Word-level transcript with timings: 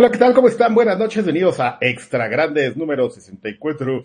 Hola, 0.00 0.10
¿qué 0.10 0.16
tal? 0.16 0.32
¿Cómo 0.32 0.48
están? 0.48 0.74
Buenas 0.74 0.98
noches, 0.98 1.16
bienvenidos 1.16 1.60
a 1.60 1.76
Extra 1.78 2.26
Grandes 2.26 2.74
número 2.74 3.10
64, 3.10 4.02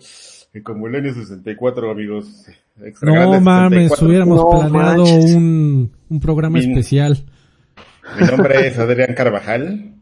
eh, 0.52 0.62
como 0.62 0.88
el 0.88 0.94
año 0.94 1.14
64, 1.14 1.90
amigos. 1.90 2.44
Extra 2.84 3.08
No 3.08 3.14
Grandes 3.14 3.40
mames, 3.40 3.92
64. 3.92 4.06
hubiéramos 4.06 4.36
No 4.36 4.70
planeado 4.70 5.04
un, 5.04 5.96
un 6.10 6.20
programa 6.20 6.58
Bien. 6.58 6.72
especial. 6.72 7.24
Mi 8.20 8.26
nombre 8.26 8.66
es 8.66 8.78
Adrián 8.78 9.14
Carvajal, 9.14 9.94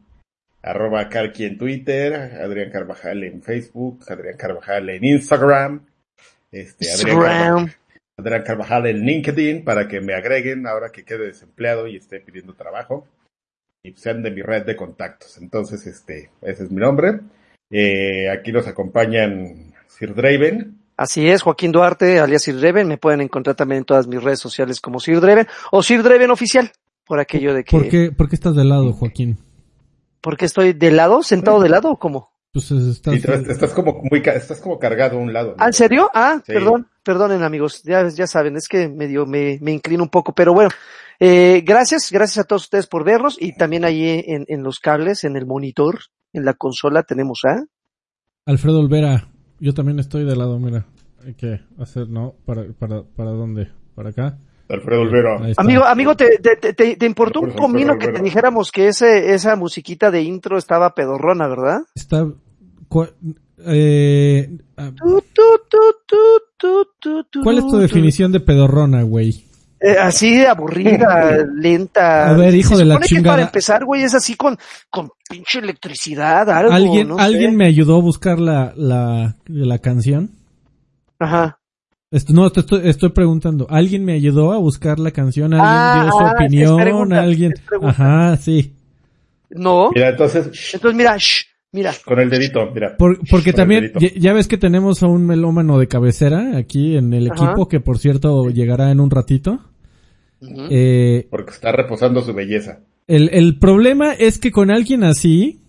arroba 0.62 1.08
Carqui 1.08 1.44
en 1.44 1.58
Twitter, 1.58 2.12
Adrián 2.42 2.72
Carvajal 2.72 3.22
en 3.22 3.40
Facebook, 3.40 4.00
Adrián 4.08 4.36
Carvajal 4.36 4.90
en 4.90 5.04
Instagram, 5.04 5.86
este, 6.50 6.90
Adrián 6.90 7.18
Instagram. 7.18 7.54
Carvajal, 7.54 7.76
Adrián 8.16 8.42
Carvajal 8.42 8.86
en 8.88 9.00
LinkedIn 9.06 9.64
para 9.64 9.86
que 9.86 10.00
me 10.00 10.14
agreguen 10.14 10.66
ahora 10.66 10.90
que 10.90 11.04
quede 11.04 11.26
desempleado 11.26 11.86
y 11.86 11.94
esté 11.94 12.18
pidiendo 12.18 12.54
trabajo 12.54 13.06
y 13.84 13.92
sean 13.92 14.22
de 14.22 14.30
mi 14.30 14.40
red 14.42 14.64
de 14.64 14.74
contactos. 14.76 15.36
Entonces, 15.38 15.86
este, 15.86 16.30
ese 16.42 16.64
es 16.64 16.70
mi 16.70 16.80
nombre. 16.80 17.20
Eh, 17.70 18.30
aquí 18.30 18.50
nos 18.50 18.66
acompañan 18.66 19.72
Sir 19.86 20.14
Draven, 20.14 20.78
Así 20.96 21.28
es, 21.28 21.42
Joaquín 21.42 21.72
Duarte, 21.72 22.20
alias 22.20 22.42
Sir 22.42 22.56
Dreven. 22.56 22.86
Me 22.86 22.98
pueden 22.98 23.20
encontrar 23.20 23.56
también 23.56 23.78
en 23.78 23.84
todas 23.84 24.06
mis 24.06 24.22
redes 24.22 24.38
sociales 24.38 24.80
como 24.80 25.00
Sir 25.00 25.20
Dreven 25.20 25.46
o 25.72 25.82
Sir 25.82 26.04
Dreven 26.04 26.30
oficial. 26.30 26.70
Por 27.04 27.18
aquello 27.18 27.52
de 27.52 27.64
que. 27.64 27.76
¿Por 27.76 27.88
qué, 27.88 28.12
por 28.16 28.28
qué 28.28 28.36
estás 28.36 28.54
de 28.54 28.64
lado, 28.64 28.92
Joaquín? 28.92 29.36
¿Por 30.20 30.36
qué 30.36 30.44
estoy 30.46 30.72
de 30.72 30.90
lado? 30.92 31.22
¿Sentado 31.24 31.60
de 31.60 31.68
lado 31.68 31.90
o 31.90 31.98
cómo? 31.98 32.30
Pues 32.52 32.70
estás... 32.70 33.14
estás 33.16 33.72
como 33.74 34.02
muy, 34.08 34.22
ca- 34.22 34.34
estás 34.34 34.60
como 34.60 34.78
cargado 34.78 35.18
a 35.18 35.20
un 35.20 35.32
lado. 35.32 35.50
¿no? 35.50 35.56
¿Ah, 35.58 35.66
en 35.66 35.72
serio? 35.72 36.08
Ah, 36.14 36.40
Sí. 36.46 36.52
perdón, 36.52 36.86
perdonen 37.02 37.42
amigos. 37.42 37.82
Ya, 37.82 38.08
ya 38.08 38.28
saben, 38.28 38.56
es 38.56 38.68
que 38.68 38.88
medio 38.88 39.26
me, 39.26 39.58
me 39.60 39.72
inclino 39.72 40.04
un 40.04 40.08
poco, 40.10 40.32
pero 40.32 40.54
bueno. 40.54 40.70
Eh, 41.26 41.62
gracias, 41.64 42.10
gracias 42.12 42.44
a 42.44 42.46
todos 42.46 42.64
ustedes 42.64 42.86
por 42.86 43.02
vernos 43.02 43.38
y 43.40 43.56
también 43.56 43.84
ahí 43.86 44.22
en, 44.26 44.44
en 44.46 44.62
los 44.62 44.78
cables, 44.78 45.24
en 45.24 45.36
el 45.36 45.46
monitor, 45.46 46.00
en 46.34 46.44
la 46.44 46.52
consola 46.52 47.02
tenemos 47.02 47.40
a... 47.46 47.64
Alfredo 48.44 48.80
Olvera, 48.80 49.28
yo 49.58 49.72
también 49.72 49.98
estoy 50.00 50.24
de 50.24 50.36
lado, 50.36 50.58
mira. 50.58 50.84
Hay 51.24 51.32
que 51.32 51.60
hacer, 51.78 52.10
¿no? 52.10 52.34
¿Para, 52.44 52.64
para, 52.78 53.02
para 53.04 53.30
dónde? 53.30 53.70
¿Para 53.94 54.10
acá? 54.10 54.36
Alfredo 54.68 55.02
está. 55.46 55.62
Amigo, 55.62 55.84
amigo, 55.84 56.14
¿te, 56.14 56.36
te, 56.42 56.56
te- 56.56 56.74
te, 56.74 56.96
te 56.96 57.06
importó 57.06 57.40
Por 57.40 57.48
un 57.48 57.54
comino 57.56 57.98
que 57.98 58.08
te 58.08 58.20
dijéramos 58.20 58.70
que 58.70 58.88
ese, 58.88 59.32
esa 59.32 59.56
musiquita 59.56 60.10
de 60.10 60.22
intro 60.22 60.58
estaba 60.58 60.94
pedorrona, 60.94 61.48
verdad? 61.48 61.80
Está... 61.94 62.26
eh, 63.66 64.50
ah, 64.76 64.90
Tu, 64.94 65.22
tu, 65.32 65.42
tu, 65.70 65.78
tu, 66.06 66.16
tu, 66.58 66.86
tu, 67.00 67.24
tu, 67.24 67.42
¿Cuál 67.42 67.58
es 67.58 67.66
tu. 67.66 67.78
definición 67.78 68.30
de 68.30 68.40
pedorrona, 68.40 69.02
güey? 69.02 69.46
Eh, 69.86 69.98
así 70.00 70.34
de 70.38 70.46
aburrida, 70.46 71.44
lenta. 71.56 72.30
A 72.30 72.32
ver, 72.32 72.54
hijo 72.54 72.70
Se 72.74 72.78
de 72.78 72.84
la 72.86 72.94
supone 72.94 73.06
que 73.08 73.14
chingada. 73.16 73.34
para 73.36 73.42
empezar, 73.46 73.84
güey, 73.84 74.02
es 74.02 74.14
así 74.14 74.34
con, 74.34 74.56
con 74.88 75.10
pinche 75.28 75.58
electricidad, 75.58 76.48
algo, 76.48 76.72
¿Alguien, 76.72 77.08
no 77.08 77.16
sé. 77.18 77.22
¿alguien 77.22 77.54
me 77.56 77.66
ayudó 77.66 77.96
a 77.96 78.00
buscar 78.00 78.38
la, 78.38 78.72
la, 78.76 79.36
la 79.46 79.78
canción? 79.80 80.30
Ajá. 81.18 81.58
Esto- 82.10 82.32
no, 82.32 82.50
te 82.50 82.60
estoy, 82.60 82.88
estoy 82.88 83.10
preguntando. 83.10 83.66
¿Alguien 83.68 84.04
me 84.04 84.12
ayudó 84.14 84.52
a 84.52 84.56
buscar 84.58 84.98
la 84.98 85.10
canción? 85.10 85.52
¿Alguien 85.52 85.68
Ah, 85.70 86.00
dio 86.04 86.12
su 86.12 86.18
ah, 86.18 86.32
opinión? 86.34 86.76
pregunta, 86.80 87.20
¿Alguien? 87.20 87.54
Ajá, 87.82 88.36
sí. 88.36 88.72
No. 89.50 89.90
Mira, 89.94 90.10
entonces, 90.10 90.50
shh, 90.50 90.74
Entonces, 90.76 90.96
mira, 90.96 91.16
shh, 91.18 91.44
mira. 91.72 91.92
con 92.04 92.18
el 92.20 92.30
dedito, 92.30 92.70
mira. 92.72 92.96
Por- 92.96 93.18
porque 93.28 93.52
también, 93.52 93.92
ya, 93.98 94.08
ya 94.16 94.32
ves 94.32 94.48
que 94.48 94.56
tenemos 94.58 95.02
a 95.02 95.08
un 95.08 95.26
melómano 95.26 95.78
de 95.78 95.88
cabecera 95.88 96.56
aquí 96.56 96.96
en 96.96 97.12
el 97.12 97.30
Ajá. 97.30 97.44
equipo, 97.46 97.68
que 97.68 97.80
por 97.80 97.98
cierto 97.98 98.48
llegará 98.48 98.90
en 98.90 99.00
un 99.00 99.10
ratito. 99.10 99.60
Eh, 100.70 101.26
Porque 101.30 101.52
está 101.52 101.72
reposando 101.72 102.22
su 102.22 102.32
belleza. 102.34 102.80
el, 103.06 103.30
el 103.32 103.58
problema 103.58 104.12
es 104.14 104.38
que 104.38 104.50
con 104.50 104.70
alguien 104.70 105.04
así, 105.04 105.60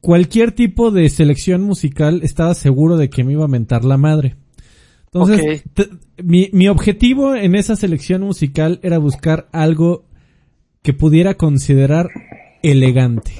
cualquier 0.00 0.52
tipo 0.52 0.90
de 0.90 1.08
selección 1.08 1.62
musical 1.62 2.20
estaba 2.22 2.54
seguro 2.54 2.96
de 2.96 3.10
que 3.10 3.24
me 3.24 3.32
iba 3.32 3.44
a 3.44 3.48
mentar 3.48 3.84
la 3.84 3.96
madre. 3.96 4.36
Entonces, 5.06 5.64
mi, 6.22 6.50
mi 6.52 6.68
objetivo 6.68 7.34
en 7.34 7.54
esa 7.54 7.76
selección 7.76 8.22
musical 8.22 8.78
era 8.82 8.98
buscar 8.98 9.48
algo 9.52 10.04
que 10.82 10.92
pudiera 10.92 11.34
considerar 11.34 12.08
elegante. 12.62 13.32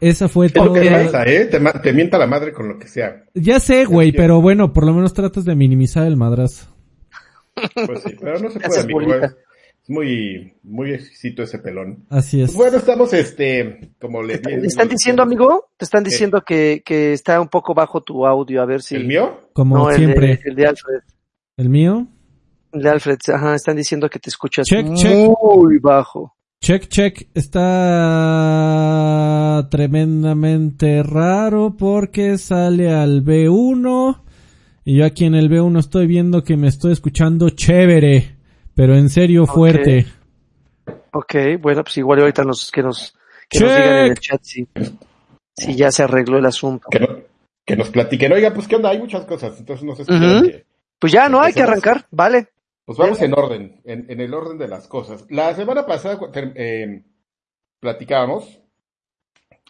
Esa 0.00 0.28
fue 0.28 0.48
todo. 0.48 0.72
¿Qué 0.74 0.90
pasa, 0.90 1.24
eh? 1.24 1.46
Te, 1.46 1.58
te 1.60 1.92
mienta 1.92 2.18
la 2.18 2.26
madre 2.26 2.52
con 2.52 2.68
lo 2.68 2.78
que 2.78 2.86
sea. 2.88 3.24
Ya 3.34 3.58
sé, 3.60 3.84
güey, 3.84 4.12
que- 4.12 4.16
pero 4.18 4.40
bueno, 4.40 4.72
por 4.72 4.84
lo 4.86 4.94
menos 4.94 5.12
tratas 5.14 5.44
de 5.44 5.54
minimizar 5.56 6.06
el 6.06 6.16
madrazo. 6.16 6.66
Pues 7.86 8.02
sí, 8.04 8.14
pero 8.20 8.38
no 8.38 8.50
se 8.50 8.60
puede, 8.60 8.80
amigo. 8.80 9.10
Muy, 9.88 10.54
muy 10.62 10.92
exquisito 10.92 11.42
ese 11.42 11.58
pelón. 11.58 12.04
Así 12.10 12.40
es. 12.40 12.52
Pues 12.52 12.56
bueno, 12.58 12.76
estamos, 12.76 13.12
este, 13.14 13.90
como 13.98 14.22
le 14.22 14.38
¿Te 14.38 14.66
están 14.66 14.88
diciendo, 14.88 15.22
amigo? 15.22 15.70
Te 15.76 15.84
están 15.86 16.04
diciendo 16.04 16.42
que, 16.46 16.82
que 16.84 17.12
está 17.14 17.40
un 17.40 17.48
poco 17.48 17.74
bajo 17.74 18.02
tu 18.02 18.26
audio, 18.26 18.62
a 18.62 18.66
ver 18.66 18.82
si... 18.82 18.96
¿El 18.96 19.06
mío? 19.06 19.48
Como 19.54 19.76
No, 19.76 19.90
el 19.90 19.96
siempre. 19.96 20.26
De, 20.26 20.40
el 20.44 20.54
de 20.54 20.66
Alfred. 20.66 21.00
El 21.56 21.70
mío. 21.70 22.06
El 22.72 22.82
de 22.82 22.90
Alfred, 22.90 23.18
ajá, 23.34 23.54
están 23.54 23.76
diciendo 23.76 24.10
que 24.10 24.18
te 24.18 24.28
escuchas 24.28 24.66
Check, 24.66 24.86
muy 24.86 24.96
check. 24.96 25.30
bajo. 25.80 26.34
Check, 26.60 26.88
check. 26.88 27.28
Está 27.34 27.68
tremendamente 29.70 31.02
raro 31.02 31.76
porque 31.78 32.36
sale 32.36 32.92
al 32.92 33.24
B1. 33.24 34.22
Y 34.84 34.96
yo 34.98 35.06
aquí 35.06 35.24
en 35.24 35.34
el 35.34 35.48
B1 35.50 35.78
estoy 35.78 36.06
viendo 36.06 36.44
que 36.44 36.56
me 36.58 36.68
estoy 36.68 36.92
escuchando 36.92 37.48
chévere. 37.50 38.37
Pero 38.78 38.94
en 38.94 39.08
serio 39.08 39.44
fuerte. 39.44 40.06
Ok, 41.12 41.34
bueno, 41.60 41.82
pues 41.82 41.98
igual 41.98 42.20
ahorita 42.20 42.44
nos, 42.44 42.70
que 42.70 42.80
nos, 42.80 43.12
que 43.48 43.58
nos 43.58 43.74
digan 43.76 43.96
en 43.96 44.12
el 44.12 44.18
chat 44.20 44.40
si, 44.40 44.68
si 45.56 45.74
ya 45.74 45.90
se 45.90 46.04
arregló 46.04 46.38
el 46.38 46.46
asunto. 46.46 46.86
Que, 46.88 47.00
no- 47.00 47.16
que 47.66 47.74
nos 47.76 47.90
platiquen. 47.90 48.32
Oiga, 48.32 48.54
pues 48.54 48.68
qué 48.68 48.76
onda, 48.76 48.90
hay 48.90 49.00
muchas 49.00 49.24
cosas. 49.24 49.58
Entonces 49.58 49.84
no 49.84 49.96
sé 49.96 50.04
si 50.04 50.10
que- 50.12 50.64
Pues 50.96 51.12
ya, 51.12 51.28
¿no? 51.28 51.40
Hay 51.40 51.52
que 51.52 51.62
arrancar, 51.62 52.06
vale. 52.12 52.46
Pues 52.84 52.96
vamos 52.96 53.20
en 53.20 53.34
orden, 53.34 53.80
en, 53.84 54.06
en 54.08 54.20
el 54.20 54.32
orden 54.32 54.58
de 54.58 54.68
las 54.68 54.86
cosas. 54.86 55.24
La 55.28 55.52
semana 55.56 55.84
pasada 55.84 56.16
eh, 56.54 57.02
platicábamos 57.80 58.60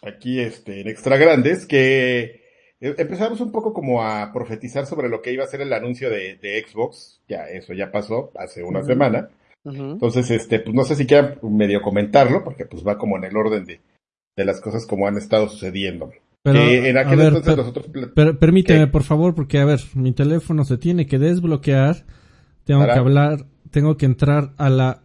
aquí 0.03 0.39
este, 0.39 0.81
en 0.81 0.87
Extra 0.87 1.17
Grandes 1.17 1.65
que 1.65 2.21
eh, 2.21 2.38
empezamos 2.81 3.41
un 3.41 3.51
poco 3.51 3.73
como 3.73 4.03
a 4.03 4.31
profetizar 4.33 4.85
sobre 4.85 5.09
lo 5.09 5.21
que 5.21 5.33
iba 5.33 5.43
a 5.43 5.47
ser 5.47 5.61
el 5.61 5.73
anuncio 5.73 6.09
de, 6.09 6.35
de 6.35 6.65
Xbox. 6.67 7.19
Ya, 7.27 7.45
eso 7.49 7.73
ya 7.73 7.91
pasó 7.91 8.31
hace 8.35 8.63
una 8.63 8.79
Ujú. 8.79 8.87
semana. 8.87 9.29
Entonces, 9.65 10.31
este, 10.31 10.59
pues 10.59 10.73
no 10.73 10.83
sé 10.85 10.95
si 10.95 11.05
quieran 11.05 11.37
medio 11.43 11.81
comentarlo, 11.81 12.43
porque 12.43 12.65
pues 12.65 12.85
va 12.87 12.97
como 12.97 13.17
en 13.17 13.25
el 13.25 13.35
orden 13.35 13.65
de, 13.65 13.81
de 14.37 14.45
las 14.45 14.61
cosas 14.61 14.85
como 14.87 15.07
han 15.07 15.17
estado 15.17 15.49
sucediendo. 15.49 16.11
Pero, 16.41 16.59
que 16.59 16.89
en 16.89 16.97
aquel 16.97 17.17
ver, 17.17 17.27
entonces 17.27 17.53
per- 17.53 17.57
nosotros 17.57 17.87
per- 18.15 18.39
permíteme, 18.39 18.85
¿Qué? 18.85 18.91
por 18.91 19.03
favor, 19.03 19.35
porque 19.35 19.59
a 19.59 19.65
ver, 19.65 19.81
mi 19.95 20.13
teléfono 20.13 20.63
se 20.63 20.77
tiene 20.77 21.05
que 21.05 21.19
desbloquear. 21.19 22.05
Tengo 22.63 22.81
¿Para? 22.81 22.93
que 22.93 22.99
hablar, 22.99 23.45
tengo 23.71 23.97
que 23.97 24.05
entrar 24.05 24.53
a 24.57 24.69
la 24.69 25.01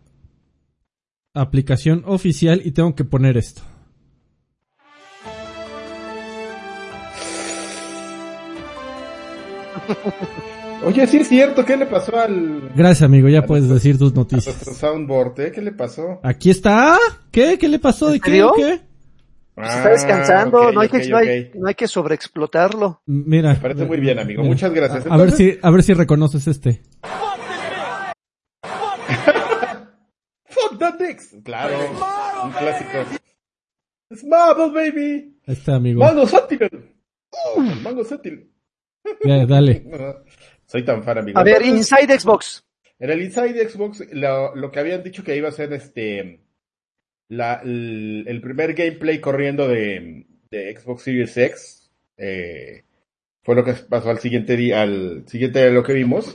aplicación 1.34 2.04
oficial 2.06 2.62
y 2.64 2.70
tengo 2.70 2.94
que 2.94 3.04
poner 3.04 3.36
esto. 3.36 3.62
Oye, 10.84 11.06
sí 11.06 11.18
es 11.18 11.28
cierto, 11.28 11.64
¿qué 11.64 11.76
le 11.76 11.86
pasó 11.86 12.18
al 12.18 12.70
Gracias, 12.74 13.02
amigo, 13.02 13.28
ya 13.28 13.38
A 13.40 13.46
puedes 13.46 13.64
nuestro- 13.64 13.74
decir 13.76 13.98
tus 13.98 14.12
a 14.12 14.14
nuestro 14.16 14.38
noticias. 14.38 14.76
soundboard? 14.76 15.40
eh? 15.40 15.52
¿Qué 15.52 15.62
le 15.62 15.72
pasó? 15.72 16.20
Aquí 16.22 16.50
está. 16.50 16.98
¿Qué? 17.30 17.56
¿Qué 17.58 17.68
le 17.68 17.78
pasó? 17.78 18.08
¿De 18.10 18.16
¿En 18.16 18.20
qué? 18.22 18.30
¿Qué? 18.56 18.80
Se 19.56 19.62
está 19.76 19.88
descansando, 19.90 20.58
Ah, 20.58 20.66
ok, 20.68 20.74
no, 20.74 20.80
hay 20.80 20.88
que, 20.88 21.08
no, 21.08 21.16
hay, 21.16 21.40
ok. 21.40 21.54
no 21.54 21.68
hay 21.68 21.74
que 21.74 21.86
sobreexplotarlo. 21.88 23.02
Mira. 23.06 23.50
Me 23.54 23.60
parece 23.60 23.84
muy 23.86 23.98
bien, 24.00 24.18
amigo. 24.18 24.42
Muchas 24.42 24.72
gracias. 24.74 25.06
A 25.08 25.16
ver 25.16 25.30
si, 25.30 25.58
a 25.62 25.70
ver 25.70 25.82
si 25.84 25.94
reconoces 25.94 26.46
este. 26.48 26.82
Fuck 30.48 30.78
that 30.78 30.98
dicks. 30.98 31.34
Claro. 31.44 31.76
Un 32.44 32.50
clásico. 32.52 32.90
Es 34.10 34.24
Marvel, 34.24 34.72
baby. 34.72 35.38
Este 35.46 35.72
amigo. 35.72 36.00
Mango 36.00 36.26
Sentinel. 36.26 36.90
Uh, 37.56 37.60
Mango 37.82 38.04
Sentinel. 38.04 38.50
Ya, 39.24 39.46
dale. 39.46 39.84
Soy 40.66 40.84
tan 40.84 41.02
fan, 41.02 41.18
amigo. 41.18 41.38
A 41.38 41.44
ver, 41.44 41.62
Inside 41.62 42.18
Xbox. 42.18 42.64
En 42.98 43.10
el 43.10 43.22
Inside 43.22 43.68
Xbox, 43.68 44.02
lo, 44.12 44.54
lo 44.54 44.70
que 44.70 44.80
habían 44.80 45.02
dicho 45.02 45.22
que 45.24 45.36
iba 45.36 45.48
a 45.48 45.52
ser 45.52 45.72
este. 45.72 46.40
La, 47.28 47.60
el, 47.64 48.24
el 48.28 48.40
primer 48.40 48.74
gameplay 48.74 49.20
corriendo 49.20 49.66
de, 49.68 50.26
de 50.50 50.76
Xbox 50.76 51.02
Series 51.02 51.36
X. 51.36 51.90
eh, 52.16 52.84
fue 53.42 53.54
lo 53.54 53.64
que 53.64 53.74
pasó 53.74 54.10
al 54.10 54.20
siguiente 54.20 54.56
día, 54.56 54.82
al 54.82 55.24
siguiente 55.26 55.58
de 55.58 55.70
lo 55.70 55.82
que 55.82 55.92
vimos. 55.92 56.34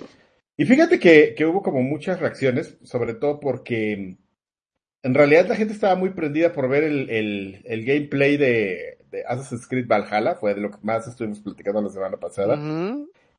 Y 0.58 0.66
fíjate 0.66 1.00
que, 1.00 1.34
que 1.36 1.46
hubo 1.46 1.64
como 1.64 1.82
muchas 1.82 2.20
reacciones, 2.20 2.78
sobre 2.84 3.16
todo 3.16 3.40
porque 3.40 4.18
en 5.02 5.14
realidad 5.14 5.48
la 5.48 5.56
gente 5.56 5.74
estaba 5.74 5.96
muy 5.96 6.12
prendida 6.12 6.54
por 6.54 6.70
ver 6.70 6.84
el, 6.84 7.10
el, 7.10 7.62
el 7.66 7.86
gameplay 7.86 8.38
de, 8.38 8.99
de 9.12 9.24
Assassin's 9.28 9.68
Creed 9.68 9.88
Valhalla, 9.88 10.36
fue 10.36 10.54
de 10.54 10.62
lo 10.62 10.72
que 10.72 10.78
más 10.82 11.08
estuvimos 11.08 11.40
platicando 11.40 11.82
la 11.82 11.90
semana 11.90 12.18
pasada. 12.18 12.60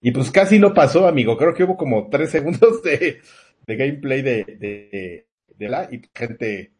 Y 0.00 0.10
pues 0.12 0.30
casi 0.30 0.58
no 0.58 0.72
pasó, 0.72 1.06
amigo. 1.06 1.36
Creo 1.36 1.54
que 1.54 1.64
hubo 1.64 1.76
como 1.76 2.08
tres 2.08 2.30
segundos 2.32 2.82
de, 2.82 3.20
de 3.66 3.76
gameplay 3.76 4.22
de, 4.22 4.44
de, 4.44 5.26
de 5.56 5.68
la 5.68 5.88
y 5.92 6.02
gente 6.14 6.72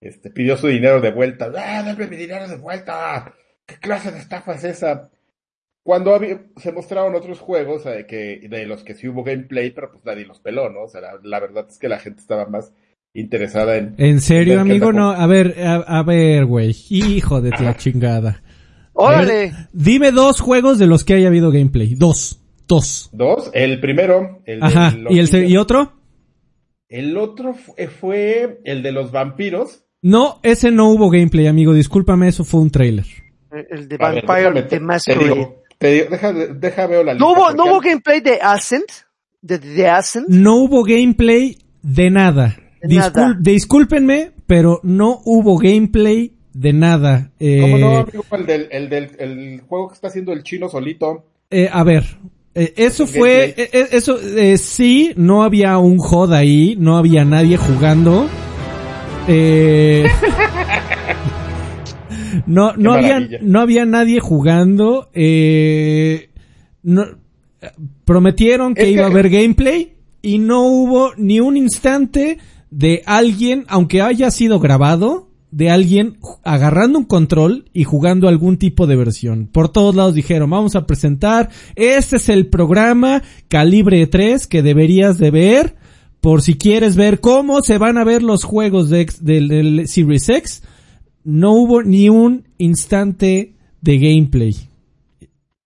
este, 0.00 0.30
pidió 0.30 0.56
su 0.56 0.68
dinero 0.68 1.00
de 1.00 1.10
vuelta. 1.10 1.52
¡Ah, 1.56 1.82
dame 1.82 2.06
mi 2.06 2.16
dinero 2.16 2.48
de 2.48 2.56
vuelta! 2.56 3.34
¿qué 3.68 3.76
clase 3.76 4.10
de 4.10 4.18
estafa 4.18 4.54
es 4.54 4.64
esa? 4.64 5.10
Cuando 5.82 6.14
había, 6.14 6.42
se 6.56 6.72
mostraron 6.72 7.14
otros 7.14 7.40
juegos 7.40 7.84
de, 7.84 8.06
que, 8.06 8.40
de 8.48 8.66
los 8.66 8.82
que 8.82 8.94
sí 8.94 9.08
hubo 9.08 9.22
gameplay, 9.22 9.70
pero 9.70 9.90
pues 9.92 10.04
nadie 10.04 10.26
los 10.26 10.40
peló, 10.40 10.70
¿no? 10.70 10.82
O 10.82 10.88
sea, 10.88 11.00
la, 11.22 11.40
verdad 11.40 11.66
es 11.68 11.78
que 11.78 11.88
la 11.88 11.98
gente 11.98 12.20
estaba 12.20 12.46
más 12.46 12.72
interesada 13.14 13.76
en... 13.76 13.94
¿En 13.98 14.20
serio, 14.20 14.60
amigo? 14.60 14.92
No, 14.92 15.10
a 15.10 15.26
ver, 15.26 15.56
a, 15.60 16.02
ver, 16.02 16.46
güey, 16.46 16.74
hijo 16.90 17.40
de 17.40 17.50
la 17.50 17.76
chingada. 17.76 18.42
¡Órale! 18.92 19.52
dime 19.72 20.10
dos 20.10 20.40
juegos 20.40 20.78
de 20.78 20.86
los 20.86 21.04
que 21.04 21.14
haya 21.14 21.28
habido 21.28 21.50
gameplay. 21.50 21.94
Dos. 21.94 22.40
Dos. 22.66 23.10
Dos. 23.12 23.50
El 23.54 23.80
primero. 23.80 24.42
El 24.44 24.62
Ajá. 24.62 24.94
¿Y, 25.08 25.18
el, 25.18 25.48
¿Y 25.48 25.56
otro? 25.56 25.92
El 26.88 27.16
otro 27.16 27.54
fue 28.00 28.60
el 28.64 28.82
de 28.82 28.92
los 28.92 29.12
vampiros. 29.12 29.84
No, 30.02 30.40
ese 30.42 30.70
no 30.70 30.90
hubo 30.90 31.10
gameplay, 31.10 31.46
amigo. 31.46 31.74
Discúlpame, 31.74 32.28
eso 32.28 32.44
fue 32.44 32.60
un 32.60 32.70
trailer. 32.70 33.06
El 33.70 33.88
de 33.88 33.96
Vampire 33.96 34.62
The 34.62 34.80
Masquerade. 34.80 35.56
Te 35.78 35.92
digo, 35.92 36.06
deja, 36.10 36.32
deja 36.32 36.86
veo 36.86 37.02
la 37.02 37.14
lista. 37.14 37.26
¿No 37.26 37.32
hubo, 37.32 37.52
¿no 37.52 37.64
hubo 37.66 37.80
gameplay 37.80 38.20
de 38.20 38.38
Ascent? 38.40 38.90
¿De 39.40 39.88
Ascent? 39.88 40.28
No 40.28 40.56
hubo 40.56 40.82
gameplay 40.82 41.58
de 41.82 42.10
nada. 42.10 42.56
Discúlpenme, 42.82 44.32
pero 44.46 44.80
no 44.82 45.20
hubo 45.24 45.58
gameplay 45.58 46.32
de 46.52 46.72
nada. 46.72 47.30
Eh, 47.38 47.60
¿Cómo 47.60 47.78
no, 47.78 47.98
amigo? 47.98 48.24
El 48.32 48.46
del, 48.46 48.68
el 48.70 48.88
del 48.88 49.10
el 49.18 49.60
juego 49.62 49.88
que 49.88 49.94
está 49.94 50.08
haciendo 50.08 50.32
el 50.32 50.42
chino 50.42 50.68
solito. 50.68 51.24
Eh, 51.50 51.68
a 51.72 51.82
ver, 51.84 52.04
eh, 52.60 52.74
eso 52.76 53.06
fue, 53.06 53.54
eh, 53.56 53.70
eh, 53.72 53.88
eso, 53.92 54.18
sí, 54.56 55.12
no 55.14 55.44
había 55.44 55.78
un 55.78 55.98
HOD 56.00 56.32
ahí, 56.32 56.74
no 56.76 56.98
había 56.98 57.24
nadie 57.24 57.56
jugando. 57.56 58.28
no, 62.46 62.72
no 62.72 62.92
había, 62.94 63.20
no 63.42 63.60
había 63.60 63.84
nadie 63.84 64.18
jugando. 64.18 65.08
no, 66.82 67.06
prometieron 68.04 68.74
que 68.74 68.90
iba 68.90 69.04
a 69.04 69.08
haber 69.08 69.30
gameplay 69.30 69.92
y 70.20 70.38
no 70.38 70.62
hubo 70.62 71.12
ni 71.16 71.38
un 71.38 71.56
instante 71.56 72.38
de 72.70 73.02
alguien, 73.06 73.64
aunque 73.68 74.02
haya 74.02 74.30
sido 74.30 74.60
grabado, 74.60 75.28
de 75.50 75.70
alguien 75.70 76.18
agarrando 76.44 76.98
un 76.98 77.04
control 77.04 77.64
y 77.72 77.84
jugando 77.84 78.28
algún 78.28 78.58
tipo 78.58 78.86
de 78.86 78.96
versión. 78.96 79.48
Por 79.50 79.70
todos 79.70 79.94
lados 79.94 80.14
dijeron, 80.14 80.50
vamos 80.50 80.76
a 80.76 80.86
presentar, 80.86 81.48
este 81.74 82.16
es 82.16 82.28
el 82.28 82.46
programa 82.48 83.22
calibre 83.48 84.06
3 84.06 84.46
que 84.46 84.62
deberías 84.62 85.18
de 85.18 85.30
ver 85.30 85.76
por 86.20 86.42
si 86.42 86.54
quieres 86.54 86.96
ver 86.96 87.20
cómo 87.20 87.62
se 87.62 87.78
van 87.78 87.96
a 87.96 88.04
ver 88.04 88.22
los 88.22 88.44
juegos 88.44 88.90
de, 88.90 89.06
del, 89.20 89.88
Series 89.88 90.28
X. 90.28 90.62
No 91.24 91.52
hubo 91.52 91.82
ni 91.82 92.08
un 92.08 92.44
instante 92.58 93.54
de 93.80 93.98
gameplay. 93.98 94.54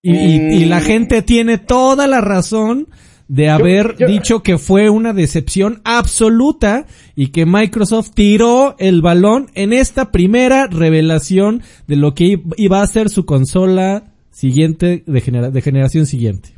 Y, 0.03 0.13
y 0.13 0.65
la 0.67 0.81
mm. 0.81 0.83
gente 0.83 1.23
tiene 1.23 1.59
toda 1.59 2.07
la 2.07 2.21
razón 2.21 2.89
de 3.33 3.49
haber 3.49 3.97
dicho 3.97 4.43
que 4.43 4.59
fue 4.59 4.91
una 4.91 5.15
decepción 5.15 5.81
absoluta 5.85 6.85
y 7.17 7.29
que 7.33 7.47
Microsoft 7.47 8.11
tiró 8.15 8.77
el 8.79 9.01
balón 9.01 9.51
en 9.55 9.73
esta 9.73 10.13
primera 10.13 10.67
revelación 10.67 11.63
de 11.87 11.97
lo 11.97 12.13
que 12.13 12.43
iba 12.59 12.83
a 12.83 12.87
ser 12.87 13.09
su 13.09 13.25
consola 13.25 14.13
siguiente 14.29 15.03
de, 15.07 15.51
de 15.51 15.61
generación 15.63 16.05
siguiente. 16.05 16.51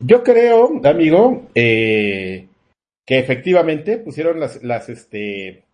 Yo 0.00 0.24
creo, 0.24 0.80
amigo, 0.82 1.46
eh, 1.54 2.48
que 3.06 3.20
efectivamente 3.20 3.98
pusieron 3.98 4.40
las, 4.40 4.60
las, 4.64 4.88
este, 4.88 5.66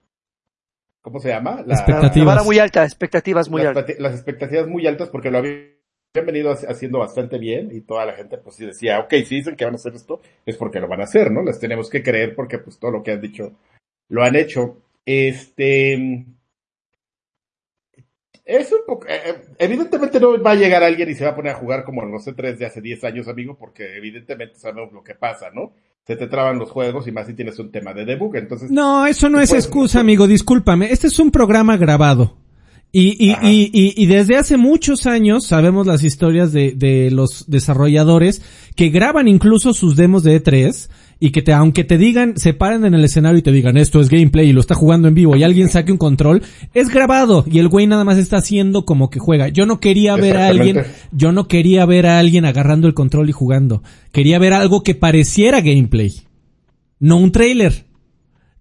¿cómo 1.00 1.20
se 1.20 1.30
llama? 1.30 1.64
La, 1.66 1.72
expectativas. 1.72 2.44
muy 2.44 2.58
alta, 2.58 2.84
expectativas 2.84 3.48
muy 3.48 3.62
altas. 3.62 3.86
Las 3.98 4.12
expectativas 4.12 4.66
muy 4.66 4.86
altas 4.86 5.08
porque 5.08 5.30
lo 5.30 5.38
había 5.38 5.73
han 6.20 6.26
venido 6.26 6.52
haciendo 6.52 7.00
bastante 7.00 7.38
bien 7.38 7.70
y 7.72 7.80
toda 7.80 8.06
la 8.06 8.12
gente 8.12 8.38
pues 8.38 8.56
sí 8.56 8.64
decía, 8.64 9.00
ok, 9.00 9.14
si 9.26 9.36
dicen 9.36 9.56
que 9.56 9.64
van 9.64 9.74
a 9.74 9.76
hacer 9.76 9.94
esto, 9.94 10.20
es 10.46 10.56
porque 10.56 10.78
lo 10.78 10.86
van 10.86 11.00
a 11.00 11.04
hacer, 11.04 11.30
¿no? 11.30 11.42
Les 11.42 11.58
tenemos 11.58 11.90
que 11.90 12.02
creer 12.02 12.36
porque 12.36 12.58
pues 12.58 12.78
todo 12.78 12.92
lo 12.92 13.02
que 13.02 13.12
han 13.12 13.20
dicho 13.20 13.52
lo 14.08 14.22
han 14.22 14.36
hecho. 14.36 14.76
Este... 15.04 16.24
Es 18.44 18.70
un 18.72 18.80
poco... 18.86 19.06
Eh, 19.08 19.20
eh, 19.24 19.40
evidentemente 19.58 20.20
no 20.20 20.40
va 20.40 20.52
a 20.52 20.56
llegar 20.56 20.82
alguien 20.82 21.10
y 21.10 21.14
se 21.14 21.24
va 21.24 21.30
a 21.30 21.34
poner 21.34 21.52
a 21.52 21.58
jugar 21.58 21.84
como 21.84 22.04
los 22.04 22.26
C3 22.26 22.58
de 22.58 22.66
hace 22.66 22.80
10 22.80 23.02
años, 23.04 23.26
amigo, 23.26 23.56
porque 23.58 23.96
evidentemente 23.96 24.56
sabemos 24.56 24.92
lo 24.92 25.02
que 25.02 25.14
pasa, 25.14 25.50
¿no? 25.50 25.72
Se 26.06 26.14
te 26.14 26.26
traban 26.26 26.58
los 26.58 26.70
juegos 26.70 27.08
y 27.08 27.12
más 27.12 27.26
si 27.26 27.32
tienes 27.32 27.58
un 27.58 27.72
tema 27.72 27.94
de 27.94 28.04
debug, 28.04 28.36
entonces... 28.36 28.70
No, 28.70 29.06
eso 29.06 29.30
no 29.30 29.40
es 29.40 29.52
excusa, 29.52 30.00
amigo, 30.00 30.26
discúlpame. 30.28 30.92
Este 30.92 31.06
es 31.06 31.18
un 31.18 31.30
programa 31.30 31.78
grabado. 31.78 32.43
Y, 32.96 33.16
y, 33.18 33.32
y, 33.42 33.92
y, 33.96 34.06
desde 34.06 34.36
hace 34.36 34.56
muchos 34.56 35.06
años 35.06 35.48
sabemos 35.48 35.84
las 35.84 36.04
historias 36.04 36.52
de, 36.52 36.74
de 36.76 37.10
los 37.10 37.50
desarrolladores 37.50 38.40
que 38.76 38.88
graban 38.88 39.26
incluso 39.26 39.74
sus 39.74 39.96
demos 39.96 40.22
de 40.22 40.40
E3 40.40 40.90
y 41.18 41.30
que 41.30 41.42
te, 41.42 41.52
aunque 41.52 41.82
te 41.82 41.98
digan, 41.98 42.36
se 42.36 42.54
paren 42.54 42.84
en 42.84 42.94
el 42.94 43.04
escenario 43.04 43.38
y 43.38 43.42
te 43.42 43.50
digan 43.50 43.76
esto 43.78 44.00
es 44.00 44.10
gameplay 44.10 44.50
y 44.50 44.52
lo 44.52 44.60
está 44.60 44.76
jugando 44.76 45.08
en 45.08 45.14
vivo 45.14 45.34
y 45.34 45.42
alguien 45.42 45.70
saque 45.70 45.90
un 45.90 45.98
control, 45.98 46.44
es 46.72 46.88
grabado 46.88 47.44
y 47.50 47.58
el 47.58 47.66
güey 47.66 47.88
nada 47.88 48.04
más 48.04 48.16
está 48.16 48.36
haciendo 48.36 48.84
como 48.84 49.10
que 49.10 49.18
juega. 49.18 49.48
Yo 49.48 49.66
no 49.66 49.80
quería 49.80 50.14
ver 50.14 50.36
a 50.36 50.46
alguien, 50.46 50.84
yo 51.10 51.32
no 51.32 51.48
quería 51.48 51.86
ver 51.86 52.06
a 52.06 52.20
alguien 52.20 52.44
agarrando 52.44 52.86
el 52.86 52.94
control 52.94 53.28
y 53.28 53.32
jugando. 53.32 53.82
Quería 54.12 54.38
ver 54.38 54.52
algo 54.52 54.84
que 54.84 54.94
pareciera 54.94 55.60
gameplay. 55.60 56.12
No 57.00 57.16
un 57.16 57.32
trailer 57.32 57.86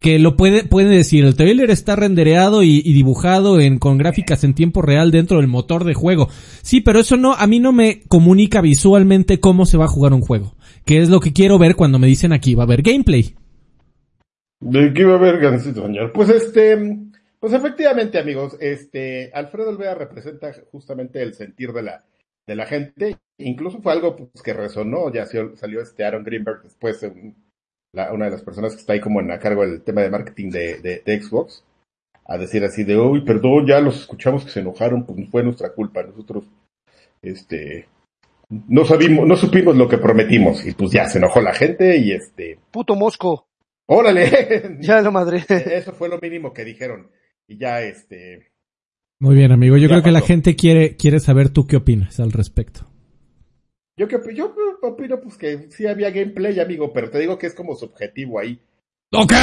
que 0.04 0.20
lo 0.20 0.36
puede, 0.36 0.66
puede 0.66 0.90
decir, 0.90 1.24
el 1.24 1.38
trailer 1.38 1.72
está 1.72 1.96
rendereado 1.96 2.62
y, 2.62 2.82
dibujado 2.82 3.62
en, 3.62 3.80
con 3.80 3.98
gráficas 3.98 4.44
en 4.44 4.54
tiempo 4.54 4.82
real 4.82 5.12
dentro 5.12 5.38
del 5.38 5.48
motor 5.48 5.86
de 5.86 5.94
juego. 5.94 6.28
Sí, 6.62 6.82
pero 6.82 7.00
eso 7.00 7.16
no, 7.16 7.34
a 7.36 7.48
mí 7.48 7.62
no 7.62 7.72
me 7.72 8.02
comunica 8.10 8.60
visualmente 8.60 9.40
cómo 9.40 9.66
se 9.66 9.78
va 9.78 9.86
a 9.86 9.88
jugar 9.88 10.12
un 10.12 10.20
juego. 10.20 10.58
Que 10.84 11.00
es 11.00 11.08
lo 11.08 11.22
que 11.22 11.32
quiero 11.32 11.58
ver 11.58 11.78
cuando 11.78 12.00
me 12.00 12.08
dicen 12.08 12.34
aquí 12.34 12.54
va 12.54 12.64
a 12.64 12.66
haber 12.66 12.82
gameplay. 12.82 13.34
¿De 14.60 14.94
qué 14.94 15.06
va 15.06 15.14
a 15.14 15.16
haber, 15.16 15.60
señor? 15.62 16.12
Pues 16.12 16.28
este, 16.28 16.98
pues 17.40 17.54
efectivamente, 17.54 18.20
amigos, 18.20 18.58
este, 18.60 19.32
Alfredo 19.34 19.70
Olvera 19.70 19.96
representa 19.96 20.52
justamente 20.70 21.22
el 21.22 21.34
sentir 21.34 21.72
de 21.72 21.82
la, 21.82 22.04
de 22.46 22.56
la 22.58 22.66
gente. 22.66 23.20
Incluso 23.38 23.82
fue 23.82 23.94
algo 23.94 24.18
pues, 24.18 24.44
que 24.44 24.52
resonó, 24.52 25.14
ya 25.14 25.26
salió 25.26 25.82
este 25.82 26.04
Aaron 26.04 26.26
Greenberg 26.26 26.62
después, 26.62 27.02
un, 27.94 28.14
una 28.14 28.26
de 28.26 28.32
las 28.32 28.42
personas 28.42 28.74
que 28.74 28.82
está 28.82 28.94
ahí 28.94 29.00
como 29.00 29.20
en 29.20 29.32
a 29.32 29.40
cargo 29.40 29.66
del 29.66 29.82
tema 29.82 30.02
de 30.02 30.10
marketing 30.10 30.50
de, 30.50 31.02
de, 31.06 31.22
Xbox, 31.22 31.64
a 32.26 32.38
decir 32.38 32.64
así 32.64 32.84
de, 32.84 32.98
uy, 32.98 33.22
perdón, 33.22 33.68
ya 33.68 33.80
los 33.80 34.02
escuchamos 34.02 34.44
que 34.44 34.52
se 34.52 34.62
enojaron, 34.62 35.06
pues 35.06 35.30
fue 35.30 35.44
nuestra 35.44 35.74
culpa, 35.74 36.04
nosotros, 36.04 36.46
este, 37.22 37.88
no 38.50 38.86
sabimos, 38.86 39.28
no 39.28 39.36
supimos 39.36 39.76
lo 39.76 39.88
que 39.88 39.98
prometimos, 39.98 40.66
y 40.66 40.72
pues 40.74 40.92
ya 40.92 41.08
se 41.08 41.18
enojó 41.18 41.42
la 41.42 41.54
gente 41.54 41.98
y 41.98 42.12
este... 42.12 42.60
Puto 42.72 42.96
mosco. 42.96 43.48
Órale. 43.88 44.78
ya 44.80 45.02
lo 45.02 45.12
madre. 45.12 45.44
Eso 45.48 45.94
fue 45.94 46.10
lo 46.10 46.20
mínimo 46.20 46.54
que 46.54 46.64
dijeron, 46.64 47.10
y 47.48 47.58
ya 47.58 47.82
este... 47.82 48.52
Muy 49.20 49.36
bien, 49.36 49.52
amigo, 49.54 49.78
yo 49.78 49.88
creo 49.88 50.04
que 50.04 50.12
la 50.12 50.22
gente 50.22 50.56
quiere, 50.56 50.98
quiere 50.98 51.20
saber 51.20 51.50
tú 51.50 51.66
qué 51.66 51.78
opinas 51.78 52.20
al 52.20 52.34
respecto. 52.34 52.93
Yo, 53.96 54.08
que, 54.08 54.18
yo 54.34 54.54
opino 54.82 55.20
pues 55.22 55.38
que 55.38 55.70
sí 55.70 55.86
había 55.86 56.10
gameplay, 56.10 56.60
amigo, 56.60 56.92
pero 56.92 57.12
te 57.12 57.20
digo 57.20 57.38
que 57.38 57.48
es 57.48 57.54
como 57.54 57.76
subjetivo 57.76 58.40
ahí. 58.40 58.60
¡Ok! 59.12 59.34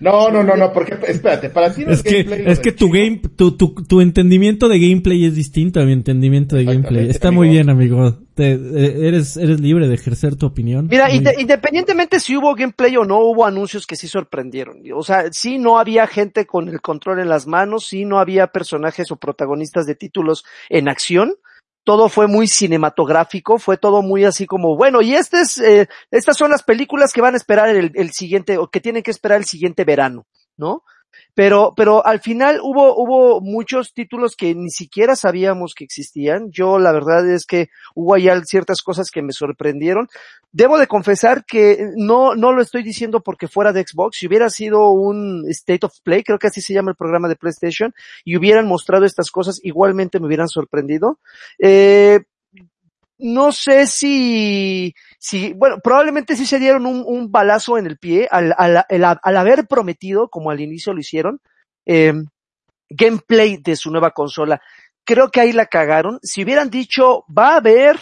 No, 0.00 0.30
no, 0.30 0.42
no, 0.42 0.56
no, 0.56 0.72
porque 0.72 0.96
espérate, 1.08 1.50
para 1.50 1.74
ti 1.74 1.84
no 1.84 1.92
es, 1.92 2.02
que, 2.02 2.20
Es 2.46 2.60
que 2.60 2.72
tu 2.72 2.88
game, 2.88 3.20
tu, 3.36 3.56
tu, 3.56 3.74
tu 3.74 4.00
entendimiento 4.00 4.66
de 4.66 4.78
gameplay 4.78 5.26
es 5.26 5.34
distinto 5.34 5.78
a 5.78 5.84
mi 5.84 5.92
entendimiento 5.92 6.56
de 6.56 6.64
gameplay. 6.64 7.10
Está 7.10 7.30
muy 7.30 7.50
bien, 7.50 7.68
amigo. 7.68 8.18
Te, 8.34 8.52
eh, 8.52 9.08
eres, 9.08 9.36
eres 9.36 9.60
libre 9.60 9.88
de 9.88 9.94
ejercer 9.94 10.36
tu 10.36 10.46
opinión. 10.46 10.88
Mira, 10.90 11.12
independientemente 11.12 12.18
si 12.18 12.34
hubo 12.34 12.54
gameplay 12.54 12.96
o 12.96 13.04
no, 13.04 13.18
hubo 13.18 13.44
anuncios 13.44 13.86
que 13.86 13.96
sí 13.96 14.08
sorprendieron. 14.08 14.82
O 14.94 15.02
sea, 15.02 15.24
sí 15.32 15.58
no 15.58 15.78
había 15.78 16.06
gente 16.06 16.46
con 16.46 16.68
el 16.68 16.80
control 16.80 17.20
en 17.20 17.28
las 17.28 17.46
manos, 17.46 17.86
sí 17.86 18.06
no 18.06 18.18
había 18.18 18.46
personajes 18.46 19.10
o 19.10 19.16
protagonistas 19.16 19.86
de 19.86 19.96
títulos 19.96 20.46
en 20.70 20.88
acción 20.88 21.34
todo 21.84 22.08
fue 22.08 22.26
muy 22.26 22.46
cinematográfico, 22.46 23.58
fue 23.58 23.76
todo 23.76 24.02
muy 24.02 24.24
así 24.24 24.46
como, 24.46 24.76
bueno, 24.76 25.00
y 25.00 25.14
este 25.14 25.40
es, 25.40 25.58
eh, 25.58 25.88
estas 26.10 26.36
son 26.36 26.50
las 26.50 26.62
películas 26.62 27.12
que 27.12 27.20
van 27.20 27.34
a 27.34 27.36
esperar 27.36 27.68
el, 27.68 27.92
el 27.94 28.12
siguiente, 28.12 28.58
o 28.58 28.68
que 28.68 28.80
tienen 28.80 29.02
que 29.02 29.10
esperar 29.10 29.38
el 29.38 29.46
siguiente 29.46 29.84
verano, 29.84 30.26
¿no? 30.56 30.84
Pero, 31.34 31.74
pero 31.76 32.04
al 32.04 32.20
final 32.20 32.60
hubo, 32.62 32.96
hubo 32.96 33.40
muchos 33.40 33.92
títulos 33.94 34.36
que 34.36 34.54
ni 34.54 34.70
siquiera 34.70 35.16
sabíamos 35.16 35.74
que 35.74 35.84
existían. 35.84 36.50
Yo 36.50 36.78
la 36.78 36.92
verdad 36.92 37.28
es 37.28 37.46
que 37.46 37.68
hubo 37.94 38.14
allá 38.14 38.40
ciertas 38.44 38.82
cosas 38.82 39.10
que 39.10 39.22
me 39.22 39.32
sorprendieron. 39.32 40.08
Debo 40.52 40.78
de 40.78 40.86
confesar 40.86 41.44
que 41.44 41.90
no, 41.96 42.34
no 42.34 42.52
lo 42.52 42.62
estoy 42.62 42.82
diciendo 42.82 43.20
porque 43.20 43.48
fuera 43.48 43.72
de 43.72 43.84
Xbox. 43.86 44.18
Si 44.18 44.26
hubiera 44.26 44.50
sido 44.50 44.90
un 44.90 45.44
State 45.48 45.86
of 45.86 45.94
Play, 46.02 46.22
creo 46.24 46.38
que 46.38 46.48
así 46.48 46.60
se 46.60 46.74
llama 46.74 46.90
el 46.90 46.96
programa 46.96 47.28
de 47.28 47.36
PlayStation, 47.36 47.94
y 48.24 48.36
hubieran 48.36 48.66
mostrado 48.66 49.04
estas 49.04 49.30
cosas, 49.30 49.60
igualmente 49.62 50.18
me 50.18 50.26
hubieran 50.26 50.48
sorprendido. 50.48 51.18
Eh, 51.58 52.20
no 53.18 53.52
sé 53.52 53.86
si, 53.86 54.94
si, 55.22 55.52
bueno, 55.52 55.80
probablemente 55.84 56.34
sí 56.34 56.46
se 56.46 56.58
dieron 56.58 56.86
un, 56.86 57.30
balazo 57.30 57.76
en 57.76 57.84
el 57.84 57.98
pie 57.98 58.26
al, 58.30 58.54
al, 58.56 58.82
al, 58.88 59.36
haber 59.36 59.66
prometido, 59.66 60.30
como 60.30 60.50
al 60.50 60.60
inicio 60.60 60.94
lo 60.94 61.00
hicieron, 61.00 61.42
eh, 61.84 62.14
gameplay 62.88 63.58
de 63.58 63.76
su 63.76 63.90
nueva 63.90 64.12
consola. 64.12 64.62
Creo 65.04 65.30
que 65.30 65.40
ahí 65.40 65.52
la 65.52 65.66
cagaron. 65.66 66.20
Si 66.22 66.42
hubieran 66.42 66.70
dicho, 66.70 67.26
va 67.28 67.52
a 67.52 67.56
haber 67.56 68.00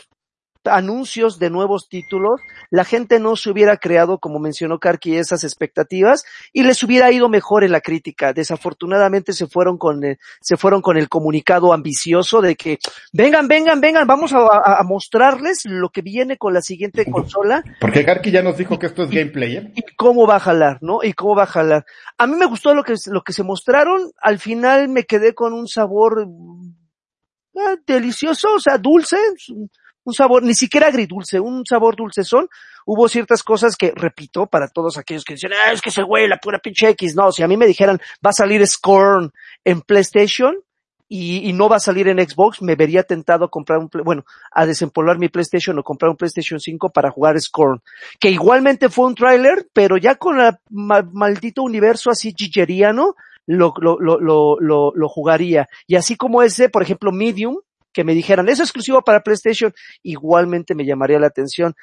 anuncios 0.69 1.39
de 1.39 1.51
nuevos 1.51 1.89
títulos, 1.89 2.41
la 2.71 2.85
gente 2.85 3.19
no 3.19 3.37
se 3.37 3.51
hubiera 3.51 3.77
creado, 3.77 4.19
como 4.19 4.39
mencionó 4.39 4.79
Karki, 4.79 5.17
esas 5.17 5.45
expectativas 5.45 6.25
y 6.53 6.63
les 6.63 6.83
hubiera 6.83 7.11
ido 7.11 7.29
mejor 7.29 7.65
en 7.65 7.73
la 7.73 7.81
crítica. 7.81 8.33
Desafortunadamente 8.33 9.33
se 9.33 9.47
fueron 9.47 9.79
con 9.79 10.05
el, 10.05 10.19
se 10.41 10.57
fueron 10.57 10.83
con 10.83 10.97
el 10.97 11.09
comunicado 11.09 11.73
ambicioso 11.73 12.41
de 12.41 12.57
que 12.57 12.79
vengan, 13.13 13.49
vengan, 13.49 13.81
vengan, 13.81 14.07
vamos 14.07 14.33
a, 14.33 14.83
mostrarles 14.85 15.65
lo 15.65 15.91
que 15.91 16.03
viene 16.03 16.39
con 16.39 16.55
la 16.55 16.63
siguiente 16.63 17.11
consola. 17.11 17.63
Porque 17.81 18.05
Karki 18.05 18.31
ya 18.31 18.43
nos 18.43 18.57
dijo 18.57 18.79
que 18.79 18.87
esto 18.87 19.03
es 19.03 19.11
gameplay, 19.11 19.57
¿eh? 19.57 19.73
Y 19.75 19.83
cómo 19.97 20.27
va 20.27 20.37
a 20.37 20.41
jalar, 20.41 20.79
¿no? 20.81 21.01
Y 21.03 21.13
cómo 21.13 21.35
va 21.37 21.43
a 21.45 21.47
jalar. 21.47 21.85
A 22.17 22.27
mí 22.27 22.37
me 22.37 22.47
gustó 22.47 22.75
lo 22.75 22.85
que, 22.85 22.95
lo 23.07 23.23
que 23.23 23.33
se 23.33 23.43
mostraron. 23.43 24.11
Al 24.21 24.39
final 24.39 24.89
me 24.89 25.05
quedé 25.05 25.35
con 25.35 25.53
un 25.53 25.69
sabor 25.69 26.29
eh, 27.55 27.77
delicioso, 27.87 28.55
o 28.55 28.61
sea, 28.61 28.79
dulce, 28.79 29.17
un 30.09 30.15
sabor, 30.15 30.43
ni 30.43 30.55
siquiera 30.55 30.89
agridulce, 30.89 31.39
un 31.39 31.65
sabor 31.67 31.95
dulce 31.95 32.25
son. 32.25 32.49
Hubo 32.87 33.09
ciertas 33.09 33.43
cosas 33.43 33.77
que, 33.77 33.93
repito, 33.95 34.47
para 34.47 34.69
todos 34.69 34.97
aquellos 34.97 35.25
que 35.25 35.35
dicen, 35.35 35.53
ah, 35.53 35.73
es 35.73 35.83
que 35.83 35.91
ese 35.91 36.03
güey, 36.03 36.27
la 36.27 36.39
pura 36.39 36.59
pinche 36.59 36.89
X. 36.91 37.15
No, 37.15 37.31
si 37.31 37.43
a 37.43 37.49
mí 37.49 37.57
me 37.57 37.67
dijeran, 37.67 38.01
va 38.25 38.31
a 38.31 38.33
salir 38.33 38.67
Scorn 38.67 39.31
en 39.65 39.83
PlayStation, 39.83 40.57
y, 41.11 41.53
no 41.55 41.71
va 41.71 41.77
a 41.77 41.81
salir 41.81 42.07
en 42.09 42.19
Xbox, 42.19 42.61
me 42.61 42.77
vería 42.77 43.03
tentado 43.03 43.47
a 43.47 43.51
comprar 43.51 43.79
un, 43.79 43.89
bueno, 44.05 44.25
a 44.53 44.67
desempolvar 44.67 45.19
mi 45.19 45.31
PlayStation 45.31 45.79
o 45.79 45.83
comprar 45.83 46.11
un 46.11 46.19
PlayStation 46.19 46.61
5 46.61 46.91
para 46.91 47.11
jugar 47.11 47.41
Scorn. 47.41 47.81
Que 48.21 48.31
igualmente 48.31 48.91
fue 48.91 49.07
un 49.07 49.15
tráiler, 49.15 49.67
pero 49.73 49.97
ya 49.97 50.17
con 50.17 50.39
el 50.39 50.53
maldito 50.69 51.63
universo 51.63 52.11
así 52.11 52.35
gigeriano, 52.37 53.15
lo, 53.47 53.73
lo, 53.81 53.99
lo, 53.99 54.21
lo, 54.61 54.93
lo 54.95 55.09
jugaría. 55.09 55.67
Y 55.87 55.97
así 55.97 56.15
como 56.15 56.43
ese, 56.43 56.69
por 56.69 56.83
ejemplo, 56.83 57.11
Medium, 57.11 57.57
que 57.99 58.05
me 58.05 58.15
dijeran, 58.15 58.49
es 58.49 58.61
exclusivo 58.61 59.03
para 59.03 59.25
PlayStation, 59.25 59.75
igualmente 60.05 60.77
me 60.77 60.87
llamaría 60.87 61.19
la 61.19 61.27
atención. 61.27 61.75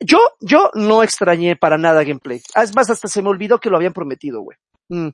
Yo, 0.00 0.18
yo 0.40 0.70
no 0.72 1.02
extrañé 1.02 1.56
para 1.56 1.76
nada 1.76 2.04
gameplay. 2.04 2.40
Es 2.54 2.74
más, 2.74 2.88
hasta 2.88 3.06
se 3.06 3.20
me 3.20 3.28
olvidó 3.28 3.58
que 3.58 3.68
lo 3.68 3.76
habían 3.76 3.92
prometido, 3.92 4.40
güey. 4.40 4.56
Mm. 4.88 5.08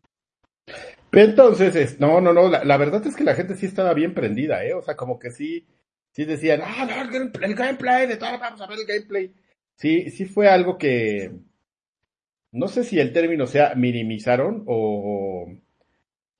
Entonces, 1.10 1.98
no, 1.98 2.20
no, 2.20 2.32
no, 2.32 2.48
la, 2.48 2.76
verdad 2.76 3.04
es 3.04 3.16
que 3.16 3.24
la 3.24 3.34
gente 3.34 3.56
sí 3.56 3.66
estaba 3.66 3.94
bien 3.94 4.14
prendida, 4.14 4.64
¿eh? 4.64 4.74
O 4.74 4.82
sea, 4.82 4.94
como 4.94 5.18
que 5.18 5.32
sí, 5.32 5.66
sí 6.12 6.24
decían, 6.24 6.60
ah, 6.62 6.86
no, 6.86 7.02
el, 7.42 7.54
gameplay, 7.56 8.06
de 8.06 8.16
todo, 8.16 8.38
vamos 8.38 8.60
a 8.60 8.68
ver 8.68 8.78
el 8.78 8.86
gameplay. 8.86 9.34
Sí, 9.74 10.08
sí 10.12 10.24
fue 10.24 10.48
algo 10.48 10.78
que, 10.78 11.32
no 12.52 12.68
sé 12.68 12.84
si 12.84 13.00
el 13.00 13.12
término 13.12 13.48
sea 13.48 13.74
minimizaron 13.74 14.62
o, 14.68 15.48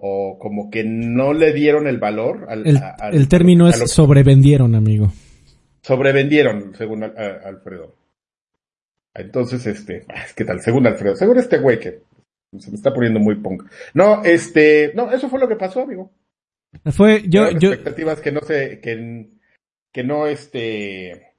o 0.07 0.39
como 0.39 0.71
que 0.71 0.85
no 0.85 1.33
le 1.33 1.55
dieron 1.55 1.87
el 1.87 1.97
valor 1.97 2.45
al... 2.51 2.67
El, 2.67 3.27
término 3.27 3.69
es 3.69 3.91
sobrevendieron, 3.91 4.75
amigo. 4.75 5.11
Sobrevendieron, 5.81 6.75
según 6.75 7.05
Alfredo. 7.05 7.97
Entonces, 9.15 9.67
este, 9.67 10.05
ah, 10.11 10.27
¿qué 10.37 10.45
tal? 10.45 10.61
Según 10.61 10.87
Alfredo, 10.87 11.17
según 11.17 11.39
este 11.39 11.59
güey 11.59 11.81
que 11.81 12.03
se 12.59 12.71
me 12.71 12.77
está 12.77 12.93
poniendo 12.93 13.19
muy 13.19 13.37
punk. 13.37 13.65
No, 13.95 14.23
este, 14.25 14.93
no, 14.95 15.11
eso 15.11 15.31
fue 15.31 15.41
lo 15.41 15.49
que 15.49 15.57
pasó, 15.57 15.81
amigo. 15.81 16.13
Fue, 16.93 17.23
yo, 17.27 17.51
yo. 17.53 17.73
Expectativas 17.73 18.21
que 18.21 18.33
no 18.33 18.41
sé, 18.43 18.81
que, 18.83 19.31
que 19.91 20.05
no, 20.05 20.27
este, 20.27 21.33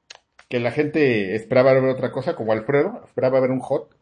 que 0.50 0.60
la 0.60 0.72
gente 0.72 1.36
esperaba 1.36 1.72
ver 1.74 1.84
otra 1.84 2.12
cosa, 2.12 2.36
como 2.36 2.52
Alfredo, 2.52 3.04
esperaba 3.06 3.42
ver 3.42 3.52
un 3.52 3.60
hot, 3.60 3.95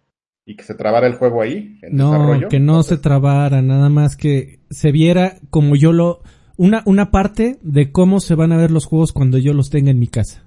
y 0.45 0.55
que 0.55 0.63
se 0.63 0.75
trabara 0.75 1.07
el 1.07 1.15
juego 1.15 1.41
ahí. 1.41 1.77
En 1.81 1.95
no, 1.95 2.47
que 2.49 2.59
no 2.59 2.83
se 2.83 2.97
trabara, 2.97 3.61
nada 3.61 3.89
más 3.89 4.15
que 4.15 4.59
se 4.69 4.91
viera 4.91 5.37
como 5.49 5.75
yo 5.75 5.91
lo... 5.91 6.21
Una, 6.55 6.83
una 6.85 7.09
parte 7.09 7.57
de 7.63 7.91
cómo 7.91 8.19
se 8.19 8.35
van 8.35 8.51
a 8.51 8.57
ver 8.57 8.69
los 8.69 8.85
juegos 8.85 9.11
cuando 9.11 9.37
yo 9.39 9.53
los 9.53 9.69
tenga 9.69 9.89
en 9.89 9.99
mi 9.99 10.07
casa. 10.07 10.45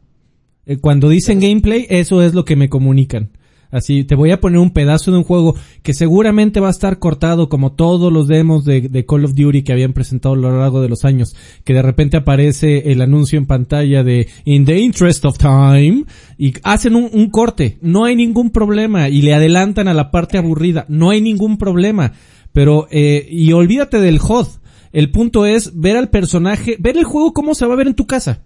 Eh, 0.64 0.78
cuando 0.78 1.08
dicen 1.08 1.40
gameplay, 1.40 1.86
eso 1.88 2.22
es 2.22 2.34
lo 2.34 2.44
que 2.44 2.56
me 2.56 2.68
comunican. 2.68 3.30
Así, 3.70 4.04
te 4.04 4.14
voy 4.14 4.30
a 4.30 4.40
poner 4.40 4.58
un 4.58 4.70
pedazo 4.70 5.10
de 5.10 5.18
un 5.18 5.24
juego 5.24 5.54
que 5.82 5.94
seguramente 5.94 6.60
va 6.60 6.68
a 6.68 6.70
estar 6.70 6.98
cortado 6.98 7.48
como 7.48 7.72
todos 7.72 8.12
los 8.12 8.28
demos 8.28 8.64
de, 8.64 9.04
Call 9.06 9.24
of 9.24 9.34
Duty 9.34 9.62
que 9.62 9.72
habían 9.72 9.92
presentado 9.92 10.34
a 10.34 10.38
lo 10.38 10.58
largo 10.58 10.80
de 10.80 10.88
los 10.88 11.04
años. 11.04 11.34
Que 11.64 11.74
de 11.74 11.82
repente 11.82 12.16
aparece 12.16 12.92
el 12.92 13.02
anuncio 13.02 13.38
en 13.38 13.46
pantalla 13.46 14.04
de 14.04 14.28
In 14.44 14.64
the 14.64 14.78
Interest 14.78 15.24
of 15.24 15.38
Time 15.38 16.04
y 16.38 16.54
hacen 16.62 16.96
un, 16.96 17.10
un 17.12 17.30
corte. 17.30 17.78
No 17.80 18.04
hay 18.04 18.16
ningún 18.16 18.50
problema 18.50 19.08
y 19.08 19.22
le 19.22 19.34
adelantan 19.34 19.88
a 19.88 19.94
la 19.94 20.10
parte 20.10 20.38
aburrida. 20.38 20.86
No 20.88 21.10
hay 21.10 21.20
ningún 21.20 21.58
problema. 21.58 22.12
Pero, 22.52 22.88
eh, 22.90 23.26
y 23.30 23.52
olvídate 23.52 24.00
del 24.00 24.18
HOD. 24.18 24.48
El 24.92 25.10
punto 25.10 25.44
es 25.44 25.78
ver 25.78 25.98
al 25.98 26.08
personaje, 26.08 26.76
ver 26.78 26.96
el 26.96 27.04
juego 27.04 27.34
cómo 27.34 27.54
se 27.54 27.66
va 27.66 27.74
a 27.74 27.76
ver 27.76 27.88
en 27.88 27.94
tu 27.94 28.06
casa. 28.06 28.44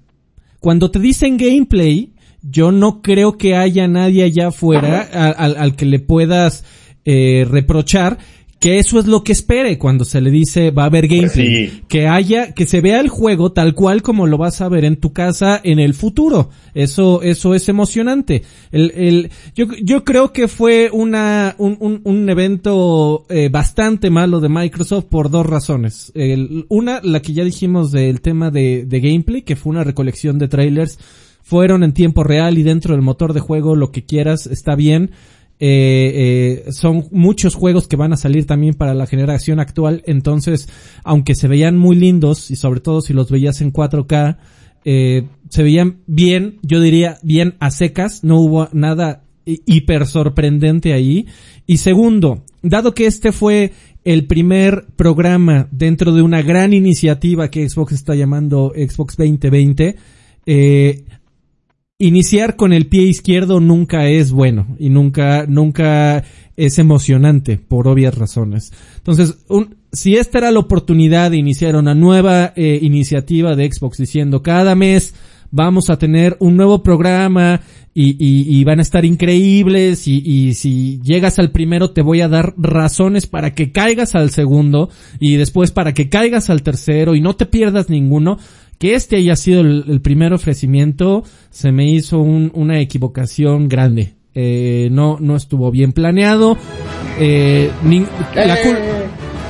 Cuando 0.58 0.90
te 0.90 0.98
dicen 0.98 1.36
gameplay, 1.36 2.12
yo 2.42 2.72
no 2.72 3.02
creo 3.02 3.36
que 3.38 3.56
haya 3.56 3.88
nadie 3.88 4.24
allá 4.24 4.48
afuera 4.48 5.08
al, 5.12 5.56
al, 5.56 5.76
que 5.76 5.86
le 5.86 5.98
puedas 5.98 6.64
eh, 7.04 7.46
reprochar 7.48 8.18
que 8.60 8.78
eso 8.78 8.98
es 8.98 9.06
lo 9.06 9.24
que 9.24 9.32
espere 9.32 9.78
cuando 9.78 10.04
se 10.04 10.20
le 10.20 10.30
dice 10.30 10.70
va 10.70 10.82
a 10.82 10.86
haber 10.86 11.08
pues 11.08 11.34
gameplay. 11.34 11.82
Que 11.88 12.06
haya, 12.06 12.52
que 12.52 12.66
se 12.66 12.82
vea 12.82 13.00
el 13.00 13.08
juego 13.08 13.52
tal 13.52 13.74
cual 13.74 14.02
como 14.02 14.26
lo 14.26 14.36
vas 14.36 14.60
a 14.60 14.68
ver 14.68 14.84
en 14.84 14.96
tu 14.96 15.14
casa 15.14 15.58
en 15.64 15.78
el 15.78 15.94
futuro. 15.94 16.50
Eso, 16.74 17.22
eso 17.22 17.54
es 17.54 17.70
emocionante. 17.70 18.42
El, 18.70 18.92
el, 18.94 19.30
yo, 19.56 19.64
yo 19.82 20.04
creo 20.04 20.34
que 20.34 20.46
fue 20.46 20.90
una, 20.92 21.54
un, 21.56 21.78
un, 21.80 22.02
un 22.04 22.28
evento 22.28 23.24
eh, 23.30 23.48
bastante 23.50 24.10
malo 24.10 24.40
de 24.40 24.50
Microsoft 24.50 25.06
por 25.06 25.30
dos 25.30 25.46
razones. 25.46 26.12
El, 26.14 26.66
una, 26.68 27.00
la 27.02 27.22
que 27.22 27.32
ya 27.32 27.44
dijimos 27.44 27.92
del 27.92 28.20
tema 28.20 28.50
de, 28.50 28.84
de 28.84 29.00
gameplay, 29.00 29.40
que 29.40 29.56
fue 29.56 29.70
una 29.70 29.84
recolección 29.84 30.38
de 30.38 30.48
trailers 30.48 30.98
fueron 31.50 31.82
en 31.82 31.92
tiempo 31.92 32.22
real 32.22 32.58
y 32.58 32.62
dentro 32.62 32.94
del 32.94 33.02
motor 33.02 33.32
de 33.32 33.40
juego 33.40 33.74
lo 33.74 33.90
que 33.90 34.04
quieras 34.04 34.46
está 34.46 34.76
bien. 34.76 35.10
Eh, 35.58 36.62
eh, 36.68 36.72
son 36.72 37.08
muchos 37.10 37.56
juegos 37.56 37.88
que 37.88 37.96
van 37.96 38.12
a 38.12 38.16
salir 38.16 38.46
también 38.46 38.74
para 38.74 38.94
la 38.94 39.08
generación 39.08 39.58
actual, 39.58 40.04
entonces, 40.06 40.68
aunque 41.02 41.34
se 41.34 41.48
veían 41.48 41.76
muy 41.76 41.96
lindos 41.96 42.52
y 42.52 42.56
sobre 42.56 42.78
todo 42.78 43.00
si 43.02 43.14
los 43.14 43.32
veías 43.32 43.60
en 43.62 43.72
4K, 43.72 44.38
eh, 44.84 45.26
se 45.48 45.64
veían 45.64 45.98
bien, 46.06 46.60
yo 46.62 46.80
diría 46.80 47.18
bien 47.24 47.56
a 47.58 47.72
secas, 47.72 48.22
no 48.22 48.38
hubo 48.38 48.68
nada 48.72 49.24
hiper 49.44 50.06
sorprendente 50.06 50.92
ahí. 50.92 51.26
Y 51.66 51.78
segundo, 51.78 52.44
dado 52.62 52.94
que 52.94 53.06
este 53.06 53.32
fue 53.32 53.72
el 54.04 54.28
primer 54.28 54.86
programa 54.94 55.66
dentro 55.72 56.12
de 56.12 56.22
una 56.22 56.42
gran 56.42 56.74
iniciativa 56.74 57.50
que 57.50 57.68
Xbox 57.68 57.92
está 57.92 58.14
llamando 58.14 58.72
Xbox 58.72 59.16
2020, 59.16 59.96
eh, 60.46 61.04
iniciar 62.00 62.56
con 62.56 62.72
el 62.72 62.86
pie 62.86 63.02
izquierdo 63.02 63.60
nunca 63.60 64.08
es 64.08 64.32
bueno 64.32 64.66
y 64.78 64.88
nunca, 64.88 65.46
nunca 65.46 66.24
es 66.56 66.78
emocionante 66.78 67.58
por 67.58 67.86
obvias 67.86 68.16
razones. 68.16 68.72
Entonces, 68.96 69.44
un, 69.48 69.76
si 69.92 70.16
esta 70.16 70.38
era 70.38 70.50
la 70.50 70.58
oportunidad 70.58 71.30
de 71.30 71.36
iniciar 71.36 71.76
una 71.76 71.94
nueva 71.94 72.52
eh, 72.56 72.78
iniciativa 72.82 73.54
de 73.54 73.70
Xbox 73.70 73.98
diciendo 73.98 74.42
cada 74.42 74.74
mes 74.74 75.14
vamos 75.50 75.90
a 75.90 75.98
tener 75.98 76.36
un 76.40 76.56
nuevo 76.56 76.82
programa 76.82 77.60
y, 77.92 78.16
y, 78.20 78.62
van 78.62 78.78
a 78.78 78.82
estar 78.82 79.04
increíbles 79.04 80.06
y, 80.06 80.22
y, 80.24 80.54
si 80.54 81.00
llegas 81.02 81.40
al 81.40 81.50
primero 81.50 81.90
te 81.90 82.02
voy 82.02 82.20
a 82.20 82.28
dar 82.28 82.54
razones 82.56 83.26
para 83.26 83.52
que 83.52 83.72
caigas 83.72 84.14
al 84.14 84.30
segundo 84.30 84.90
y 85.18 85.34
después 85.34 85.72
para 85.72 85.92
que 85.92 86.08
caigas 86.08 86.50
al 86.50 86.62
tercero 86.62 87.16
y 87.16 87.20
no 87.20 87.34
te 87.34 87.46
pierdas 87.46 87.90
ninguno 87.90 88.38
que 88.80 88.94
este 88.94 89.16
haya 89.16 89.36
sido 89.36 89.60
el, 89.60 90.00
primer 90.00 90.32
ofrecimiento 90.32 91.22
se 91.50 91.70
me 91.70 91.86
hizo 91.86 92.18
una 92.18 92.80
equivocación 92.80 93.68
grande. 93.68 94.14
Eh, 94.34 94.88
no, 94.90 95.18
no 95.20 95.36
estuvo 95.36 95.70
bien 95.70 95.92
planeado. 95.92 96.56
Eh, 97.18 97.70
la, 98.34 98.58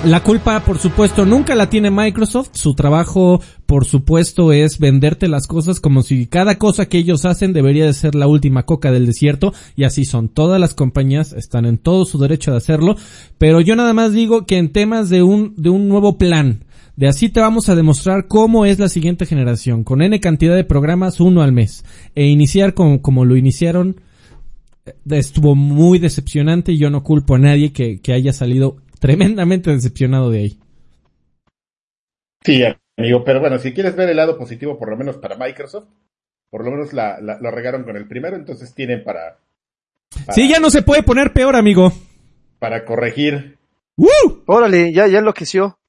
la, 0.05 0.23
culpa, 0.25 0.65
por 0.65 0.79
supuesto, 0.79 1.25
nunca 1.25 1.55
la 1.55 1.71
tiene 1.71 1.93
Microsoft. 1.93 2.49
Su 2.55 2.75
trabajo, 2.75 3.41
por 3.67 3.85
supuesto, 3.85 4.53
es 4.53 4.81
venderte 4.81 5.29
las 5.29 5.47
cosas 5.47 5.79
como 5.79 6.03
si 6.03 6.27
cada 6.27 6.59
cosa 6.59 6.87
que 6.87 6.99
ellos 6.99 7.25
hacen 7.25 7.53
debería 7.53 7.87
de 7.87 7.93
ser 7.93 8.17
la 8.17 8.27
última 8.27 8.65
coca 8.65 8.91
del 8.91 9.07
desierto. 9.07 9.55
Y 9.77 9.85
así 9.85 10.05
son. 10.05 10.29
Todas 10.29 10.59
las 10.59 10.75
compañías 10.75 11.35
están 11.35 11.67
en 11.67 11.79
todo 11.79 12.05
su 12.05 12.19
derecho 12.19 12.51
de 12.51 12.57
hacerlo. 12.57 12.97
Pero 13.39 13.61
yo 13.61 13.77
nada 13.77 13.93
más 13.93 14.13
digo 14.13 14.45
que 14.45 14.59
en 14.59 14.73
temas 14.73 15.09
de 15.09 15.23
un, 15.23 15.55
de 15.57 15.71
un 15.71 15.87
nuevo 15.87 16.19
plan, 16.19 16.65
de 17.01 17.09
así 17.09 17.31
te 17.31 17.41
vamos 17.41 17.71
a 17.71 17.75
demostrar 17.75 18.29
cómo 18.29 18.67
es 18.67 18.79
la 18.79 18.91
siguiente 18.91 19.25
generación, 19.25 19.85
con 19.85 20.03
N 20.03 20.21
cantidad 20.21 20.55
de 20.55 20.65
programas, 20.65 21.19
uno 21.19 21.41
al 21.41 21.51
mes. 21.51 21.83
E 22.15 22.27
iniciar 22.27 22.75
como, 22.75 23.01
como 23.01 23.25
lo 23.25 23.37
iniciaron, 23.37 24.03
eh, 24.85 24.93
estuvo 25.13 25.55
muy 25.55 25.99
decepcionante 25.99 26.73
y 26.73 26.79
yo 26.79 26.91
no 26.91 27.03
culpo 27.03 27.37
a 27.37 27.39
nadie 27.39 27.73
que, 27.73 28.03
haya 28.13 28.35
salido 28.35 28.77
tremendamente 28.99 29.71
decepcionado 29.71 30.31
de 30.31 30.41
ahí. 30.41 30.59
Sí, 32.45 32.63
amigo, 32.99 33.25
pero 33.25 33.41
bueno, 33.41 33.59
si 33.59 33.73
quieres 33.73 33.97
ver 33.97 34.11
el 34.11 34.19
lado 34.19 34.37
positivo, 34.37 34.79
por 34.79 34.91
lo 34.91 34.99
menos 34.99 35.17
para 35.17 35.39
Microsoft, 35.39 35.89
por 36.51 36.67
lo 36.67 36.71
menos 36.71 36.93
la, 36.93 37.19
lo 37.19 37.51
regaron 37.51 37.85
con 37.85 37.97
el 37.97 38.07
primero, 38.09 38.37
entonces 38.37 38.75
tienen 38.75 39.03
para, 39.05 39.39
Sí, 40.35 40.51
ya 40.51 40.61
no 40.61 40.69
se 40.69 40.83
puede 40.83 41.03
poner 41.03 41.33
peor, 41.33 41.57
amigo. 41.57 41.95
Para 42.59 42.85
corregir. 42.85 43.57
¡Uh! 43.97 44.43
Órale, 44.45 44.93
ya, 44.93 45.07
ya 45.07 45.21
enloqueció. 45.21 45.80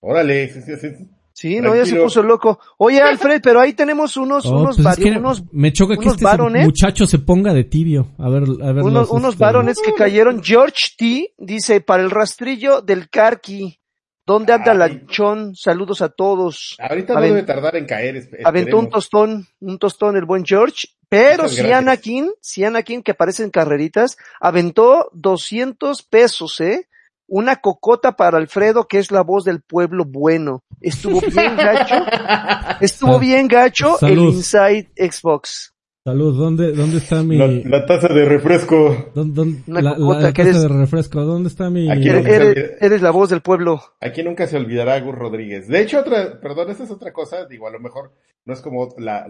Órale, 0.00 0.48
sí, 0.52 0.62
sí, 0.62 0.76
sí. 0.76 1.08
Sí, 1.38 1.60
no, 1.60 1.72
ya 1.72 1.86
se 1.86 1.94
puso 1.94 2.20
loco. 2.20 2.58
Oye, 2.78 3.00
Alfred, 3.00 3.40
pero 3.40 3.60
ahí 3.60 3.72
tenemos 3.72 4.16
unos, 4.16 4.44
oh, 4.46 4.58
unos, 4.58 4.76
pues 4.76 4.98
unos, 4.98 5.44
me 5.52 5.72
choca 5.72 5.96
que 5.96 6.08
este 6.08 6.26
muchacho 6.64 7.06
se 7.06 7.20
ponga 7.20 7.54
de 7.54 7.62
tibio. 7.62 8.08
A 8.18 8.28
ver, 8.28 8.42
a 8.60 8.72
ver. 8.72 8.82
Unos, 8.82 9.08
unos 9.10 9.34
este, 9.34 9.44
varones 9.44 9.78
que 9.80 9.94
cayeron. 9.94 10.42
George 10.42 10.88
T 10.98 11.34
dice, 11.38 11.80
para 11.80 12.02
el 12.02 12.10
rastrillo 12.10 12.82
del 12.82 13.08
Karki. 13.08 13.78
¿Dónde 14.26 14.52
anda 14.52 14.74
la 14.74 14.88
Lanchón? 14.88 15.54
Saludos 15.54 16.02
a 16.02 16.08
todos. 16.08 16.76
Ahorita 16.80 17.14
no 17.14 17.20
debe 17.20 17.44
tardar 17.44 17.76
en 17.76 17.86
caer. 17.86 18.28
Aventó 18.44 18.78
un 18.78 18.90
tostón, 18.90 19.46
un 19.60 19.78
tostón 19.78 20.16
el 20.16 20.24
buen 20.24 20.44
George. 20.44 20.88
Pero 21.08 21.48
si 21.48 21.70
Anakin, 21.70 22.32
si 22.40 22.64
Anakin 22.64 23.04
que 23.04 23.12
aparece 23.12 23.44
en 23.44 23.50
carreritas, 23.50 24.18
aventó 24.40 25.08
200 25.14 26.02
pesos, 26.02 26.60
¿eh? 26.60 26.87
Una 27.30 27.56
cocota 27.56 28.16
para 28.16 28.38
Alfredo, 28.38 28.88
que 28.88 28.98
es 28.98 29.10
la 29.10 29.22
voz 29.22 29.44
del 29.44 29.60
pueblo 29.60 30.04
bueno. 30.06 30.64
Estuvo 30.80 31.20
bien 31.20 31.56
gacho. 31.56 31.94
Estuvo 32.80 33.18
bien 33.18 33.48
gacho 33.48 33.98
el 34.00 34.18
Inside 34.18 34.88
Xbox. 34.96 35.74
Salud, 36.04 36.38
¿dónde, 36.38 36.72
dónde 36.72 36.96
está 36.96 37.22
mi... 37.22 37.36
La, 37.36 37.84
taza 37.84 38.08
de 38.08 38.24
refresco. 38.24 39.10
¿Dónde, 39.14 39.62
la, 39.66 40.32
taza 40.32 40.58
de 40.58 40.68
refresco, 40.68 41.22
¿dónde 41.22 41.50
está 41.50 41.68
mi... 41.68 41.90
Aquí 41.90 42.08
eres, 42.08 42.76
eres, 42.80 43.02
la 43.02 43.10
voz 43.10 43.28
del 43.28 43.42
pueblo. 43.42 43.82
Aquí 44.00 44.22
nunca 44.22 44.46
se 44.46 44.56
olvidará 44.56 44.98
Gus 45.00 45.14
Rodríguez. 45.14 45.68
De 45.68 45.82
hecho, 45.82 46.00
otra, 46.00 46.40
perdón, 46.40 46.70
esa 46.70 46.84
es 46.84 46.90
otra 46.90 47.12
cosa, 47.12 47.44
digo, 47.44 47.68
a 47.68 47.70
lo 47.70 47.78
mejor 47.78 48.12
no 48.46 48.54
es 48.54 48.62
como 48.62 48.88
la... 48.96 49.26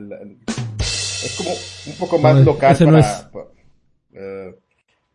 es 0.78 1.34
como 1.36 1.50
un 1.50 1.98
poco 1.98 2.18
más 2.20 2.44
local 2.44 2.76
para, 2.78 3.30
eh, 4.12 4.54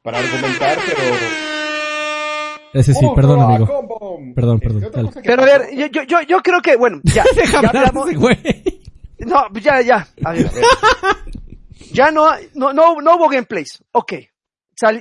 para 0.02 0.20
argumentar, 0.20 0.78
pero... 0.86 1.63
Ese 2.74 2.94
sí, 2.94 3.06
perdón, 3.16 3.42
amigo. 3.42 3.68
Perdón, 4.36 4.60
perdón. 4.60 5.12
Pero 5.24 5.44
a 5.44 5.46
ver, 5.46 5.92
yo, 5.92 6.04
yo, 6.04 6.22
yo 6.22 6.40
creo 6.42 6.62
que, 6.62 6.76
bueno, 6.76 7.00
ya. 7.04 7.24
Ya 7.52 7.60
hablamos... 7.60 8.14
güey. 8.16 8.38
No, 9.20 9.48
ya, 9.62 9.82
ya. 9.82 10.08
A 10.24 10.32
ver, 10.32 10.48
a 10.48 10.52
ver. 10.52 10.64
Ya 11.92 12.10
no, 12.12 12.28
no, 12.56 12.74
no, 12.74 13.00
no 13.02 13.16
hubo 13.16 13.30
gameplays. 13.30 13.84
Ok. 13.92 14.14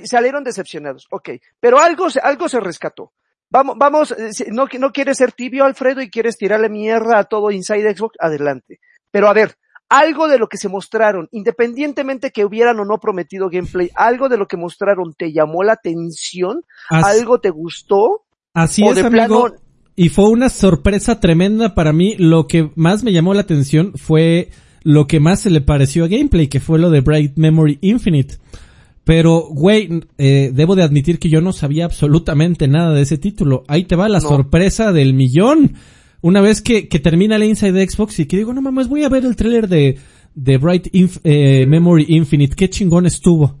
salieron 0.03 0.43
decepcionados. 0.43 1.07
Ok. 1.09 1.31
Pero 1.59 1.79
algo, 1.79 2.07
algo 2.21 2.47
se 2.47 2.59
rescató. 2.59 3.11
Vamos, 3.49 3.75
vamos, 3.77 4.11
eh, 4.11 4.31
no, 4.51 4.65
no 4.79 4.91
quieres 4.91 5.17
ser 5.17 5.31
tibio, 5.31 5.63
Alfredo, 5.63 6.01
y 6.01 6.09
quieres 6.09 6.37
tirarle 6.37 6.69
mierda 6.69 7.19
a 7.19 7.23
todo 7.23 7.51
Inside 7.51 7.95
Xbox, 7.95 8.15
adelante. 8.19 8.79
Pero 9.11 9.27
a 9.27 9.33
ver, 9.33 9.55
algo 9.93 10.27
de 10.27 10.39
lo 10.39 10.47
que 10.47 10.57
se 10.57 10.69
mostraron, 10.69 11.29
independientemente 11.31 12.31
que 12.31 12.43
hubieran 12.43 12.79
o 12.79 12.85
no 12.85 12.97
prometido 12.97 13.49
gameplay, 13.49 13.91
algo 13.93 14.27
de 14.27 14.37
lo 14.37 14.47
que 14.47 14.57
mostraron 14.57 15.13
te 15.13 15.31
llamó 15.31 15.63
la 15.63 15.73
atención, 15.73 16.63
algo 16.89 17.39
te 17.39 17.51
gustó. 17.51 18.23
Así 18.55 18.83
es, 18.83 18.97
amigo. 19.03 19.51
Y 19.95 20.09
fue 20.09 20.29
una 20.29 20.49
sorpresa 20.49 21.19
tremenda 21.19 21.75
para 21.75 21.93
mí. 21.93 22.15
Lo 22.17 22.47
que 22.47 22.71
más 22.73 23.03
me 23.03 23.13
llamó 23.13 23.35
la 23.35 23.41
atención 23.41 23.93
fue 23.93 24.49
lo 24.81 25.05
que 25.05 25.19
más 25.19 25.41
se 25.41 25.51
le 25.51 25.61
pareció 25.61 26.05
a 26.05 26.07
gameplay, 26.07 26.47
que 26.47 26.59
fue 26.59 26.79
lo 26.79 26.89
de 26.89 27.01
Bright 27.01 27.37
Memory 27.37 27.77
Infinite. 27.81 28.37
Pero, 29.03 29.41
güey, 29.47 30.01
eh, 30.17 30.49
debo 30.55 30.75
de 30.75 30.81
admitir 30.81 31.19
que 31.19 31.29
yo 31.29 31.39
no 31.39 31.53
sabía 31.53 31.85
absolutamente 31.85 32.67
nada 32.67 32.95
de 32.95 33.03
ese 33.03 33.19
título. 33.19 33.63
Ahí 33.67 33.83
te 33.83 33.95
va 33.95 34.09
la 34.09 34.21
sorpresa 34.21 34.91
del 34.91 35.13
millón. 35.13 35.75
Una 36.23 36.39
vez 36.39 36.61
que, 36.61 36.87
que 36.87 36.99
termina 36.99 37.35
el 37.35 37.43
Inside 37.43 37.85
Xbox 37.85 38.17
y 38.19 38.25
que 38.25 38.37
digo, 38.37 38.53
no 38.53 38.61
mames, 38.61 38.87
voy 38.87 39.03
a 39.03 39.09
ver 39.09 39.25
el 39.25 39.35
tráiler 39.35 39.67
de, 39.67 39.99
de 40.33 40.57
Bright 40.57 40.87
eh, 40.93 41.65
Memory 41.67 42.05
Infinite. 42.07 42.55
Qué 42.55 42.69
chingón 42.69 43.05
estuvo. 43.05 43.59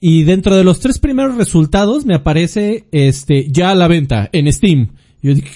Y 0.00 0.24
dentro 0.24 0.56
de 0.56 0.64
los 0.64 0.80
tres 0.80 0.98
primeros 0.98 1.36
resultados 1.36 2.06
me 2.06 2.14
aparece, 2.14 2.86
este, 2.90 3.50
ya 3.50 3.72
a 3.72 3.74
la 3.74 3.86
venta 3.86 4.30
en 4.32 4.50
Steam. 4.50 4.94
Yo 5.20 5.34
dije, 5.34 5.50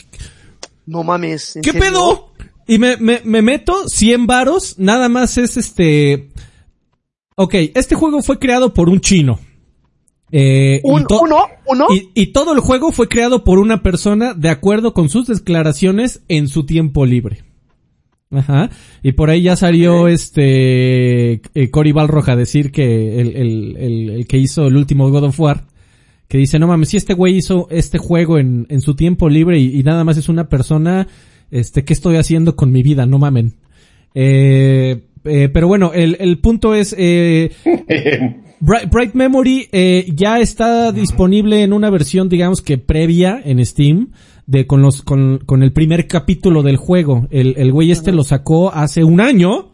no 0.84 1.02
mames. 1.02 1.58
¿Qué 1.62 1.72
pedo? 1.72 2.30
Y 2.68 2.76
me, 2.76 2.98
me, 2.98 3.22
me 3.24 3.40
meto 3.40 3.88
100 3.88 4.26
varos, 4.26 4.78
nada 4.78 5.08
más 5.08 5.38
es 5.38 5.56
este... 5.56 6.28
Ok, 7.36 7.54
este 7.74 7.94
juego 7.94 8.22
fue 8.22 8.38
creado 8.38 8.74
por 8.74 8.90
un 8.90 9.00
chino. 9.00 9.40
Eh, 10.32 10.80
uno, 10.84 11.06
uno. 11.66 11.86
Y, 11.94 12.10
y, 12.14 12.26
todo 12.28 12.54
el 12.54 12.60
juego 12.60 12.90
fue 12.92 13.08
creado 13.08 13.44
por 13.44 13.58
una 13.58 13.82
persona 13.82 14.34
de 14.34 14.48
acuerdo 14.48 14.92
con 14.92 15.08
sus 15.08 15.26
declaraciones 15.28 16.22
en 16.28 16.48
su 16.48 16.66
tiempo 16.66 17.06
libre. 17.06 17.44
Ajá. 18.30 18.70
Y 19.02 19.12
por 19.12 19.30
ahí 19.30 19.42
ya 19.42 19.54
salió 19.54 20.08
este 20.08 21.34
eh, 21.54 21.70
Cory 21.70 21.92
Balroja 21.92 22.32
a 22.32 22.36
decir 22.36 22.72
que 22.72 23.20
el, 23.20 23.36
el, 23.36 23.76
el, 23.76 24.10
el, 24.10 24.26
que 24.26 24.38
hizo 24.38 24.66
el 24.66 24.76
último 24.76 25.08
God 25.10 25.24
of 25.24 25.38
War, 25.38 25.66
que 26.26 26.38
dice, 26.38 26.58
no 26.58 26.66
mames, 26.66 26.88
si 26.88 26.96
este 26.96 27.14
güey 27.14 27.36
hizo 27.36 27.68
este 27.70 27.98
juego 27.98 28.38
en, 28.38 28.66
en 28.70 28.80
su 28.80 28.96
tiempo 28.96 29.28
libre 29.28 29.60
y, 29.60 29.78
y 29.78 29.82
nada 29.84 30.02
más 30.02 30.16
es 30.16 30.28
una 30.28 30.48
persona 30.48 31.06
este, 31.54 31.84
¿qué 31.84 31.92
estoy 31.92 32.16
haciendo 32.16 32.56
con 32.56 32.72
mi 32.72 32.82
vida? 32.82 33.06
No 33.06 33.18
mamen. 33.18 33.54
Eh, 34.14 35.02
eh, 35.24 35.48
pero 35.52 35.68
bueno, 35.68 35.92
el, 35.94 36.16
el 36.18 36.38
punto 36.38 36.74
es, 36.74 36.94
eh, 36.98 37.52
Bright, 38.66 39.12
Memory 39.12 39.68
eh, 39.72 40.10
ya 40.14 40.40
está 40.40 40.90
disponible 40.90 41.62
en 41.62 41.74
una 41.74 41.90
versión, 41.90 42.30
digamos 42.30 42.62
que 42.62 42.78
previa 42.78 43.38
en 43.44 43.64
Steam, 43.64 44.12
de 44.46 44.66
con 44.66 44.80
los, 44.80 45.02
con, 45.02 45.42
con 45.44 45.62
el 45.62 45.70
primer 45.74 46.08
capítulo 46.08 46.62
del 46.62 46.78
juego. 46.78 47.28
El, 47.30 47.56
el 47.58 47.72
güey 47.72 47.90
este 47.90 48.10
lo 48.10 48.24
sacó 48.24 48.72
hace 48.72 49.04
un 49.04 49.20
año, 49.20 49.72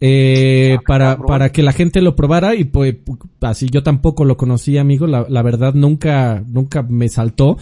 eh, 0.00 0.74
ah, 0.76 0.82
para, 0.84 1.16
para 1.16 1.52
que 1.52 1.62
la 1.62 1.70
gente 1.70 2.02
lo 2.02 2.16
probara 2.16 2.56
y 2.56 2.64
pues 2.64 2.96
así 3.40 3.68
yo 3.70 3.84
tampoco 3.84 4.24
lo 4.24 4.36
conocía, 4.36 4.80
amigo, 4.80 5.06
la, 5.06 5.26
la 5.28 5.42
verdad 5.42 5.74
nunca, 5.74 6.42
nunca 6.44 6.82
me 6.82 7.08
saltó. 7.08 7.56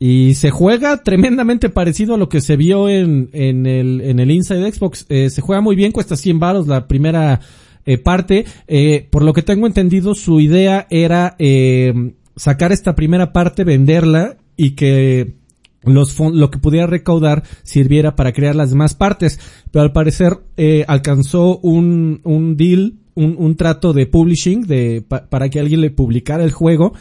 Y 0.00 0.34
se 0.34 0.50
juega 0.50 1.04
tremendamente 1.04 1.68
parecido 1.68 2.14
a 2.14 2.18
lo 2.18 2.28
que 2.28 2.40
se 2.40 2.56
vio 2.56 2.88
en, 2.88 3.30
en, 3.32 3.66
el, 3.66 4.00
en 4.00 4.18
el 4.18 4.32
Inside 4.32 4.72
Xbox. 4.72 5.06
Eh, 5.10 5.30
se 5.30 5.42
juega 5.42 5.60
muy 5.60 5.76
bien, 5.76 5.92
cuesta 5.92 6.16
100 6.16 6.40
baros 6.40 6.66
la 6.66 6.88
primera 6.88 7.40
eh, 7.88 7.96
parte. 7.96 8.44
Eh, 8.66 9.08
por 9.10 9.22
lo 9.22 9.32
que 9.32 9.42
tengo 9.42 9.66
entendido, 9.66 10.14
su 10.14 10.40
idea 10.40 10.86
era 10.90 11.36
eh, 11.38 12.12
sacar 12.36 12.70
esta 12.70 12.94
primera 12.94 13.32
parte, 13.32 13.64
venderla 13.64 14.36
y 14.56 14.72
que 14.72 15.38
los 15.82 16.18
lo 16.20 16.50
que 16.50 16.58
pudiera 16.58 16.86
recaudar 16.86 17.44
sirviera 17.62 18.14
para 18.14 18.32
crear 18.32 18.54
las 18.54 18.70
demás 18.70 18.94
partes. 18.94 19.40
Pero 19.70 19.84
al 19.84 19.92
parecer 19.92 20.38
eh, 20.58 20.84
alcanzó 20.86 21.58
un, 21.60 22.20
un 22.24 22.58
deal, 22.58 22.98
un, 23.14 23.36
un 23.38 23.56
trato 23.56 23.94
de 23.94 24.06
publishing 24.06 24.66
de, 24.66 25.02
para 25.02 25.48
que 25.48 25.58
alguien 25.58 25.80
le 25.80 25.90
publicara 25.90 26.44
el 26.44 26.52
juego 26.52 26.92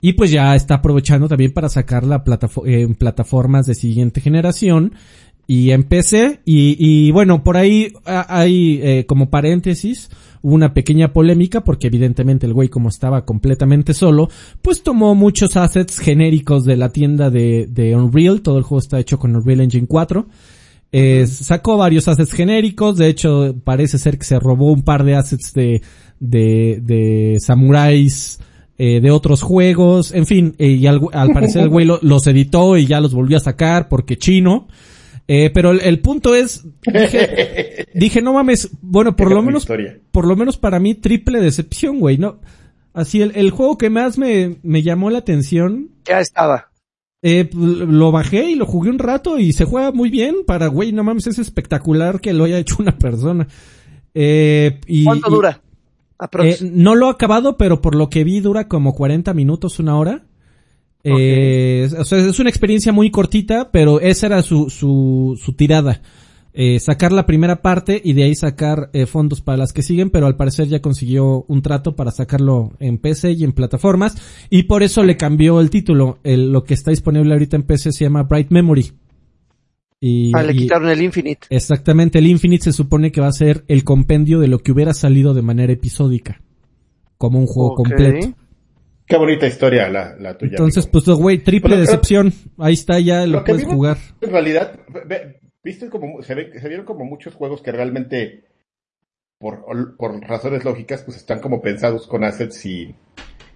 y 0.00 0.12
pues 0.12 0.30
ya 0.30 0.54
está 0.54 0.74
aprovechando 0.74 1.26
también 1.26 1.52
para 1.52 1.68
sacarla 1.68 2.22
en 2.64 2.94
plataformas 2.94 3.66
de 3.66 3.74
siguiente 3.74 4.20
generación 4.20 4.92
y 5.46 5.70
en 5.70 5.84
PC. 5.84 6.40
Y, 6.44 6.76
y 6.78 7.10
bueno, 7.10 7.44
por 7.44 7.56
ahí 7.56 7.92
hay 8.04 8.80
eh, 8.82 9.04
como 9.06 9.30
paréntesis 9.30 10.10
una 10.42 10.74
pequeña 10.74 11.12
polémica 11.12 11.64
porque 11.64 11.88
evidentemente 11.88 12.46
el 12.46 12.54
güey 12.54 12.68
como 12.68 12.88
estaba 12.88 13.24
completamente 13.24 13.94
solo, 13.94 14.28
pues 14.62 14.82
tomó 14.82 15.14
muchos 15.14 15.56
assets 15.56 15.98
genéricos 15.98 16.64
de 16.64 16.76
la 16.76 16.90
tienda 16.90 17.30
de, 17.30 17.66
de 17.68 17.96
Unreal. 17.96 18.42
Todo 18.42 18.58
el 18.58 18.64
juego 18.64 18.80
está 18.80 19.00
hecho 19.00 19.18
con 19.18 19.34
Unreal 19.34 19.62
Engine 19.62 19.86
4. 19.86 20.26
Eh, 20.92 21.26
sacó 21.26 21.76
varios 21.76 22.06
assets 22.06 22.32
genéricos, 22.32 22.96
de 22.96 23.08
hecho 23.08 23.56
parece 23.64 23.98
ser 23.98 24.18
que 24.18 24.24
se 24.24 24.38
robó 24.38 24.72
un 24.72 24.82
par 24.82 25.02
de 25.02 25.16
assets 25.16 25.52
de, 25.52 25.82
de, 26.20 26.80
de 26.80 27.38
samuráis 27.40 28.38
eh, 28.78 29.00
de 29.00 29.10
otros 29.10 29.42
juegos, 29.42 30.12
en 30.12 30.26
fin, 30.26 30.54
eh, 30.58 30.68
y 30.68 30.86
al, 30.86 31.00
parecer 31.32 31.62
el 31.62 31.70
güey 31.70 31.86
los 31.86 32.26
editó 32.26 32.76
y 32.76 32.86
ya 32.86 33.00
los 33.00 33.14
volvió 33.14 33.38
a 33.38 33.40
sacar 33.40 33.88
porque 33.88 34.16
chino. 34.16 34.68
Eh, 35.28 35.50
pero 35.52 35.72
el, 35.72 36.00
punto 36.00 36.34
es, 36.34 36.64
dije, 36.82 37.86
dije, 37.94 38.22
no 38.22 38.32
mames, 38.32 38.70
bueno, 38.80 39.16
por 39.16 39.32
lo 39.32 39.42
menos, 39.42 39.66
por 40.12 40.26
lo 40.26 40.36
menos 40.36 40.56
para 40.56 40.78
mí 40.78 40.94
triple 40.94 41.40
decepción, 41.40 41.98
güey, 41.98 42.16
no. 42.16 42.40
Así 42.92 43.20
el, 43.20 43.32
el 43.34 43.50
juego 43.50 43.76
que 43.76 43.90
más 43.90 44.18
me, 44.18 44.56
me 44.62 44.82
llamó 44.82 45.10
la 45.10 45.18
atención. 45.18 45.90
Ya 46.04 46.20
estaba. 46.20 46.70
Eh, 47.22 47.50
lo 47.52 48.12
bajé 48.12 48.50
y 48.50 48.54
lo 48.54 48.66
jugué 48.66 48.90
un 48.90 49.00
rato 49.00 49.38
y 49.38 49.52
se 49.52 49.64
juega 49.64 49.90
muy 49.90 50.10
bien 50.10 50.36
para, 50.46 50.68
güey, 50.68 50.92
no 50.92 51.02
mames, 51.02 51.26
es 51.26 51.38
espectacular 51.38 52.20
que 52.20 52.32
lo 52.32 52.44
haya 52.44 52.58
hecho 52.58 52.76
una 52.78 52.96
persona. 52.96 53.48
Eh, 54.14 54.80
y, 54.86 55.04
¿Cuánto 55.04 55.30
dura? 55.30 55.60
Eh, 56.42 56.58
no 56.62 56.94
lo 56.94 57.08
he 57.08 57.10
acabado, 57.10 57.56
pero 57.56 57.82
por 57.82 57.94
lo 57.94 58.08
que 58.08 58.24
vi 58.24 58.40
dura 58.40 58.68
como 58.68 58.94
40 58.94 59.34
minutos, 59.34 59.78
una 59.78 59.98
hora. 59.98 60.25
Eh, 61.08 61.88
o 61.96 62.04
sea, 62.04 62.18
es 62.18 62.38
una 62.38 62.50
experiencia 62.50 62.92
muy 62.92 63.10
cortita, 63.10 63.70
pero 63.70 64.00
esa 64.00 64.26
era 64.26 64.42
su, 64.42 64.70
su, 64.70 65.38
su 65.40 65.52
tirada. 65.52 66.02
Eh, 66.58 66.80
sacar 66.80 67.12
la 67.12 67.26
primera 67.26 67.60
parte 67.60 68.00
y 68.02 68.14
de 68.14 68.24
ahí 68.24 68.34
sacar 68.34 68.88
eh, 68.94 69.04
fondos 69.04 69.42
para 69.42 69.58
las 69.58 69.74
que 69.74 69.82
siguen, 69.82 70.08
pero 70.08 70.26
al 70.26 70.36
parecer 70.36 70.68
ya 70.68 70.80
consiguió 70.80 71.44
un 71.48 71.60
trato 71.60 71.94
para 71.94 72.10
sacarlo 72.10 72.72
en 72.80 72.96
PC 72.96 73.32
y 73.32 73.44
en 73.44 73.52
plataformas 73.52 74.16
y 74.48 74.62
por 74.62 74.82
eso 74.82 75.04
le 75.04 75.18
cambió 75.18 75.60
el 75.60 75.68
título. 75.68 76.18
El, 76.24 76.52
lo 76.52 76.64
que 76.64 76.72
está 76.72 76.92
disponible 76.92 77.34
ahorita 77.34 77.56
en 77.56 77.64
PC 77.64 77.92
se 77.92 78.04
llama 78.04 78.22
Bright 78.22 78.50
Memory. 78.50 78.90
Y, 80.00 80.32
ah, 80.34 80.42
le 80.42 80.54
quitaron 80.54 80.88
el 80.88 81.02
Infinite. 81.02 81.46
Exactamente, 81.50 82.20
el 82.20 82.26
Infinite 82.26 82.64
se 82.64 82.72
supone 82.72 83.12
que 83.12 83.20
va 83.20 83.28
a 83.28 83.32
ser 83.32 83.66
el 83.68 83.84
compendio 83.84 84.40
de 84.40 84.48
lo 84.48 84.60
que 84.60 84.72
hubiera 84.72 84.94
salido 84.94 85.34
de 85.34 85.42
manera 85.42 85.74
episódica. 85.74 86.40
Como 87.18 87.38
un 87.38 87.46
juego 87.46 87.74
completo. 87.74 88.34
Qué 89.06 89.16
bonita 89.16 89.46
historia 89.46 89.88
la, 89.88 90.16
la 90.18 90.36
tuya. 90.36 90.52
Entonces, 90.52 90.86
pues, 90.86 91.04
güey, 91.06 91.38
triple 91.38 91.76
decepción. 91.76 92.32
Ahí 92.58 92.74
está, 92.74 92.98
ya 92.98 93.26
lo, 93.26 93.44
puedes 93.44 93.64
jugar. 93.64 93.98
En 94.20 94.30
realidad, 94.30 94.80
viste 95.62 95.88
como, 95.88 96.22
se, 96.22 96.34
se 96.34 96.68
vieron 96.68 96.84
como 96.84 97.04
muchos 97.04 97.34
juegos 97.34 97.62
que 97.62 97.72
realmente, 97.72 98.44
por, 99.38 99.96
por 99.96 100.20
razones 100.20 100.64
lógicas, 100.64 101.02
pues 101.04 101.16
están 101.16 101.40
como 101.40 101.62
pensados 101.62 102.06
con 102.06 102.24
assets 102.24 102.66
y, 102.66 102.94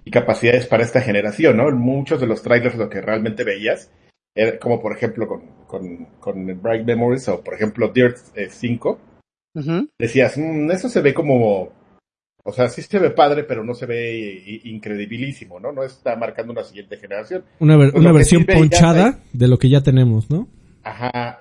y 0.04 0.10
capacidades 0.10 0.66
para 0.66 0.84
esta 0.84 1.00
generación, 1.00 1.56
¿no? 1.56 1.70
Muchos 1.72 2.20
de 2.20 2.26
los 2.26 2.42
trailers 2.42 2.76
lo 2.76 2.88
que 2.88 3.00
realmente 3.00 3.44
veías, 3.44 3.90
era 4.34 4.58
como 4.58 4.80
por 4.80 4.92
ejemplo 4.92 5.26
con, 5.26 5.42
con, 5.66 6.06
con 6.20 6.62
Bright 6.62 6.84
Memories 6.86 7.28
o 7.28 7.42
por 7.42 7.54
ejemplo 7.54 7.88
Dirt 7.88 8.16
5, 8.48 8.98
eh, 9.56 9.86
decías, 9.98 10.38
mm, 10.38 10.70
eso 10.70 10.88
se 10.88 11.00
ve 11.00 11.12
como 11.12 11.72
o 12.50 12.52
sea, 12.52 12.68
sí 12.68 12.82
se 12.82 12.98
ve 12.98 13.10
padre, 13.10 13.44
pero 13.44 13.64
no 13.64 13.74
se 13.74 13.86
ve 13.86 14.60
incredibilísimo, 14.64 15.60
¿no? 15.60 15.70
No 15.70 15.84
está 15.84 16.16
marcando 16.16 16.52
una 16.52 16.64
siguiente 16.64 16.96
generación. 16.96 17.44
Una, 17.60 17.76
una 17.76 18.12
versión 18.12 18.44
ponchada 18.44 19.20
de 19.32 19.46
lo 19.46 19.56
que 19.56 19.68
ya 19.68 19.82
tenemos, 19.82 20.28
¿no? 20.30 20.48
Ajá. 20.82 21.38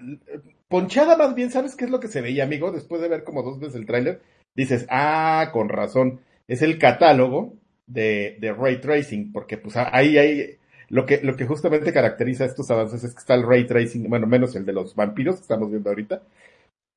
Ponchada 0.68 1.18
más 1.18 1.34
bien, 1.34 1.50
¿sabes 1.50 1.76
qué 1.76 1.86
es 1.86 1.92
lo 1.92 2.00
que 2.00 2.10
se 2.10 2.22
veía, 2.22 2.44
amigo? 2.44 2.72
Después 2.72 3.02
de 3.02 3.10
ver 3.10 3.24
como 3.24 3.42
dos 3.42 3.60
veces 3.60 3.76
el 3.76 3.88
tráiler, 3.88 4.22
dices, 4.56 4.86
ah, 4.90 5.50
con 5.52 5.68
razón, 5.68 6.20
es 6.48 6.62
el 6.62 6.78
catálogo 6.78 7.56
de, 7.88 8.38
de 8.40 8.54
Ray 8.54 8.80
Tracing, 8.80 9.32
porque 9.32 9.58
pues 9.58 9.76
ahí 9.78 10.20
hay, 10.20 10.58
lo 10.90 11.08
que, 11.08 11.22
lo 11.24 11.36
que 11.36 11.48
justamente 11.48 11.92
caracteriza 11.92 12.46
estos 12.46 12.70
avances 12.70 13.04
es 13.04 13.14
que 13.14 13.20
está 13.20 13.34
el 13.34 13.48
Ray 13.48 13.66
Tracing, 13.66 14.08
bueno, 14.08 14.28
menos 14.28 14.56
el 14.56 14.66
de 14.66 14.74
los 14.74 14.94
vampiros 14.94 15.38
que 15.38 15.42
estamos 15.42 15.72
viendo 15.72 15.90
ahorita, 15.90 16.22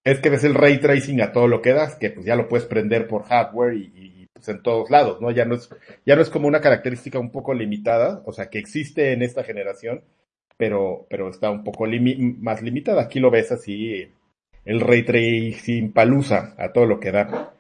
es 0.05 0.21
que 0.21 0.31
ves 0.31 0.45
el 0.45 0.55
ray 0.55 0.81
tracing 0.81 1.21
a 1.21 1.33
todo 1.33 1.49
lo 1.49 1.63
que 1.63 1.73
das, 1.73 1.97
que 1.97 2.11
pues 2.11 2.27
ya 2.27 2.37
lo 2.37 2.49
puedes 2.49 2.67
prender 2.67 3.07
por 3.07 3.25
hardware 3.25 3.75
y, 3.75 4.29
pues 4.33 4.49
en 4.49 4.63
todos 4.63 4.91
lados, 4.91 5.21
¿no? 5.21 5.31
Ya 5.31 5.45
no 5.45 5.55
es, 5.55 5.69
ya 6.05 6.17
no 6.17 6.23
es 6.23 6.31
como 6.31 6.49
una 6.49 6.61
característica 6.61 7.19
un 7.19 7.31
poco 7.31 7.55
limitada, 7.55 8.23
o 8.25 8.33
sea, 8.33 8.51
que 8.51 8.59
existe 8.59 9.13
en 9.13 9.23
esta 9.23 9.45
generación, 9.45 10.05
pero, 10.57 11.07
pero 11.09 11.29
está 11.29 11.51
un 11.51 11.65
poco 11.65 11.87
más 12.39 12.63
limitada. 12.63 13.03
Aquí 13.03 13.21
lo 13.21 13.31
ves 13.31 13.53
así, 13.53 14.11
el 14.65 14.81
ray 14.81 15.05
tracing 15.05 15.93
palusa 15.93 16.55
a 16.59 16.73
todo 16.73 16.87
lo 16.87 16.99
que 17.01 17.13
da. 17.13 17.55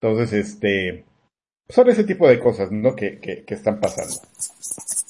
Entonces, 0.00 0.32
este, 0.32 1.04
son 1.68 1.88
ese 1.88 2.04
tipo 2.04 2.28
de 2.28 2.38
cosas, 2.38 2.70
¿no? 2.70 2.94
Que, 2.94 3.18
que, 3.18 3.44
que 3.44 3.54
están 3.54 3.80
pasando. 3.80 4.14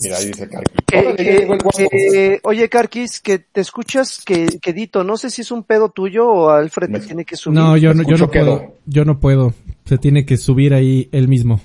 Mira, 0.01 0.17
ahí 0.17 0.27
dice 0.27 0.49
Carquis. 0.49 1.89
Eh, 1.93 2.41
oye, 2.43 2.69
Carquis, 2.69 3.21
que 3.21 3.39
te 3.39 3.61
escuchas 3.61 4.23
que, 4.25 4.47
que 4.61 4.73
Dito, 4.73 5.05
no 5.05 5.17
sé 5.17 5.31
si 5.31 5.43
es 5.43 5.51
un 5.51 5.65
pedo 5.65 5.91
tuyo 5.91 6.29
o 6.29 6.51
Alfred 6.51 6.89
Me... 6.89 7.01
tiene 7.01 7.25
que 7.25 7.37
subir. 7.37 7.59
No, 7.59 7.77
yo 7.77 7.95
no, 7.95 8.03
yo 8.03 8.17
no 8.17 8.31
puedo. 8.31 8.75
Yo 8.87 9.05
no 9.05 9.21
puedo. 9.21 9.55
Se 9.85 9.99
tiene 9.99 10.25
que 10.25 10.37
subir 10.37 10.75
ahí 10.75 11.09
él 11.13 11.29
mismo. 11.29 11.61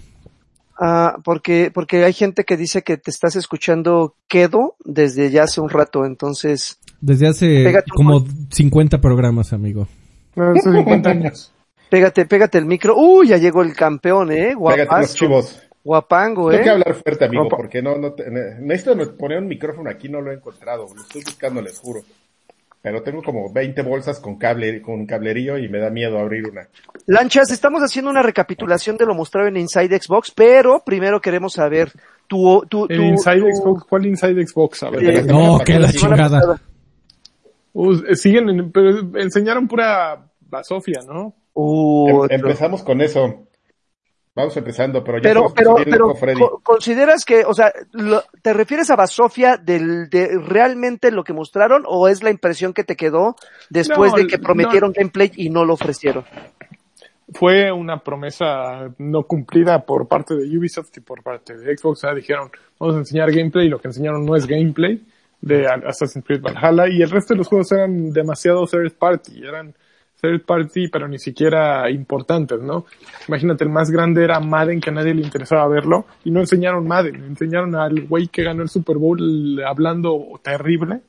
Ah, 0.80 1.18
porque, 1.24 1.72
porque 1.74 2.04
hay 2.04 2.14
gente 2.14 2.44
que 2.44 2.58
dice 2.58 2.82
que 2.82 2.98
te 2.98 3.12
estás 3.12 3.36
escuchando 3.36 4.16
quedo 4.28 4.76
desde 4.84 5.30
ya 5.30 5.44
hace 5.44 5.62
un 5.62 5.70
rato, 5.70 6.06
entonces. 6.06 6.80
Desde 7.00 7.28
hace 7.28 7.84
como 7.96 8.26
50 8.50 9.00
programas, 9.00 9.54
amigo. 9.54 9.88
Hace 10.36 10.72
50 10.72 11.10
años. 11.10 11.54
Pégate, 11.92 12.26
pégate 12.26 12.58
el 12.58 12.66
micro. 12.66 12.96
Uy, 12.96 13.28
ya 13.28 13.38
llegó 13.38 13.62
el 13.62 13.76
campeón, 13.76 14.32
eh. 14.32 14.56
Guapazo. 14.56 15.02
los 15.02 15.14
chivos. 15.14 15.62
Guapango, 15.84 16.50
eh. 16.50 16.54
Tengo 16.54 16.64
que 16.64 16.70
hablar 16.70 16.94
fuerte, 16.94 17.26
amigo, 17.26 17.50
porque 17.50 17.82
no, 17.82 17.98
no, 17.98 18.16
necesito 18.62 19.18
poner 19.18 19.40
un 19.40 19.50
micrófono 19.50 19.90
aquí, 19.90 20.08
no 20.08 20.22
lo 20.22 20.32
he 20.32 20.36
encontrado. 20.36 20.88
Lo 20.96 21.02
estoy 21.02 21.22
buscando, 21.22 21.62
les 21.62 21.78
juro. 21.78 22.00
Pero 22.82 23.04
tengo 23.04 23.22
como 23.22 23.52
20 23.52 23.82
bolsas 23.82 24.22
con 24.22 24.38
cable, 24.38 24.82
con 24.82 25.06
cablerío 25.06 25.58
y 25.58 25.68
me 25.68 25.80
da 25.80 25.90
miedo 25.90 26.18
abrir 26.18 26.48
una. 26.48 26.70
Lanchas, 27.08 27.52
estamos 27.52 27.82
haciendo 27.82 28.10
una 28.10 28.24
recapitulación 28.24 28.96
de 28.96 29.06
lo 29.06 29.14
mostrado 29.14 29.50
en 29.50 29.58
Inside 29.58 30.00
Xbox, 30.00 30.32
pero 30.32 30.82
primero 30.86 31.20
queremos 31.20 31.52
saber 31.52 31.92
tu, 32.26 32.64
tu, 32.70 32.88
tu, 32.88 32.94
Inside 32.94 33.54
Xbox, 33.54 33.84
¿cuál 33.84 34.06
Inside 34.06 34.48
Xbox? 34.48 34.84
A 34.84 34.92
ver, 34.92 35.04
eh, 35.04 35.24
no, 35.24 35.60
que 35.60 35.78
la 35.78 35.92
chingada. 35.92 36.58
Uh, 37.74 38.16
siguen, 38.16 38.72
pero 38.72 39.12
enseñaron 39.20 39.68
pura 39.68 40.26
basofia, 40.40 41.02
¿no? 41.06 41.36
Uh, 41.54 42.26
em, 42.26 42.40
empezamos 42.40 42.84
con 42.84 43.02
eso. 43.02 43.48
Vamos 44.34 44.56
empezando, 44.56 45.04
pero 45.04 45.18
ya 45.18 45.24
pero, 45.24 45.54
pero, 45.54 46.14
pero 46.18 46.62
consideras 46.64 47.26
que, 47.26 47.44
o 47.44 47.54
sea, 47.54 47.74
¿te 48.42 48.54
refieres 48.54 48.90
a 48.90 48.96
Basofia 48.96 49.58
del, 49.58 50.10
de 50.10 50.40
realmente 50.40 51.12
lo 51.12 51.26
que 51.26 51.34
mostraron 51.34 51.84
o 51.86 52.08
es 52.08 52.24
la 52.24 52.30
impresión 52.30 52.74
que 52.74 52.86
te 52.86 52.96
quedó 52.96 53.36
después 53.70 54.14
de 54.14 54.28
que 54.28 54.40
prometieron 54.40 54.94
gameplay 54.94 55.32
y 55.36 55.50
no 55.50 55.66
lo 55.66 55.74
ofrecieron? 55.74 56.24
Fue 57.34 57.74
una 57.74 57.98
promesa 58.02 58.94
no 59.00 59.24
cumplida 59.24 59.86
por 59.86 60.08
parte 60.08 60.36
de 60.36 60.58
Ubisoft 60.58 60.96
y 60.96 61.02
por 61.02 61.22
parte 61.24 61.58
de 61.58 61.78
Xbox. 61.78 62.00
O 62.00 62.02
sea, 62.02 62.16
dijeron, 62.16 62.50
vamos 62.80 62.96
a 62.96 63.00
enseñar 63.00 63.32
gameplay 63.32 63.68
y 63.68 63.70
lo 63.70 63.80
que 63.80 63.90
enseñaron 63.90 64.26
no 64.26 64.38
es 64.38 64.48
gameplay 64.48 65.02
de 65.42 65.68
Assassin's 65.68 66.24
Creed 66.26 66.42
Valhalla 66.42 66.88
y 66.88 67.02
el 67.02 67.10
resto 67.10 67.34
de 67.34 67.40
los 67.40 67.48
juegos 67.48 67.70
eran 67.74 68.12
demasiado 68.14 68.66
third 68.66 68.94
party, 68.94 69.44
eran 69.44 69.74
third 70.22 70.46
party, 70.46 70.88
pero 70.88 71.08
ni 71.08 71.20
siquiera 71.20 71.90
importantes, 71.90 72.62
¿no? 72.62 72.86
Imagínate, 73.28 73.64
el 73.64 73.70
más 73.70 73.90
grande 73.90 74.24
era 74.24 74.40
Madden, 74.40 74.80
que 74.80 74.92
a 74.92 74.94
nadie 74.94 75.14
le 75.14 75.24
interesaba 75.24 75.68
verlo, 75.68 76.06
y 76.24 76.32
no 76.32 76.40
enseñaron 76.40 76.88
Madden, 76.88 77.24
enseñaron 77.24 77.76
al 77.76 78.02
güey 78.08 78.28
que 78.28 78.44
ganó 78.44 78.62
el 78.62 78.70
Super 78.70 78.98
Bowl 78.98 79.62
hablando 79.66 80.40
terrible. 80.44 81.02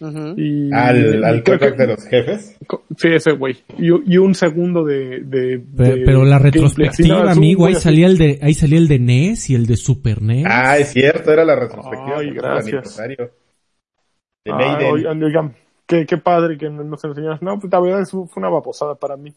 y, 0.00 0.72
al, 0.72 1.24
al 1.24 1.42
de 1.42 1.86
los 1.86 2.04
jefes. 2.06 2.58
Sí, 2.96 3.08
ese 3.08 3.32
güey. 3.32 3.56
Y, 3.78 4.16
un 4.16 4.34
segundo 4.34 4.84
de, 4.84 5.20
de, 5.20 5.62
pero, 5.76 6.24
la 6.24 6.38
retrospectiva, 6.38 7.30
amigo, 7.30 7.66
ahí 7.66 7.74
salía 7.74 8.06
el 8.06 8.18
de, 8.18 8.38
ahí 8.42 8.54
salía 8.54 8.78
el 8.78 8.88
de 8.88 8.98
NES 8.98 9.50
y 9.50 9.54
el 9.54 9.66
de 9.66 9.76
Super 9.76 10.22
NES. 10.22 10.46
Ah, 10.48 10.78
es 10.78 10.92
cierto, 10.92 11.32
era 11.32 11.44
la 11.44 11.56
retrospectiva. 11.56 12.18
Ay, 12.18 12.30
gracias. 12.30 12.96
De 14.44 14.52
Maiden 14.52 15.63
qué, 15.86 16.06
qué 16.06 16.16
padre 16.16 16.58
que 16.58 16.68
nos 16.70 17.04
enseñas. 17.04 17.42
No, 17.42 17.58
pues 17.58 17.72
la 17.72 17.80
verdad 17.80 18.06
fue 18.06 18.26
una 18.36 18.48
baposada 18.48 18.94
para 18.94 19.16
mí. 19.16 19.34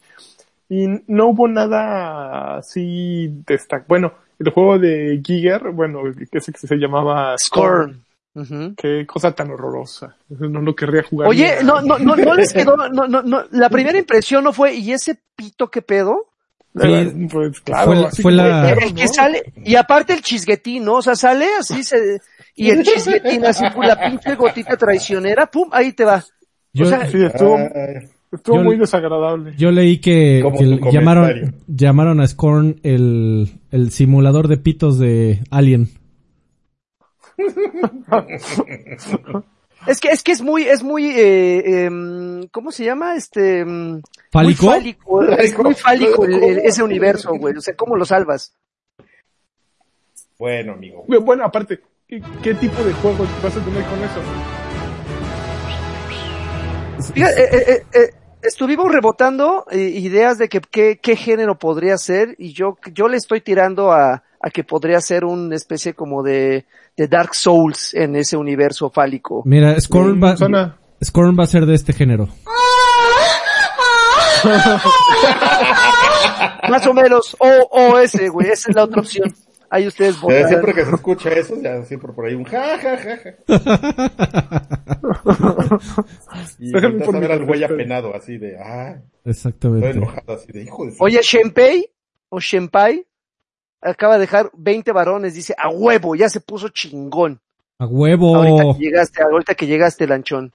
Y 0.68 0.86
no 1.06 1.28
hubo 1.28 1.48
nada 1.48 2.58
así 2.58 3.28
destac. 3.46 3.86
Bueno, 3.86 4.12
el 4.38 4.50
juego 4.50 4.78
de 4.78 5.20
Giger, 5.24 5.70
bueno, 5.70 6.02
que 6.30 6.40
se, 6.40 6.52
se 6.52 6.76
llamaba 6.76 7.36
Scorn. 7.38 8.04
Qué 8.76 9.04
cosa 9.06 9.32
tan 9.32 9.50
horrorosa. 9.50 10.16
No 10.28 10.60
lo 10.60 10.74
querría 10.76 11.02
jugar. 11.02 11.28
Oye, 11.28 11.56
no, 11.64 11.80
no, 11.80 11.98
no, 11.98 12.14
no 12.14 12.34
les 12.34 12.52
quedó, 12.52 12.76
no, 12.92 13.08
no, 13.08 13.22
no, 13.22 13.44
la 13.50 13.68
primera 13.68 13.98
impresión 13.98 14.44
no 14.44 14.52
fue, 14.52 14.74
¿y 14.74 14.92
ese 14.92 15.18
pito 15.34 15.70
qué 15.70 15.82
pedo? 15.82 16.26
pues 16.72 17.60
claro, 17.62 18.08
fue, 18.22 18.30
la... 18.30 18.70
El 18.70 18.94
que 18.94 19.08
sale, 19.08 19.52
y 19.64 19.74
aparte 19.74 20.12
el 20.12 20.22
chisguetín, 20.22 20.84
¿no? 20.84 20.96
O 20.96 21.02
sea, 21.02 21.16
sale 21.16 21.48
así, 21.58 21.82
se, 21.82 22.20
y 22.54 22.70
el 22.70 22.84
chisguetín 22.84 23.44
así, 23.44 23.68
con 23.70 23.86
la 23.86 23.98
pinche 23.98 24.36
gotita 24.36 24.76
traicionera, 24.76 25.46
pum, 25.46 25.68
ahí 25.72 25.92
te 25.92 26.04
va. 26.04 26.24
Yo, 26.78 26.86
sí, 26.86 27.24
estuvo, 27.24 28.62
muy 28.62 28.76
desagradable. 28.76 29.54
Yo 29.56 29.70
leí 29.70 29.98
que, 29.98 30.42
llamaron, 30.92 31.56
llamaron 31.66 32.20
a 32.20 32.26
Scorn 32.26 32.78
el, 32.82 33.50
el 33.70 33.90
simulador 33.90 34.48
de 34.48 34.58
pitos 34.58 34.98
de 34.98 35.40
Alien. 35.50 35.88
es 39.86 40.00
que 40.00 40.08
es 40.08 40.22
que 40.22 40.32
es 40.32 40.42
muy 40.42 40.64
es 40.64 40.82
muy 40.82 41.06
eh, 41.06 41.84
em, 41.84 42.48
cómo 42.48 42.72
se 42.72 42.84
llama 42.84 43.14
este 43.14 43.60
em, 43.60 44.02
fálico, 44.30 44.66
muy 44.66 44.74
fálico 44.74 45.22
es 45.22 45.58
muy 45.58 45.74
fálico. 45.74 46.24
ese 46.26 46.82
universo 46.88 47.32
güey. 47.34 47.56
O 47.56 47.60
sea 47.60 47.76
cómo 47.76 47.96
lo 47.96 48.04
salvas 48.04 48.54
bueno 50.38 50.72
amigo. 50.72 51.04
Bueno 51.06 51.44
aparte 51.44 51.80
¿qué, 52.08 52.20
qué 52.42 52.54
tipo 52.54 52.82
de 52.82 52.92
juego 52.94 53.24
vas 53.42 53.56
a 53.56 53.60
tener 53.64 53.84
con 53.84 54.02
eso 54.02 54.67
eh, 57.14 57.48
eh, 57.52 57.82
eh, 57.92 58.10
estuvimos 58.42 58.90
rebotando 58.90 59.66
ideas 59.72 60.38
de 60.38 60.48
que 60.48 60.98
qué 61.00 61.16
género 61.16 61.58
podría 61.58 61.96
ser 61.98 62.34
y 62.38 62.52
yo, 62.52 62.76
yo 62.92 63.08
le 63.08 63.16
estoy 63.16 63.40
tirando 63.40 63.92
a, 63.92 64.22
a 64.40 64.50
que 64.50 64.64
podría 64.64 65.00
ser 65.00 65.24
una 65.24 65.56
especie 65.56 65.94
como 65.94 66.22
de, 66.22 66.66
de, 66.96 67.08
Dark 67.08 67.34
Souls 67.34 67.94
en 67.94 68.16
ese 68.16 68.36
universo 68.36 68.90
fálico. 68.90 69.42
Mira, 69.44 69.78
Scorn 69.80 70.20
va, 70.22 70.34
va 70.34 71.44
a 71.44 71.46
ser 71.46 71.66
de 71.66 71.74
este 71.74 71.92
género. 71.92 72.28
Más 76.68 76.86
o 76.86 76.94
menos, 76.94 77.36
o, 77.40 77.48
o 77.70 77.98
ese, 77.98 78.28
güey, 78.28 78.50
esa 78.50 78.70
es 78.70 78.76
la 78.76 78.84
otra 78.84 79.00
opción. 79.00 79.34
Ahí 79.70 79.86
ustedes 79.86 80.20
votan. 80.20 80.48
Siempre 80.48 80.74
que 80.74 80.84
se 80.84 80.94
escucha 80.94 81.30
eso, 81.30 81.54
ya 81.60 81.82
siempre 81.84 82.12
por 82.12 82.26
ahí 82.26 82.34
un 82.34 82.44
ja, 82.44 82.78
ja, 82.78 82.96
ja, 82.96 83.16
ja. 83.16 83.34
y 86.58 86.74
empiezas 86.74 87.14
a 87.14 87.20
ver 87.20 87.32
al 87.32 87.44
güey 87.44 87.62
apenado, 87.64 88.14
así 88.14 88.38
de, 88.38 88.58
ah. 88.58 88.96
Exactamente. 89.24 89.88
Estoy 89.88 90.02
enojado, 90.02 90.32
así 90.32 90.52
de, 90.52 90.62
hijo 90.62 90.86
de... 90.86 90.94
Oye, 91.00 91.20
Shenpei, 91.22 91.90
o 92.30 92.40
Shenpai, 92.40 93.06
acaba 93.82 94.14
de 94.14 94.20
dejar 94.20 94.50
20 94.54 94.92
varones, 94.92 95.34
dice, 95.34 95.54
a 95.58 95.68
huevo, 95.68 96.14
ya 96.14 96.28
se 96.28 96.40
puso 96.40 96.68
chingón. 96.70 97.40
A 97.78 97.86
huevo. 97.86 98.36
Ahorita 98.36 98.76
que 98.76 98.84
llegaste, 98.84 99.22
ahorita 99.22 99.54
que 99.54 99.66
llegaste, 99.66 100.06
lanchón. 100.06 100.52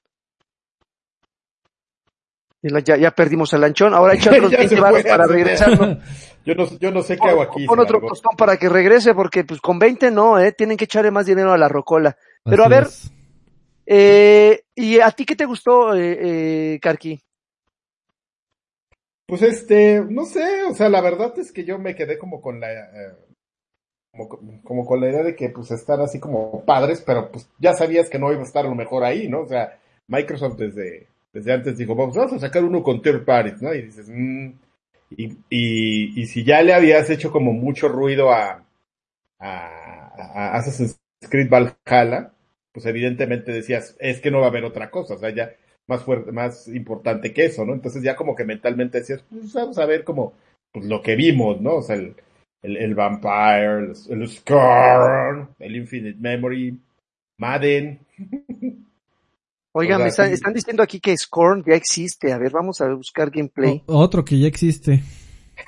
Ya, 2.64 2.96
ya 2.96 3.12
perdimos 3.12 3.54
al 3.54 3.62
lanchón, 3.62 3.94
ahora 3.94 4.14
echa 4.16 4.32
otros 4.32 4.52
20 4.52 4.80
baros 4.80 5.04
para 5.04 5.28
regresar. 5.28 5.80
¿no? 5.80 6.00
yo, 6.46 6.56
no, 6.56 6.80
yo 6.80 6.92
no 6.92 7.02
sé 7.04 7.18
qué 7.18 7.30
hago 7.30 7.42
aquí. 7.42 7.66
Pon 7.66 7.80
otro 7.80 8.00
costón 8.00 8.36
para 8.38 8.58
que 8.58 8.70
regrese, 8.70 9.14
porque 9.14 9.44
pues 9.44 9.60
con 9.60 9.78
20 9.78 10.12
no, 10.12 10.40
eh, 10.40 10.54
tienen 10.54 10.78
que 10.78 10.86
echarle 10.86 11.12
más 11.12 11.26
dinero 11.26 11.52
a 11.52 11.58
la 11.58 11.68
rocola. 11.68 12.18
Pero 12.44 12.64
Así 12.64 12.74
a 12.74 12.76
ver, 12.76 12.84
es. 12.88 13.12
eh, 13.86 14.64
¿y 14.76 15.00
a 15.00 15.12
ti 15.12 15.26
qué 15.26 15.36
te 15.36 15.46
gustó, 15.46 15.94
eh, 15.94 16.18
eh, 16.76 16.80
Karki? 16.82 17.22
Pues 19.26 19.42
este, 19.42 20.04
no 20.10 20.26
sé, 20.26 20.64
o 20.64 20.74
sea, 20.74 20.90
la 20.90 21.02
verdad 21.02 21.38
es 21.40 21.52
que 21.52 21.64
yo 21.64 21.80
me 21.80 21.96
quedé 21.96 22.18
como 22.18 22.42
con 22.42 22.60
la, 22.60 22.72
eh, 22.72 23.14
como, 24.12 24.62
como 24.64 24.86
con 24.86 25.00
la 25.02 25.10
idea 25.10 25.24
de 25.24 25.36
que 25.36 25.50
pues 25.50 25.72
están 25.72 26.02
así 26.02 26.20
como 26.20 26.64
padres, 26.66 27.02
pero 27.06 27.32
pues 27.32 27.50
ya 27.58 27.74
sabías 27.74 28.10
que 28.10 28.20
no 28.20 28.32
iba 28.32 28.42
a 28.42 28.46
estar 28.46 28.66
a 28.66 28.70
lo 28.70 28.76
mejor 28.76 29.04
ahí, 29.04 29.28
¿no? 29.28 29.42
O 29.42 29.48
sea, 29.48 29.80
Microsoft 30.08 30.58
desde, 30.58 31.08
desde 31.34 31.54
antes 31.54 31.78
dijo, 31.78 31.96
vamos, 31.96 32.16
vamos 32.16 32.34
a 32.34 32.40
sacar 32.40 32.64
uno 32.64 32.84
con 32.84 33.02
third 33.02 33.26
parties, 33.26 33.62
¿no? 33.62 33.74
Y 33.74 33.82
dices, 33.84 34.10
mm, 34.10 34.50
y, 35.18 35.26
y, 35.50 36.22
y 36.22 36.26
si 36.28 36.44
ya 36.44 36.62
le 36.62 36.74
habías 36.74 37.10
hecho 37.10 37.32
como 37.32 37.54
mucho 37.54 37.88
ruido 37.88 38.32
a, 38.32 38.64
a, 39.40 40.12
a 40.18 40.56
Assassin's 40.58 41.00
Creed 41.30 41.50
Valhalla, 41.50 42.32
pues 42.72 42.86
evidentemente 42.86 43.52
decías, 43.52 43.96
es 44.00 44.20
que 44.22 44.32
no 44.32 44.40
va 44.40 44.46
a 44.46 44.50
haber 44.50 44.66
otra 44.66 44.90
cosa, 44.90 45.16
o 45.16 45.18
sea, 45.18 45.30
ya 45.32 45.52
más 45.88 46.04
fuerte, 46.04 46.32
más 46.32 46.68
importante 46.68 47.34
que 47.34 47.46
eso, 47.46 47.66
¿no? 47.66 47.74
Entonces 47.74 48.04
ya 48.04 48.16
como 48.16 48.36
que 48.36 48.46
mentalmente 48.46 49.00
decías, 49.00 49.24
pues 49.30 49.54
vamos 49.54 49.78
a 49.78 49.86
ver 49.86 50.04
como, 50.04 50.34
pues 50.72 50.86
lo 50.86 51.02
que 51.02 51.16
vimos, 51.16 51.62
¿no? 51.62 51.76
O 51.78 51.82
sea, 51.82 51.96
el, 51.96 52.16
el, 52.62 52.78
el 52.78 52.96
Vampire, 52.96 53.80
el, 53.80 53.94
el 54.10 54.28
Scorn, 54.28 55.50
el 55.60 55.76
Infinite 55.76 56.18
Memory, 56.20 56.80
Madden. 57.38 58.00
Oigan, 59.74 60.02
me 60.04 60.08
están, 60.10 60.32
diciendo 60.54 60.84
aquí 60.84 61.00
que 61.00 61.18
Scorn 61.18 61.64
ya 61.66 61.74
existe. 61.74 62.32
A 62.32 62.38
ver, 62.38 62.52
vamos 62.52 62.80
a 62.82 62.88
buscar 62.94 63.30
gameplay. 63.32 63.82
O- 63.88 63.98
otro 63.98 64.24
que 64.24 64.40
ya 64.40 64.48
existe. 64.48 65.02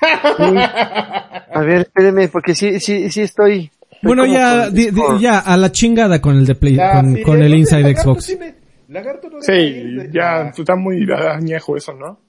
A 0.00 1.60
ver, 1.60 1.82
espérenme, 1.82 2.28
porque 2.28 2.54
sí, 2.54 2.80
sí, 2.80 3.10
sí 3.10 3.20
estoy. 3.22 3.70
Bueno, 4.02 4.26
ya, 4.26 4.68
di- 4.70 4.90
di- 4.90 5.00
ya, 5.20 5.38
a 5.40 5.56
la 5.56 5.72
chingada 5.72 6.20
con 6.20 6.36
el 6.36 6.44
de 6.46 6.54
Play, 6.54 6.74
Ya, 6.76 6.92
con, 6.92 7.14
sí, 7.14 7.22
con 7.22 7.42
el 7.42 7.54
Inside 7.54 7.82
Lagarto 7.82 8.02
Xbox. 8.02 8.24
sí 8.24 8.36
me- 8.36 8.54
Lagarto 8.88 9.28
no 9.30 9.38
deja 9.40 9.46
Sí, 9.52 9.58
ir 9.58 10.02
de- 10.02 10.10
ya 10.12 10.52
está 10.56 10.76
muy 10.76 11.06
añejo 11.12 11.76
eso, 11.76 11.92
¿no? 11.94 12.20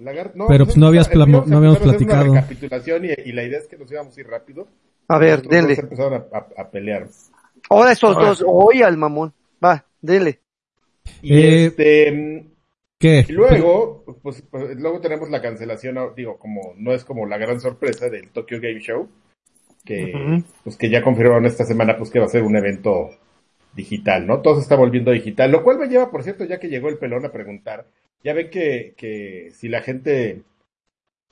Lagarto- 0.00 0.32
no, 0.36 0.46
Pero, 0.48 0.64
pues, 0.66 0.76
no 0.76 0.88
habías 0.88 1.08
plamo- 1.08 1.42
habíamos 1.42 1.80
una 1.80 1.92
platicado. 1.92 2.24
recapitulación 2.34 3.04
y, 3.04 3.08
y 3.26 3.32
la 3.32 3.44
idea 3.44 3.58
es 3.60 3.66
que 3.68 3.76
nos 3.78 3.90
íbamos 3.90 4.16
a 4.16 4.20
ir 4.20 4.26
rápido. 4.26 4.66
A 5.08 5.18
ver, 5.18 5.42
denle. 5.42 5.74
empezaron 5.74 6.14
a, 6.14 6.36
a- 6.36 6.62
a 6.62 6.68
pelear. 6.68 7.06
Ahora 7.70 7.92
estos 7.92 8.16
Ahora. 8.16 8.28
dos, 8.28 8.44
hoy 8.46 8.82
al 8.82 8.96
mamón. 8.96 9.32
Va, 9.64 9.84
denle. 10.02 10.40
Y 11.22 11.34
Eh, 11.36 11.64
este, 11.66 12.44
¿Qué? 12.98 13.26
Luego, 13.28 14.04
pues, 14.22 14.42
pues, 14.50 14.76
luego 14.76 15.00
tenemos 15.00 15.28
la 15.30 15.42
cancelación, 15.42 15.98
ah, 15.98 16.12
digo, 16.16 16.38
como 16.38 16.74
no 16.76 16.92
es 16.94 17.04
como 17.04 17.26
la 17.26 17.38
gran 17.38 17.60
sorpresa 17.60 18.08
del 18.08 18.30
Tokyo 18.30 18.60
Game 18.60 18.80
Show, 18.80 19.08
que 19.84 20.42
pues 20.62 20.76
que 20.76 20.88
ya 20.88 21.02
confirmaron 21.02 21.44
esta 21.44 21.64
semana 21.64 21.96
pues 21.98 22.10
que 22.10 22.18
va 22.18 22.24
a 22.24 22.30
ser 22.30 22.42
un 22.42 22.56
evento 22.56 23.10
digital, 23.74 24.26
¿no? 24.26 24.40
Todo 24.40 24.54
se 24.56 24.62
está 24.62 24.76
volviendo 24.76 25.10
digital, 25.10 25.50
lo 25.50 25.62
cual 25.62 25.78
me 25.78 25.88
lleva, 25.88 26.10
por 26.10 26.22
cierto, 26.22 26.44
ya 26.44 26.58
que 26.58 26.68
llegó 26.68 26.88
el 26.88 26.96
pelón 26.96 27.26
a 27.26 27.32
preguntar, 27.32 27.86
ya 28.22 28.32
ven 28.32 28.48
que, 28.48 28.94
que 28.96 29.50
si 29.52 29.68
la 29.68 29.82
gente, 29.82 30.42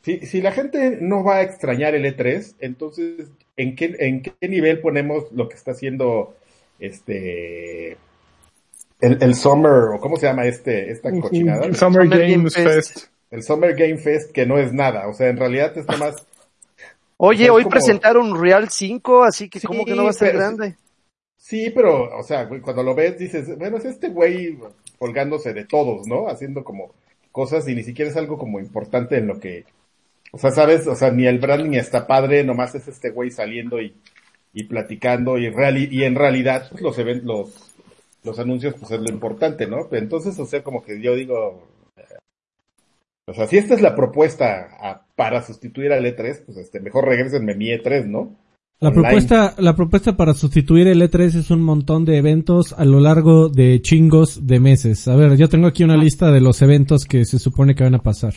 si, 0.03 0.19
si 0.27 0.43
la 0.43 0.53
gente 0.53 0.99
no 1.01 1.25
va 1.25 1.37
a 1.37 1.43
extrañar 1.43 1.95
el 1.95 2.05
E3, 2.05 2.57
entonces, 2.59 3.31
¿en 3.57 3.77
qué, 3.77 3.97
en 3.99 4.23
qué 4.23 4.49
nivel 4.49 4.81
ponemos 4.81 5.33
lo 5.33 5.49
que 5.49 5.55
está 5.55 5.71
haciendo 5.71 6.37
este 6.81 7.97
el, 9.03 9.19
el 9.21 9.35
Summer, 9.35 9.95
o 9.95 10.01
cómo 10.01 10.17
se 10.17 10.27
llama 10.27 10.47
este, 10.47 10.91
esta 10.91 11.11
cochinada? 11.11 11.63
Summer, 11.75 11.77
Summer 11.77 12.09
Game 12.09 12.33
Games 12.33 12.55
Fest. 12.55 12.67
Fest. 12.95 13.07
el 13.31 13.43
Summer 13.43 13.75
Game 13.75 13.99
Fest 13.99 14.33
que 14.33 14.47
no 14.47 14.59
es 14.59 14.73
nada, 14.73 15.09
o 15.09 15.13
sea, 15.13 15.29
en 15.29 15.37
realidad 15.37 15.77
está 15.77 15.97
más... 15.99 16.15
Oye, 17.19 17.37
O 17.37 17.37
sea, 17.39 17.47
es 17.47 17.51
hoy 17.53 17.63
como- 17.65 17.71
presentaron 17.73 18.41
Real 18.43 18.69
5, 18.71 19.23
así 19.25 19.49
que 19.49 19.61
Sí, 19.61 19.67
como 19.67 19.85
que 19.85 19.95
no 19.95 20.05
va 20.05 20.11
a 20.11 20.15
ser 20.15 20.29
pero- 20.29 20.39
grande. 20.41 20.77
Sí, 21.37 21.71
pero, 21.75 22.17
o 22.19 22.23
sea, 22.23 22.45
güey, 22.45 22.61
cuando 22.61 22.83
lo 22.85 22.95
ves 22.95 23.19
dices, 23.19 23.59
bueno, 23.59 23.77
es 23.77 23.85
este 23.85 24.09
güey 24.09 24.57
colgándose 24.99 25.53
de 25.53 25.65
todos, 25.65 26.07
¿no? 26.07 26.29
Haciendo 26.29 26.63
como 26.65 26.93
cosas 27.33 27.67
y 27.69 27.75
ni 27.75 27.83
siquiera 27.83 28.11
es 28.11 28.17
algo 28.17 28.39
como 28.39 28.61
importante 28.61 29.17
en 29.19 29.27
lo 29.27 29.39
que... 29.41 29.65
O 30.31 30.39
sea, 30.39 30.51
¿sabes? 30.53 30.87
O 30.87 30.95
sea, 30.95 31.11
ni 31.11 31.27
el 31.27 31.41
branding 31.41 31.77
está 31.77 32.07
padre, 32.07 32.43
nomás 32.45 32.75
es 32.77 32.87
este 32.89 33.11
güey 33.11 33.31
saliendo 33.31 33.81
y, 33.83 33.95
y 34.55 34.65
platicando 34.65 35.37
y, 35.37 35.49
reali- 35.51 35.89
y 35.91 36.05
en 36.05 36.15
realidad 36.15 36.69
pues, 36.71 36.81
los 36.83 36.99
eventos, 36.99 37.25
los, 37.27 37.72
los 38.25 38.39
anuncios 38.39 38.75
pues 38.79 38.91
es 38.93 39.01
lo 39.01 39.09
importante, 39.11 39.67
¿no? 39.67 39.89
Entonces, 39.93 40.39
o 40.39 40.47
sea, 40.47 40.63
como 40.63 40.83
que 40.83 41.01
yo 41.03 41.15
digo... 41.15 41.67
eh, 41.97 42.03
O 43.27 43.35
sea, 43.35 43.47
si 43.47 43.57
esta 43.59 43.75
es 43.75 43.81
la 43.83 43.95
propuesta 43.95 44.69
a- 44.81 45.07
para 45.17 45.43
sustituir 45.43 45.93
al 45.93 46.05
E3, 46.05 46.45
pues 46.47 46.59
este, 46.59 46.81
mejor 46.81 47.07
regresenme 47.07 47.55
mi 47.55 47.67
E3, 47.67 48.07
¿no? 48.07 48.37
La 48.81 48.89
Online. 48.89 49.03
propuesta, 49.05 49.55
la 49.59 49.77
propuesta 49.77 50.17
para 50.17 50.35
sustituir 50.35 50.89
el 50.89 51.01
E3 51.03 51.37
es 51.37 51.51
un 51.53 51.63
montón 51.63 52.05
de 52.05 52.17
eventos 52.17 52.73
a 52.73 52.85
lo 52.85 52.99
largo 52.99 53.49
de 53.49 53.81
chingos 53.81 54.45
de 54.47 54.59
meses. 54.59 55.07
A 55.07 55.15
ver, 55.15 55.37
yo 55.37 55.49
tengo 55.49 55.69
aquí 55.69 55.85
una 55.85 55.97
lista 55.97 56.33
de 56.33 56.41
los 56.41 56.63
eventos 56.63 57.05
que 57.05 57.25
se 57.25 57.39
supone 57.39 57.77
que 57.77 57.85
van 57.85 57.95
a 57.95 58.03
pasar. 58.03 58.35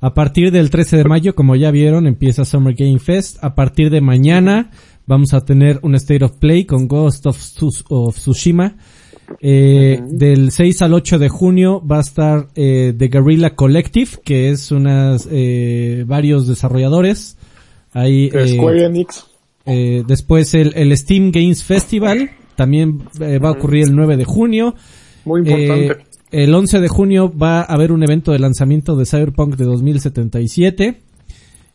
A 0.00 0.14
partir 0.14 0.52
del 0.52 0.70
13 0.70 0.96
de 0.98 1.04
mayo, 1.04 1.34
como 1.34 1.56
ya 1.56 1.72
vieron, 1.72 2.06
empieza 2.06 2.44
Summer 2.44 2.74
Game 2.74 3.00
Fest. 3.00 3.42
A 3.42 3.54
partir 3.56 3.90
de 3.90 4.00
mañana 4.00 4.70
vamos 5.06 5.34
a 5.34 5.44
tener 5.44 5.80
un 5.82 5.96
State 5.96 6.24
of 6.24 6.36
Play 6.38 6.66
con 6.66 6.86
Ghost 6.86 7.26
of, 7.26 7.36
Tsus- 7.36 7.84
Eh, 9.40 10.00
Del 10.08 10.50
6 10.50 10.82
al 10.82 10.94
8 10.94 11.18
de 11.18 11.28
junio 11.28 11.80
va 11.86 11.98
a 11.98 12.00
estar 12.00 12.48
eh, 12.54 12.92
The 12.96 13.08
Guerrilla 13.08 13.54
Collective, 13.54 14.10
que 14.24 14.50
es 14.50 14.70
unas 14.72 15.28
eh, 15.30 16.04
varios 16.06 16.46
desarrolladores. 16.48 17.36
Ahí, 17.92 18.30
eh, 18.32 18.48
Square 18.56 18.84
Enix. 18.86 19.26
eh, 19.66 20.02
después 20.06 20.54
el, 20.54 20.72
el 20.76 20.96
Steam 20.96 21.30
Games 21.32 21.62
Festival, 21.64 22.30
también 22.56 22.98
va 23.20 23.48
a 23.48 23.52
ocurrir 23.52 23.84
el 23.84 23.94
9 23.96 24.16
de 24.16 24.24
junio. 24.24 24.74
Muy 25.24 25.40
importante. 25.40 26.04
el 26.30 26.54
11 26.54 26.80
de 26.80 26.88
junio 26.88 27.32
va 27.36 27.60
a 27.60 27.64
haber 27.64 27.92
un 27.92 28.02
evento 28.02 28.32
de 28.32 28.38
lanzamiento 28.38 28.96
de 28.96 29.06
Cyberpunk 29.06 29.56
de 29.56 29.64
2077. 29.64 31.00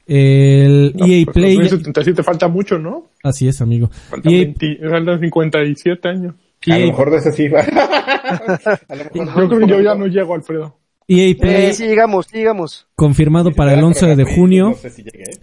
El 0.07 0.93
No, 0.95 1.05
EA 1.07 1.25
pues, 1.25 1.33
Play, 1.33 1.55
2077 1.55 2.21
falta 2.23 2.47
mucho, 2.47 2.77
¿no? 2.77 3.07
así 3.23 3.47
es 3.47 3.59
amigo. 3.61 3.89
Faltan, 4.09 4.31
EA, 4.31 4.39
20 4.45 4.77
faltan 4.89 5.19
57 5.19 6.07
años. 6.09 6.35
A 6.71 6.79
lo 6.79 6.87
mejor 6.87 7.11
de 7.11 7.17
ese 7.17 7.31
sí. 7.31 7.47
a 7.55 8.95
lo 8.95 9.03
mejor 9.25 9.43
Yo 9.43 9.49
creo 9.49 9.59
que 9.59 9.67
yo 9.67 9.81
ya 9.81 9.95
no 9.95 10.07
llego, 10.07 10.33
Alfredo. 10.35 10.77
EA 11.07 11.35
Play 11.39 11.65
Eh, 11.67 11.73
sí 11.73 11.85
llegamos, 11.85 12.27
sí 12.27 12.37
llegamos. 12.37 12.87
confirmado 12.95 13.51
para 13.51 13.71
el 13.71 13.77
Pero 13.77 13.87
11 13.87 14.15
de 14.15 14.23
junio. 14.23 14.69
No 14.69 14.75
sé 14.75 14.89
si 14.89 15.03
llegue, 15.03 15.23
¿eh? 15.23 15.39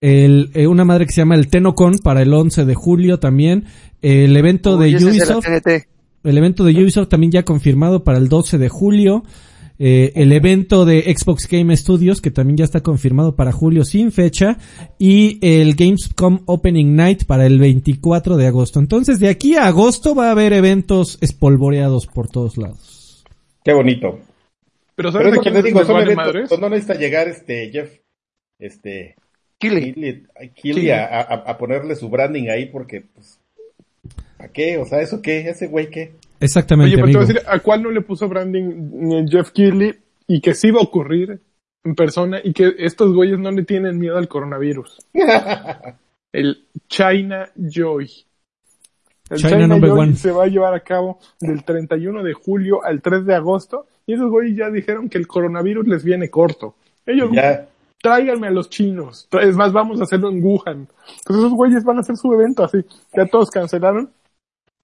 El, 0.00 0.50
eh, 0.54 0.66
una 0.66 0.84
madre 0.84 1.06
que 1.06 1.12
se 1.12 1.20
llama 1.22 1.36
el 1.36 1.48
Tenocon 1.48 1.98
para 1.98 2.22
el 2.22 2.32
11 2.34 2.64
de 2.64 2.74
julio 2.74 3.18
también. 3.18 3.64
El 4.02 4.36
evento 4.36 4.76
Uy, 4.76 4.92
de 4.94 5.04
Ubisoft. 5.04 5.46
TNT. 5.46 5.86
El 6.24 6.38
evento 6.38 6.64
de 6.64 6.72
Ubisoft 6.72 7.08
también 7.08 7.30
ya 7.32 7.44
confirmado 7.44 8.04
para 8.04 8.18
el 8.18 8.28
12 8.28 8.58
de 8.58 8.68
julio. 8.68 9.22
Eh, 9.78 10.12
el 10.14 10.32
evento 10.32 10.84
de 10.84 11.02
Xbox 11.14 11.48
Game 11.48 11.76
Studios, 11.76 12.20
que 12.20 12.30
también 12.30 12.56
ya 12.56 12.64
está 12.64 12.82
confirmado 12.82 13.36
para 13.36 13.52
julio 13.52 13.84
sin 13.84 14.12
fecha. 14.12 14.58
Y 14.98 15.38
el 15.42 15.74
Gamescom 15.74 16.42
Opening 16.46 16.96
Night 16.96 17.24
para 17.24 17.46
el 17.46 17.58
24 17.58 18.36
de 18.36 18.46
agosto. 18.46 18.80
Entonces, 18.80 19.20
de 19.20 19.28
aquí 19.28 19.56
a 19.56 19.66
agosto 19.66 20.14
va 20.14 20.28
a 20.28 20.32
haber 20.32 20.52
eventos 20.52 21.18
espolvoreados 21.20 22.06
por 22.06 22.28
todos 22.28 22.56
lados. 22.56 23.24
Qué 23.64 23.72
bonito. 23.72 24.20
Pero 24.94 25.10
Pero 25.10 25.12
¿sabes 25.12 25.26
es 25.26 25.32
a 25.32 25.36
lo 25.36 25.42
que 25.42 25.50
les 25.50 25.64
digo, 25.64 25.84
son 25.84 26.02
eventos 26.02 26.60
no 26.60 26.70
necesita 26.70 26.94
llegar 26.94 27.28
este 27.28 27.70
Jeff, 27.70 27.98
este, 28.58 29.14
Kili. 29.58 29.92
Keighley, 29.92 30.22
Keighley 30.54 30.90
a, 30.90 31.04
a, 31.04 31.34
a 31.34 31.58
ponerle 31.58 31.96
su 31.96 32.08
branding 32.08 32.48
ahí 32.48 32.66
porque, 32.66 33.02
pues, 33.02 33.38
¿a 34.38 34.48
qué? 34.48 34.78
O 34.78 34.86
sea, 34.86 35.00
¿eso 35.00 35.20
qué? 35.20 35.40
¿Ese 35.48 35.66
güey 35.66 35.90
qué? 35.90 36.12
Exactamente, 36.40 36.94
Oye, 36.94 37.02
pero 37.02 37.06
te 37.06 37.18
voy 37.18 37.24
a 37.24 37.26
decir, 37.26 37.42
¿a 37.46 37.58
cuál 37.60 37.82
no 37.82 37.90
le 37.90 38.00
puso 38.02 38.28
branding 38.28 38.90
ni 38.92 39.28
Jeff 39.28 39.50
Keighley 39.50 39.94
y 40.26 40.40
que 40.40 40.54
sí 40.54 40.70
va 40.70 40.80
a 40.80 40.84
ocurrir 40.84 41.40
en 41.84 41.94
persona 41.94 42.40
y 42.42 42.52
que 42.52 42.74
estos 42.78 43.14
güeyes 43.14 43.38
no 43.38 43.50
le 43.50 43.64
tienen 43.64 43.98
miedo 43.98 44.18
al 44.18 44.28
coronavirus? 44.28 44.98
El 46.32 46.66
China 46.88 47.48
Joy. 47.56 48.10
El 49.30 49.38
China 49.38 49.66
number 49.66 49.90
Joy 49.90 49.98
one. 49.98 50.16
se 50.16 50.30
va 50.30 50.44
a 50.44 50.48
llevar 50.48 50.74
a 50.74 50.80
cabo 50.80 51.18
del 51.40 51.64
31 51.64 52.22
de 52.22 52.34
julio 52.34 52.84
al 52.84 53.00
3 53.00 53.24
de 53.24 53.34
agosto 53.34 53.86
y 54.06 54.14
esos 54.14 54.30
güeyes 54.30 54.56
ya 54.56 54.70
dijeron 54.70 55.08
que 55.08 55.18
el 55.18 55.26
coronavirus 55.26 55.86
les 55.86 56.04
viene 56.04 56.28
corto. 56.28 56.76
Ellos 57.06 57.30
Ya, 57.32 57.68
tráiganme 58.00 58.48
a 58.48 58.50
los 58.50 58.68
chinos. 58.70 59.28
Es 59.40 59.56
más, 59.56 59.72
vamos 59.72 60.00
a 60.00 60.04
hacerlo 60.04 60.28
en 60.30 60.44
Wuhan. 60.44 60.88
Entonces 61.18 61.44
esos 61.44 61.52
güeyes 61.52 61.84
van 61.84 61.96
a 61.96 62.00
hacer 62.00 62.16
su 62.16 62.32
evento 62.32 62.64
así. 62.64 62.78
Ya 63.16 63.26
todos 63.26 63.50
cancelaron. 63.50 64.10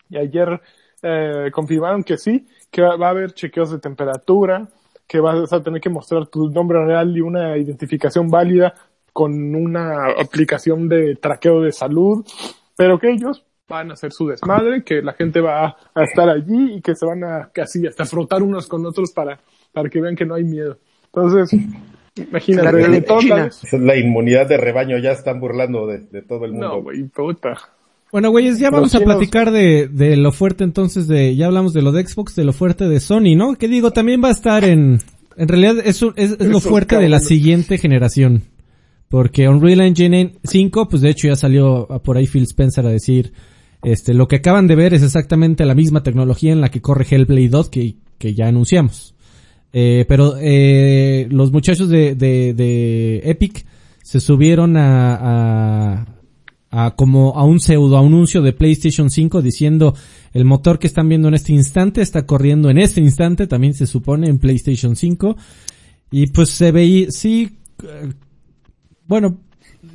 Y 0.08 0.16
ayer 0.18 0.60
eh, 1.02 1.50
confirmaron 1.52 2.04
que 2.04 2.16
sí, 2.16 2.46
que 2.70 2.82
va, 2.82 2.96
va 2.96 3.08
a 3.08 3.10
haber 3.10 3.32
chequeos 3.32 3.70
de 3.70 3.78
temperatura, 3.78 4.68
que 5.06 5.20
vas 5.20 5.52
a 5.52 5.62
tener 5.62 5.80
que 5.80 5.90
mostrar 5.90 6.26
tu 6.28 6.48
nombre 6.48 6.84
real 6.84 7.16
y 7.16 7.20
una 7.20 7.56
identificación 7.58 8.30
válida 8.30 8.74
con 9.12 9.54
una 9.54 10.06
aplicación 10.18 10.88
de 10.88 11.16
traqueo 11.16 11.60
de 11.60 11.72
salud, 11.72 12.24
pero 12.76 12.98
que 12.98 13.10
ellos 13.10 13.44
van 13.68 13.90
a 13.90 13.94
hacer 13.94 14.12
su 14.12 14.28
desmadre, 14.28 14.84
que 14.84 15.02
la 15.02 15.12
gente 15.12 15.40
va 15.40 15.76
a, 15.94 16.04
estar 16.04 16.28
allí 16.28 16.74
y 16.74 16.80
que 16.80 16.94
se 16.94 17.06
van 17.06 17.24
a 17.24 17.50
casi 17.52 17.86
hasta 17.86 18.04
frotar 18.04 18.42
unos 18.42 18.66
con 18.66 18.84
otros 18.86 19.12
para, 19.12 19.38
para 19.72 19.88
que 19.88 20.00
vean 20.00 20.16
que 20.16 20.24
no 20.24 20.34
hay 20.34 20.44
miedo. 20.44 20.78
Entonces, 21.06 21.60
imagínate, 22.16 23.02
La 23.28 23.50
la 23.72 23.96
inmunidad 23.96 24.46
de 24.48 24.56
rebaño, 24.56 24.98
ya 24.98 25.12
están 25.12 25.40
burlando 25.40 25.86
de, 25.86 26.00
de 26.00 26.22
todo 26.22 26.44
el 26.44 26.52
mundo. 26.52 26.68
No, 26.68 26.82
güey, 26.82 27.04
puta. 27.04 27.56
Bueno, 28.12 28.30
güeyes, 28.30 28.58
ya 28.58 28.66
Los 28.70 28.72
vamos 28.74 28.94
a 28.94 28.98
platicar 29.00 29.50
de, 29.50 29.88
de 29.88 30.16
lo 30.18 30.32
fuerte 30.32 30.64
entonces 30.64 31.08
de, 31.08 31.34
ya 31.34 31.46
hablamos 31.46 31.72
de 31.72 31.80
lo 31.82 31.92
de 31.92 32.06
Xbox, 32.06 32.36
de 32.36 32.44
lo 32.44 32.52
fuerte 32.52 32.86
de 32.86 33.00
Sony, 33.00 33.34
¿no? 33.36 33.54
Que 33.56 33.68
digo, 33.68 33.90
también 33.90 34.22
va 34.22 34.28
a 34.28 34.32
estar 34.32 34.64
en, 34.64 35.00
en 35.36 35.48
realidad 35.48 35.76
es, 35.84 36.02
un- 36.02 36.12
es, 36.16 36.32
es 36.38 36.46
lo 36.46 36.60
fuerte 36.60 36.98
de 36.98 37.08
la 37.08 37.20
siguiente 37.20 37.78
generación. 37.78 38.42
Porque 39.08 39.48
Unreal 39.48 39.80
Engine 39.80 40.34
5, 40.44 40.88
pues 40.88 41.00
de 41.02 41.10
hecho 41.10 41.28
ya 41.28 41.36
salió 41.36 41.86
por 42.04 42.16
ahí 42.18 42.26
Phil 42.26 42.44
Spencer 42.44 42.84
a 42.86 42.90
decir, 42.90 43.32
este, 43.82 44.14
lo 44.14 44.28
que 44.28 44.36
acaban 44.36 44.66
de 44.66 44.76
ver 44.76 44.92
es 44.94 45.02
exactamente 45.02 45.64
la 45.66 45.74
misma 45.74 46.02
tecnología 46.02 46.52
en 46.52 46.60
la 46.60 46.70
que 46.70 46.80
corre 46.82 47.06
Hellblade 47.10 47.48
2 47.48 47.68
que, 47.70 47.96
que 48.18 48.34
ya 48.34 48.46
anunciamos. 48.46 49.14
Eh, 49.72 50.04
pero 50.06 50.34
eh, 50.38 51.26
los 51.30 51.50
muchachos 51.50 51.88
de, 51.88 52.14
de, 52.14 52.52
de 52.54 53.22
Epic 53.24 53.64
se 54.02 54.20
subieron 54.20 54.76
a, 54.76 55.14
a, 56.00 56.06
a 56.72 56.96
como 56.96 57.36
a 57.38 57.44
un 57.44 57.60
pseudo 57.60 57.98
anuncio 57.98 58.42
de 58.42 58.52
PlayStation 58.52 59.10
5 59.10 59.40
diciendo 59.42 59.94
el 60.32 60.44
motor 60.44 60.78
que 60.80 60.86
están 60.88 61.08
viendo 61.08 61.28
en 61.28 61.34
este 61.34 61.52
instante 61.52 62.00
está 62.02 62.26
corriendo 62.26 62.70
en 62.70 62.78
este 62.78 63.00
instante, 63.00 63.46
también 63.46 63.74
se 63.74 63.86
supone 63.86 64.26
en 64.28 64.38
PlayStation 64.38 64.96
5. 64.96 65.36
Y 66.10 66.26
pues 66.28 66.48
se 66.50 66.72
veía, 66.72 67.06
sí, 67.10 67.58
eh, 67.84 68.12
bueno, 69.06 69.38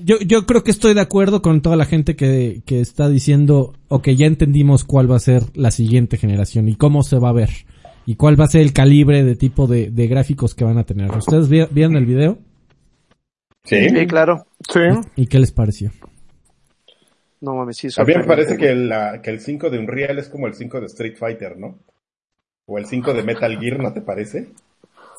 yo, 0.04 0.20
yo 0.20 0.46
creo 0.46 0.64
que 0.64 0.72
estoy 0.72 0.94
de 0.94 1.02
acuerdo 1.02 1.42
con 1.42 1.62
toda 1.62 1.76
la 1.76 1.86
gente 1.86 2.16
que, 2.16 2.62
que 2.66 2.80
está 2.82 3.10
diciendo, 3.10 3.74
ok, 3.88 4.10
ya 4.10 4.26
entendimos 4.28 4.84
cuál 4.84 5.10
va 5.12 5.16
a 5.16 5.20
ser 5.20 5.44
la 5.56 5.72
siguiente 5.72 6.18
generación 6.18 6.70
y 6.70 6.76
cómo 6.76 7.04
se 7.04 7.18
va 7.20 7.30
a 7.30 7.34
ver. 7.34 7.50
Y 8.06 8.16
cuál 8.16 8.40
va 8.40 8.46
a 8.46 8.50
ser 8.50 8.62
el 8.62 8.72
calibre 8.74 9.24
de 9.24 9.36
tipo 9.36 9.68
de, 9.68 9.90
de 9.92 10.08
gráficos 10.08 10.56
que 10.56 10.64
van 10.64 10.78
a 10.78 10.84
tener. 10.86 11.12
¿Ustedes 11.16 11.50
vi- 11.50 11.68
vieron 11.72 11.96
el 11.98 12.06
video? 12.06 12.38
Sí. 13.66 13.90
Sí, 13.90 14.08
claro. 14.08 14.46
Sí. 14.72 14.80
¿Y 15.18 15.28
qué 15.28 15.40
les 15.40 15.52
pareció? 15.52 15.92
No 17.42 17.56
mames, 17.56 17.78
sí. 17.78 17.88
A 17.98 18.04
mí 18.04 18.14
me 18.16 18.24
parece 18.24 18.58
que, 18.58 18.74
la, 18.76 19.22
que 19.22 19.30
el 19.30 19.40
5 19.40 19.70
de 19.70 19.78
Unreal 19.80 20.18
es 20.20 20.28
como 20.30 20.48
el 20.48 20.54
5 20.56 20.80
de 20.80 20.86
Street 20.88 21.16
Fighter, 21.18 21.58
¿no? 21.58 21.78
O 22.66 22.78
el 22.78 22.86
5 22.86 23.14
de 23.14 23.24
Metal 23.24 23.58
Gear, 23.60 23.80
¿no 23.80 23.94
te 23.94 24.02
parece? 24.02 24.50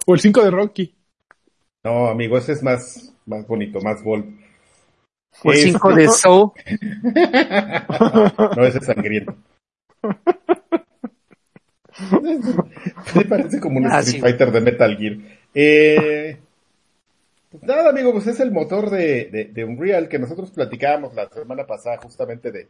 O 0.07 0.15
el 0.15 0.21
5 0.21 0.43
de 0.45 0.51
Rocky. 0.51 0.95
No, 1.85 2.09
amigo, 2.09 2.37
ese 2.37 2.53
es 2.53 2.63
más, 2.63 3.15
más 3.27 3.47
bonito, 3.47 3.81
más 3.81 4.03
bold. 4.03 4.25
O 5.45 5.53
el 5.53 5.59
Es- 5.59 5.65
5 5.65 5.95
de 5.95 6.09
Soul. 6.09 6.51
No, 8.57 8.65
ese 8.65 8.79
es 8.79 8.85
sangriento. 8.87 9.35
Me 13.15 13.25
parece 13.25 13.61
como 13.61 13.79
un 13.79 13.87
Ah, 13.87 14.01
Street 14.01 14.17
sí. 14.17 14.21
Fighter 14.21 14.53
de 14.53 14.61
Metal 14.61 14.97
Gear. 14.97 15.17
Eh, 15.55 16.39
pues 17.51 17.63
nada, 17.63 17.91
amigo, 17.91 18.13
pues 18.13 18.27
es 18.27 18.41
el 18.41 18.51
motor 18.53 18.91
de, 18.91 19.27
de, 19.33 19.45
de 19.53 19.65
Unreal 19.65 20.09
que 20.09 20.19
nosotros 20.19 20.51
platicábamos 20.51 21.15
la 21.15 21.29
semana 21.29 21.65
pasada 21.67 21.99
justamente 22.03 22.51
de, 22.53 22.67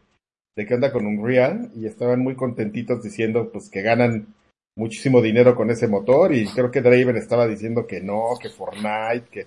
de 0.56 0.66
qué 0.66 0.74
onda 0.74 0.92
con 0.92 1.06
Unreal 1.06 1.70
y 1.74 1.86
estaban 1.86 2.20
muy 2.20 2.34
contentitos 2.34 3.02
diciendo 3.02 3.50
pues 3.52 3.68
que 3.70 3.82
ganan 3.82 4.26
muchísimo 4.76 5.20
dinero 5.20 5.56
con 5.56 5.70
ese 5.70 5.88
motor 5.88 6.32
y 6.34 6.46
creo 6.46 6.70
que 6.70 6.80
Draven 6.82 7.16
estaba 7.16 7.46
diciendo 7.48 7.86
que 7.86 8.00
no, 8.00 8.38
que 8.40 8.48
Fortnite, 8.50 9.26
que, 9.30 9.46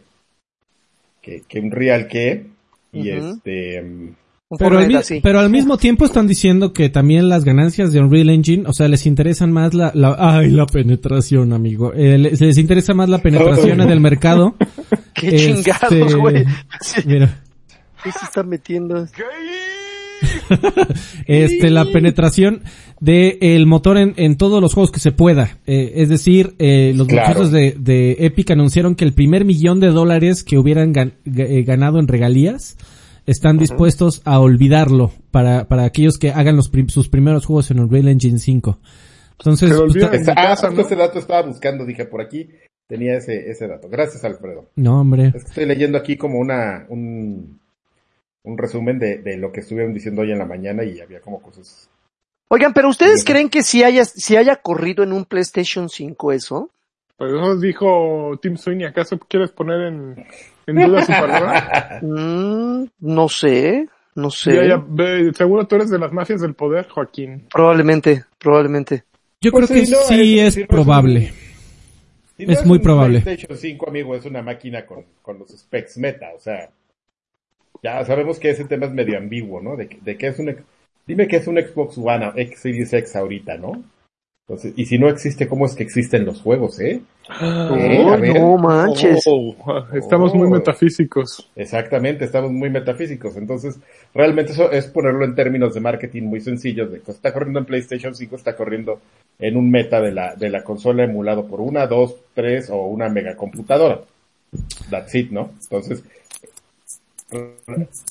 que, 1.22 1.44
que 1.48 1.60
Unreal 1.60 2.08
qué. 2.08 2.46
Y 2.91 3.10
este... 3.10 4.13
Pero 4.60 4.78
al, 4.78 4.84
Fortnite 4.84 4.88
mi- 4.89 4.96
así. 4.96 5.20
pero 5.22 5.39
al 5.39 5.50
mismo 5.50 5.78
tiempo 5.78 6.04
están 6.04 6.28
diciendo 6.28 6.74
que 6.74 6.89
también 6.89 7.30
las 7.30 7.46
ganancias 7.46 7.94
de 7.94 8.02
Unreal 8.02 8.30
Engine, 8.32 8.67
o 8.67 8.74
sea, 8.74 8.89
les 8.89 9.06
interesan 9.06 9.50
más 9.54 9.74
la, 9.74 9.94
la 9.96 10.13
ay, 10.20 10.50
la 10.50 10.65
penetración, 10.65 11.54
amigo. 11.54 11.94
Eh, 11.94 12.17
les, 12.17 12.41
les 12.41 12.58
interesa 12.58 12.94
más 12.94 13.08
la 13.08 13.20
penetración 13.20 13.80
en 13.80 13.89
el 13.89 14.02
mercado. 14.02 14.56
Qué 15.21 15.36
Este, 15.36 15.38
chingados, 15.63 16.15
güey. 16.15 16.43
Sí, 16.81 17.01
Mira, 17.05 17.41
¿Qué 18.03 18.12
se 18.12 18.25
está 18.25 18.41
metiendo? 18.43 19.05
este, 21.27 21.69
la 21.69 21.86
penetración 21.86 22.63
de 22.99 23.38
el 23.41 23.65
motor 23.65 23.97
en, 23.97 24.13
en 24.17 24.38
todos 24.38 24.62
los 24.62 24.73
juegos 24.73 24.91
que 24.91 24.99
se 24.99 25.12
pueda. 25.12 25.57
Eh, 25.65 25.93
es 25.97 26.10
decir, 26.10 26.55
eh, 26.60 26.93
los 26.95 27.07
Claro. 27.07 27.27
muchachos 27.29 27.51
de, 27.51 27.75
de 27.79 28.17
Epic 28.19 28.51
anunciaron 28.51 28.95
que 28.95 29.05
el 29.05 29.13
primer 29.13 29.45
millón 29.45 29.79
de 29.79 29.88
dólares 29.89 30.43
que 30.43 30.57
hubieran 30.57 30.93
gan- 30.93 31.13
ga- 31.25 31.47
eh, 31.49 31.63
ganado 31.63 31.99
en 31.99 32.07
regalías 32.07 32.77
están 33.27 33.57
dispuestos 33.57 34.21
a 34.25 34.39
olvidarlo 34.39 35.12
para, 35.31 35.67
para 35.67 35.86
aquellos 35.86 36.17
que 36.17 36.31
hagan 36.31 36.55
los 36.55 36.69
prim- 36.69 36.89
sus 36.89 37.07
primeros 37.10 37.45
juegos 37.45 37.69
en 37.71 37.79
Unreal 37.79 38.07
Engine 38.07 38.39
5. 38.39 38.79
Entonces, 39.39 39.69
Se 39.69 39.75
lo 39.75 39.81
pues, 39.86 39.93
olvidan. 39.95 40.12
ta- 40.12 40.17
En 40.17 40.29
ah, 40.31 40.36
casa, 40.49 40.67
justo 40.67 40.81
¿no? 40.81 40.88
ese 40.88 40.95
dato 40.95 41.19
estaba 41.19 41.41
buscando, 41.47 41.86
dije 41.86 42.05
por 42.05 42.21
aquí 42.21 42.49
tenía 42.91 43.15
ese, 43.17 43.49
ese 43.49 43.67
dato. 43.67 43.88
Gracias, 43.89 44.23
Alfredo. 44.23 44.67
no, 44.75 45.01
hombre. 45.01 45.27
Es 45.34 45.43
que 45.43 45.49
estoy 45.49 45.65
leyendo 45.65 45.97
aquí 45.97 46.17
como 46.17 46.39
una, 46.39 46.86
un, 46.89 47.60
un 48.43 48.58
resumen 48.58 48.99
de, 48.99 49.17
de 49.19 49.38
lo 49.38 49.51
que 49.51 49.62
estuvieron 49.62 49.93
diciendo 49.93 50.21
hoy 50.21 50.32
en 50.32 50.39
la 50.39 50.45
mañana 50.45 50.84
y 50.84 50.99
había 50.99 51.21
como 51.21 51.41
cosas. 51.41 51.89
Oigan, 52.49 52.73
pero 52.73 52.89
¿ustedes 52.89 53.23
creen 53.23 53.49
que 53.49 53.63
si 53.63 53.84
haya, 53.84 54.04
si 54.04 54.36
haya 54.36 54.58
corrido 54.58 55.04
en 55.04 55.13
un 55.13 55.23
PlayStation 55.25 55.88
5 55.88 56.32
eso? 56.34 56.69
Pues 57.17 57.32
eso 57.32 57.56
dijo 57.58 58.38
Tim 58.41 58.58
Sweeney. 58.58 58.88
¿Acaso 58.88 59.17
quieres 59.19 59.51
poner 59.51 59.82
en, 59.88 60.25
en 60.67 60.75
duda 60.75 61.01
su 61.06 61.12
palabra? 61.13 61.99
Mm, 62.01 62.86
no 62.99 63.30
sé, 63.30 63.88
no 64.15 64.32
sé. 64.32 64.56
Ya, 64.56 64.65
ya, 64.65 64.84
ve, 64.86 65.32
seguro 65.34 65.65
tú 65.67 65.75
eres 65.75 65.89
de 65.91 65.99
las 65.99 66.12
mafias 66.12 66.41
del 66.41 66.56
poder, 66.56 66.88
Joaquín. 66.89 67.47
Probablemente, 67.54 68.25
probablemente. 68.39 69.04
Yo 69.39 69.51
Pues 69.51 69.67
creo 69.67 69.80
que 69.80 69.86
sí, 69.86 69.91
no, 69.93 69.97
sí 69.99 70.39
es- 70.39 70.47
es 70.47 70.54
sí, 70.56 70.60
no 70.60 70.63
es 70.63 70.67
probable. 70.69 71.34
Si 72.41 72.47
no 72.47 72.54
Es 72.54 72.65
muy 72.65 72.77
un 72.77 72.84
probable. 72.84 73.21
PlayStation 73.21 73.56
5, 73.56 73.88
amigo, 73.88 74.15
es 74.15 74.25
una 74.25 74.41
máquina 74.41 74.84
con, 74.88 75.06
con 75.21 75.38
los 75.38 75.51
specs 75.51 75.99
meta, 75.99 76.32
o 76.36 76.39
sea, 76.39 76.71
ya 77.84 78.04
sabemos 78.04 78.39
que 78.39 78.49
ese 78.49 78.65
tema 78.65 78.88
es 78.88 78.91
medio 78.91 79.15
ambiguo, 79.19 79.62
¿no? 79.62 79.75
De, 79.75 79.88
de 80.01 80.17
que 80.17 80.25
es 80.25 80.39
un, 80.39 80.56
dime 81.06 81.27
que 81.27 81.36
es 81.36 81.45
un 81.45 81.58
Xbox 81.58 81.99
One, 81.99 82.32
X 82.36 82.60
Series 82.60 82.93
X 82.93 83.15
ahorita, 83.15 83.58
¿no? 83.58 83.84
Entonces, 84.47 84.73
y 84.75 84.86
si 84.86 84.97
no 84.97 85.08
existe, 85.08 85.47
¿cómo 85.47 85.65
es 85.65 85.75
que 85.75 85.84
existen 85.84 86.25
los 86.25 86.41
juegos, 86.41 86.80
eh? 86.82 86.99
Eh, 87.41 88.34
No, 88.39 88.58
manches. 88.58 89.23
Oh, 89.27 89.56
estamos 89.93 90.34
muy 90.34 90.47
Oh. 90.47 90.49
metafísicos. 90.49 91.49
Exactamente, 91.56 92.25
estamos 92.25 92.51
muy 92.51 92.69
metafísicos. 92.69 93.38
Entonces, 93.38 93.80
realmente 94.13 94.51
eso 94.51 94.69
es 94.71 94.88
ponerlo 94.88 95.23
en 95.23 95.36
términos 95.36 95.73
de 95.73 95.80
marketing 95.80 96.23
muy 96.23 96.41
sencillos. 96.41 96.91
De 96.91 96.99
que 96.99 97.12
está 97.12 97.32
corriendo 97.32 97.60
en 97.60 97.65
PlayStation 97.65 98.13
5, 98.13 98.36
está 98.36 98.56
corriendo 98.58 98.99
en 99.39 99.56
un 99.56 99.69
meta 99.71 100.01
de 100.01 100.12
la, 100.12 100.36
de 100.36 100.49
la 100.49 100.63
consola 100.63 101.04
emulado 101.06 101.45
por 101.47 101.62
una, 101.62 101.88
dos, 101.88 102.15
tres 102.34 102.69
o 102.69 102.86
una 102.88 103.08
megacomputadora. 103.08 104.01
That's 104.89 105.15
it, 105.15 105.32
¿no? 105.32 105.51
Entonces, 105.62 106.04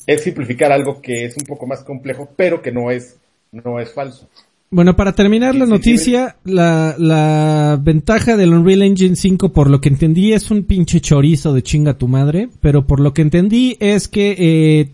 es 0.07 0.23
simplificar 0.23 0.73
algo 0.73 1.03
que 1.03 1.27
es 1.27 1.37
un 1.37 1.45
poco 1.45 1.67
más 1.67 1.85
complejo, 1.85 2.31
pero 2.35 2.63
que 2.63 2.73
no 2.73 2.91
es, 2.91 3.19
no 3.53 3.79
es 3.79 3.93
falso. 3.93 4.27
Bueno, 4.73 4.95
para 4.95 5.17
terminar 5.17 5.57
la 5.57 5.67
noticia, 5.67 6.37
la, 6.45 6.95
la 6.97 7.77
ventaja 7.83 8.37
del 8.37 8.55
Unreal 8.55 8.83
Engine 8.83 9.17
5, 9.17 9.53
por 9.53 9.69
lo 9.69 9.81
que 9.81 9.89
entendí, 9.89 10.33
es 10.33 10.53
un 10.53 10.63
pinche 10.63 11.01
chorizo 11.01 11.53
de 11.53 11.65
chinga 11.65 11.99
tu 11.99 12.07
madre, 12.07 12.49
pero 12.61 12.87
por 12.87 13.01
lo 13.01 13.13
que 13.13 13.23
entendí 13.23 13.77
es 13.81 14.07
que 14.07 14.37
eh, 14.39 14.93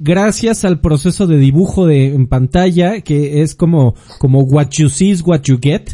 gracias 0.00 0.64
al 0.64 0.80
proceso 0.80 1.28
de 1.28 1.38
dibujo 1.38 1.86
de, 1.86 2.12
en 2.12 2.26
pantalla, 2.26 3.02
que 3.02 3.42
es 3.42 3.54
como, 3.54 3.94
como 4.18 4.40
what 4.40 4.70
you 4.70 4.88
see 4.88 5.10
is 5.10 5.22
what 5.24 5.42
you 5.42 5.60
get, 5.62 5.90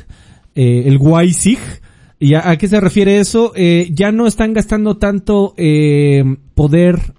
eh, 0.55 0.85
el 0.87 0.97
WYSIG, 0.97 1.59
¿y 2.21 2.33
a, 2.33 2.49
a 2.49 2.57
qué 2.57 2.69
se 2.69 2.81
refiere 2.81 3.21
eso? 3.21 3.53
Eh, 3.55 3.91
ya 3.93 4.13
no 4.13 4.27
están 4.27 4.55
gastando 4.55 4.97
tanto 4.97 5.53
eh, 5.59 6.25
poder 6.55 7.13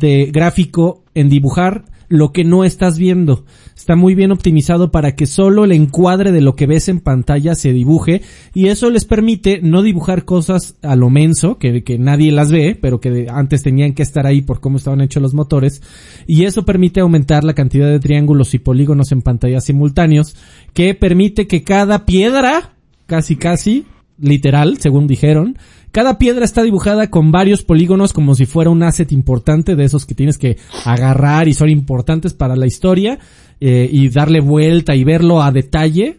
de 0.00 0.30
gráfico 0.32 1.04
en 1.14 1.28
dibujar 1.28 1.91
lo 2.12 2.30
que 2.30 2.44
no 2.44 2.62
estás 2.62 2.98
viendo. 2.98 3.46
Está 3.74 3.96
muy 3.96 4.14
bien 4.14 4.32
optimizado 4.32 4.90
para 4.90 5.16
que 5.16 5.26
solo 5.26 5.64
el 5.64 5.72
encuadre 5.72 6.30
de 6.30 6.42
lo 6.42 6.54
que 6.54 6.66
ves 6.66 6.88
en 6.88 7.00
pantalla 7.00 7.54
se 7.54 7.72
dibuje 7.72 8.20
y 8.52 8.66
eso 8.66 8.90
les 8.90 9.06
permite 9.06 9.60
no 9.62 9.80
dibujar 9.80 10.26
cosas 10.26 10.76
a 10.82 10.94
lo 10.94 11.08
menso, 11.08 11.58
que, 11.58 11.82
que 11.82 11.98
nadie 11.98 12.30
las 12.30 12.52
ve, 12.52 12.78
pero 12.78 13.00
que 13.00 13.28
antes 13.30 13.62
tenían 13.62 13.94
que 13.94 14.02
estar 14.02 14.26
ahí 14.26 14.42
por 14.42 14.60
cómo 14.60 14.76
estaban 14.76 15.00
hechos 15.00 15.22
los 15.22 15.32
motores 15.32 15.82
y 16.26 16.44
eso 16.44 16.66
permite 16.66 17.00
aumentar 17.00 17.44
la 17.44 17.54
cantidad 17.54 17.88
de 17.88 17.98
triángulos 17.98 18.52
y 18.52 18.58
polígonos 18.58 19.10
en 19.10 19.22
pantalla 19.22 19.62
simultáneos 19.62 20.36
que 20.74 20.94
permite 20.94 21.46
que 21.46 21.62
cada 21.62 22.04
piedra, 22.04 22.74
casi 23.06 23.36
casi, 23.36 23.86
literal, 24.18 24.76
según 24.78 25.06
dijeron, 25.06 25.56
cada 25.92 26.18
piedra 26.18 26.44
está 26.44 26.62
dibujada 26.62 27.10
con 27.10 27.30
varios 27.30 27.62
polígonos 27.62 28.12
como 28.12 28.34
si 28.34 28.46
fuera 28.46 28.70
un 28.70 28.82
asset 28.82 29.12
importante 29.12 29.76
de 29.76 29.84
esos 29.84 30.06
que 30.06 30.14
tienes 30.14 30.38
que 30.38 30.56
agarrar 30.84 31.48
y 31.48 31.54
son 31.54 31.68
importantes 31.68 32.32
para 32.32 32.56
la 32.56 32.66
historia 32.66 33.18
eh, 33.60 33.88
y 33.92 34.08
darle 34.08 34.40
vuelta 34.40 34.96
y 34.96 35.04
verlo 35.04 35.42
a 35.42 35.52
detalle. 35.52 36.16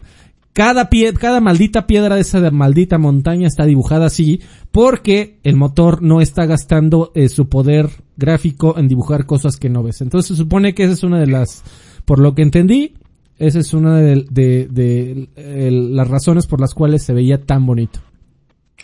Cada 0.52 0.88
pie, 0.88 1.12
cada 1.12 1.40
maldita 1.40 1.88
piedra 1.88 2.14
de 2.14 2.20
esa 2.20 2.48
maldita 2.52 2.96
montaña 2.96 3.48
está 3.48 3.66
dibujada 3.66 4.06
así 4.06 4.40
porque 4.70 5.38
el 5.42 5.56
motor 5.56 6.00
no 6.00 6.20
está 6.20 6.46
gastando 6.46 7.10
eh, 7.16 7.28
su 7.28 7.48
poder 7.48 7.90
gráfico 8.16 8.78
en 8.78 8.86
dibujar 8.86 9.26
cosas 9.26 9.56
que 9.56 9.68
no 9.68 9.82
ves. 9.82 10.00
Entonces 10.00 10.28
se 10.28 10.36
supone 10.36 10.74
que 10.74 10.84
esa 10.84 10.92
es 10.92 11.02
una 11.02 11.18
de 11.18 11.26
las, 11.26 11.64
por 12.04 12.20
lo 12.20 12.36
que 12.36 12.42
entendí, 12.42 12.94
esa 13.38 13.58
es 13.58 13.74
una 13.74 13.98
de, 13.98 15.28
las 15.70 16.08
razones 16.08 16.46
por 16.46 16.60
las 16.60 16.72
cuales 16.72 17.02
se 17.02 17.12
veía 17.12 17.42
tan 17.42 17.66
bonito. 17.66 18.00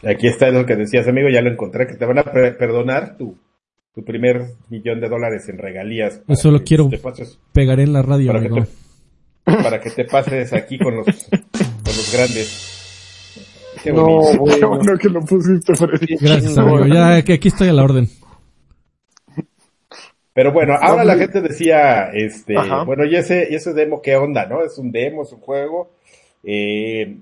Aquí 0.02 0.28
está 0.28 0.50
lo 0.50 0.64
que 0.64 0.76
decías, 0.76 1.06
amigo, 1.08 1.28
ya 1.28 1.42
lo 1.42 1.50
encontré, 1.50 1.86
que 1.86 1.94
te 1.94 2.06
van 2.06 2.18
a 2.18 2.24
perdonar 2.24 3.16
tu, 3.16 3.36
tu 3.94 4.04
primer 4.04 4.46
millón 4.68 5.00
de 5.00 5.08
dólares 5.08 5.48
en 5.48 5.58
regalías. 5.58 6.22
Eso 6.26 6.50
lo 6.50 6.62
quiero 6.62 6.88
pegar 7.52 7.80
en 7.80 7.92
la 7.92 8.02
radio, 8.02 8.32
para 8.32 8.40
Que 8.40 8.48
te, 8.48 9.62
para 9.62 9.80
que 9.80 9.90
te 9.90 10.04
pases 10.04 10.52
aquí 10.52 10.78
con 10.78 10.96
los, 10.96 11.06
con 11.06 11.84
los 11.84 12.12
grandes. 12.12 12.76
Qué 13.82 13.92
no, 13.92 14.20
bueno. 14.38 14.98
que 15.00 15.08
lo 15.08 15.20
pusiste, 15.20 15.74
Freddy. 15.74 16.16
Gracias, 16.20 16.56
amigo. 16.58 16.86
Ya 16.86 17.22
que 17.22 17.34
aquí 17.34 17.48
estoy 17.48 17.68
a 17.68 17.72
la 17.72 17.84
orden. 17.84 18.08
Pero 20.32 20.52
bueno, 20.52 20.74
ahora 20.80 21.04
la 21.04 21.16
gente 21.16 21.40
decía, 21.40 22.10
este, 22.12 22.54
bueno, 22.86 23.04
y 23.04 23.16
ese, 23.16 23.48
y 23.50 23.56
ese 23.56 23.74
demo, 23.74 24.00
¿qué 24.00 24.16
onda, 24.16 24.46
no? 24.46 24.62
Es 24.62 24.78
un 24.78 24.92
demo, 24.92 25.22
es 25.22 25.32
un 25.32 25.40
juego. 25.40 25.92
Eh, 26.44 27.18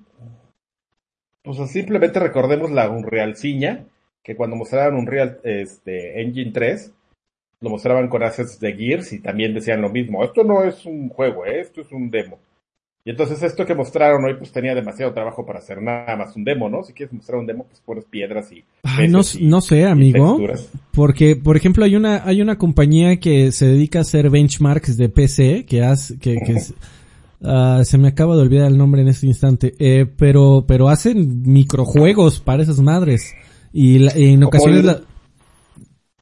pues 1.56 1.70
simplemente 1.70 2.20
recordemos 2.20 2.70
la 2.70 2.90
Unreal 2.90 3.34
Ciña, 3.34 3.86
que 4.22 4.36
cuando 4.36 4.54
mostraron 4.54 4.98
Unreal 4.98 5.38
este, 5.44 6.20
Engine 6.20 6.50
3, 6.52 6.92
lo 7.60 7.70
mostraban 7.70 8.08
con 8.08 8.22
assets 8.22 8.60
de 8.60 8.74
Gears 8.74 9.14
y 9.14 9.20
también 9.20 9.54
decían 9.54 9.80
lo 9.80 9.88
mismo. 9.88 10.22
Esto 10.22 10.44
no 10.44 10.62
es 10.62 10.84
un 10.84 11.08
juego, 11.08 11.46
¿eh? 11.46 11.60
esto 11.60 11.80
es 11.80 11.90
un 11.90 12.10
demo. 12.10 12.38
Y 13.02 13.10
entonces 13.10 13.42
esto 13.42 13.64
que 13.64 13.74
mostraron 13.74 14.22
hoy 14.26 14.34
pues 14.34 14.52
tenía 14.52 14.74
demasiado 14.74 15.14
trabajo 15.14 15.46
para 15.46 15.60
hacer 15.60 15.80
nada 15.80 16.14
más 16.16 16.36
un 16.36 16.44
demo, 16.44 16.68
¿no? 16.68 16.82
Si 16.82 16.92
quieres 16.92 17.14
mostrar 17.14 17.38
un 17.38 17.46
demo 17.46 17.64
pues 17.64 17.80
pones 17.80 18.04
piedras 18.04 18.52
y... 18.52 18.62
no, 19.08 19.20
no 19.40 19.60
sé, 19.62 19.86
amigo. 19.86 20.38
Porque, 20.92 21.34
por 21.34 21.56
ejemplo, 21.56 21.86
hay 21.86 21.96
una, 21.96 22.22
hay 22.26 22.42
una 22.42 22.58
compañía 22.58 23.18
que 23.18 23.52
se 23.52 23.64
dedica 23.64 24.00
a 24.00 24.02
hacer 24.02 24.28
benchmarks 24.28 24.98
de 24.98 25.08
PC 25.08 25.64
que 25.64 25.82
hace, 25.82 26.18
que, 26.18 26.36
que 26.44 26.56
uh, 27.40 27.84
se 27.84 27.98
me 27.98 28.08
acaba 28.08 28.36
de 28.36 28.42
olvidar 28.42 28.66
el 28.68 28.78
nombre 28.78 29.02
en 29.02 29.08
este 29.08 29.26
instante, 29.26 29.74
eh, 29.78 30.06
pero, 30.06 30.64
pero 30.66 30.88
hacen 30.88 31.42
microjuegos 31.42 32.40
para 32.40 32.62
esas 32.62 32.80
madres. 32.80 33.34
Y, 33.72 34.06
en 34.14 34.42
ocasiones 34.42 34.84
la... 34.84 35.00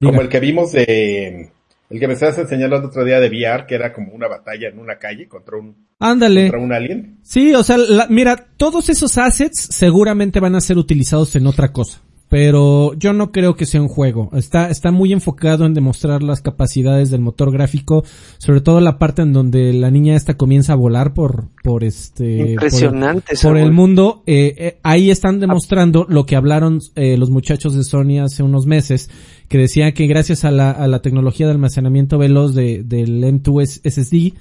Como 0.01 0.21
el 0.21 0.29
que 0.29 0.41
vimos 0.41 0.73
de 0.73 1.51
el 1.89 2.01
que 2.01 2.09
me 2.09 2.14
estabas 2.14 2.39
enseñando 2.39 2.77
el 2.77 2.85
otro 2.85 3.05
día 3.05 3.21
de 3.21 3.29
VR, 3.29 3.64
que 3.67 3.77
era 3.77 3.93
como 3.93 4.12
una 4.12 4.27
batalla 4.27 4.69
en 4.69 4.79
una 4.79 4.99
calle 4.99 5.29
contra 5.29 5.57
un, 5.57 5.87
Ándale. 6.01 6.43
contra 6.43 6.61
un 6.61 6.73
alien. 6.73 7.19
Sí, 7.23 7.55
o 7.55 7.62
sea, 7.62 7.77
mira, 8.09 8.49
todos 8.57 8.89
esos 8.89 9.17
assets 9.19 9.69
seguramente 9.71 10.41
van 10.41 10.57
a 10.57 10.61
ser 10.61 10.79
utilizados 10.79 11.37
en 11.37 11.47
otra 11.47 11.73
cosa. 11.73 12.03
Pero 12.37 12.93
yo 12.99 13.14
no 13.14 13.32
creo 13.32 13.57
que 13.57 13.64
sea 13.64 13.80
un 13.80 13.89
juego. 13.89 14.28
Está, 14.34 14.68
está 14.68 14.91
muy 14.91 15.11
enfocado 15.14 15.64
en 15.64 15.72
demostrar 15.72 16.22
las 16.22 16.43
capacidades 16.43 17.09
del 17.09 17.22
motor 17.22 17.51
gráfico, 17.51 18.05
sobre 18.37 18.61
todo 18.61 18.82
la 18.82 18.99
parte 18.99 19.22
en 19.22 19.32
donde 19.32 19.72
la 19.72 19.91
niña 19.91 20.14
esta 20.16 20.37
comienza 20.37 20.74
a 20.74 20.76
volar 20.76 21.14
por, 21.14 21.49
por 21.62 21.82
este, 21.82 22.51
Impresionante, 22.51 23.37
por 23.43 23.57
el, 23.57 23.72
mundo. 23.72 24.22
Eh, 24.26 24.55
eh, 24.59 24.78
ahí 24.82 25.11
están 25.11 25.41
demostrando 25.41 26.05
lo 26.11 26.26
que 26.26 26.37
hablaron 26.37 26.82
eh, 26.95 27.16
los 27.16 27.30
muchachos 27.30 27.74
de 27.74 27.84
Sony 27.84 28.18
hace 28.22 28.43
unos 28.43 28.66
meses, 28.66 29.09
que 29.49 29.57
decía 29.57 29.95
que 29.95 30.07
gracias 30.07 30.45
a 30.45 30.51
la, 30.51 30.70
a 30.72 30.87
la 30.89 31.01
tecnología 31.01 31.47
de 31.47 31.53
almacenamiento 31.53 32.18
veloz 32.18 32.55
de, 32.55 32.82
del 32.84 33.24
M2 33.24 33.80
SSD, 33.82 34.34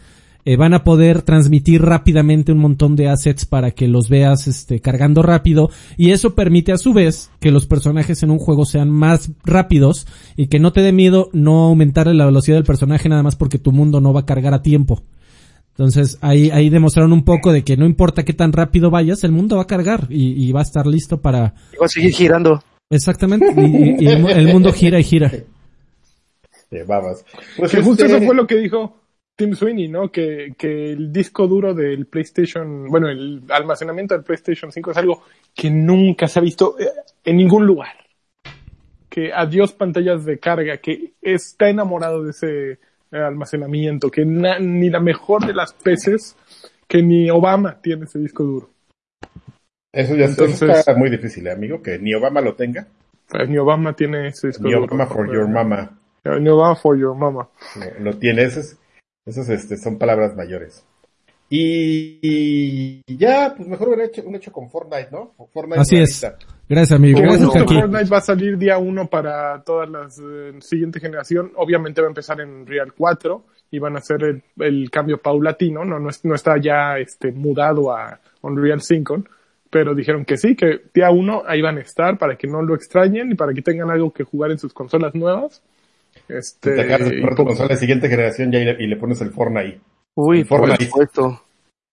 eh, 0.48 0.58
van 0.58 0.76
a 0.76 0.84
poder 0.84 1.24
transmitir 1.24 1.82
rápidamente 1.82 2.52
un 2.52 2.60
montón 2.60 2.96
de 2.96 3.10
assets 3.10 3.48
para 3.48 3.72
que 3.72 3.88
los 3.88 4.10
veas 4.10 4.48
este, 4.48 4.80
cargando 4.80 5.24
rápido 5.24 5.72
y 5.98 6.12
eso 6.12 6.36
permite 6.36 6.72
a 6.72 6.78
su 6.78 6.94
vez 6.94 7.32
que 7.40 7.50
los 7.50 7.66
personajes 7.66 8.22
en 8.22 8.30
un 8.30 8.38
juego 8.38 8.66
sean 8.66 8.92
más 8.92 9.32
rápidos 9.44 10.06
y 10.36 10.46
que 10.46 10.60
no 10.60 10.72
te 10.72 10.82
dé 10.82 10.92
miedo 10.92 11.30
no 11.34 11.64
aumentarle 11.64 12.14
la 12.14 12.28
velocidad 12.28 12.58
del 12.58 12.64
personaje 12.64 13.10
nada 13.10 13.24
más 13.24 13.36
porque 13.36 13.58
tu 13.58 13.72
mundo 13.72 14.02
no 14.02 14.14
va 14.14 14.20
a 14.20 14.26
cargar 14.28 14.54
a 14.54 14.62
tiempo. 14.62 15.02
Entonces 15.72 16.20
ahí, 16.22 16.52
ahí 16.52 16.70
demostraron 16.70 17.12
un 17.12 17.26
poco 17.26 17.52
de 17.52 17.64
que 17.64 17.76
no 17.76 17.88
importa 17.88 18.24
qué 18.24 18.34
tan 18.34 18.54
rápido 18.54 18.92
vayas, 18.92 19.24
el 19.24 19.32
mundo 19.32 19.56
va 19.56 19.64
a 19.64 19.68
cargar 19.68 20.06
y, 20.10 20.52
va 20.52 20.60
a 20.60 20.64
estar 20.64 20.86
listo 20.86 21.22
para... 21.22 21.56
Y 21.74 21.78
va 21.78 21.88
a 21.88 21.90
seguir 21.90 22.14
girando. 22.14 22.64
Exactamente, 22.92 23.48
y, 23.58 24.06
el, 24.06 24.48
mundo 24.54 24.72
gira 24.72 25.00
y 25.00 25.04
gira. 25.04 25.32
babas. 26.88 27.26
Pues 27.58 27.72
que 27.72 27.82
justo 27.82 28.06
este 28.06 28.16
eso 28.16 28.26
fue 28.28 28.36
lo 28.36 28.46
que 28.46 28.58
dijo 28.58 29.05
Tim 29.36 29.54
Sweeney, 29.54 29.90
¿no? 29.90 30.12
Que, 30.12 30.54
que 30.58 30.94
el 30.94 31.12
disco 31.12 31.48
duro 31.48 31.74
del 31.74 32.06
PlayStation, 32.06 32.88
bueno, 32.88 33.10
el 33.10 33.44
almacenamiento 33.50 34.14
del 34.14 34.24
PlayStation 34.24 34.72
5 34.72 34.92
es 34.92 34.98
algo 34.98 35.24
que 35.54 35.70
nunca 35.70 36.28
se 36.28 36.40
ha 36.40 36.42
visto 36.42 36.80
eh, 36.80 36.90
en 37.24 37.38
ningún 37.38 37.66
lugar. 37.66 37.94
Que 39.10 39.34
adiós 39.34 39.74
pantallas 39.74 40.26
de 40.26 40.40
carga, 40.40 40.78
que 40.78 41.14
está 41.22 41.70
enamorado 41.70 42.24
de 42.24 42.32
ese 42.32 42.72
eh, 42.72 42.78
almacenamiento, 43.12 44.10
que 44.10 44.26
ni 44.26 44.90
la 44.90 45.00
mejor 45.00 45.46
de 45.46 45.54
las 45.54 45.74
peces, 45.74 46.38
que 46.88 47.02
ni 47.04 47.30
Obama 47.30 47.82
tiene 47.82 48.06
ese 48.06 48.20
disco 48.20 48.44
duro. 48.44 48.70
Eso 49.92 50.16
ya 50.16 50.26
está 50.26 50.96
muy 50.96 51.10
difícil, 51.10 51.48
¿eh, 51.48 51.52
amigo, 51.52 51.82
que 51.82 52.00
ni 52.00 52.14
Obama 52.14 52.40
lo 52.40 52.56
tenga. 52.56 52.88
Pues 53.28 53.50
ni 53.50 53.58
Obama 53.58 53.94
tiene 53.94 54.28
ese 54.28 54.48
disco 54.48 54.64
duro. 54.64 54.80
Ni 54.80 54.86
Obama 54.86 55.08
for 55.08 55.34
your 55.34 55.48
mama. 55.48 55.98
Ni 56.24 56.50
Obama 56.50 56.76
for 56.76 56.98
your 56.98 57.16
mama. 57.16 57.50
lo 58.00 58.14
tiene, 58.18 58.44
ese 58.44 58.78
esas 59.26 59.50
este, 59.50 59.78
son 59.78 59.98
palabras 59.98 60.36
mayores. 60.36 60.86
Y, 61.50 63.02
ya, 63.18 63.54
pues 63.56 63.68
mejor 63.68 63.90
hubiera 63.90 64.06
hecho 64.06 64.24
un 64.24 64.36
hecho 64.36 64.52
con 64.52 64.70
Fortnite, 64.70 65.10
¿no? 65.12 65.34
Fortnite 65.54 65.80
Así 65.80 65.98
es. 65.98 66.26
Gracias, 66.68 66.92
amigo. 66.92 67.20
Gracias, 67.22 67.52
Fortnite 67.52 68.10
va 68.10 68.18
a 68.18 68.22
salir 68.22 68.58
día 68.58 68.78
uno 68.80 69.08
para 69.08 69.62
toda 69.64 69.86
la 69.86 70.08
eh, 70.08 70.54
siguiente 70.60 71.00
generación. 71.00 71.52
Obviamente 71.56 72.02
va 72.02 72.08
a 72.08 72.10
empezar 72.10 72.42
en 72.42 72.66
Real 72.66 72.94
4 72.94 73.46
y 73.72 73.80
van 73.80 73.96
a 73.96 74.00
hacer 74.00 74.42
el, 74.58 74.90
cambio 74.90 75.22
paulatino. 75.22 75.86
No, 75.86 76.00
no, 76.00 76.36
está 76.36 76.58
ya 76.58 76.98
este, 76.98 77.32
mudado 77.32 77.96
a 77.96 78.20
Unreal 78.42 78.82
5. 78.82 79.24
Pero 79.70 79.94
dijeron 79.94 80.26
que 80.26 80.38
sí, 80.38 80.56
que 80.56 80.84
día 80.94 81.12
uno 81.12 81.44
ahí 81.46 81.62
van 81.62 81.78
a 81.78 81.82
estar 81.82 82.18
para 82.18 82.38
que 82.38 82.48
no 82.48 82.62
lo 82.62 82.76
extrañen 82.76 83.32
y 83.32 83.36
para 83.36 83.54
que 83.54 83.62
tengan 83.62 83.92
algo 83.92 84.12
que 84.12 84.24
jugar 84.24 84.52
en 84.52 84.58
sus 84.58 84.74
consolas 84.74 85.14
nuevas. 85.14 85.62
Este, 86.28 86.76
te 86.76 86.82
acabas 86.82 87.10
de 87.10 87.22
tu 87.22 87.46
consola 87.46 87.70
de 87.70 87.78
siguiente 87.78 88.10
generación 88.10 88.52
ya 88.52 88.60
y, 88.60 88.88
le, 88.88 88.98
pones 88.98 89.22
el 89.22 89.32
Fortnite. 89.32 89.80
Uy, 90.16 90.44
por 90.44 90.76
supuesto. 90.78 91.42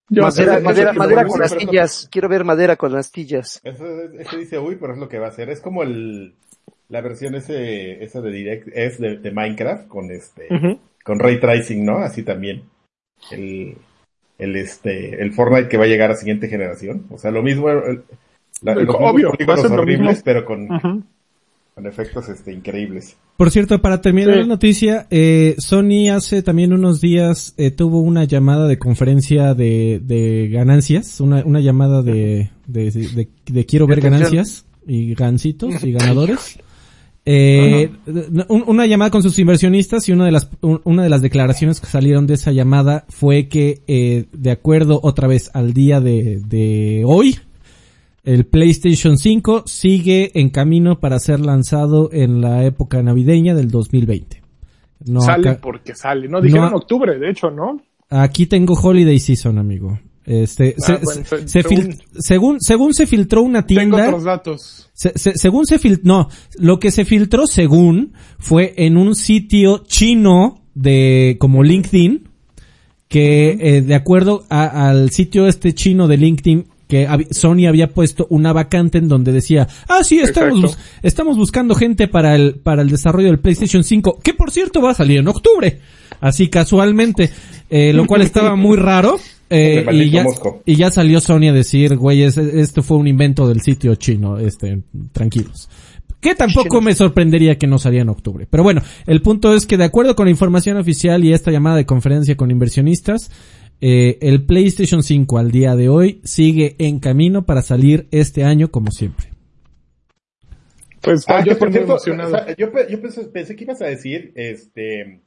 madera, 0.08 0.60
madera, 0.60 0.92
madera 0.92 1.26
con 1.26 1.42
astillas. 1.42 2.08
Quiero 2.10 2.28
ver 2.28 2.44
madera 2.44 2.76
con 2.76 2.96
astillas. 2.96 3.60
Eso, 3.62 3.84
eso, 4.18 4.36
dice 4.36 4.58
uy, 4.58 4.76
pero 4.76 4.94
es 4.94 4.98
lo 4.98 5.08
que 5.08 5.18
va 5.18 5.26
a 5.26 5.30
hacer. 5.30 5.50
Es 5.50 5.60
como 5.60 5.82
el, 5.82 6.34
la 6.88 7.00
versión 7.00 7.34
ese, 7.34 8.04
esa 8.04 8.20
de 8.20 8.30
Direct 8.30 8.68
es 8.72 8.98
de, 8.98 9.30
Minecraft 9.30 9.88
con 9.88 10.10
este, 10.10 10.48
con 11.04 11.18
ray 11.18 11.40
tracing, 11.40 11.84
¿no? 11.84 11.98
Así 11.98 12.22
también. 12.22 12.64
El, 13.30 13.76
el 14.38 14.56
este, 14.56 15.22
el 15.22 15.32
Fortnite 15.32 15.68
que 15.68 15.78
va 15.78 15.84
a 15.84 15.88
llegar 15.88 16.10
a 16.10 16.16
siguiente 16.16 16.48
generación. 16.48 17.06
O 17.10 17.18
sea, 17.18 17.30
lo 17.30 17.42
mismo, 17.42 17.68
la, 17.68 18.74
Obvio, 18.74 19.32
va 19.48 19.54
a 19.54 19.56
ser 19.56 19.72
horribles, 19.72 20.22
pero 20.22 20.44
con, 20.44 20.68
con 21.74 21.86
efectos 21.86 22.28
este, 22.28 22.52
increíbles. 22.52 23.16
Por 23.36 23.50
cierto, 23.50 23.80
para 23.80 24.00
terminar 24.00 24.36
la 24.36 24.46
noticia, 24.46 25.06
eh, 25.10 25.56
Sony 25.58 26.10
hace 26.14 26.42
también 26.42 26.72
unos 26.72 27.00
días 27.00 27.54
eh, 27.56 27.70
tuvo 27.70 28.00
una 28.00 28.24
llamada 28.24 28.68
de 28.68 28.78
conferencia 28.78 29.54
de, 29.54 30.00
de 30.04 30.48
ganancias, 30.48 31.20
una, 31.20 31.42
una 31.44 31.60
llamada 31.60 32.02
de, 32.02 32.50
de, 32.66 33.28
de, 33.46 33.66
quiero 33.66 33.86
ver 33.86 34.00
ganancias 34.00 34.66
y 34.86 35.14
gancitos 35.14 35.82
y 35.82 35.92
ganadores. 35.92 36.58
Eh, 37.24 37.90
una 38.48 38.86
llamada 38.86 39.12
con 39.12 39.22
sus 39.22 39.38
inversionistas 39.38 40.08
y 40.08 40.12
una 40.12 40.24
de 40.24 40.32
las 40.32 40.48
una 40.60 41.04
de 41.04 41.08
las 41.08 41.22
declaraciones 41.22 41.80
que 41.80 41.86
salieron 41.86 42.26
de 42.26 42.34
esa 42.34 42.50
llamada 42.50 43.04
fue 43.08 43.46
que 43.46 43.82
eh, 43.86 44.24
de 44.32 44.50
acuerdo 44.50 44.98
otra 45.04 45.28
vez 45.28 45.48
al 45.54 45.72
día 45.72 46.00
de, 46.00 46.40
de 46.44 47.04
hoy 47.06 47.38
el 48.24 48.46
PlayStation 48.46 49.18
5 49.18 49.64
sigue 49.66 50.30
en 50.34 50.50
camino 50.50 51.00
para 51.00 51.18
ser 51.18 51.40
lanzado 51.40 52.10
en 52.12 52.40
la 52.40 52.64
época 52.64 53.02
navideña 53.02 53.54
del 53.54 53.70
2020. 53.70 54.42
No 55.06 55.20
sale 55.20 55.54
porque 55.54 55.94
sale, 55.94 56.28
¿no? 56.28 56.40
Dijeron 56.40 56.68
en 56.68 56.74
octubre, 56.74 57.18
de 57.18 57.30
hecho, 57.30 57.50
¿no? 57.50 57.80
Aquí 58.08 58.46
tengo 58.46 58.74
Holiday 58.74 59.18
Season, 59.18 59.58
amigo. 59.58 59.98
Este, 60.24 60.76
ah, 60.86 61.00
se, 61.04 61.62
según, 62.20 62.60
según, 62.60 62.94
se 62.94 63.06
filtró 63.08 63.42
una 63.42 63.66
tienda. 63.66 63.96
Tengo 63.96 64.08
otros 64.08 64.24
datos. 64.24 64.90
según 64.94 65.66
se 65.66 65.80
filtró, 65.80 66.04
no, 66.04 66.28
lo 66.58 66.78
que 66.78 66.92
se 66.92 67.04
filtró 67.04 67.48
según 67.48 68.12
fue 68.38 68.74
en 68.76 68.96
un 68.96 69.16
sitio 69.16 69.82
chino 69.84 70.62
de, 70.74 71.36
como 71.40 71.64
LinkedIn, 71.64 72.28
que 73.08 73.58
eh, 73.60 73.82
de 73.82 73.94
acuerdo 73.96 74.44
al 74.48 75.10
sitio 75.10 75.48
este 75.48 75.74
chino 75.74 76.06
de 76.06 76.16
LinkedIn 76.18 76.66
que 76.92 77.08
Sony 77.30 77.66
había 77.66 77.88
puesto 77.88 78.26
una 78.28 78.52
vacante 78.52 78.98
en 78.98 79.08
donde 79.08 79.32
decía, 79.32 79.66
ah, 79.88 80.04
sí, 80.04 80.18
estamos, 80.18 80.76
estamos 81.02 81.38
buscando 81.38 81.74
gente 81.74 82.06
para 82.06 82.36
el, 82.36 82.56
para 82.56 82.82
el 82.82 82.90
desarrollo 82.90 83.28
del 83.28 83.38
PlayStation 83.38 83.82
5, 83.82 84.18
que 84.22 84.34
por 84.34 84.50
cierto 84.50 84.82
va 84.82 84.90
a 84.90 84.94
salir 84.94 85.20
en 85.20 85.28
octubre, 85.28 85.80
así 86.20 86.48
casualmente, 86.48 87.30
eh, 87.70 87.94
lo 87.94 88.06
cual 88.06 88.20
estaba 88.20 88.56
muy 88.56 88.76
raro. 88.76 89.18
Eh, 89.48 89.86
y, 89.90 90.10
ya, 90.10 90.26
y 90.66 90.76
ya 90.76 90.90
salió 90.90 91.18
Sony 91.22 91.48
a 91.48 91.52
decir, 91.54 91.96
güey, 91.96 92.24
esto 92.24 92.82
fue 92.82 92.98
un 92.98 93.06
invento 93.06 93.48
del 93.48 93.62
sitio 93.62 93.94
chino, 93.94 94.36
este, 94.36 94.82
tranquilos. 95.12 95.70
Que 96.20 96.34
tampoco 96.34 96.82
me 96.82 96.94
sorprendería 96.94 97.56
que 97.56 97.66
no 97.66 97.78
saliera 97.78 98.02
en 98.02 98.10
octubre. 98.10 98.46
Pero 98.48 98.62
bueno, 98.62 98.82
el 99.06 99.22
punto 99.22 99.54
es 99.54 99.64
que 99.64 99.78
de 99.78 99.84
acuerdo 99.84 100.14
con 100.14 100.26
la 100.26 100.30
información 100.30 100.76
oficial 100.76 101.24
y 101.24 101.32
esta 101.32 101.50
llamada 101.50 101.76
de 101.76 101.86
conferencia 101.86 102.36
con 102.36 102.50
inversionistas, 102.50 103.30
eh, 103.82 104.16
el 104.22 104.46
PlayStation 104.46 105.02
5 105.02 105.38
al 105.38 105.50
día 105.50 105.76
de 105.76 105.88
hoy 105.90 106.20
sigue 106.24 106.76
en 106.78 107.00
camino 107.00 107.44
para 107.44 107.60
salir 107.62 108.08
este 108.12 108.44
año 108.44 108.70
como 108.70 108.90
siempre. 108.92 109.26
Pues 111.00 111.24
Ah, 111.28 111.42
yo 111.44 111.58
por 111.58 111.70
cierto, 111.72 111.92
emocionado. 111.92 112.28
o 112.28 112.38
sea, 112.44 112.56
yo, 112.56 112.68
yo 112.88 113.02
pensé, 113.02 113.24
pensé 113.26 113.56
que 113.56 113.64
ibas 113.64 113.82
a 113.82 113.86
decir, 113.86 114.32
este, 114.36 115.20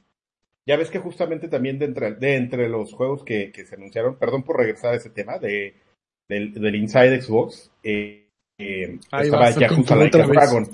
ya 0.66 0.76
ves 0.76 0.88
que 0.90 0.98
justamente 0.98 1.48
también 1.48 1.78
de 1.78 1.84
entre, 1.84 2.14
de 2.14 2.36
entre 2.36 2.68
los 2.70 2.92
juegos 2.94 3.22
que, 3.24 3.52
que 3.52 3.66
se 3.66 3.74
anunciaron, 3.74 4.16
perdón 4.18 4.42
por 4.42 4.56
regresar 4.56 4.94
a 4.94 4.96
ese 4.96 5.10
tema 5.10 5.38
de, 5.38 5.74
del, 6.28 6.54
del 6.54 6.74
Inside 6.76 7.20
Xbox, 7.20 7.70
eh, 7.82 8.26
eh, 8.58 8.98
estaba 9.04 9.38
vas 9.44 9.56
a 9.58 9.60
Yakuza 9.60 9.76
contar 9.76 9.98
Like 9.98 10.18
a 10.18 10.24
otra 10.24 10.26
vez. 10.40 10.50
Doragon. 10.50 10.70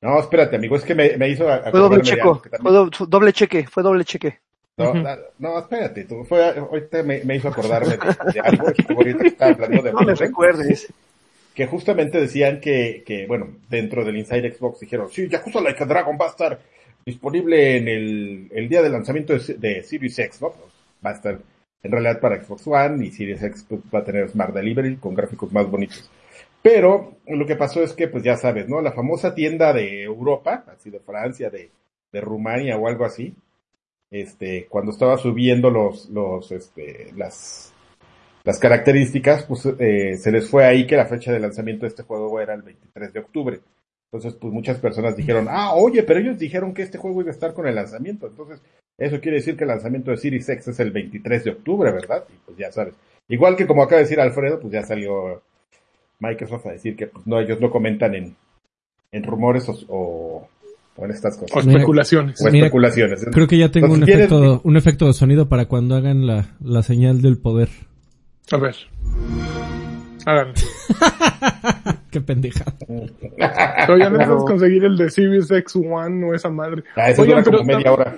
No, 0.00 0.20
espérate, 0.20 0.54
amigo, 0.54 0.76
es 0.76 0.84
que 0.84 0.94
me, 0.94 1.16
me 1.16 1.28
hizo 1.28 1.48
a- 1.48 1.68
Fue 1.72 1.80
doble 1.80 2.02
checo, 2.02 2.40
fue 2.62 3.06
doble 3.08 3.32
cheque, 3.32 3.66
fue 3.66 3.82
doble 3.82 4.04
cheque. 4.04 4.38
No, 4.78 5.16
no, 5.38 5.58
espérate, 5.58 6.04
tú, 6.04 6.24
fue, 6.24 6.44
ahorita 6.44 7.02
me, 7.02 7.24
me 7.24 7.36
hizo 7.36 7.48
acordarme 7.48 7.96
de, 7.96 8.32
de 8.32 8.40
algo, 8.40 8.68
estuvo 8.68 8.98
ahorita 8.98 9.18
que 9.20 9.28
estaba 9.28 9.52
hablando 9.52 9.82
de 9.82 9.92
No 9.92 9.98
Warzone, 9.98 10.14
recuerdes. 10.14 10.92
que 11.54 11.66
justamente 11.66 12.20
decían 12.20 12.60
que, 12.60 13.02
que, 13.04 13.26
bueno, 13.26 13.48
dentro 13.68 14.04
del 14.04 14.16
Inside 14.16 14.54
Xbox 14.54 14.80
dijeron, 14.80 15.10
sí, 15.10 15.28
Yakuza 15.28 15.60
Like 15.60 15.82
a 15.82 15.86
Dragon 15.86 16.16
va 16.20 16.26
a 16.26 16.30
estar 16.30 16.60
disponible 17.04 17.76
en 17.76 17.88
el, 17.88 18.48
el 18.52 18.68
día 18.68 18.82
de 18.82 18.90
lanzamiento 18.90 19.32
de, 19.36 19.54
de 19.54 19.82
Series 19.82 20.18
X, 20.18 20.40
¿no? 20.42 20.50
Pues 20.50 20.72
va 21.04 21.10
a 21.10 21.14
estar 21.14 21.38
en 21.82 21.92
realidad 21.92 22.20
para 22.20 22.42
Xbox 22.42 22.66
One 22.66 23.06
y 23.06 23.10
Series 23.10 23.42
X 23.42 23.66
pues, 23.68 23.80
va 23.92 24.00
a 24.00 24.04
tener 24.04 24.28
Smart 24.28 24.54
Delivery 24.54 24.96
con 24.96 25.14
gráficos 25.14 25.52
más 25.52 25.68
bonitos. 25.70 26.10
Pero 26.60 27.18
lo 27.26 27.46
que 27.46 27.56
pasó 27.56 27.82
es 27.82 27.92
que, 27.92 28.08
pues 28.08 28.24
ya 28.24 28.36
sabes, 28.36 28.68
¿no? 28.68 28.80
La 28.80 28.92
famosa 28.92 29.34
tienda 29.34 29.72
de 29.72 30.02
Europa, 30.02 30.64
así 30.66 30.90
de 30.90 30.98
Francia, 31.00 31.50
de, 31.50 31.70
de 32.12 32.20
Rumania 32.20 32.76
o 32.76 32.88
algo 32.88 33.04
así, 33.04 33.34
este, 34.10 34.66
cuando 34.66 34.92
estaba 34.92 35.18
subiendo 35.18 35.70
los, 35.70 36.08
los, 36.10 36.50
este, 36.52 37.12
las, 37.16 37.72
las 38.44 38.58
características, 38.58 39.44
pues 39.44 39.66
eh, 39.78 40.16
se 40.16 40.32
les 40.32 40.48
fue 40.48 40.64
ahí 40.64 40.86
que 40.86 40.96
la 40.96 41.06
fecha 41.06 41.32
de 41.32 41.40
lanzamiento 41.40 41.82
de 41.82 41.88
este 41.88 42.02
juego 42.02 42.40
era 42.40 42.54
el 42.54 42.62
23 42.62 43.12
de 43.12 43.20
octubre. 43.20 43.60
Entonces, 44.10 44.38
pues 44.40 44.52
muchas 44.52 44.78
personas 44.78 45.16
dijeron, 45.16 45.46
ah, 45.50 45.74
oye, 45.74 46.02
pero 46.02 46.20
ellos 46.20 46.38
dijeron 46.38 46.72
que 46.72 46.82
este 46.82 46.96
juego 46.96 47.20
iba 47.20 47.30
a 47.30 47.34
estar 47.34 47.52
con 47.52 47.66
el 47.66 47.74
lanzamiento. 47.74 48.26
Entonces, 48.26 48.60
eso 48.96 49.20
quiere 49.20 49.36
decir 49.36 49.56
que 49.56 49.64
el 49.64 49.68
lanzamiento 49.68 50.10
de 50.10 50.16
Series 50.16 50.48
X 50.48 50.68
es 50.68 50.80
el 50.80 50.90
23 50.90 51.44
de 51.44 51.50
octubre, 51.50 51.92
¿verdad? 51.92 52.24
Y 52.28 52.36
pues 52.46 52.56
ya 52.56 52.72
sabes. 52.72 52.94
Igual 53.28 53.54
que 53.54 53.66
como 53.66 53.82
acaba 53.82 53.98
de 53.98 54.04
decir 54.04 54.20
Alfredo, 54.20 54.58
pues 54.58 54.72
ya 54.72 54.82
salió 54.82 55.42
Microsoft 56.18 56.66
a 56.66 56.72
decir 56.72 56.96
que 56.96 57.06
pues, 57.06 57.26
no, 57.26 57.38
ellos 57.38 57.60
no 57.60 57.70
comentan 57.70 58.14
en, 58.14 58.34
en 59.12 59.22
rumores 59.22 59.68
o, 59.68 59.78
o, 59.88 60.48
o 60.98 61.04
en 61.04 61.10
estas 61.12 61.36
O 61.38 61.46
cosas. 61.46 61.64
Mira, 61.66 61.78
especulaciones. 61.78 62.40
O 62.40 62.50
Mira, 62.50 62.66
especulaciones. 62.66 63.24
Creo 63.32 63.46
que 63.46 63.56
ya 63.58 63.70
tengo 63.70 63.86
un 63.86 63.94
Entonces, 64.02 64.16
¿quieres- 64.16 64.32
efecto, 64.32 64.60
un 64.64 64.76
efecto 64.76 65.06
de 65.06 65.12
sonido 65.14 65.48
para 65.48 65.66
cuando 65.66 65.94
hagan 65.94 66.26
la, 66.26 66.46
la 66.62 66.82
señal 66.82 67.22
del 67.22 67.38
poder. 67.38 67.68
A 68.50 68.56
ver. 68.56 68.74
Háganlo. 70.26 70.54
Qué 72.10 72.20
pendeja. 72.20 72.64
Todavía 73.86 74.10
no 74.10 74.18
puedes 74.26 74.44
conseguir 74.44 74.84
el 74.84 74.96
de 74.96 75.10
Series 75.10 75.50
X 75.50 75.76
One 75.76 76.24
o 76.26 76.34
esa 76.34 76.50
madre. 76.50 76.82
Ah, 76.96 77.10
eso 77.10 77.22
Oigan, 77.22 77.44
dura 77.44 77.58
como 77.58 77.64
media 77.72 77.92
hora. 77.92 78.16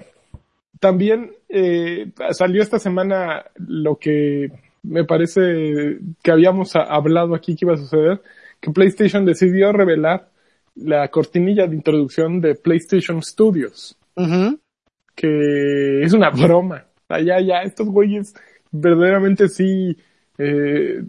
También 0.78 1.32
eh, 1.48 2.10
salió 2.30 2.62
esta 2.62 2.78
semana 2.78 3.44
lo 3.58 3.96
que 3.96 4.50
me 4.82 5.04
parece 5.04 5.98
que 6.22 6.30
habíamos 6.30 6.74
hablado 6.76 7.34
aquí 7.34 7.54
que 7.54 7.66
iba 7.66 7.74
a 7.74 7.78
suceder, 7.78 8.22
que 8.60 8.70
PlayStation 8.70 9.24
decidió 9.26 9.72
revelar 9.72 10.28
la 10.76 11.08
cortinilla 11.08 11.66
de 11.66 11.76
introducción 11.76 12.40
de 12.40 12.54
PlayStation 12.54 13.22
Studios, 13.22 13.96
que 15.14 16.02
es 16.02 16.12
una 16.12 16.30
broma. 16.30 16.86
Sea, 17.08 17.20
ya, 17.20 17.40
ya, 17.40 17.62
estos 17.62 17.88
güeyes 17.88 18.34
verdaderamente 18.70 19.48
sí, 19.48 19.96
eh, 20.38 21.02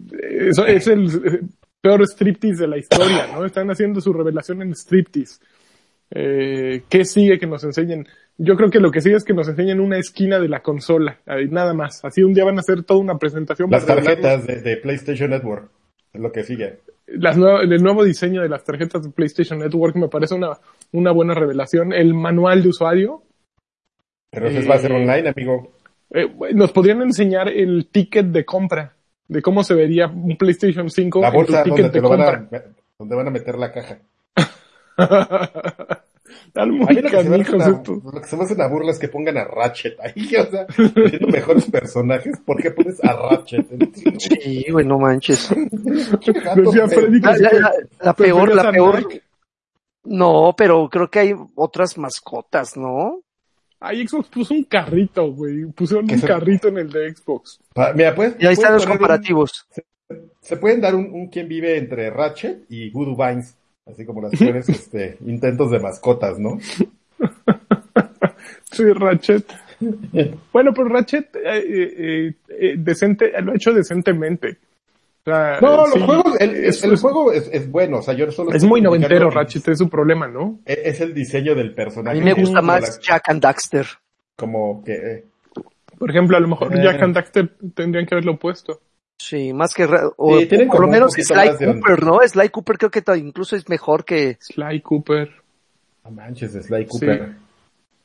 es, 0.48 0.58
es 0.58 0.86
el 0.88 1.06
eh, 1.06 1.40
peor 1.80 2.02
striptease 2.02 2.62
de 2.62 2.68
la 2.68 2.78
historia, 2.78 3.28
¿no? 3.32 3.44
Están 3.44 3.70
haciendo 3.70 4.00
su 4.00 4.12
revelación 4.12 4.62
en 4.62 4.74
striptease. 4.74 5.40
Eh, 6.10 6.82
¿Qué 6.88 7.04
sigue 7.04 7.38
que 7.38 7.46
nos 7.46 7.64
enseñen? 7.64 8.06
Yo 8.36 8.56
creo 8.56 8.70
que 8.70 8.80
lo 8.80 8.90
que 8.90 9.00
sigue 9.00 9.16
es 9.16 9.24
que 9.24 9.32
nos 9.32 9.48
enseñen 9.48 9.80
una 9.80 9.98
esquina 9.98 10.38
de 10.38 10.48
la 10.48 10.60
consola, 10.60 11.20
ahí, 11.26 11.48
nada 11.48 11.72
más. 11.72 12.04
Así 12.04 12.22
un 12.22 12.34
día 12.34 12.44
van 12.44 12.58
a 12.58 12.60
hacer 12.60 12.82
toda 12.82 13.00
una 13.00 13.16
presentación. 13.16 13.70
Las 13.70 13.84
para 13.84 14.02
tarjetas 14.02 14.46
de, 14.46 14.60
de 14.60 14.76
PlayStation 14.76 15.30
Network. 15.30 15.70
Es 16.12 16.20
lo 16.20 16.32
que 16.32 16.44
sigue. 16.44 16.80
Las 17.06 17.36
nue- 17.36 17.62
el 17.62 17.82
nuevo 17.82 18.04
diseño 18.04 18.42
de 18.42 18.48
las 18.48 18.64
tarjetas 18.64 19.02
de 19.02 19.10
PlayStation 19.10 19.58
Network 19.58 19.96
me 19.96 20.08
parece 20.08 20.34
una, 20.34 20.58
una 20.92 21.10
buena 21.12 21.34
revelación. 21.34 21.92
El 21.92 22.14
manual 22.14 22.62
de 22.62 22.68
usuario, 22.68 23.22
Pero 24.30 24.48
eso 24.48 24.68
va 24.68 24.76
a 24.76 24.78
ser 24.78 24.92
Eh, 24.92 24.96
online, 24.96 25.28
amigo. 25.28 25.72
eh, 26.10 26.26
nos 26.54 26.72
podrían 26.72 27.02
enseñar 27.02 27.48
el 27.48 27.88
ticket 27.90 28.26
de 28.26 28.44
compra, 28.44 28.94
de 29.28 29.42
cómo 29.42 29.62
se 29.64 29.74
vería 29.74 30.06
un 30.06 30.36
PlayStation 30.36 30.88
5 30.90 31.20
La 31.20 31.28
en 31.28 31.32
tu 31.32 31.38
bolsa 31.38 31.58
donde 31.64 31.70
ticket 31.76 31.92
te 31.92 31.98
de 31.98 32.02
lo 32.02 32.08
van 32.08 32.18
compra. 32.18 32.58
a, 32.58 32.62
donde 32.98 33.16
van 33.16 33.26
a 33.28 33.30
meter 33.30 33.58
la 33.58 33.72
caja. 33.72 33.98
Muy 36.54 36.78
lo 36.78 36.86
que, 36.86 36.92
se 37.22 37.28
me 37.28 37.36
hace 37.36 37.50
canijos 37.50 37.54
una, 37.54 37.66
estos. 37.76 38.04
lo 38.04 38.20
que 38.20 38.26
se 38.28 38.36
me 38.36 38.42
hace 38.44 38.54
una 38.54 38.66
burla 38.68 38.90
es 38.92 38.98
que 38.98 39.08
pongan 39.08 39.38
a 39.38 39.44
Ratchet 39.44 39.98
ahí, 40.00 40.34
o 40.36 40.50
sea, 40.50 40.66
teniendo 40.66 41.28
mejores 41.28 41.64
personajes, 41.70 42.38
¿por 42.44 42.60
qué 42.62 42.70
pones 42.70 43.02
a 43.04 43.12
Ratchet? 43.14 43.66
Sí, 44.18 44.66
güey, 44.70 44.86
no 44.86 44.98
manches. 44.98 45.48
Decía 45.50 46.88
Freddy 46.88 47.20
que 47.20 47.26
La, 47.26 47.36
la- 47.38 47.52
la- 47.52 47.72
la 48.00 48.12
peor, 48.14 48.54
la 48.54 48.62
¿Preferías 48.62 48.66
a 48.66 48.70
peor. 48.72 49.22
No, 50.04 50.54
pero 50.56 50.88
creo 50.90 51.08
que 51.08 51.18
hay 51.20 51.34
otras 51.54 51.96
mascotas, 51.96 52.76
¿no? 52.76 53.20
Ay, 53.78 54.06
Xbox 54.06 54.28
puso 54.28 54.54
un 54.54 54.64
carrito, 54.64 55.32
güey. 55.32 55.64
Pusieron 55.66 56.06
¿Qué 56.06 56.14
un 56.14 56.20
se- 56.20 56.26
carrito 56.26 56.68
en 56.68 56.78
el 56.78 56.90
de 56.90 57.14
Xbox. 57.14 57.60
Pa- 57.74 57.92
Mira, 57.92 58.14
pues, 58.14 58.36
Y 58.38 58.46
ahí 58.46 58.52
están 58.54 58.74
los 58.74 58.84
un- 58.84 58.90
comparativos. 58.90 59.66
se 60.40 60.56
pueden 60.56 60.80
dar 60.80 60.94
un, 60.94 61.06
un 61.12 61.28
quien 61.28 61.48
vive 61.48 61.76
entre 61.78 62.10
Ratchet 62.10 62.64
y 62.68 62.90
Voodoo 62.90 63.16
Vines, 63.16 63.56
así 63.86 64.04
como 64.04 64.22
las 64.22 64.32
peores 64.32 64.68
este, 64.68 65.16
intentos 65.26 65.70
de 65.70 65.80
mascotas, 65.80 66.38
¿no? 66.38 66.58
Sí, 68.70 68.84
Ratchet. 68.92 69.44
Bueno, 70.52 70.72
pero 70.74 70.88
Ratchet, 70.88 71.36
eh, 71.36 71.62
eh, 71.66 72.34
eh, 72.48 72.74
decente, 72.78 73.30
lo 73.42 73.52
ha 73.52 73.54
hecho 73.56 73.72
decentemente. 73.74 74.56
O 75.26 75.30
sea, 75.30 75.58
No, 75.60 75.84
eh, 75.84 75.88
sí, 75.92 75.98
los 75.98 76.06
juegos, 76.06 76.40
el, 76.40 76.50
es, 76.64 76.84
el 76.84 76.96
juego 76.96 77.32
es, 77.32 77.50
es 77.52 77.70
bueno, 77.70 77.98
o 77.98 78.02
sea, 78.02 78.14
yo 78.14 78.30
solo 78.32 78.52
es 78.52 78.64
muy 78.64 78.80
noventero, 78.80 79.30
Ratchet, 79.30 79.68
es 79.68 79.78
su 79.78 79.88
problema, 79.90 80.26
¿no? 80.26 80.58
Es, 80.64 80.78
es 80.84 81.00
el 81.02 81.12
diseño 81.12 81.54
del 81.54 81.72
A 81.72 81.74
personaje. 81.74 82.18
mí 82.18 82.24
me 82.24 82.32
gusta 82.34 82.62
más 82.62 82.80
la- 82.82 83.02
Jack 83.02 83.28
and 83.28 83.42
Daxter. 83.42 83.86
como 84.36 84.82
que, 84.82 84.92
eh, 84.94 85.24
Por 85.98 86.10
ejemplo, 86.10 86.36
a 86.36 86.40
lo 86.40 86.48
mejor 86.48 86.74
Eh. 86.74 86.80
Jack 86.82 87.02
and 87.02 87.14
Daxter 87.14 87.50
tendrían 87.74 88.06
que 88.06 88.14
haberlo 88.14 88.38
puesto. 88.38 88.80
Sí, 89.24 89.52
más 89.52 89.72
que... 89.72 89.86
O, 90.16 90.40
Sí, 90.40 90.46
tienen 90.46 90.68
por 90.68 90.80
lo 90.80 90.88
menos 90.88 91.12
Sly 91.12 91.50
de- 91.58 91.66
Cooper, 91.66 92.02
¿no? 92.02 92.18
Sly 92.26 92.48
Cooper 92.48 92.76
creo 92.78 92.90
que 92.90 93.02
incluso 93.18 93.54
es 93.54 93.68
mejor 93.68 94.04
que... 94.04 94.36
Sly 94.40 94.80
Cooper. 94.80 95.30
no 96.04 96.10
manches, 96.10 96.52
Sly 96.52 96.86
Cooper. 96.86 97.36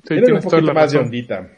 Sí, 0.03 0.07
Tienen 0.09 0.33
un 0.35 0.41
poquito 0.41 0.73
más 0.73 0.91
de 0.91 0.97
razón. 0.99 1.05
ondita. 1.05 1.49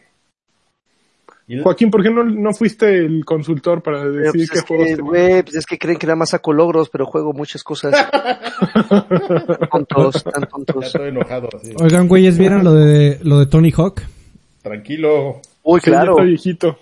Y 1.48 1.56
la- 1.58 1.64
Joaquín, 1.64 1.92
¿por 1.92 2.04
qué 2.04 2.10
no, 2.10 2.24
no 2.24 2.54
fuiste 2.54 3.00
el 3.00 3.26
consultor 3.26 3.84
para 3.84 4.00
pero, 4.04 4.14
decir 4.14 4.48
pues, 4.48 4.52
qué 4.52 4.60
juegos 4.68 4.88
que, 4.88 5.44
pues 5.44 5.56
es 5.56 5.66
que 5.66 5.78
creen 5.78 5.98
que 5.98 6.08
nada 6.08 6.16
más 6.16 6.30
saco 6.30 6.54
logros, 6.54 6.90
pero 6.90 7.06
juego 7.06 7.34
muchas 7.34 7.62
cosas. 7.64 7.94
tontos, 9.72 10.24
tan 10.24 10.42
ya 10.44 10.48
tontos. 10.48 10.86
estoy 10.86 11.10
enojado, 11.10 11.50
así. 11.60 11.74
Oigan, 11.82 12.08
güeyes, 12.08 12.38
¿vieron 12.38 12.64
lo 12.64 12.74
de, 12.76 13.20
lo 13.24 13.40
de 13.40 13.46
Tony 13.48 13.72
Hawk? 13.76 14.02
Tranquilo. 14.62 15.42
Uy, 15.64 15.80
Sí, 15.82 15.92
ya 15.92 15.98
claro. 15.98 16.12
está 16.14 16.24
viejito. 16.24 16.78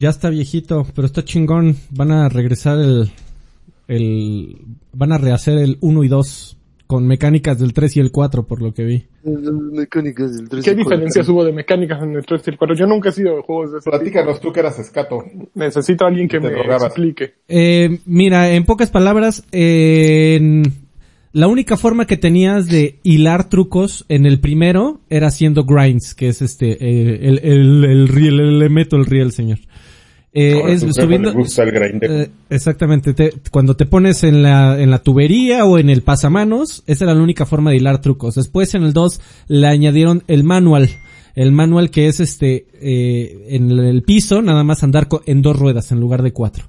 Ya 0.00 0.08
está 0.08 0.30
viejito, 0.30 0.86
pero 0.94 1.06
está 1.06 1.24
chingón. 1.24 1.76
Van 1.90 2.10
a 2.10 2.28
regresar 2.28 2.78
el, 2.78 3.10
el, 3.86 4.56
van 4.94 5.12
a 5.12 5.18
rehacer 5.18 5.58
el 5.58 5.76
1 5.80 6.04
y 6.04 6.08
2 6.08 6.56
con 6.86 7.06
mecánicas 7.06 7.58
del 7.58 7.72
3 7.72 7.98
y 7.98 8.00
el 8.00 8.10
4 8.10 8.46
por 8.46 8.62
lo 8.62 8.72
que 8.74 8.84
vi. 8.84 9.04
Mecánicas 9.24 10.36
del 10.36 10.48
3 10.48 10.64
¿Qué 10.64 10.70
y 10.70 10.74
cuatro. 10.74 10.90
diferencias 10.90 11.28
hubo 11.28 11.44
de 11.44 11.52
mecánicas 11.52 12.02
en 12.02 12.16
el 12.16 12.24
3 12.24 12.42
y 12.46 12.50
el 12.50 12.56
4? 12.58 12.74
Yo 12.76 12.86
nunca 12.86 13.10
he 13.10 13.12
sido 13.12 13.36
de 13.36 13.42
juegos 13.42 13.72
de 13.72 13.78
ese 13.78 13.84
tipo. 13.90 13.98
Platícanos 13.98 14.40
tú 14.40 14.52
que 14.52 14.60
eras 14.60 14.78
escato. 14.78 15.22
Necesito 15.54 16.04
a 16.04 16.08
alguien 16.08 16.28
que 16.28 16.40
Te 16.40 16.48
me 16.48 16.50
drogabas. 16.54 16.84
explique. 16.86 17.34
Eh, 17.46 17.98
mira, 18.06 18.50
en 18.52 18.64
pocas 18.64 18.90
palabras, 18.90 19.44
en- 19.52 20.62
la 21.32 21.46
única 21.46 21.76
forma 21.76 22.06
que 22.06 22.16
tenías 22.16 22.66
de 22.66 22.98
hilar 23.04 23.48
trucos 23.48 24.04
en 24.08 24.26
el 24.26 24.40
primero 24.40 25.00
era 25.10 25.28
haciendo 25.28 25.62
grinds, 25.64 26.14
que 26.16 26.26
es 26.28 26.42
este, 26.42 26.72
eh, 26.72 27.20
el, 27.22 27.38
el, 27.44 27.84
el 27.84 28.08
riel, 28.08 28.40
el- 28.40 28.58
le 28.58 28.68
meto 28.68 28.96
el 28.96 29.06
riel, 29.06 29.30
señor. 29.30 29.58
Eh, 30.32 30.62
es 30.68 30.80
subiendo, 30.94 31.32
gusta 31.32 31.64
el 31.64 31.70
eh, 32.02 32.30
exactamente, 32.50 33.14
te- 33.14 33.32
cuando 33.50 33.74
te 33.74 33.84
pones 33.84 34.22
en 34.22 34.42
la, 34.44 34.80
en 34.80 34.90
la 34.90 35.02
tubería 35.02 35.64
o 35.64 35.76
en 35.78 35.90
el 35.90 36.02
pasamanos, 36.02 36.84
esa 36.86 37.04
era 37.04 37.14
la 37.14 37.22
única 37.22 37.46
forma 37.46 37.70
de 37.70 37.78
hilar 37.78 38.00
trucos. 38.00 38.36
Después 38.36 38.74
en 38.74 38.84
el 38.84 38.92
2 38.92 39.20
le 39.48 39.66
añadieron 39.66 40.22
el 40.28 40.44
manual. 40.44 40.88
El 41.34 41.52
manual 41.52 41.90
que 41.90 42.06
es 42.06 42.20
este, 42.20 42.66
eh, 42.80 43.46
en 43.50 43.70
el 43.70 44.02
piso, 44.02 44.42
nada 44.42 44.62
más 44.62 44.82
andar 44.84 45.08
en 45.26 45.42
dos 45.42 45.58
ruedas 45.58 45.90
en 45.90 45.98
lugar 46.00 46.22
de 46.22 46.32
cuatro. 46.32 46.64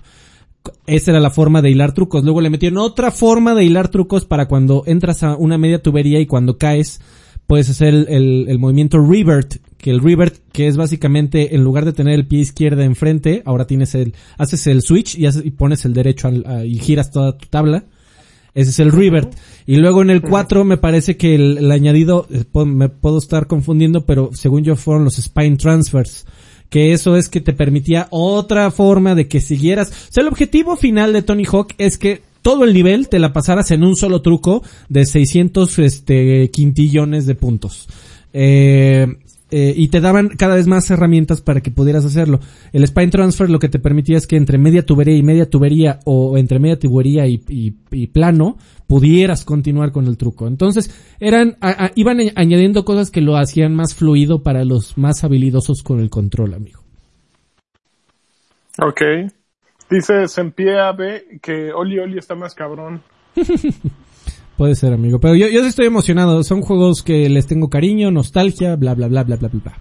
Esa 0.85 1.11
era 1.11 1.19
la 1.19 1.31
forma 1.31 1.61
de 1.61 1.71
hilar 1.71 1.93
trucos. 1.93 2.23
Luego 2.23 2.41
le 2.41 2.49
metieron 2.49 2.77
otra 2.79 3.11
forma 3.11 3.55
de 3.55 3.63
hilar 3.63 3.89
trucos 3.89 4.25
para 4.25 4.47
cuando 4.47 4.83
entras 4.85 5.23
a 5.23 5.35
una 5.35 5.57
media 5.57 5.81
tubería 5.81 6.19
y 6.19 6.25
cuando 6.27 6.57
caes 6.57 7.01
puedes 7.51 7.69
hacer 7.69 7.89
el, 7.93 8.05
el- 8.07 8.45
el 8.47 8.59
movimiento 8.59 8.97
revert. 9.05 9.55
Que 9.77 9.89
el 9.91 9.99
revert, 9.99 10.35
que 10.53 10.67
es 10.69 10.77
básicamente 10.77 11.53
en 11.53 11.65
lugar 11.65 11.83
de 11.83 11.91
tener 11.91 12.13
el 12.13 12.25
pie 12.25 12.39
izquierdo 12.39 12.81
enfrente, 12.81 13.41
ahora 13.43 13.67
tienes 13.67 13.93
el, 13.93 14.13
haces 14.37 14.67
el 14.67 14.81
switch 14.81 15.17
y, 15.17 15.25
haces- 15.25 15.45
y 15.45 15.51
pones 15.51 15.83
el 15.83 15.91
derecho 15.93 16.29
al- 16.29 16.65
y 16.65 16.79
giras 16.79 17.11
toda 17.11 17.37
tu 17.37 17.47
tabla. 17.47 17.83
Ese 18.53 18.69
es 18.69 18.79
el 18.79 18.93
Revert. 18.93 19.33
Y 19.65 19.75
luego 19.77 20.01
en 20.01 20.11
el 20.11 20.21
4 20.21 20.63
me 20.63 20.77
parece 20.77 21.17
que 21.17 21.35
el, 21.35 21.69
añadido, 21.69 22.25
eh, 22.31 22.45
me 22.65 22.87
puedo 22.87 23.17
estar 23.17 23.47
confundiendo, 23.47 24.05
pero 24.05 24.29
según 24.33 24.63
yo 24.63 24.77
fueron 24.77 25.03
los 25.03 25.15
Spine 25.17 25.57
Transfers. 25.57 26.25
Que 26.69 26.93
eso 26.93 27.17
es 27.17 27.27
que 27.27 27.41
te 27.41 27.51
permitía 27.51 28.07
otra 28.11 28.71
forma 28.71 29.13
de 29.13 29.27
que 29.27 29.41
siguieras. 29.41 29.89
O 29.89 30.11
sea, 30.13 30.21
el 30.21 30.29
objetivo 30.29 30.77
final 30.77 31.11
de 31.11 31.21
Tony 31.21 31.43
Hawk 31.43 31.73
es 31.77 31.97
que 31.97 32.21
todo 32.41 32.63
el 32.63 32.73
nivel 32.73 33.09
te 33.09 33.19
la 33.19 33.33
pasaras 33.33 33.71
en 33.71 33.83
un 33.83 33.95
solo 33.95 34.21
truco 34.21 34.63
de 34.89 35.05
600 35.05 35.79
este, 35.79 36.49
quintillones 36.51 37.25
de 37.25 37.35
puntos. 37.35 37.87
Eh, 38.33 39.07
eh, 39.53 39.73
y 39.75 39.89
te 39.89 39.99
daban 39.99 40.29
cada 40.29 40.55
vez 40.55 40.65
más 40.65 40.89
herramientas 40.89 41.41
para 41.41 41.59
que 41.59 41.71
pudieras 41.71 42.05
hacerlo. 42.05 42.39
El 42.71 42.87
Spine 42.87 43.09
Transfer 43.09 43.49
lo 43.49 43.59
que 43.59 43.67
te 43.67 43.79
permitía 43.79 44.17
es 44.17 44.25
que 44.25 44.37
entre 44.37 44.57
media 44.57 44.85
tubería 44.85 45.17
y 45.17 45.23
media 45.23 45.49
tubería 45.49 45.99
o 46.05 46.37
entre 46.37 46.57
media 46.57 46.79
tubería 46.79 47.27
y, 47.27 47.37
plano 48.13 48.57
pudieras 48.87 49.43
continuar 49.43 49.91
con 49.91 50.07
el 50.07 50.15
truco. 50.15 50.47
Entonces 50.47 50.89
eran 51.19 51.57
iban 51.95 52.19
añadiendo 52.35 52.85
cosas 52.85 53.11
que 53.11 53.19
lo 53.19 53.35
hacían 53.35 53.75
más 53.75 53.93
fluido 53.93 54.41
para 54.41 54.63
los 54.63 54.97
más 54.97 55.25
habilidosos 55.25 55.83
con 55.83 55.99
el 55.99 56.09
control, 56.09 56.53
amigo. 56.53 56.81
Ok. 58.79 59.01
Dice 59.91 60.29
Sempia 60.29 60.93
B 60.93 61.39
que 61.41 61.73
Oli 61.73 61.99
Oli 61.99 62.17
está 62.17 62.33
más 62.33 62.55
cabrón. 62.55 63.03
Puede 64.57 64.75
ser, 64.75 64.93
amigo. 64.93 65.19
Pero 65.19 65.35
yo, 65.35 65.47
yo 65.49 65.65
estoy 65.65 65.87
emocionado. 65.87 66.43
Son 66.43 66.61
juegos 66.61 67.03
que 67.03 67.27
les 67.27 67.45
tengo 67.45 67.69
cariño, 67.69 68.09
nostalgia, 68.09 68.77
bla, 68.77 68.95
bla, 68.95 69.09
bla, 69.09 69.23
bla, 69.23 69.35
bla, 69.35 69.49
bla. 69.51 69.77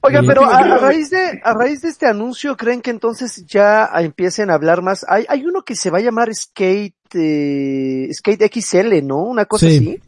Oiga, 0.00 0.20
pero 0.24 0.44
a, 0.44 0.78
raíz 0.78 1.10
de, 1.10 1.40
a 1.42 1.54
raíz 1.54 1.82
de 1.82 1.88
este 1.88 2.06
anuncio, 2.06 2.56
¿creen 2.56 2.80
que 2.80 2.90
entonces 2.90 3.44
ya 3.46 3.88
empiecen 3.96 4.50
a 4.50 4.54
hablar 4.54 4.82
más? 4.82 5.04
Hay, 5.08 5.24
hay 5.28 5.44
uno 5.44 5.62
que 5.62 5.74
se 5.74 5.90
va 5.90 5.98
a 5.98 6.02
llamar 6.02 6.32
Skate, 6.32 6.94
eh, 7.14 8.08
Skate 8.12 8.48
XL, 8.52 9.04
¿no? 9.04 9.24
Una 9.24 9.44
cosa 9.46 9.66
así. 9.66 9.98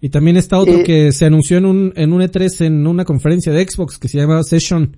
Y 0.00 0.10
también 0.10 0.36
está 0.36 0.58
otro 0.58 0.78
eh, 0.78 0.84
que 0.84 1.12
se 1.12 1.26
anunció 1.26 1.58
en 1.58 1.66
un, 1.66 1.92
en 1.96 2.12
un 2.12 2.20
E3 2.20 2.66
en 2.66 2.86
una 2.86 3.04
conferencia 3.04 3.52
de 3.52 3.68
Xbox 3.68 3.98
que 3.98 4.08
se 4.08 4.18
llama 4.18 4.42
Session. 4.44 4.96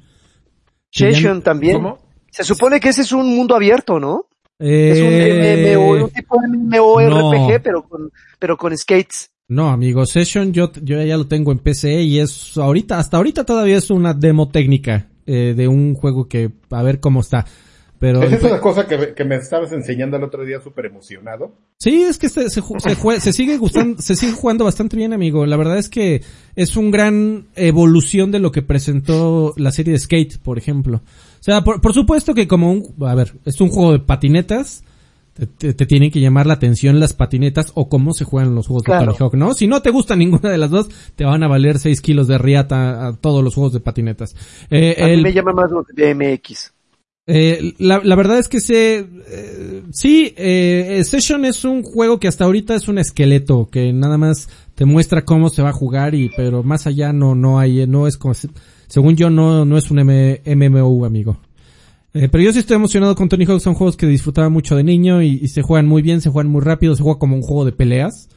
Session 0.90 1.42
también. 1.42 1.76
¿Cómo? 1.76 2.09
Se 2.30 2.44
supone 2.44 2.80
que 2.80 2.90
ese 2.90 3.02
es 3.02 3.12
un 3.12 3.34
mundo 3.36 3.54
abierto, 3.54 3.98
¿no? 3.98 4.26
es 4.60 4.98
un 4.98 5.06
eh, 5.08 5.74
MMO, 5.74 6.04
un 6.04 6.10
tipo 6.10 6.36
de 6.40 6.48
MMORPG, 6.48 7.62
pero 7.62 7.82
con, 7.82 8.12
pero 8.38 8.56
con 8.56 8.76
skates. 8.76 9.30
No, 9.48 9.70
amigo, 9.70 10.06
Session 10.06 10.52
yo, 10.52 10.70
yo 10.82 11.02
ya 11.02 11.16
lo 11.16 11.26
tengo 11.26 11.50
en 11.50 11.58
PC 11.58 12.02
y 12.02 12.20
es 12.20 12.56
ahorita, 12.56 12.98
hasta 12.98 13.16
ahorita 13.16 13.44
todavía 13.44 13.78
es 13.78 13.90
una 13.90 14.14
demo 14.14 14.50
técnica 14.50 15.08
eh, 15.26 15.54
de 15.56 15.66
un 15.66 15.94
juego 15.94 16.28
que 16.28 16.52
a 16.70 16.82
ver 16.82 17.00
cómo 17.00 17.20
está. 17.20 17.46
Pero 17.98 18.22
¿Es 18.22 18.32
esa 18.32 18.60
cosa 18.62 18.86
que, 18.86 19.12
que, 19.12 19.24
me 19.26 19.36
estabas 19.36 19.72
enseñando 19.72 20.16
el 20.16 20.24
otro 20.24 20.42
día 20.46 20.58
súper 20.62 20.86
emocionado? 20.86 21.52
Sí, 21.78 22.02
es 22.02 22.16
que 22.16 22.28
este, 22.28 22.48
se, 22.48 22.62
se, 22.62 23.20
se, 23.20 23.32
sigue 23.34 23.58
gustando, 23.58 24.00
se 24.00 24.16
sigue 24.16 24.32
jugando 24.32 24.64
bastante 24.64 24.96
bien, 24.96 25.12
amigo. 25.12 25.44
La 25.44 25.58
verdad 25.58 25.76
es 25.76 25.90
que 25.90 26.22
es 26.56 26.76
un 26.76 26.90
gran 26.90 27.48
evolución 27.56 28.30
de 28.30 28.38
lo 28.38 28.52
que 28.52 28.62
presentó 28.62 29.52
la 29.58 29.70
serie 29.70 29.92
de 29.92 29.98
Skate, 29.98 30.38
por 30.38 30.56
ejemplo. 30.56 31.02
O 31.40 31.42
sea, 31.42 31.64
por, 31.64 31.80
por 31.80 31.94
supuesto 31.94 32.34
que 32.34 32.46
como 32.46 32.70
un, 32.70 32.94
a 33.00 33.14
ver, 33.14 33.34
es 33.46 33.60
un 33.60 33.70
juego 33.70 33.92
de 33.92 33.98
patinetas, 34.00 34.84
te, 35.32 35.72
te, 35.72 35.86
tienen 35.86 36.10
que 36.10 36.20
llamar 36.20 36.46
la 36.46 36.54
atención 36.54 37.00
las 37.00 37.14
patinetas 37.14 37.72
o 37.74 37.88
cómo 37.88 38.12
se 38.12 38.24
juegan 38.24 38.54
los 38.54 38.66
juegos 38.66 38.84
de 38.84 38.92
Tony 38.92 39.16
Hawk, 39.18 39.34
¿no? 39.34 39.54
Si 39.54 39.66
no 39.66 39.80
te 39.80 39.90
gusta 39.90 40.16
ninguna 40.16 40.50
de 40.50 40.58
las 40.58 40.70
dos, 40.70 40.88
te 41.16 41.24
van 41.24 41.42
a 41.42 41.48
valer 41.48 41.78
6 41.78 42.00
kilos 42.02 42.28
de 42.28 42.36
riata 42.36 43.06
a 43.06 43.16
todos 43.16 43.42
los 43.42 43.54
juegos 43.54 43.72
de 43.72 43.80
patinetas. 43.80 44.36
Eh, 44.70 44.96
a 45.02 45.06
mí 45.06 45.22
me 45.22 45.32
llama 45.32 45.52
más 45.52 45.70
los 45.70 45.86
de 45.86 46.14
MX. 46.14 46.72
Eh, 47.26 47.74
la, 47.78 48.00
la, 48.02 48.16
verdad 48.16 48.38
es 48.38 48.48
que 48.48 48.60
se, 48.60 49.06
eh, 49.28 49.82
sí, 49.92 50.34
eh, 50.36 51.00
Session 51.04 51.44
es 51.44 51.64
un 51.64 51.84
juego 51.84 52.18
que 52.18 52.26
hasta 52.26 52.44
ahorita 52.44 52.74
es 52.74 52.88
un 52.88 52.98
esqueleto 52.98 53.68
que 53.70 53.92
nada 53.92 54.18
más 54.18 54.48
te 54.74 54.84
muestra 54.84 55.24
cómo 55.24 55.48
se 55.48 55.62
va 55.62 55.68
a 55.68 55.74
jugar 55.74 56.16
y, 56.16 56.30
pero 56.36 56.64
más 56.64 56.88
allá 56.88 57.12
no, 57.12 57.36
no 57.36 57.60
hay, 57.60 57.86
no 57.86 58.08
es 58.08 58.16
como, 58.16 58.34
según 58.90 59.14
yo, 59.14 59.30
no, 59.30 59.64
no 59.64 59.78
es 59.78 59.88
un 59.92 60.00
MMO, 60.00 61.04
amigo. 61.04 61.38
Eh, 62.12 62.28
pero 62.28 62.42
yo 62.42 62.52
sí 62.52 62.58
estoy 62.58 62.74
emocionado 62.74 63.14
con 63.14 63.28
Tony 63.28 63.44
Hawk. 63.44 63.60
Son 63.60 63.74
juegos 63.74 63.96
que 63.96 64.06
disfrutaba 64.06 64.48
mucho 64.48 64.74
de 64.74 64.82
niño 64.82 65.22
y, 65.22 65.46
se 65.46 65.62
juegan 65.62 65.86
muy 65.86 66.02
bien, 66.02 66.20
se 66.20 66.28
juegan 66.28 66.50
muy 66.50 66.60
rápido, 66.60 66.96
se 66.96 67.04
juega 67.04 67.20
como 67.20 67.36
un 67.36 67.42
juego 67.42 67.64
de 67.64 67.70
peleas. 67.70 68.28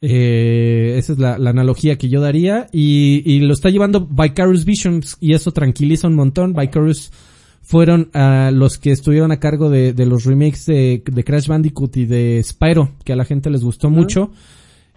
Eh, 0.00 0.94
esa 0.96 1.12
es 1.12 1.18
la, 1.18 1.34
analogía 1.34 1.98
que 1.98 2.08
yo 2.08 2.22
daría. 2.22 2.66
Y, 2.72 3.22
y, 3.26 3.40
lo 3.40 3.52
está 3.52 3.68
llevando 3.68 4.08
Vicarious 4.10 4.64
Visions 4.64 5.18
y 5.20 5.34
eso 5.34 5.52
tranquiliza 5.52 6.08
un 6.08 6.14
montón. 6.14 6.54
Vicarious 6.54 7.12
fueron 7.60 8.08
a 8.14 8.50
los 8.54 8.78
que 8.78 8.90
estuvieron 8.90 9.32
a 9.32 9.38
cargo 9.38 9.68
de, 9.68 9.92
de 9.92 10.06
los 10.06 10.24
remakes 10.24 10.64
de, 10.64 11.02
de, 11.04 11.24
Crash 11.24 11.46
Bandicoot 11.46 11.94
y 11.98 12.06
de 12.06 12.42
Spyro, 12.42 12.92
que 13.04 13.12
a 13.12 13.16
la 13.16 13.26
gente 13.26 13.50
les 13.50 13.62
gustó 13.62 13.90
mucho. 13.90 14.30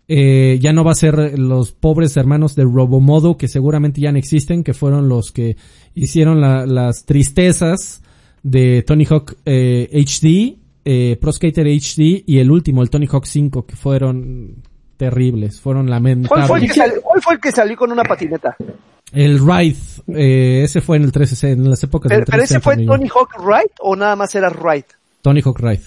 Eh, 0.09 0.57
ya 0.61 0.71
no 0.71 0.85
va 0.85 0.91
a 0.91 0.95
ser 0.95 1.37
los 1.37 1.73
pobres 1.73 2.15
hermanos 2.15 2.55
de 2.55 2.63
Robomodo, 2.63 3.37
que 3.37 3.47
seguramente 3.47 3.99
ya 3.99 4.11
no 4.11 4.17
existen, 4.17 4.63
que 4.63 4.73
fueron 4.73 5.09
los 5.09 5.31
que 5.31 5.57
hicieron 5.95 6.39
las 6.41 7.05
tristezas 7.05 8.01
de 8.43 8.83
Tony 8.83 9.05
Hawk 9.05 9.35
eh, 9.45 9.89
HD, 9.91 10.57
eh, 10.85 11.17
Pro 11.19 11.33
Skater 11.33 11.67
HD 11.67 12.23
y 12.25 12.39
el 12.39 12.49
último, 12.49 12.81
el 12.81 12.89
Tony 12.89 13.07
Hawk 13.07 13.25
5, 13.25 13.65
que 13.65 13.75
fueron 13.75 14.63
terribles, 14.95 15.59
fueron 15.59 15.89
lamentables. 15.89 16.29
¿Cuál 16.29 16.47
fue 16.47 16.59
el 16.59 16.67
que, 16.67 16.73
salió, 16.73 17.01
fue 17.21 17.33
el 17.33 17.39
que 17.39 17.51
salió 17.51 17.75
con 17.75 17.91
una 17.91 18.03
patineta? 18.03 18.55
El 19.11 19.39
Ride, 19.39 19.77
eh, 20.15 20.63
ese 20.63 20.81
fue 20.81 20.97
en 20.97 21.03
el 21.03 21.11
13, 21.11 21.51
en 21.51 21.69
las 21.69 21.83
épocas 21.83 22.09
del 22.09 22.25
13. 22.25 22.31
¿Pero 22.31 22.43
ese 22.43 22.59
fue 22.59 22.77
Tony 22.85 23.09
Hawk 23.09 23.35
Ride 23.39 23.71
o 23.79 23.95
nada 23.95 24.15
más 24.15 24.33
era 24.35 24.49
Ride? 24.49 24.85
Tony 25.21 25.41
Hawk 25.41 25.59
Ride. 25.59 25.83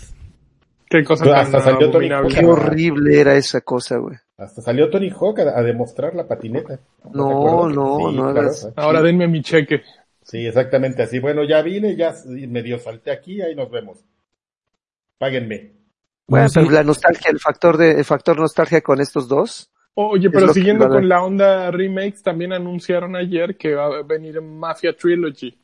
Qué 0.91 1.05
cosa 1.05 1.24
tan 1.24 1.62
salió 1.62 1.88
Tony 1.88 2.09
Qué 2.28 2.45
horrible 2.45 3.20
era 3.20 3.36
esa 3.36 3.61
cosa, 3.61 3.99
güey. 3.99 4.16
Hasta 4.36 4.61
salió 4.61 4.91
Tony 4.91 5.09
Hawk 5.09 5.38
a, 5.38 5.62
demostrar 5.62 6.16
la 6.16 6.26
patineta. 6.26 6.80
No, 7.14 7.68
no, 7.68 8.11
no. 8.11 8.34
Ahora 8.74 9.01
denme 9.01 9.28
mi 9.28 9.41
cheque. 9.41 9.82
Sí, 10.20 10.45
exactamente 10.45 11.05
así. 11.05 11.20
Bueno, 11.20 11.45
ya 11.45 11.62
vine, 11.62 11.95
ya 11.95 12.12
medio 12.26 12.80
salté 12.80 13.12
aquí, 13.12 13.41
ahí 13.41 13.55
nos 13.55 13.70
vemos. 13.70 14.05
Páguenme. 15.16 15.74
Bueno, 16.26 16.49
pero 16.53 16.70
la 16.70 16.82
nostalgia, 16.82 17.30
el 17.30 17.38
factor 17.38 17.76
de, 17.76 17.93
el 17.93 18.05
factor 18.05 18.38
nostalgia 18.38 18.80
con 18.80 19.01
estos 19.01 19.28
dos. 19.28 19.70
Oye, 19.95 20.28
pero 20.28 20.53
siguiendo 20.53 20.88
con 20.88 21.09
la 21.09 21.22
onda 21.22 21.70
remakes, 21.70 22.22
también 22.22 22.53
anunciaron 22.53 23.14
ayer 23.14 23.57
que 23.57 23.74
va 23.74 23.86
a 23.86 24.03
venir 24.03 24.41
Mafia 24.41 24.97
Trilogy. 24.97 25.57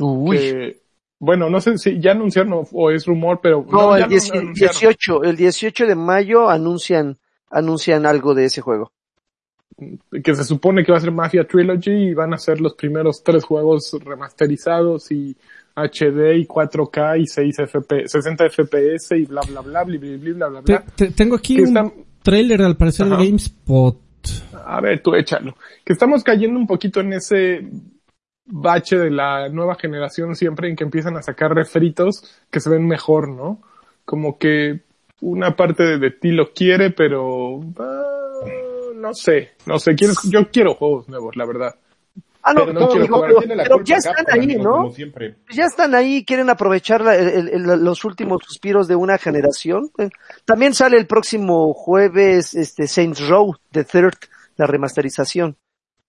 Uy 0.00 0.76
bueno, 1.22 1.48
no 1.48 1.60
sé 1.60 1.78
si 1.78 2.00
ya 2.00 2.10
anunciaron 2.10 2.66
o, 2.72 2.90
es 2.90 3.06
rumor, 3.06 3.38
pero... 3.40 3.64
No, 3.70 3.94
el 3.96 4.08
18, 4.08 5.22
el 5.22 5.36
18 5.36 5.86
de 5.86 5.94
mayo 5.94 6.50
anuncian, 6.50 7.16
anuncian 7.48 8.06
algo 8.06 8.34
de 8.34 8.46
ese 8.46 8.60
juego. 8.60 8.90
Que 10.20 10.34
se 10.34 10.42
supone 10.42 10.84
que 10.84 10.90
va 10.90 10.98
a 10.98 11.00
ser 11.00 11.12
Mafia 11.12 11.46
Trilogy 11.46 12.08
y 12.08 12.14
van 12.14 12.34
a 12.34 12.38
ser 12.38 12.60
los 12.60 12.74
primeros 12.74 13.22
tres 13.22 13.44
juegos 13.44 13.96
remasterizados 14.04 15.12
y 15.12 15.36
HD 15.76 16.38
y 16.38 16.44
4K 16.44 17.20
y 17.20 17.26
6 17.28 17.56
FP, 17.56 18.08
60 18.08 18.50
FPS 18.50 19.16
y 19.16 19.24
bla 19.26 19.42
bla 19.42 19.60
bla 19.60 19.84
bla 19.84 19.98
bla 19.98 20.48
bla 20.48 20.60
bla. 20.60 20.84
tengo 21.14 21.36
aquí 21.36 21.60
un 21.60 22.04
trailer 22.24 22.62
al 22.62 22.76
parecer 22.76 23.06
de 23.06 23.14
GameSpot. 23.14 23.96
A 24.66 24.80
ver, 24.80 25.00
tú 25.00 25.14
échalo. 25.14 25.56
Que 25.84 25.92
estamos 25.92 26.24
cayendo 26.24 26.58
un 26.58 26.66
poquito 26.66 26.98
en 26.98 27.12
ese 27.12 27.64
bache 28.54 28.98
de 28.98 29.10
la 29.10 29.48
nueva 29.48 29.76
generación 29.76 30.36
siempre 30.36 30.68
en 30.68 30.76
que 30.76 30.84
empiezan 30.84 31.16
a 31.16 31.22
sacar 31.22 31.54
refritos 31.54 32.22
que 32.50 32.60
se 32.60 32.68
ven 32.68 32.86
mejor, 32.86 33.28
¿no? 33.28 33.62
Como 34.04 34.38
que 34.38 34.80
una 35.22 35.56
parte 35.56 35.98
de, 35.98 36.10
ti 36.10 36.32
lo 36.32 36.52
quiere, 36.52 36.90
pero 36.90 37.60
ah, 37.78 38.42
no 38.94 39.14
sé, 39.14 39.52
no 39.64 39.78
sé, 39.78 39.94
quiero, 39.94 40.12
yo 40.30 40.50
quiero 40.50 40.74
juegos 40.74 41.08
nuevos, 41.08 41.34
la 41.36 41.46
verdad. 41.46 41.74
Ah, 42.42 42.52
no, 42.52 42.66
no, 42.66 42.88
pero, 42.88 43.84
ya 43.84 43.96
están 43.96 44.26
ahí, 44.28 44.56
¿no? 44.56 44.92
Ya 45.50 45.64
están 45.64 45.94
ahí, 45.94 46.24
quieren 46.24 46.50
aprovechar 46.50 47.00
los 47.00 48.04
últimos 48.04 48.42
suspiros 48.44 48.88
de 48.88 48.96
una 48.96 49.16
generación. 49.16 49.90
Eh, 49.96 50.10
también 50.44 50.74
sale 50.74 50.98
el 50.98 51.06
próximo 51.06 51.72
jueves 51.72 52.54
este 52.54 52.88
Saints 52.88 53.28
Row, 53.28 53.54
The 53.70 53.84
Third, 53.84 54.16
la 54.56 54.66
remasterización. 54.66 55.56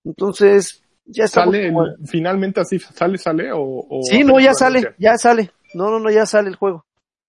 Entonces, 0.03 0.82
ya 1.06 1.28
sale 1.28 1.74
finalmente 2.06 2.62
así 2.62 2.80
sale 2.80 3.18
sale 3.18 3.49
o, 3.54 4.01
sí 4.04 4.24
no 4.24 4.39
ya 4.39 4.54
sale 4.54 4.93
ya 4.97 5.18
sale. 5.18 5.51
No 5.74 5.89
no 5.89 5.99
no 5.99 6.10
ya 6.10 6.26
sale 6.26 6.49
el 6.49 6.56
juego 6.56 6.86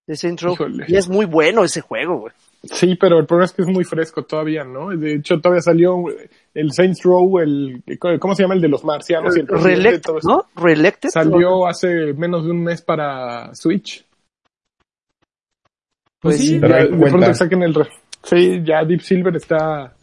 de 0.07 0.16
Saints 0.16 0.45
y 0.87 0.97
es 0.97 1.09
muy 1.09 1.25
bueno 1.25 1.64
ese 1.64 1.81
juego 1.81 2.20
güey. 2.20 2.33
Sí 2.62 2.95
pero 2.95 3.18
el 3.18 3.27
problema 3.27 3.47
es 3.47 3.53
que 3.53 3.62
es 3.62 3.68
muy 3.68 3.85
fresco 3.85 4.25
todavía 4.25 4.64
no 4.64 4.91
de 4.91 5.16
hecho 5.16 5.41
todavía 5.41 5.62
salió 5.62 5.97
el 6.55 6.72
Saints 6.72 7.03
Row 7.03 7.39
el 7.39 7.83
cómo 8.20 8.35
se 8.35 8.43
llama 8.43 8.55
el 8.55 8.61
de 8.61 8.68
los 8.68 8.85
marcianos 8.85 9.37
el 9.37 9.49
Reelected 9.49 10.12
no 10.22 10.47
Reelected 10.57 11.11
salió 11.11 11.66
hace 11.66 12.12
menos 12.14 12.45
de 12.45 12.51
un 12.51 12.62
mes 12.62 12.83
para 12.83 13.55
Switch. 13.55 14.05
Pues, 16.20 16.39
sí, 16.39 16.59
de 16.59 16.89
pronto 17.11 17.35
saquen 17.35 17.62
el 17.62 17.75
sí 18.22 18.62
ya 18.64 18.85
Deep 18.85 19.01
Silver 19.01 19.37
está 19.37 19.95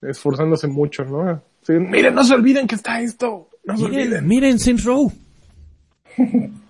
esforzándose 0.00 0.68
mucho 0.68 1.04
no 1.04 1.49
miren, 1.68 2.14
no 2.14 2.24
se 2.24 2.34
olviden 2.34 2.66
que 2.66 2.74
está 2.74 3.00
esto. 3.00 3.48
No 3.64 3.76
se 3.76 3.84
miren, 3.84 4.00
olviden. 4.06 4.26
Miren 4.26 4.58
Saints 4.58 4.84
Row. 4.84 5.12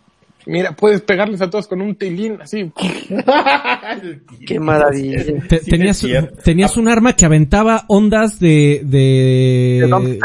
Mira, 0.47 0.73
puedes 0.73 1.03
pegarles 1.03 1.41
a 1.43 1.51
todos 1.51 1.69
con 1.69 1.81
un 1.83 1.95
tilín, 1.95 2.41
así. 2.41 2.73
Qué 4.47 4.59
maravilla. 4.59 5.23
Te- 5.49 5.61
tenías, 5.61 6.05
tenías 6.43 6.77
un 6.77 6.89
arma 6.89 7.13
que 7.13 7.27
aventaba 7.27 7.85
ondas 7.89 8.41
de, 8.41 8.81
de, 8.85 10.21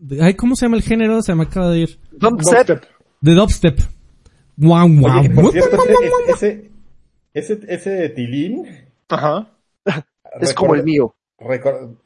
De 0.00 0.22
ay, 0.22 0.34
¿cómo 0.34 0.56
se 0.56 0.66
llama 0.66 0.76
el 0.76 0.82
género? 0.82 1.22
Se 1.22 1.34
me 1.34 1.44
acaba 1.44 1.70
de 1.70 1.80
ir. 1.80 1.98
Dubstep. 2.12 2.66
Dubstep. 2.68 2.84
De 3.20 3.32
dubstep. 3.32 3.80
Wow, 4.56 4.88
wow. 4.88 5.20
Oye, 5.20 5.30
por 5.30 5.52
cierto, 5.52 5.78
ese, 6.28 6.70
ese, 7.32 7.60
ese, 7.66 7.74
ese 7.74 8.08
tilín. 8.10 8.66
Ajá. 9.08 9.48
Es 10.40 10.52
como 10.52 10.74
el 10.74 10.82
mío. 10.82 11.14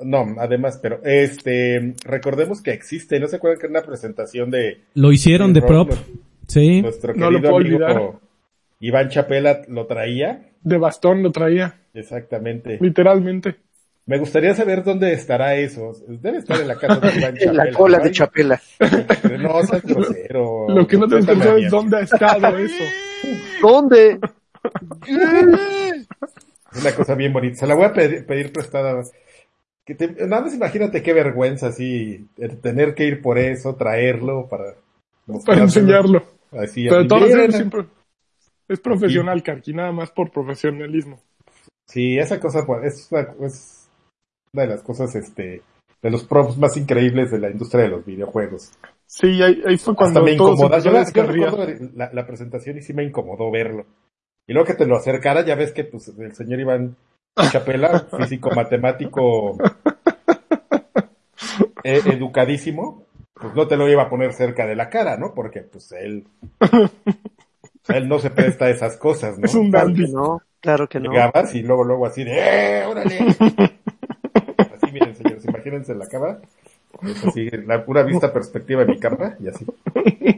No, 0.00 0.34
además, 0.38 0.78
pero 0.82 1.00
este, 1.04 1.94
recordemos 2.04 2.60
que 2.62 2.72
existe, 2.72 3.18
¿no 3.20 3.28
se 3.28 3.36
acuerdan 3.36 3.60
que 3.60 3.66
era 3.66 3.78
una 3.78 3.86
presentación 3.86 4.50
de 4.50 4.80
Lo 4.94 5.12
hicieron 5.12 5.52
de 5.52 5.62
prop. 5.62 5.92
Sí. 6.46 6.82
nuestro 6.82 7.14
No 7.14 7.30
lo 7.30 7.38
querido 7.40 7.50
puedo 7.50 7.66
amigo 7.66 7.84
olvidar. 7.86 8.12
Iván 8.80 9.08
Chapela 9.08 9.62
lo 9.68 9.86
traía? 9.86 10.50
De 10.62 10.78
bastón 10.78 11.22
lo 11.22 11.30
traía, 11.30 11.74
Exactamente. 11.94 12.78
literalmente. 12.80 13.56
Me 14.06 14.18
gustaría 14.18 14.54
saber 14.54 14.82
dónde 14.84 15.12
estará 15.12 15.54
eso. 15.56 15.92
Debe 16.08 16.38
estar 16.38 16.58
en 16.58 16.68
la 16.68 16.76
casa 16.76 16.98
de 16.98 17.18
Iván 17.18 17.36
En 17.40 17.56
la 17.56 17.64
Chapela, 17.64 17.76
cola 17.76 17.98
¿no? 17.98 18.04
de 18.04 18.10
Chapela. 18.10 18.62
No, 19.38 19.62
seas 19.64 19.82
grosero. 19.82 20.66
Lo 20.68 20.86
que 20.86 20.96
no 20.96 21.06
te 21.06 21.16
mí. 21.16 21.64
es 21.64 21.70
dónde 21.70 21.96
ha 21.98 22.00
estado 22.00 22.56
eso. 22.58 22.84
¿Dónde? 23.60 24.18
Es 25.06 26.08
una 26.80 26.92
cosa 26.94 27.14
bien 27.14 27.32
bonita. 27.34 27.56
Se 27.56 27.66
la 27.66 27.74
voy 27.74 27.84
a 27.84 27.92
pedir, 27.92 28.24
pedir 28.24 28.52
prestada. 28.52 29.02
Que 29.88 29.94
te- 29.94 30.26
nada 30.26 30.42
más 30.42 30.54
imagínate 30.54 31.02
qué 31.02 31.14
vergüenza 31.14 31.68
así, 31.68 32.28
tener 32.60 32.94
que 32.94 33.04
ir 33.04 33.22
por 33.22 33.38
eso, 33.38 33.74
traerlo 33.74 34.46
para... 34.46 34.74
Para 35.46 35.62
enseñarlo. 35.62 36.22
Así, 36.52 36.86
Pero 36.86 37.16
así, 37.16 37.24
miren. 37.24 37.52
siempre 37.52 37.86
es 38.68 38.80
profesional, 38.80 39.42
Karki, 39.42 39.72
nada 39.72 39.90
más 39.90 40.10
por 40.10 40.30
profesionalismo. 40.30 41.22
Sí, 41.86 42.18
esa 42.18 42.38
cosa 42.38 42.66
pues, 42.66 42.84
es 42.84 43.08
una, 43.10 43.46
es 43.46 43.88
una 44.52 44.64
de 44.64 44.68
las 44.68 44.82
cosas, 44.82 45.14
este, 45.14 45.62
de 46.02 46.10
los 46.10 46.24
props 46.24 46.58
más 46.58 46.76
increíbles 46.76 47.30
de 47.30 47.38
la 47.38 47.48
industria 47.50 47.84
de 47.84 47.88
los 47.88 48.04
videojuegos. 48.04 48.70
Sí, 49.06 49.42
ahí, 49.42 49.62
ahí 49.66 49.78
fue 49.78 49.96
cuando 49.96 50.20
Hasta 50.20 50.30
me 50.30 50.32
empezó 50.36 50.68
Yo, 50.80 51.12
yo 51.14 51.22
recuerdo 51.26 51.66
la, 51.94 52.12
la 52.12 52.26
presentación 52.26 52.76
y 52.76 52.82
sí 52.82 52.92
me 52.92 53.04
incomodó 53.04 53.50
verlo. 53.50 53.86
Y 54.46 54.52
luego 54.52 54.66
que 54.66 54.74
te 54.74 54.84
lo 54.86 54.96
acercara, 54.96 55.46
ya 55.46 55.54
ves 55.54 55.72
que 55.72 55.84
pues 55.84 56.08
el 56.08 56.34
señor 56.34 56.60
Iván 56.60 56.94
Chapela, 57.50 58.06
físico 58.18 58.50
matemático 58.54 59.56
eh, 61.84 62.02
educadísimo, 62.06 63.06
pues 63.34 63.54
no 63.54 63.66
te 63.68 63.76
lo 63.76 63.88
iba 63.88 64.02
a 64.02 64.10
poner 64.10 64.32
cerca 64.32 64.66
de 64.66 64.76
la 64.76 64.88
cara, 64.90 65.16
¿no? 65.16 65.34
Porque 65.34 65.62
pues 65.62 65.92
él 65.92 66.26
él 67.88 68.08
no 68.08 68.18
se 68.18 68.30
presta 68.30 68.66
a 68.66 68.70
esas 68.70 68.96
cosas, 68.96 69.38
¿no? 69.38 69.46
Es 69.46 69.54
un 69.54 69.70
dandy. 69.70 70.10
no, 70.12 70.42
claro 70.60 70.88
que 70.88 71.00
no. 71.00 71.10
Llegabas 71.10 71.54
y 71.54 71.62
luego 71.62 71.84
luego 71.84 72.06
así 72.06 72.24
de 72.24 72.32
¡eh, 72.38 72.86
órale! 72.86 73.18
Así 74.58 74.92
miren, 74.92 75.14
señores, 75.14 75.44
imagínense 75.44 75.94
la 75.94 76.06
cámara. 76.06 76.40
Es 77.02 77.24
así, 77.24 77.48
la 77.50 77.84
pura 77.84 78.02
vista 78.02 78.32
perspectiva 78.32 78.84
de 78.84 78.92
mi 78.92 78.98
cámara 78.98 79.36
y 79.40 79.48
así. 79.48 79.64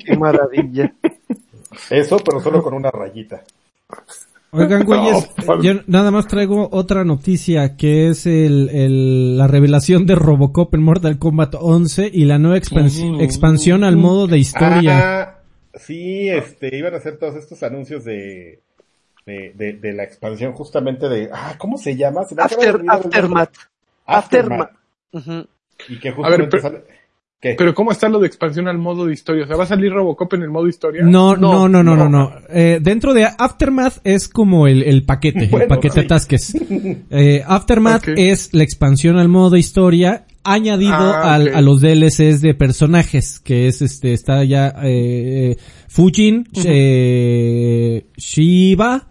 Qué 0.05 0.16
maravilla. 0.16 0.93
Eso, 1.88 2.18
pero 2.18 2.41
solo 2.41 2.62
con 2.62 2.74
una 2.74 2.91
rayita. 2.91 3.43
Oigan, 4.53 4.85
güeyes, 4.87 5.31
No, 5.47 5.63
yo 5.63 5.73
nada 5.87 6.11
más 6.11 6.27
traigo 6.27 6.69
otra 6.73 7.05
noticia 7.05 7.77
que 7.77 8.09
es 8.09 8.27
el, 8.27 8.69
el- 8.71 9.39
la 9.39 9.47
revelación 9.47 10.07
de 10.07 10.15
Robocop 10.17 10.75
en 10.75 10.83
Mortal 10.83 11.19
Kombat 11.19 11.55
11 11.61 12.11
y 12.13 12.25
la 12.25 12.39
nueva 12.39 12.57
expans- 12.59 13.23
expansión 13.23 13.85
al 13.85 13.97
modo 13.97 14.27
de 14.27 14.39
historia. 14.39 15.21
Ah, 15.23 15.39
sí, 15.75 16.29
este, 16.29 16.77
iban 16.77 16.95
a 16.95 16.97
hacer 16.97 17.17
todos 17.19 17.37
estos 17.37 17.63
anuncios 17.63 18.05
de, 18.05 18.61
de, 19.27 19.53
de, 19.55 19.73
de 19.75 19.93
la 19.93 20.03
expansión 20.03 20.53
justamente 20.53 21.09
de, 21.09 21.31
ah, 21.33 21.55
¿cómo 21.59 21.79
se 21.79 21.97
llama? 21.97 22.25
Se 22.25 22.35
me 22.35 22.43
After, 22.43 22.83
aftermath. 22.89 23.55
Aftermath. 24.07 24.71
Y 25.89 25.99
que 26.01 26.09
A 26.09 26.13
ver, 26.13 26.15
justamente 26.17 26.47
pero- 26.51 26.63
sale- 26.63 26.85
¿Qué? 27.41 27.55
Pero 27.57 27.74
¿cómo 27.74 27.91
está 27.91 28.09
lo 28.11 28.18
de 28.20 28.26
expansión 28.26 28.68
al 28.68 28.76
modo 28.76 29.07
de 29.07 29.14
historia? 29.14 29.45
O 29.45 29.47
sea, 29.47 29.57
¿va 29.57 29.64
a 29.64 29.66
salir 29.66 29.91
Robocop 29.91 30.34
en 30.34 30.43
el 30.43 30.51
modo 30.51 30.68
historia? 30.68 31.03
No, 31.05 31.36
no, 31.36 31.68
no, 31.68 31.82
no, 31.82 31.97
no, 31.97 31.97
no. 31.97 32.09
no. 32.11 32.32
Eh, 32.51 32.80
dentro 32.82 33.14
de 33.14 33.24
Aftermath 33.24 33.99
es 34.05 34.28
como 34.28 34.66
el, 34.66 34.82
el 34.82 35.05
paquete, 35.05 35.49
el 35.51 35.66
paquete 35.66 36.03
sí. 36.03 36.07
Tasques. 36.07 36.53
Eh, 37.11 37.43
Aftermath 37.47 38.09
es 38.09 38.53
la 38.53 38.62
expansión 38.62 39.16
al 39.18 39.28
modo 39.28 39.57
historia 39.57 40.26
añadido 40.45 40.93
Ah, 40.95 41.34
al- 41.34 41.55
a 41.55 41.61
los 41.62 41.80
DLCs 41.80 42.41
de 42.43 42.55
personajes, 42.55 43.41
que 43.41 43.66
es 43.68 43.80
este, 43.82 44.12
está 44.12 44.45
ya 44.45 44.74
eh, 44.82 45.57
Fujin, 45.88 46.47
eh, 46.64 48.05
Shiva 48.16 49.09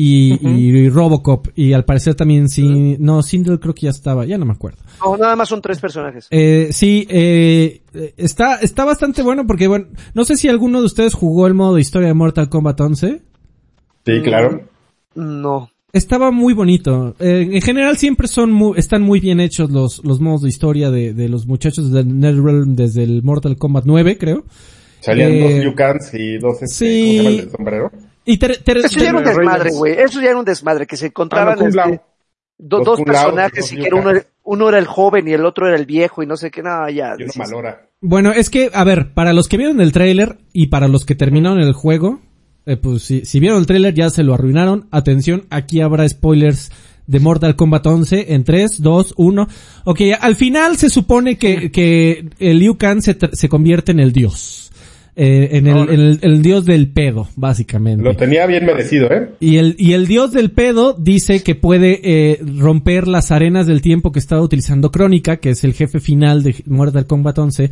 y, 0.00 0.38
y 0.48 0.88
Robocop. 0.90 1.48
Y 1.56 1.72
al 1.72 1.84
parecer 1.84 2.14
también 2.14 2.48
sí, 2.48 2.96
no, 3.00 3.20
Sindel 3.22 3.58
creo 3.58 3.74
que 3.74 3.86
ya 3.86 3.90
estaba, 3.90 4.24
ya 4.24 4.38
no 4.38 4.44
me 4.46 4.52
acuerdo. 4.52 4.78
No, 5.04 5.16
nada 5.16 5.34
más 5.34 5.48
son 5.48 5.60
tres 5.60 5.80
personajes. 5.80 6.28
Eh, 6.30 6.68
sí, 6.70 7.04
eh, 7.10 7.82
está, 8.16 8.56
está 8.56 8.84
bastante 8.84 9.22
bueno 9.22 9.44
porque, 9.46 9.66
bueno, 9.66 9.86
no 10.14 10.24
sé 10.24 10.36
si 10.36 10.48
alguno 10.48 10.78
de 10.78 10.86
ustedes 10.86 11.14
jugó 11.14 11.48
el 11.48 11.54
modo 11.54 11.78
historia 11.78 12.06
de 12.08 12.14
Mortal 12.14 12.48
Kombat 12.48 12.80
11. 12.80 13.22
Sí, 14.06 14.20
claro. 14.22 14.62
No. 15.16 15.68
Estaba 15.92 16.30
muy 16.30 16.54
bonito. 16.54 17.16
Eh, 17.18 17.48
en 17.50 17.62
general 17.62 17.96
siempre 17.96 18.28
son 18.28 18.52
mu- 18.52 18.74
están 18.76 19.02
muy 19.02 19.18
bien 19.20 19.40
hechos 19.40 19.70
los, 19.70 20.04
los 20.04 20.20
modos 20.20 20.42
de 20.42 20.48
historia 20.50 20.90
de, 20.90 21.12
de 21.12 21.28
los 21.28 21.46
muchachos 21.46 21.90
de 21.90 22.04
NetherRealm 22.04 22.76
desde 22.76 23.02
el 23.02 23.22
Mortal 23.24 23.56
Kombat 23.56 23.84
9, 23.86 24.16
creo. 24.16 24.44
Salían 25.00 25.32
Eh, 25.32 25.54
dos 25.56 25.64
Yukans 25.64 26.14
y 26.14 26.38
dos, 26.38 26.62
este, 26.62 26.68
sí. 26.68 26.86
¿cómo 27.00 27.10
se 27.10 27.16
llama 27.16 27.28
el 27.30 27.36
del 27.38 27.50
sombrero? 27.50 27.92
Y 28.30 28.36
te- 28.38 28.58
te- 28.58 28.78
Eso 28.80 28.98
ya 29.00 29.08
era 29.08 29.18
un 29.18 29.24
de 29.24 29.30
desmadre, 29.30 29.70
güey. 29.72 29.92
Eso 29.98 30.20
ya 30.20 30.28
era 30.30 30.38
un 30.38 30.44
desmadre, 30.44 30.86
que 30.86 30.96
se 30.96 31.06
encontraban 31.06 31.58
Ah, 31.58 31.62
no, 31.62 31.68
este, 31.68 32.00
do- 32.58 32.80
dos 32.84 33.00
personajes 33.00 33.72
y 33.72 33.76
que 33.76 33.88
uno, 34.44 34.68
era 34.68 34.78
el 34.78 34.86
joven 34.86 35.26
y 35.28 35.32
el 35.32 35.44
otro 35.46 35.66
era 35.66 35.76
el 35.76 35.86
viejo 35.86 36.22
y 36.22 36.26
no 36.26 36.36
sé 36.36 36.50
qué, 36.50 36.62
nada, 36.62 36.90
ya. 36.90 37.10
Y 37.18 37.22
uno 37.22 37.26
decís, 37.26 37.36
malora. 37.38 37.88
Bueno, 38.00 38.32
es 38.32 38.50
que, 38.50 38.70
a 38.72 38.84
ver, 38.84 39.12
para 39.14 39.32
los 39.32 39.48
que 39.48 39.56
vieron 39.56 39.80
el 39.80 39.92
tráiler 39.92 40.38
y 40.52 40.66
para 40.68 40.88
los 40.88 41.04
que 41.04 41.14
terminaron 41.14 41.60
el 41.60 41.72
juego, 41.72 42.20
eh, 42.66 42.76
pues 42.76 43.02
si, 43.02 43.24
si 43.24 43.40
vieron 43.40 43.58
el 43.60 43.66
tráiler 43.66 43.94
ya 43.94 44.10
se 44.10 44.22
lo 44.22 44.34
arruinaron. 44.34 44.88
Atención, 44.90 45.46
aquí 45.50 45.80
habrá 45.80 46.06
spoilers 46.08 46.70
de 47.06 47.20
Mortal 47.20 47.56
Kombat 47.56 47.86
11 47.86 48.34
en 48.34 48.44
3, 48.44 48.82
2, 48.82 49.14
1. 49.16 49.48
Ok, 49.84 50.00
al 50.20 50.36
final 50.36 50.76
se 50.76 50.90
supone 50.90 51.38
que, 51.38 51.70
que 51.72 52.28
el 52.38 52.58
Liu 52.58 52.76
Kang 52.76 53.00
se, 53.00 53.16
se 53.32 53.48
convierte 53.48 53.92
en 53.92 54.00
el 54.00 54.12
dios. 54.12 54.67
Eh, 55.20 55.56
en, 55.58 55.66
el, 55.66 55.76
en 55.90 56.00
el, 56.00 56.18
el 56.22 56.42
dios 56.42 56.64
del 56.64 56.86
pedo, 56.90 57.26
básicamente. 57.34 58.04
Lo 58.04 58.14
tenía 58.14 58.46
bien 58.46 58.64
merecido, 58.64 59.10
¿eh? 59.10 59.30
Y 59.40 59.56
el, 59.56 59.74
y 59.76 59.94
el 59.94 60.06
dios 60.06 60.30
del 60.30 60.52
pedo 60.52 60.92
dice 60.96 61.42
que 61.42 61.56
puede 61.56 62.00
eh, 62.04 62.38
romper 62.56 63.08
las 63.08 63.32
arenas 63.32 63.66
del 63.66 63.82
tiempo 63.82 64.12
que 64.12 64.20
estaba 64.20 64.42
utilizando 64.42 64.92
Crónica, 64.92 65.38
que 65.38 65.50
es 65.50 65.64
el 65.64 65.74
jefe 65.74 65.98
final 65.98 66.44
de 66.44 66.54
Mortal 66.66 67.06
Kombat 67.08 67.36
11, 67.36 67.70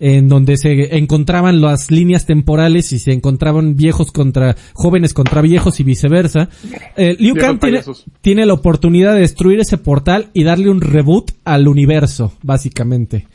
en 0.00 0.28
donde 0.28 0.56
se 0.56 0.96
encontraban 0.96 1.60
las 1.60 1.90
líneas 1.90 2.24
temporales 2.24 2.90
y 2.92 2.98
se 2.98 3.12
encontraban 3.12 3.76
viejos 3.76 4.10
contra, 4.10 4.56
jóvenes 4.72 5.12
contra 5.12 5.42
viejos 5.42 5.78
y 5.80 5.84
viceversa. 5.84 6.48
Eh, 6.96 7.14
Liu 7.18 7.34
Kang 7.34 7.58
tiene, 7.58 7.82
tiene 8.22 8.46
la 8.46 8.54
oportunidad 8.54 9.12
de 9.12 9.20
destruir 9.20 9.60
ese 9.60 9.76
portal 9.76 10.28
y 10.32 10.44
darle 10.44 10.70
un 10.70 10.80
reboot 10.80 11.32
al 11.44 11.68
universo, 11.68 12.32
básicamente. 12.42 13.26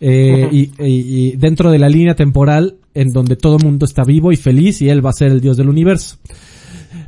Eh, 0.00 0.46
y, 0.52 0.58
y- 0.78 1.30
y 1.30 1.36
dentro 1.36 1.70
de 1.70 1.78
la 1.78 1.88
línea 1.88 2.14
temporal 2.14 2.74
en 2.96 3.10
donde 3.12 3.36
todo 3.36 3.56
el 3.58 3.64
mundo 3.64 3.86
está 3.86 4.02
vivo 4.04 4.32
y 4.32 4.36
feliz 4.36 4.82
y 4.82 4.88
él 4.88 5.04
va 5.04 5.10
a 5.10 5.12
ser 5.12 5.30
el 5.30 5.40
dios 5.40 5.56
del 5.56 5.68
universo. 5.68 6.16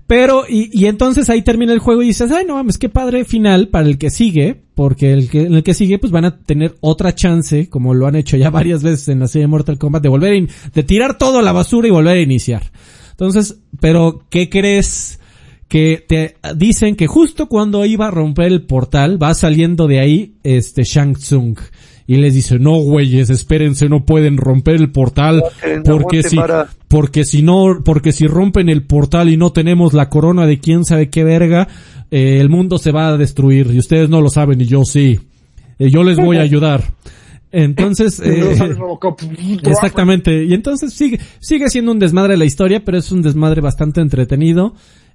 Pero, 0.07 0.45
y, 0.49 0.71
y 0.73 0.87
entonces 0.87 1.29
ahí 1.29 1.43
termina 1.43 1.73
el 1.73 1.81
juego 1.81 2.03
y 2.03 2.07
dices, 2.07 2.31
ay 2.33 2.45
no 2.47 2.55
mames, 2.55 2.79
qué 2.79 2.89
padre 2.89 3.25
final 3.25 3.69
para 3.69 3.87
el 3.87 3.99
que 3.99 4.11
sigue, 4.11 4.63
porque 4.75 5.13
el 5.13 5.29
que, 5.29 5.43
en 5.43 5.55
el 5.55 5.63
que 5.63 5.75
sigue 5.75 5.99
pues 5.99 6.13
van 6.13 6.25
a 6.25 6.39
tener 6.39 6.77
otra 6.81 7.15
chance, 7.15 7.69
como 7.69 7.93
lo 7.93 8.07
han 8.07 8.17
hecho 8.17 8.37
ya 8.39 8.49
varias 8.51 8.83
veces 8.83 9.09
en 9.09 9.21
la 9.21 9.29
serie 9.29 9.47
Mortal 9.49 9.79
Kombat, 9.79 10.03
de 10.03 10.09
volver 10.09 10.35
in- 10.35 10.49
de 10.75 10.83
tirar 10.83 11.19
todo 11.19 11.41
a 11.41 11.43
la 11.43 11.53
basura 11.53 11.89
y 11.89 11.91
volver 11.91 12.17
a 12.17 12.21
iniciar. 12.23 12.71
Entonces, 13.11 13.59
pero, 13.81 14.23
¿qué 14.31 14.49
crees? 14.49 15.19
Que 15.69 16.03
te 16.09 16.37
dicen 16.57 16.97
que 16.97 17.07
justo 17.07 17.47
cuando 17.49 17.85
iba 17.85 18.07
a 18.07 18.11
romper 18.11 18.47
el 18.47 18.63
portal, 18.63 19.23
va 19.23 19.35
saliendo 19.35 19.87
de 19.87 20.01
ahí, 20.01 20.35
este, 20.43 20.85
Shang 20.85 21.17
Tsung. 21.17 21.59
Y 22.09 22.17
les 22.17 22.35
dice, 22.35 22.59
no 22.59 22.77
güeyes, 22.79 23.29
espérense, 23.29 23.89
no 23.89 24.05
pueden 24.05 24.39
romper 24.39 24.77
el 24.77 24.91
portal, 24.91 25.45
porque 25.85 26.23
si, 26.23 26.39
porque 26.89 27.25
si 27.25 27.43
no, 27.43 27.83
porque 27.85 28.13
si 28.13 28.27
rompen 28.27 28.71
el 28.71 28.83
portal 28.83 29.29
y 29.29 29.37
no 29.37 29.53
tenemos 29.53 29.93
la 29.93 30.09
corona 30.09 30.47
de 30.47 30.59
quién 30.59 30.87
sabe 30.87 31.11
qué 31.11 31.23
verga, 31.23 31.69
eh, 32.11 32.39
el 32.41 32.49
mundo 32.49 32.79
se 32.79 32.93
va 32.93 33.09
a 33.09 33.19
destruir 33.19 33.69
y 33.73 33.79
ustedes 33.79 34.09
no 34.09 34.23
lo 34.23 34.31
saben 34.31 34.61
y 34.61 34.65
yo 34.65 34.85
sí. 34.85 35.21
Eh, 35.79 35.91
yo 35.91 36.03
les 36.03 36.17
voy 36.17 36.39
a 36.39 36.41
ayudar. 36.49 36.83
Entonces, 37.51 38.21
eh, 38.21 38.57
exactamente. 39.63 40.45
Y 40.45 40.55
entonces 40.55 40.93
sigue, 40.93 41.21
sigue 41.41 41.69
siendo 41.69 41.93
un 41.93 41.99
desmadre 41.99 42.37
la 42.37 42.45
historia, 42.45 42.85
pero 42.85 42.99
es 42.99 43.11
un 43.11 43.23
desmadre 43.23 43.61
bastante 43.61 44.01
entretenido. 44.01 44.75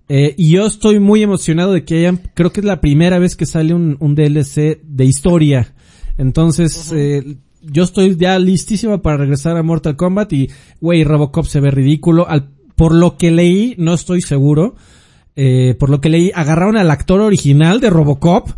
Eh, 0.10 0.36
y 0.38 0.52
yo 0.52 0.66
estoy 0.66 1.00
muy 1.00 1.24
emocionado 1.24 1.74
de 1.74 1.86
que 1.86 2.00
hayan, 2.00 2.20
creo 2.34 2.52
que 2.52 2.60
es 2.60 2.66
la 2.66 2.82
primera 2.82 3.20
vez 3.20 3.36
que 3.36 3.46
sale 3.46 3.74
un, 3.74 3.98
un 4.00 4.16
DLC 4.16 4.82
de 4.84 5.06
historia. 5.06 5.73
Entonces, 6.18 6.92
eh, 6.96 7.38
yo 7.62 7.84
estoy 7.84 8.16
ya 8.16 8.38
listísimo 8.40 9.02
para 9.02 9.18
regresar 9.18 9.58
a 9.58 9.64
Mortal 9.64 9.96
Kombat 9.96 10.34
y, 10.34 10.50
güey, 10.82 11.04
Robocop 11.04 11.46
se 11.46 11.60
ve 11.60 11.72
ridículo. 11.72 12.28
Al, 12.28 12.50
por 12.76 12.94
lo 12.94 13.18
que 13.18 13.32
leí, 13.32 13.76
no 13.78 13.94
estoy 13.94 14.22
seguro, 14.22 14.76
eh, 15.36 15.76
por 15.80 15.90
lo 15.90 16.02
que 16.02 16.10
leí, 16.10 16.32
agarraron 16.34 16.78
al 16.78 16.92
actor 16.92 17.22
original 17.22 17.80
de 17.80 17.90
Robocop 17.90 18.50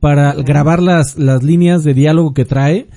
para 0.00 0.34
grabar 0.34 0.82
las, 0.82 1.18
las 1.18 1.42
líneas 1.42 1.84
de 1.84 1.94
diálogo 1.94 2.34
que 2.34 2.44
trae. 2.44 2.88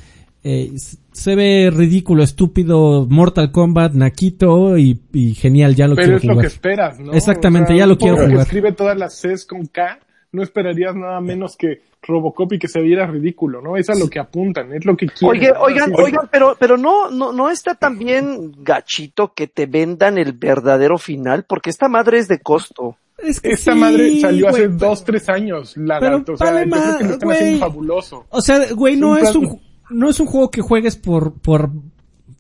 Eh, 0.44 0.74
se 1.12 1.36
ve 1.36 1.72
ridículo, 1.74 2.24
estúpido, 2.24 3.08
Mortal 3.10 3.52
Kombat, 3.52 3.94
Naquito 3.94 4.78
y, 4.78 5.00
y 5.14 5.34
genial, 5.34 5.76
ya 5.76 5.88
lo 5.88 5.96
Pero 5.96 6.06
quiero 6.06 6.18
es 6.18 6.22
jugar. 6.24 6.36
lo 6.36 6.42
que 6.42 6.48
esperas, 6.48 7.00
¿no? 7.00 7.14
Exactamente, 7.14 7.76
ya 7.76 7.88
lo 7.88 7.98
quiero 7.98 8.18
que 8.18 8.26
jugar. 8.28 8.42
escribe 8.42 8.72
todas 8.74 8.98
las 8.98 9.20
Cs 9.22 9.46
con 9.46 9.66
K, 9.66 10.00
no 10.32 10.44
esperarías 10.44 10.96
nada 10.96 11.20
menos 11.22 11.56
que 11.56 11.82
Robocop 12.08 12.54
y 12.54 12.60
que 12.60 12.68
se 12.68 12.82
viera 12.82 13.06
ridículo, 13.08 13.62
¿no? 13.62 13.78
Es 13.78 13.90
a 13.90 13.96
lo 13.96 14.08
que 14.08 14.20
apuntan, 14.20 14.74
es 14.74 14.86
lo 14.86 14.96
que 14.96 15.08
quieren. 15.08 15.40
Oye, 15.42 15.52
¿no? 15.54 15.60
oigan, 15.62 15.94
Así- 15.94 16.02
oigan, 16.04 16.30
pero, 16.32 16.56
pero 16.60 16.78
no, 16.78 17.10
no, 17.12 17.32
no 17.32 17.50
está 17.50 17.76
tan 17.76 17.98
bien 18.00 18.52
gachito 18.64 19.34
que 19.34 19.48
te 19.48 19.66
vendan 19.66 20.18
el 20.18 20.34
verdadero 20.34 20.98
final, 20.98 21.44
porque 21.48 21.70
esta 21.70 21.88
madre 21.88 22.20
es 22.20 22.28
de 22.28 22.40
costo. 22.40 22.98
Es 23.18 23.40
que 23.40 23.52
Esta 23.52 23.74
sí, 23.74 23.80
madre 23.80 24.20
salió 24.20 24.50
hace 24.50 24.68
dos, 24.68 25.04
tres 25.06 25.30
años, 25.30 25.78
la 25.78 26.00
pero 26.00 26.24
o 26.28 26.38
sea, 26.38 26.52
vale 26.52 26.66
yo 26.66 26.72
creo 26.72 26.98
que 26.98 27.04
lo 27.06 27.12
están 27.14 27.32
haciendo 27.32 27.60
fabuloso. 27.60 28.26
O 28.30 28.42
sea, 28.42 28.74
güey, 28.74 28.98
no 28.98 29.16
es 29.16 29.34
un, 29.36 29.62
no 29.90 30.10
es 30.10 30.20
un 30.20 30.28
juego 30.28 30.52
que 30.52 30.62
juegues 30.62 30.98
por, 30.98 31.34
por, 31.34 31.70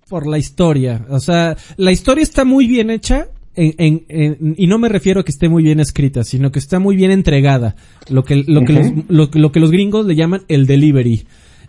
por 0.09 0.28
la 0.28 0.38
historia. 0.38 1.05
O 1.09 1.20
sea, 1.20 1.55
la 1.78 1.91
historia 1.91 2.24
está 2.24 2.43
muy 2.43 2.68
bien 2.68 2.89
hecha. 2.89 3.30
En, 3.56 3.74
en, 3.78 4.06
en- 4.10 4.56
y 4.58 4.68
no 4.68 4.78
me 4.80 4.89
refiero 4.89 5.22
a 5.22 5.24
que 5.26 5.32
esté 5.32 5.47
muy 5.49 5.64
bien 5.64 5.80
escrita, 5.80 6.24
sino 6.24 6.51
que 6.51 6.60
está 6.60 6.80
muy 6.80 6.95
bien 6.95 7.12
entregada. 7.12 7.76
Lo 8.10 8.24
que, 8.24 8.36
lo 8.47 8.62
que, 8.66 8.74
los, 8.74 8.91
lo, 9.08 9.32
que- 9.32 9.39
lo 9.39 9.51
que 9.51 9.60
los 9.60 9.72
gringos 9.72 10.06
le 10.06 10.16
llaman 10.16 10.41
el 10.47 10.66
delivery. 10.68 11.26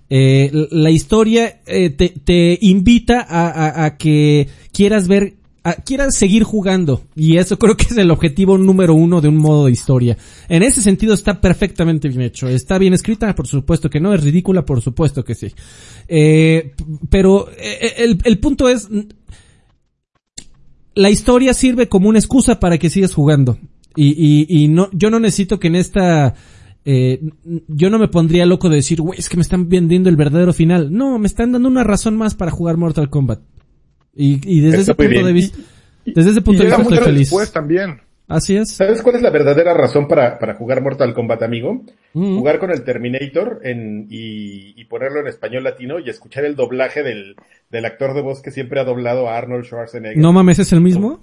Eh, 0.08 0.50
la 0.70 0.90
historia 0.90 1.60
eh, 1.66 1.90
te, 1.90 2.10
te 2.10 2.58
invita 2.60 3.20
a, 3.28 3.48
a- 3.48 3.84
a 3.86 3.96
que 3.96 4.46
quieras 4.72 5.08
ver, 5.08 5.34
a- 5.64 5.74
quieras 5.74 6.16
seguir 6.16 6.44
jugando. 6.44 7.02
Y 7.16 7.38
eso 7.38 7.58
creo 7.58 7.76
que 7.76 7.84
es 7.90 7.96
el 7.98 8.10
objetivo 8.12 8.56
número 8.58 8.94
uno 8.94 9.20
de 9.20 9.28
un 9.28 9.36
modo 9.36 9.66
de 9.66 9.72
historia. 9.72 10.16
En 10.48 10.62
ese 10.62 10.80
sentido 10.80 11.12
está 11.14 11.40
perfectamente 11.40 12.08
bien 12.08 12.22
hecho. 12.22 12.46
Está 12.48 12.78
bien 12.78 12.94
escrita, 12.94 13.34
por 13.34 13.46
supuesto 13.48 13.90
que 13.90 13.98
no. 14.00 14.14
Es 14.14 14.22
ridícula, 14.22 14.64
por 14.64 14.80
supuesto 14.80 15.24
que 15.24 15.34
sí. 15.34 15.48
Eh, 16.08 16.72
pero 17.10 17.48
el, 17.98 18.18
el 18.22 18.38
punto 18.38 18.68
es, 18.68 18.88
la 20.96 21.10
historia 21.10 21.54
sirve 21.54 21.88
como 21.88 22.08
una 22.08 22.18
excusa 22.18 22.58
para 22.58 22.78
que 22.78 22.90
sigas 22.90 23.14
jugando. 23.14 23.58
Y, 23.94 24.08
y, 24.08 24.46
y 24.48 24.68
no, 24.68 24.88
yo 24.92 25.10
no 25.10 25.20
necesito 25.20 25.60
que 25.60 25.68
en 25.68 25.76
esta, 25.76 26.34
eh, 26.84 27.20
yo 27.68 27.90
no 27.90 27.98
me 27.98 28.08
pondría 28.08 28.46
loco 28.46 28.68
de 28.68 28.76
decir, 28.76 29.00
güey, 29.00 29.18
es 29.18 29.28
que 29.28 29.36
me 29.36 29.42
están 29.42 29.68
vendiendo 29.68 30.08
el 30.08 30.16
verdadero 30.16 30.52
final. 30.52 30.92
No, 30.92 31.18
me 31.18 31.26
están 31.26 31.52
dando 31.52 31.68
una 31.68 31.84
razón 31.84 32.16
más 32.16 32.34
para 32.34 32.50
jugar 32.50 32.78
Mortal 32.78 33.10
Kombat. 33.10 33.40
Y, 34.14 34.40
y 34.42 34.60
desde 34.60 34.80
ese 34.80 34.94
punto 34.94 35.26
de 35.26 35.32
vista, 35.32 35.58
desde 36.06 36.30
ese 36.30 36.40
punto 36.40 36.62
y 36.62 36.66
de 36.66 36.70
vista 36.70 36.82
mucho 36.82 36.94
estoy 36.94 37.12
feliz. 37.12 37.28
después 37.28 37.52
también. 37.52 38.00
Así 38.28 38.56
es. 38.56 38.72
¿Sabes 38.72 39.02
cuál 39.02 39.16
es 39.16 39.22
la 39.22 39.30
verdadera 39.30 39.72
razón 39.74 40.08
para, 40.08 40.38
para 40.38 40.54
jugar 40.54 40.82
Mortal 40.82 41.14
Kombat, 41.14 41.42
amigo? 41.42 41.84
Mm. 42.14 42.38
Jugar 42.38 42.58
con 42.58 42.70
el 42.70 42.82
Terminator 42.82 43.60
en, 43.62 44.06
y, 44.10 44.80
y 44.80 44.84
ponerlo 44.86 45.20
en 45.20 45.28
español 45.28 45.62
latino 45.62 46.00
y 46.00 46.08
escuchar 46.08 46.44
el 46.44 46.56
doblaje 46.56 47.04
del, 47.04 47.36
del 47.70 47.84
actor 47.84 48.14
de 48.14 48.22
voz 48.22 48.42
que 48.42 48.50
siempre 48.50 48.80
ha 48.80 48.84
doblado 48.84 49.28
a 49.28 49.36
Arnold 49.36 49.64
Schwarzenegger. 49.64 50.18
No 50.18 50.32
mames, 50.32 50.58
¿es 50.58 50.72
el 50.72 50.80
mismo? 50.80 51.20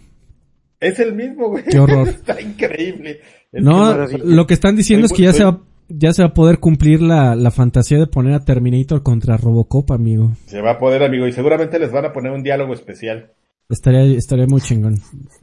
Es 0.79 0.99
el 0.99 1.13
mismo, 1.15 1.49
güey. 1.49 1.63
Qué 1.63 1.79
horror. 1.79 2.07
Está 2.09 2.41
increíble. 2.41 3.21
Es 3.51 3.63
No, 3.63 4.07
lo 4.07 4.45
que 4.47 4.53
están 4.53 4.75
diciendo 4.75 5.05
es 5.05 5.13
que 5.13 5.21
ya 5.23 5.33
se 5.33 5.43
va, 5.45 5.61
ya 5.87 6.11
se 6.13 6.23
va 6.23 6.29
a 6.29 6.33
poder 6.33 6.59
cumplir 6.59 7.01
la, 7.01 7.35
la 7.35 7.51
fantasía 7.51 7.97
de 7.97 8.07
poner 8.07 8.33
a 8.33 8.43
Terminator 8.43 9.01
contra 9.03 9.37
Robocop, 9.37 9.91
amigo. 9.91 10.31
Se 10.47 10.61
va 10.61 10.71
a 10.71 10.77
poder, 10.79 11.03
amigo, 11.03 11.27
y 11.27 11.31
seguramente 11.31 11.79
les 11.79 11.91
van 11.91 12.05
a 12.05 12.11
poner 12.13 12.31
un 12.31 12.43
diálogo 12.43 12.73
especial. 12.73 13.31
Estaría, 13.69 14.03
estaría 14.17 14.45
muy 14.45 14.59
chingón. 14.61 14.99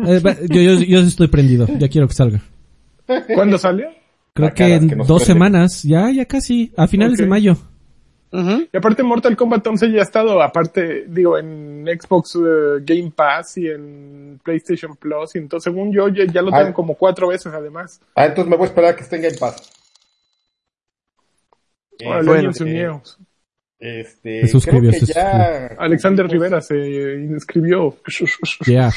Eh, 0.06 0.20
yo, 0.50 0.60
yo, 0.60 0.74
yo 0.80 1.00
estoy 1.00 1.28
prendido, 1.28 1.66
ya 1.78 1.88
quiero 1.88 2.06
que 2.06 2.14
salga. 2.14 2.42
¿Cuándo 3.34 3.58
salió? 3.58 3.86
Creo 4.34 4.54
que 4.54 4.74
en 4.74 4.88
que 4.88 4.94
dos 4.94 5.06
prende. 5.06 5.24
semanas, 5.24 5.82
ya, 5.82 6.10
ya 6.10 6.26
casi, 6.26 6.72
a 6.76 6.86
finales 6.86 7.18
de 7.18 7.26
mayo. 7.26 7.56
Y 8.32 8.76
aparte 8.76 9.02
Mortal 9.02 9.36
Kombat 9.36 9.66
11 9.66 9.90
ya 9.90 9.98
ha 10.00 10.02
estado, 10.02 10.40
aparte, 10.40 11.04
digo, 11.08 11.36
en 11.36 11.84
Xbox 11.86 12.36
eh, 12.36 12.78
Game 12.82 13.10
Pass 13.14 13.58
y 13.58 13.66
en 13.68 14.40
PlayStation 14.44 14.94
Plus, 14.96 15.34
y 15.34 15.38
entonces 15.38 15.64
según 15.72 15.92
yo 15.92 16.06
ya, 16.08 16.24
ya 16.26 16.40
lo 16.42 16.54
Ah. 16.54 16.60
tengo 16.60 16.72
como 16.74 16.94
cuatro 16.94 17.28
veces 17.28 17.52
además. 17.52 18.00
Ah, 18.14 18.26
entonces 18.26 18.48
me 18.48 18.56
voy 18.56 18.66
a 18.66 18.68
esperar 18.68 18.92
a 18.92 18.96
que 18.96 19.02
esté 19.02 19.16
en 19.16 19.22
Game 19.22 19.36
Pass. 19.38 19.72
Eh, 21.98 22.22
bueno, 22.24 22.50
eh. 22.50 23.00
Este, 23.80 24.42
Se 24.42 24.48
suscribió, 24.48 24.90
creo 24.90 25.00
que 25.00 25.06
se 25.06 25.14
ya... 25.14 25.74
Alexander 25.78 26.26
Rivera 26.28 26.60
se 26.60 26.76
inscribió. 26.76 27.96
Ya. 28.66 28.90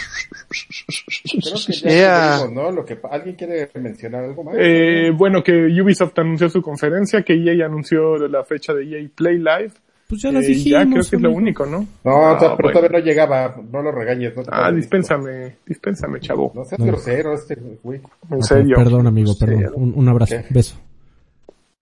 Creo 0.49 1.55
que 1.65 1.73
ya 1.73 1.89
Yeah. 1.89 2.47
¿no? 2.51 2.69
Lo 2.69 2.83
que, 2.83 2.97
¿Alguien 3.09 3.35
quiere 3.37 3.69
mencionar 3.75 4.25
algo 4.25 4.43
más? 4.43 4.55
Eh, 4.59 5.11
bueno, 5.15 5.41
que 5.41 5.53
Ubisoft 5.81 6.19
anunció 6.19 6.49
su 6.49 6.61
conferencia, 6.61 7.21
que 7.23 7.33
EA 7.33 7.65
anunció 7.65 8.17
la 8.27 8.43
fecha 8.43 8.73
de 8.73 8.83
EA 8.83 9.07
Play 9.15 9.37
Live. 9.37 9.71
Pues 10.09 10.21
ya 10.21 10.31
las 10.33 10.43
Eh, 10.43 10.47
dijimos. 10.49 10.65
ya 10.83 10.85
creo 10.91 11.03
que 11.09 11.15
es 11.15 11.21
lo 11.21 11.31
único, 11.31 11.65
¿no? 11.65 11.87
no, 12.03 12.33
o 12.33 12.39
sea, 12.39 12.49
Ah, 12.49 12.55
pero 12.57 12.67
bueno. 12.67 12.71
todavía 12.81 12.99
no 12.99 13.05
llegaba. 13.05 13.55
No 13.71 13.81
lo 13.81 13.91
regañes. 13.91 14.35
No 14.35 14.43
te 14.43 14.49
Ah, 14.51 14.69
dispénsame, 14.71 15.55
dispénsame, 15.65 16.19
chavo. 16.19 16.51
No 16.53 16.65
seas 16.65 16.79
No. 16.79 16.87
grosero 16.87 17.33
este 17.35 17.55
güey. 17.81 18.01
En 18.29 18.43
serio. 18.43 18.75
Perdón, 18.75 19.07
amigo, 19.07 19.33
perdón. 19.39 19.71
Un, 19.75 19.93
un 19.95 20.09
abrazo, 20.09 20.35
¿Qué? 20.35 20.53
beso. 20.53 20.75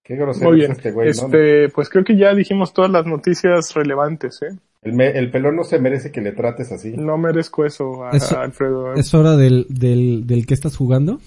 Qué 0.04 0.16
grosero 0.16 0.50
Muy 0.50 0.58
bien. 0.60 0.72
es 0.72 0.78
este 0.78 0.90
güey, 0.90 1.06
¿no? 1.06 1.10
este, 1.12 1.68
pues 1.68 1.88
creo 1.88 2.04
que 2.04 2.16
ya 2.16 2.34
dijimos 2.34 2.72
todas 2.74 2.90
las 2.90 3.06
noticias 3.06 3.72
relevantes, 3.74 4.40
¿eh? 4.42 4.56
El, 4.82 4.94
me- 4.94 5.10
el 5.16 5.30
pelón 5.30 5.54
no 5.56 5.62
se 5.64 5.78
merece 5.78 6.10
que 6.10 6.20
le 6.20 6.32
trates 6.32 6.72
así. 6.72 6.96
No 6.96 7.16
merezco 7.16 7.64
eso, 7.64 8.04
a, 8.04 8.10
a 8.10 8.42
Alfredo. 8.42 8.94
¿Es 8.94 9.14
hora 9.14 9.36
del, 9.36 9.66
del, 9.68 10.26
del 10.26 10.44
que 10.44 10.54
estás 10.54 10.76
jugando? 10.76 11.20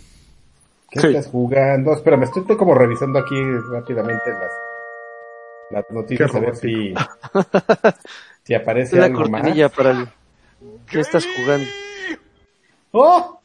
¿Qué 0.91 0.99
Sí. 0.99 1.07
estás 1.07 1.27
jugando? 1.27 1.93
Espérame, 1.93 2.23
estoy 2.23 2.41
estoy 2.41 2.57
como 2.57 2.73
revisando 2.75 3.17
aquí 3.17 3.35
rápidamente 3.71 4.29
las, 4.29 4.51
las 5.71 5.85
noticias 5.89 6.29
Qué 6.31 6.37
a 6.37 6.41
ver 6.41 6.55
si, 6.57 6.93
si 8.43 8.53
aparece 8.53 8.97
La 8.97 9.05
algo 9.05 9.19
más. 9.29 9.71
para 9.71 9.91
el... 9.91 10.07
¿Qué 10.89 10.99
estás 10.99 11.25
jugando? 11.25 11.65
¡Oh! 12.91 13.39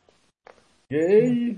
Yay. 0.89 1.57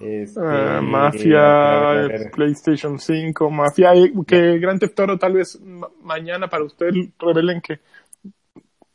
Este, 0.00 0.40
Ah, 0.42 0.80
Mafia. 0.82 2.30
PlayStation 2.32 2.98
5, 2.98 3.50
Mafia, 3.50 3.92
que 4.26 4.58
Grand 4.58 4.80
Theft 4.80 4.98
Auto 5.00 5.18
tal 5.18 5.34
vez 5.34 5.60
ma- 5.60 5.88
mañana 6.02 6.48
para 6.48 6.64
ustedes 6.64 6.94
revelen 7.18 7.60
que 7.60 7.80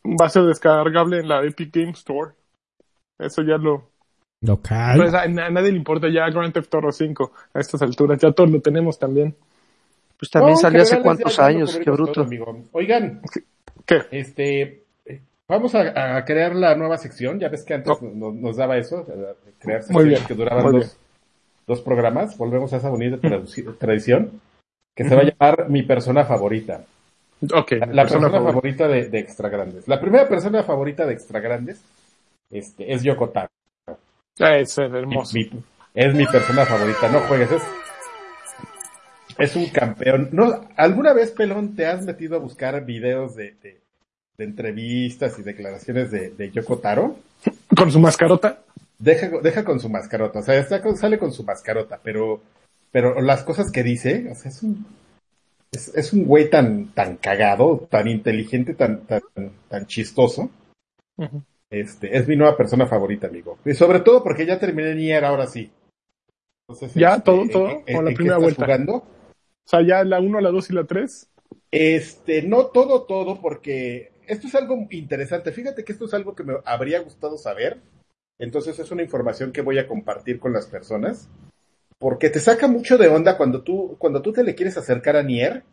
va 0.03 0.25
a 0.25 0.29
ser 0.29 0.43
descargable 0.43 1.19
en 1.19 1.27
la 1.27 1.43
Epic 1.43 1.73
Game 1.73 1.91
Store. 1.91 2.31
Eso 3.17 3.41
ya 3.43 3.57
lo... 3.57 3.89
Local. 4.41 4.97
Pues 4.97 5.13
a, 5.13 5.23
a 5.23 5.27
nadie 5.27 5.71
le 5.71 5.77
importa 5.77 6.07
ya 6.09 6.29
Grand 6.29 6.53
Theft 6.53 6.73
Auto 6.75 6.91
5 6.91 7.31
a 7.53 7.59
estas 7.59 7.81
alturas, 7.81 8.19
ya 8.19 8.31
todos 8.31 8.49
lo 8.49 8.61
tenemos 8.61 8.97
también. 8.97 9.35
Pues 10.17 10.31
también 10.31 10.57
salió 10.57 10.81
hace 10.81 11.01
cuántos 11.01 11.39
años, 11.39 11.77
qué 11.81 11.89
bruto. 11.91 12.11
todo, 12.11 12.25
amigo. 12.25 12.63
Oigan, 12.73 13.21
¿Qué? 13.85 14.01
este, 14.11 14.83
vamos 15.49 15.75
a, 15.75 16.15
a 16.17 16.23
crear 16.23 16.55
la 16.55 16.75
nueva 16.75 16.97
sección. 16.97 17.39
Ya 17.39 17.49
ves 17.49 17.63
que 17.65 17.73
antes 17.73 18.01
No. 18.01 18.09
nos, 18.13 18.35
nos 18.35 18.55
daba 18.55 18.77
eso, 18.77 19.05
crear 19.59 19.83
secciones 19.83 20.25
que 20.25 20.33
duraban 20.35 20.63
muy 20.63 20.79
dos, 20.81 20.97
dos 21.67 21.81
programas. 21.81 22.37
Volvemos 22.37 22.71
a 22.71 22.77
esa 22.77 22.89
bonita 22.89 23.17
tradición 23.77 24.39
que 24.95 25.03
se 25.03 25.15
va 25.15 25.21
a 25.21 25.25
llamar 25.25 25.69
Mi 25.69 25.83
persona 25.83 26.23
favorita. 26.23 26.85
Ok, 27.41 27.71
La, 27.71 28.03
persona 28.03 28.03
persona, 28.03 28.29
favorita. 28.29 28.51
favorita 28.53 28.87
de, 28.87 29.09
de 29.09 29.19
Extra 29.19 29.49
Grandes. 29.49 29.87
La 29.87 29.99
primera 29.99 30.27
persona 30.27 30.63
favorita 30.63 31.05
de 31.05 31.13
Extra 31.13 31.39
Grandes 31.39 31.81
este, 32.51 32.93
es 32.93 33.01
Yoko 33.03 33.29
Taro. 33.29 33.49
Es 34.37 34.77
Mi- 34.77 34.83
hermoso. 34.85 35.37
mi- 35.37 35.49
es 35.93 36.13
mi 36.13 36.25
persona 36.25 36.65
favorita. 36.65 37.09
No 37.09 37.19
juegues, 37.21 37.51
es, 37.51 37.63
es 39.37 39.55
un 39.55 39.67
campeón. 39.69 40.29
No, 40.31 40.65
¿Alguna 40.75 41.13
vez, 41.13 41.31
Pelón, 41.31 41.75
te 41.75 41.85
has 41.85 42.05
metido 42.05 42.35
a 42.35 42.39
buscar 42.39 42.83
videos 42.85 43.35
de, 43.35 43.53
de, 43.61 43.79
de 44.39 44.45
entrevistas 44.45 45.37
y 45.37 45.43
declaraciones 45.43 46.09
de, 46.09 46.29
de 46.31 46.49
Yoko 46.49 46.77
Taro? 46.79 47.17
Con 47.77 47.91
su 47.91 47.99
mascarota. 47.99 48.61
Deja, 48.97 49.29
deja 49.43 49.63
con 49.63 49.79
su 49.79 49.89
mascarota, 49.89 50.39
o 50.39 50.41
sea, 50.41 50.55
está 50.57 50.81
con- 50.81 50.97
sale 50.97 51.19
con 51.19 51.31
su 51.31 51.43
mascarota, 51.43 51.99
pero, 52.03 52.41
pero 52.91 53.21
las 53.21 53.43
cosas 53.43 53.71
que 53.71 53.83
dice, 53.83 54.27
o 54.31 54.35
sea, 54.35 54.49
es 54.49 54.63
un, 54.63 54.85
es, 55.71 55.89
es 55.95 56.11
un 56.13 56.25
güey 56.25 56.49
tan, 56.49 56.87
tan 56.93 57.17
cagado, 57.17 57.87
tan 57.89 58.07
inteligente, 58.07 58.73
tan, 58.73 59.01
tan, 59.01 59.21
tan 59.69 59.85
chistoso. 59.87 60.49
Este, 61.69 62.17
es 62.17 62.27
mi 62.27 62.35
nueva 62.35 62.57
persona 62.57 62.87
favorita, 62.87 63.27
amigo. 63.27 63.57
Y 63.65 63.73
sobre 63.73 63.99
todo 63.99 64.23
porque 64.23 64.45
ya 64.45 64.57
terminé 64.59 64.95
Nier 64.95 65.23
ahora 65.23 65.47
sí. 65.47 65.69
Entonces, 66.67 66.93
Ya, 66.95 67.11
este, 67.15 67.21
todo, 67.23 67.41
¿en- 67.43 67.49
todo, 67.51 67.69
en- 67.85 67.95
con 67.95 68.05
la 68.05 68.11
en 68.11 68.15
primera 68.17 68.37
vuelta. 68.37 68.65
jugando? 68.65 68.93
O 68.95 69.05
sea, 69.69 69.81
ya 69.85 70.03
la 70.03 70.19
1, 70.19 70.41
la 70.41 70.49
2 70.49 70.69
y 70.71 70.73
la 70.73 70.83
3. 70.85 71.27
Este, 71.71 72.41
no 72.41 72.65
todo, 72.67 73.03
todo, 73.03 73.39
porque 73.39 74.11
esto 74.29 74.47
es 74.47 74.55
algo 74.55 74.87
interesante. 74.91 75.51
Fíjate 75.51 75.83
que 75.83 75.91
esto 75.91 76.05
es 76.05 76.13
algo 76.13 76.35
que 76.35 76.43
me 76.43 76.53
habría 76.65 76.99
gustado 77.01 77.37
saber. 77.37 77.81
Entonces 78.37 78.79
es 78.79 78.91
una 78.91 79.03
información 79.03 79.51
que 79.51 79.61
voy 79.61 79.79
a 79.79 79.87
compartir 79.87 80.39
con 80.39 80.53
las 80.53 80.67
personas. 80.67 81.29
Porque 81.97 82.29
te 82.29 82.39
saca 82.39 82.67
mucho 82.67 82.97
de 82.97 83.07
onda 83.07 83.35
cuando 83.37 83.61
tú, 83.61 83.97
cuando 83.97 84.21
tú 84.21 84.31
te 84.31 84.43
le 84.43 84.55
quieres 84.55 84.77
acercar 84.77 85.17
a 85.17 85.23
Nier. 85.23 85.63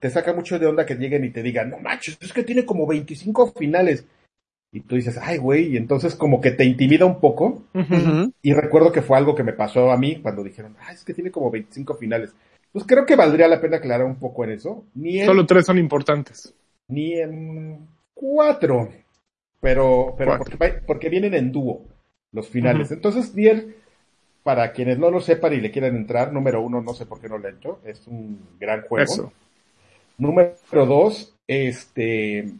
Te 0.00 0.10
saca 0.10 0.32
mucho 0.32 0.58
de 0.58 0.66
onda 0.66 0.86
que 0.86 0.96
lleguen 0.96 1.24
y 1.24 1.30
te 1.30 1.42
digan, 1.42 1.70
no 1.70 1.78
manches, 1.78 2.16
es 2.20 2.32
que 2.32 2.42
tiene 2.42 2.64
como 2.64 2.86
25 2.86 3.52
finales. 3.52 4.06
y 4.72 4.80
tú 4.80 4.96
dices, 4.96 5.18
ay, 5.20 5.36
güey, 5.36 5.74
y 5.74 5.76
entonces 5.76 6.14
como 6.14 6.40
que 6.40 6.52
te 6.52 6.64
intimida 6.64 7.04
un 7.04 7.20
poco. 7.20 7.64
Y 8.40 8.54
recuerdo 8.54 8.92
que 8.92 9.02
fue 9.02 9.18
algo 9.18 9.34
que 9.34 9.44
me 9.44 9.52
pasó 9.52 9.90
a 9.90 9.98
mí 9.98 10.20
cuando 10.22 10.42
dijeron, 10.42 10.74
ay, 10.80 10.94
es 10.94 11.04
que 11.04 11.14
tiene 11.14 11.30
como 11.30 11.50
25 11.50 11.94
finales. 11.94 12.34
Pues 12.72 12.84
creo 12.86 13.04
que 13.04 13.16
valdría 13.16 13.48
la 13.48 13.60
pena 13.60 13.78
aclarar 13.78 14.06
un 14.06 14.16
poco 14.16 14.44
en 14.44 14.52
eso. 14.52 14.84
Ni 14.94 15.24
Solo 15.24 15.44
tres 15.44 15.66
son 15.66 15.76
importantes. 15.78 16.54
Ni 16.90 17.14
en 17.14 17.88
cuatro. 18.14 18.88
Pero, 19.60 20.14
pero 20.16 20.38
Porque, 20.86 21.08
vienen 21.08 21.34
en 21.34 21.52
dúo 21.52 21.86
los 22.32 22.48
finales. 22.48 22.90
Entonces, 22.90 23.34
Nier, 23.34 23.76
para 24.42 24.72
quienes 24.72 24.98
no 24.98 25.10
lo 25.10 25.20
sepan 25.20 25.52
y 25.52 25.60
le 25.60 25.70
quieran 25.70 25.96
entrar, 25.96 26.32
número 26.32 26.62
uno, 26.62 26.80
no 26.80 26.94
sé 26.94 27.06
por 27.06 27.20
qué 27.20 27.28
no 27.28 27.38
le 27.38 27.50
entro, 27.50 27.80
es 27.84 28.06
un 28.06 28.40
gran 28.58 28.82
juego. 28.82 29.32
Número 30.16 30.54
dos, 30.72 31.34
este, 31.46 32.52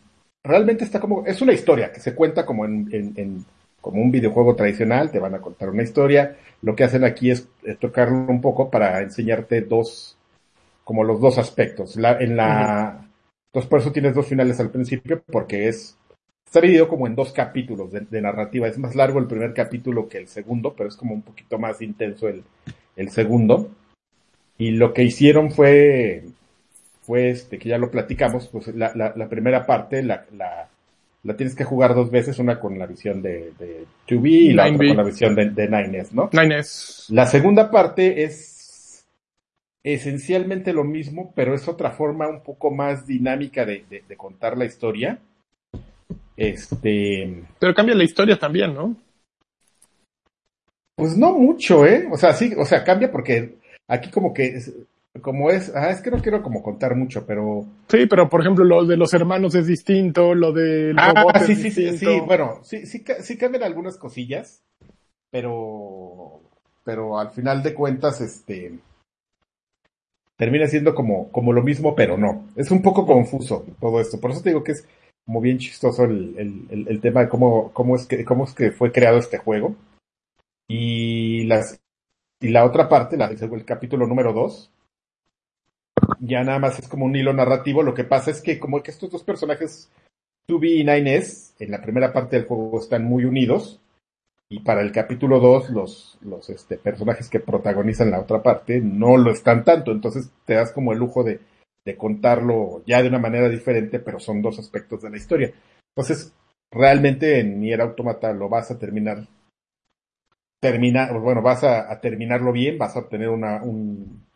realmente 0.42 0.84
está 0.84 1.00
como, 1.00 1.24
es 1.26 1.40
una 1.40 1.52
historia 1.52 1.92
que 1.92 2.00
se 2.00 2.14
cuenta 2.14 2.44
como 2.44 2.64
en, 2.64 2.88
en, 2.92 3.44
como 3.80 4.02
un 4.02 4.10
videojuego 4.10 4.54
tradicional, 4.56 5.10
te 5.10 5.18
van 5.18 5.34
a 5.34 5.40
contar 5.40 5.70
una 5.70 5.82
historia. 5.82 6.36
Lo 6.62 6.76
que 6.76 6.84
hacen 6.84 7.04
aquí 7.04 7.30
es, 7.30 7.48
tocarlo 7.78 8.26
un 8.28 8.40
poco 8.40 8.70
para 8.70 9.00
enseñarte 9.00 9.62
dos, 9.62 10.16
como 10.84 11.04
los 11.04 11.20
dos 11.20 11.38
aspectos. 11.38 11.96
La, 11.96 12.18
en 12.18 12.36
la, 12.36 13.09
entonces 13.50 13.68
por 13.68 13.80
eso 13.80 13.90
tienes 13.90 14.14
dos 14.14 14.26
finales 14.26 14.60
al 14.60 14.70
principio, 14.70 15.22
porque 15.26 15.66
es, 15.66 15.98
está 16.46 16.60
dividido 16.60 16.88
como 16.88 17.08
en 17.08 17.16
dos 17.16 17.32
capítulos 17.32 17.90
de, 17.90 18.20
narrativa. 18.20 18.68
Es 18.68 18.78
más 18.78 18.94
largo 18.94 19.18
el 19.18 19.26
primer 19.26 19.52
capítulo 19.52 20.08
que 20.08 20.18
el 20.18 20.28
segundo, 20.28 20.72
pero 20.76 20.88
es 20.88 20.96
como 20.96 21.14
un 21.14 21.22
poquito 21.22 21.58
más 21.58 21.82
intenso 21.82 22.28
el, 22.28 22.44
el 22.94 23.10
segundo. 23.10 23.68
Y 24.56 24.70
lo 24.70 24.94
que 24.94 25.02
hicieron 25.02 25.50
fue 25.50 26.22
fue 27.02 27.30
este, 27.30 27.58
que 27.58 27.68
ya 27.68 27.78
lo 27.78 27.90
platicamos, 27.90 28.46
pues 28.46 28.68
la, 28.68 28.92
la, 28.94 29.28
primera 29.28 29.66
parte 29.66 30.00
la, 30.00 30.26
la, 30.36 30.68
la, 31.24 31.36
tienes 31.36 31.56
que 31.56 31.64
jugar 31.64 31.92
dos 31.92 32.08
veces, 32.08 32.38
una 32.38 32.60
con 32.60 32.78
la 32.78 32.86
visión 32.86 33.20
de, 33.20 33.52
de 33.58 33.84
2B 34.06 34.28
y 34.28 34.52
la 34.52 34.66
otra 34.66 34.86
con 34.86 34.96
la 34.96 35.02
visión 35.02 35.34
de, 35.34 35.50
de 35.50 35.68
9S, 35.68 36.12
¿no? 36.12 36.30
9S. 36.30 37.12
La 37.12 37.26
segunda 37.26 37.68
parte 37.68 38.22
es 38.22 38.59
esencialmente 39.82 40.72
lo 40.72 40.84
mismo, 40.84 41.32
pero 41.34 41.54
es 41.54 41.68
otra 41.68 41.90
forma 41.90 42.28
un 42.28 42.42
poco 42.42 42.70
más 42.70 43.06
dinámica 43.06 43.64
de, 43.64 43.84
de, 43.88 44.16
contar 44.16 44.56
la 44.56 44.66
historia. 44.66 45.18
Este. 46.36 47.44
Pero 47.58 47.74
cambia 47.74 47.94
la 47.94 48.04
historia 48.04 48.38
también, 48.38 48.74
¿no? 48.74 48.96
Pues 50.96 51.16
no 51.16 51.32
mucho, 51.32 51.86
¿eh? 51.86 52.08
O 52.10 52.16
sea, 52.16 52.32
sí, 52.34 52.52
o 52.56 52.64
sea, 52.64 52.84
cambia 52.84 53.10
porque 53.10 53.56
aquí 53.88 54.10
como 54.10 54.34
que 54.34 54.58
como 55.20 55.50
es, 55.50 55.74
ah, 55.74 55.90
es 55.90 56.00
que 56.00 56.10
no 56.10 56.22
quiero 56.22 56.42
como 56.42 56.62
contar 56.62 56.94
mucho, 56.94 57.26
pero... 57.26 57.66
Sí, 57.88 58.06
pero 58.06 58.28
por 58.28 58.40
ejemplo 58.42 58.64
lo 58.64 58.84
de 58.84 58.96
los 58.96 59.12
hermanos 59.12 59.54
es 59.56 59.66
distinto, 59.66 60.34
lo 60.34 60.52
del 60.52 60.96
ah, 60.98 61.12
robot 61.14 61.38
sí, 61.38 61.56
sí, 61.56 61.70
sí, 61.70 61.98
sí, 61.98 62.20
bueno, 62.24 62.60
sí, 62.62 62.86
sí, 62.86 63.04
sí 63.20 63.36
cambian 63.36 63.64
algunas 63.64 63.96
cosillas, 63.96 64.62
pero, 65.30 66.40
pero 66.84 67.18
al 67.18 67.30
final 67.30 67.62
de 67.62 67.74
cuentas, 67.74 68.20
este, 68.20 68.78
termina 70.40 70.66
siendo 70.66 70.94
como, 70.94 71.30
como 71.32 71.52
lo 71.52 71.62
mismo, 71.62 71.94
pero 71.94 72.16
no. 72.16 72.46
Es 72.56 72.70
un 72.70 72.80
poco 72.80 73.04
confuso 73.04 73.66
todo 73.78 74.00
esto, 74.00 74.18
por 74.18 74.30
eso 74.30 74.40
te 74.40 74.48
digo 74.48 74.64
que 74.64 74.72
es 74.72 74.88
como 75.26 75.42
bien 75.42 75.58
chistoso 75.58 76.04
el, 76.04 76.66
el, 76.88 77.00
tema 77.02 77.20
de 77.20 77.28
cómo, 77.28 77.70
cómo 77.74 77.94
es 77.94 78.06
que, 78.06 78.24
cómo 78.24 78.44
es 78.44 78.54
que 78.54 78.72
fue 78.72 78.90
creado 78.90 79.18
este 79.18 79.36
juego. 79.36 79.76
Y 80.66 81.44
las, 81.44 81.78
y 82.40 82.48
la 82.48 82.64
otra 82.64 82.88
parte, 82.88 83.16
el 83.16 83.64
capítulo 83.66 84.06
número 84.06 84.32
2, 84.32 84.72
ya 86.20 86.42
nada 86.42 86.58
más 86.58 86.78
es 86.78 86.88
como 86.88 87.04
un 87.04 87.14
hilo 87.14 87.34
narrativo. 87.34 87.82
Lo 87.82 87.92
que 87.92 88.04
pasa 88.04 88.30
es 88.30 88.40
que 88.40 88.58
como 88.58 88.82
que 88.82 88.92
estos 88.92 89.10
dos 89.10 89.22
personajes, 89.22 89.90
2B 90.48 90.68
y 90.70 90.84
9S, 90.84 91.52
en 91.58 91.70
la 91.70 91.82
primera 91.82 92.14
parte 92.14 92.36
del 92.36 92.46
juego 92.46 92.80
están 92.80 93.04
muy 93.04 93.26
unidos. 93.26 93.78
Y 94.50 94.60
para 94.60 94.82
el 94.82 94.90
capítulo 94.90 95.38
2, 95.38 95.70
los, 95.70 96.18
los 96.22 96.50
este, 96.50 96.76
personajes 96.76 97.30
que 97.30 97.40
protagonizan 97.40 98.10
la 98.10 98.20
otra 98.20 98.42
parte 98.42 98.80
no 98.80 99.16
lo 99.16 99.30
están 99.30 99.64
tanto. 99.64 99.92
Entonces 99.92 100.30
te 100.44 100.54
das 100.54 100.72
como 100.72 100.92
el 100.92 100.98
lujo 100.98 101.22
de, 101.22 101.40
de 101.84 101.96
contarlo 101.96 102.82
ya 102.84 103.00
de 103.00 103.08
una 103.08 103.20
manera 103.20 103.48
diferente, 103.48 104.00
pero 104.00 104.18
son 104.18 104.42
dos 104.42 104.58
aspectos 104.58 105.02
de 105.02 105.10
la 105.10 105.16
historia. 105.16 105.52
Entonces, 105.94 106.34
realmente 106.70 107.38
en 107.38 107.60
Nier 107.60 107.80
Automata 107.80 108.32
lo 108.32 108.48
vas 108.48 108.70
a 108.70 108.78
terminar 108.78 109.26
termina, 110.60 111.10
bueno, 111.12 111.42
vas 111.42 111.64
a, 111.64 111.98
terminarlo 112.00 112.52
bien, 112.52 112.78
vas 112.78 112.94
a 112.94 113.00
obtener 113.00 113.30
una, 113.30 113.62
un, 113.62 114.26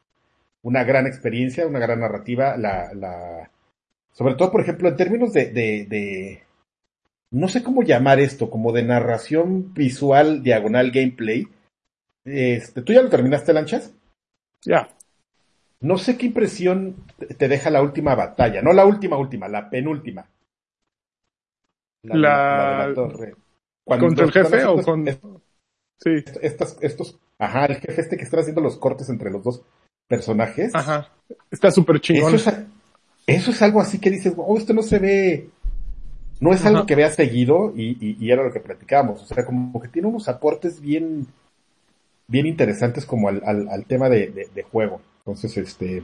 una 0.63 0.83
gran 0.83 1.07
experiencia, 1.07 1.67
una 1.67 1.79
gran 1.79 2.01
narrativa, 2.01 2.57
la, 2.57 2.93
la, 2.95 3.51
sobre 4.13 4.35
todo, 4.35 4.51
por 4.51 4.63
ejemplo, 4.63 4.89
en 4.89 4.97
términos 4.97 5.33
de, 5.35 5.51
de, 5.53 6.43
no 7.35 7.49
sé 7.49 7.65
cómo 7.65 7.83
llamar 7.83 8.21
esto, 8.21 8.49
como 8.49 8.71
de 8.71 8.85
narración 8.85 9.75
visual, 9.75 10.45
diagonal, 10.45 10.93
gameplay. 10.93 11.49
Este, 12.25 12.81
¿Tú 12.83 12.93
ya 12.93 13.03
lo 13.03 13.11
terminaste, 13.11 13.53
Lanchas? 13.53 13.93
Ya. 14.63 14.89
No 15.81 15.99
sé 15.99 16.17
qué 16.17 16.27
impresión 16.27 16.95
te 17.37 17.49
deja 17.49 17.71
la 17.71 17.83
última 17.83 18.15
batalla, 18.15 18.63
no 18.63 18.73
la 18.73 18.87
última, 18.87 19.17
última, 19.17 19.49
la 19.49 19.69
penúltima. 19.69 20.29
La, 22.05 22.87
la, 22.87 22.95
torre. 22.95 23.35
¿Contra 23.85 24.27
el 24.27 24.33
jefe 24.33 24.65
o 24.65 24.81
con...? 24.81 25.05
sí. 25.99 26.11
Estos, 26.41 26.79
estos, 26.83 27.19
ajá, 27.39 27.67
el 27.67 27.77
jefe 27.77 28.01
este 28.01 28.17
que 28.17 28.23
está 28.23 28.39
haciendo 28.39 28.61
los 28.61 28.77
cortes 28.77 29.09
entre 29.09 29.33
los 29.33 29.43
dos 29.43 29.63
personajes. 30.07 30.73
Ajá. 30.73 31.11
Está 31.51 31.73
súper 31.73 32.01
chingón. 32.01 32.35
Eso 33.27 33.51
es, 33.51 33.63
algo 33.63 33.81
así 33.81 33.99
que 33.99 34.11
dices, 34.11 34.35
oh, 34.37 34.57
esto 34.57 34.73
no 34.73 34.83
se 34.83 34.99
ve, 35.01 35.51
no 36.41 36.53
es 36.53 36.65
algo 36.65 36.87
que 36.87 36.95
veas 36.95 37.15
seguido 37.15 37.73
y, 37.77 38.17
y, 38.21 38.31
era 38.31 38.45
lo 38.45 38.53
que 38.53 38.61
platicábamos. 38.61 39.23
O 39.23 39.27
sea, 39.27 39.45
como 39.45 39.81
que 39.81 39.89
tiene 39.89 40.09
unos 40.09 40.29
aportes 40.29 40.81
bien, 40.81 41.27
bien 42.27 42.47
interesantes 42.47 43.07
como 43.07 43.29
al, 43.29 43.43
al, 43.45 43.85
tema 43.87 44.09
de, 44.09 44.49
de, 44.53 44.63
juego. 44.63 45.01
Entonces, 45.19 45.57
este, 45.57 46.03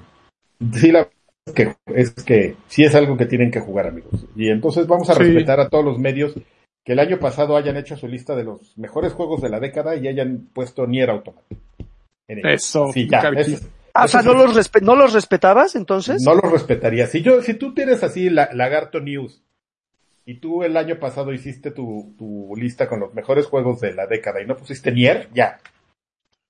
sí, 0.72 0.92
la 0.92 1.08
es 1.46 1.52
que, 1.52 1.74
es 1.86 2.10
que 2.10 2.56
sí 2.68 2.84
es 2.84 2.94
algo 2.94 3.16
que 3.16 3.26
tienen 3.26 3.50
que 3.50 3.60
jugar, 3.60 3.86
amigos. 3.86 4.26
Y 4.36 4.48
entonces 4.48 4.86
vamos 4.86 5.10
a 5.10 5.14
respetar 5.14 5.60
a 5.60 5.68
todos 5.68 5.84
los 5.84 5.98
medios 5.98 6.34
que 6.84 6.92
el 6.92 6.98
año 6.98 7.18
pasado 7.18 7.56
hayan 7.56 7.76
hecho 7.76 7.96
su 7.96 8.06
lista 8.06 8.34
de 8.34 8.44
los 8.44 8.76
mejores 8.78 9.12
juegos 9.12 9.42
de 9.42 9.50
la 9.50 9.60
década 9.60 9.96
y 9.96 10.08
hayan 10.08 10.48
puesto 10.52 10.86
Nier 10.86 11.10
Automata. 11.10 11.46
Eso, 12.28 12.92
sí, 12.92 13.08
ya, 13.10 13.22
Ah, 13.92 14.04
o 14.04 14.08
sea, 14.08 14.22
¿no 14.22 14.34
los, 14.34 14.70
¿no 14.82 14.94
los 14.94 15.12
respetabas 15.12 15.74
entonces? 15.74 16.22
No 16.22 16.34
los 16.34 16.50
respetaría. 16.50 17.08
Si 17.08 17.22
yo, 17.22 17.42
si 17.42 17.54
tú 17.54 17.74
tienes 17.74 18.04
así 18.04 18.30
la, 18.30 18.48
Lagarto 18.52 19.00
News 19.00 19.42
y 20.30 20.34
tú 20.34 20.62
el 20.62 20.76
año 20.76 20.96
pasado 21.00 21.32
hiciste 21.32 21.72
tu, 21.72 22.14
tu 22.16 22.54
lista 22.54 22.86
con 22.88 23.00
los 23.00 23.12
mejores 23.14 23.46
juegos 23.46 23.80
de 23.80 23.92
la 23.92 24.06
década 24.06 24.40
y 24.40 24.46
no 24.46 24.56
pusiste 24.56 24.92
Nier, 24.92 25.28
ya. 25.34 25.58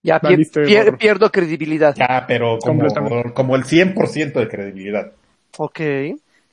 Ya 0.02 0.20
pierdo 0.20 1.30
credibilidad. 1.30 1.94
Ya, 1.96 2.26
pero 2.28 2.58
como, 2.58 2.86
como 3.32 3.56
el 3.56 3.64
100% 3.64 4.32
de 4.34 4.48
credibilidad. 4.48 5.12
Ok. 5.56 5.80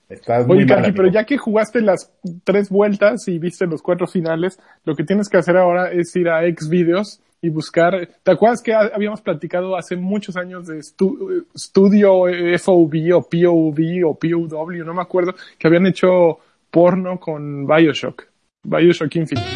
Estás 0.08 0.48
muy 0.48 0.64
Oye, 0.64 0.94
pero 0.94 1.12
ya 1.12 1.26
que 1.26 1.38
jugaste 1.38 1.82
las 1.82 2.14
tres 2.46 2.70
vueltas 2.70 3.28
y 3.28 3.40
viste 3.40 3.68
los 3.68 3.82
cuatro 3.82 4.08
finales, 4.08 4.58
lo 4.86 4.96
que 4.96 5.04
tienes 5.04 5.28
que 5.28 5.36
hacer 5.36 5.58
ahora 5.58 5.92
es 5.92 6.16
ir 6.16 6.30
a 6.30 6.44
Xvideos 6.44 7.20
y 7.42 7.50
buscar. 7.50 8.08
¿Te 8.24 8.32
acuerdas 8.32 8.62
que 8.62 8.74
habíamos 8.74 9.20
platicado 9.20 9.76
hace 9.76 9.98
muchos 9.98 10.38
años 10.38 10.68
de 10.68 10.80
estudio 10.80 12.24
FOV 12.58 13.16
o 13.16 13.22
POV 13.22 14.06
o 14.06 14.16
POW, 14.16 14.86
no 14.86 14.94
me 14.94 15.02
acuerdo, 15.02 15.36
que 15.60 15.68
habían 15.68 15.88
hecho 15.88 16.40
porno 16.70 17.20
con 17.20 17.66
Bioshock, 17.66 18.28
Bioshock 18.64 19.16
Infinite. 19.16 19.48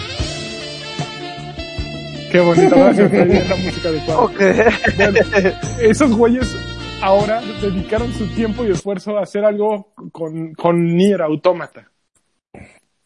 Qué 2.31 2.39
bonita 2.39 2.75
la 2.75 3.55
música 3.57 3.91
de 3.91 4.01
okay. 4.13 5.53
esos 5.81 6.15
güeyes 6.15 6.55
ahora 7.01 7.41
dedicaron 7.61 8.13
su 8.13 8.27
tiempo 8.27 8.65
y 8.65 8.71
esfuerzo 8.71 9.17
a 9.17 9.23
hacer 9.23 9.43
algo 9.43 9.93
con, 10.11 10.53
con 10.53 10.85
Nier 10.85 11.21
Automata. 11.21 11.89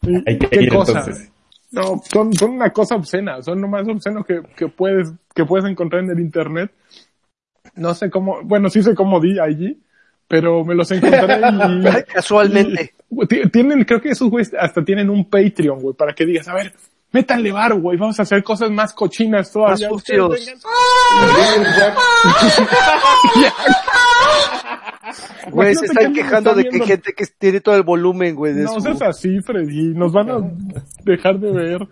¿Qué 0.00 0.68
cosa? 0.68 1.04
No, 1.72 2.00
son, 2.10 2.32
son 2.34 2.50
una 2.52 2.70
cosa 2.70 2.94
obscena, 2.94 3.42
son 3.42 3.60
lo 3.60 3.68
más 3.68 3.88
obsceno 3.88 4.22
que, 4.22 4.42
que 4.56 4.68
puedes, 4.68 5.12
que 5.34 5.44
puedes 5.44 5.68
encontrar 5.68 6.04
en 6.04 6.10
el 6.10 6.20
internet. 6.20 6.70
No 7.74 7.94
sé 7.94 8.08
cómo, 8.10 8.42
bueno, 8.44 8.70
sí 8.70 8.82
sé 8.82 8.94
cómo 8.94 9.20
di 9.20 9.38
allí, 9.40 9.82
pero 10.28 10.64
me 10.64 10.74
los 10.74 10.90
encontré 10.90 11.38
y, 11.38 12.02
casualmente. 12.12 12.94
Tienen, 13.52 13.84
creo 13.84 14.00
que 14.00 14.10
esos 14.10 14.28
güeyes 14.30 14.52
hasta 14.58 14.84
tienen 14.84 15.10
un 15.10 15.28
Patreon, 15.28 15.80
güey, 15.80 15.94
para 15.94 16.14
que 16.14 16.26
digas, 16.26 16.48
a 16.48 16.54
ver, 16.54 16.72
métanle 17.12 17.52
bar, 17.52 17.74
güey, 17.74 17.96
vamos 17.98 18.18
a 18.18 18.22
hacer 18.22 18.42
cosas 18.42 18.70
más 18.70 18.92
cochinas 18.92 19.52
todavía. 19.52 19.88
Más 19.90 20.04
Güey, 25.50 25.74
se 25.76 25.86
están 25.86 26.12
quejando 26.12 26.54
de 26.54 26.64
que 26.64 26.76
hay 26.76 26.86
gente 26.86 27.12
que 27.12 27.24
tiene 27.38 27.60
todo 27.60 27.76
el 27.76 27.84
volumen, 27.84 28.34
güey. 28.34 28.52
De 28.52 28.64
no 28.64 28.80
seas 28.80 29.00
así, 29.02 29.40
Freddy. 29.40 29.94
Nos 29.94 30.12
van 30.12 30.30
a 30.30 30.38
dejar 31.04 31.38
de 31.38 31.52
ver. 31.52 31.88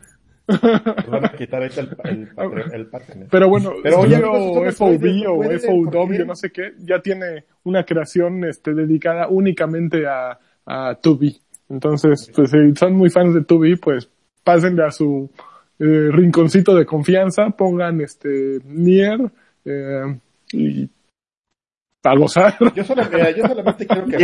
Nos 0.47 1.07
van 1.09 1.25
a 1.25 1.33
quitar 1.33 1.63
ahí 1.63 1.71
el, 1.77 2.29
el, 2.73 2.89
Pero 3.31 3.49
bueno, 3.49 3.73
Pero 3.83 4.01
o 4.01 4.73
FOV 4.73 5.05
o 5.29 5.43
FOW, 5.59 6.27
no 6.27 6.35
sé 6.35 6.51
qué, 6.51 6.75
ya 6.81 7.01
tiene 7.01 7.45
una 7.63 7.85
creación 7.85 8.45
este, 8.45 8.75
dedicada 8.75 9.29
únicamente 9.29 10.07
a, 10.07 10.39
a 10.67 10.99
2B. 11.01 11.41
Entonces, 11.71 12.31
pues 12.35 12.51
si 12.51 12.75
son 12.77 12.95
muy 12.95 13.11
fans 13.11 13.35
de 13.35 13.45
Tubi, 13.45 13.77
pues 13.77 14.09
pásenle 14.43 14.85
a 14.85 14.91
su 14.91 15.31
eh, 15.79 16.09
rinconcito 16.13 16.75
de 16.75 16.85
confianza, 16.87 17.51
pongan 17.51 18.01
este 18.01 18.59
Nier 18.65 19.19
eh, 19.65 20.19
y 20.53 20.89
a 22.03 22.15
gozar. 22.17 22.55
Yo, 22.75 22.85
solo- 22.85 23.03
mira, 23.11 23.31
yo 23.31 23.47
solamente 23.47 23.87
quiero 23.87 24.07
que, 24.07 24.17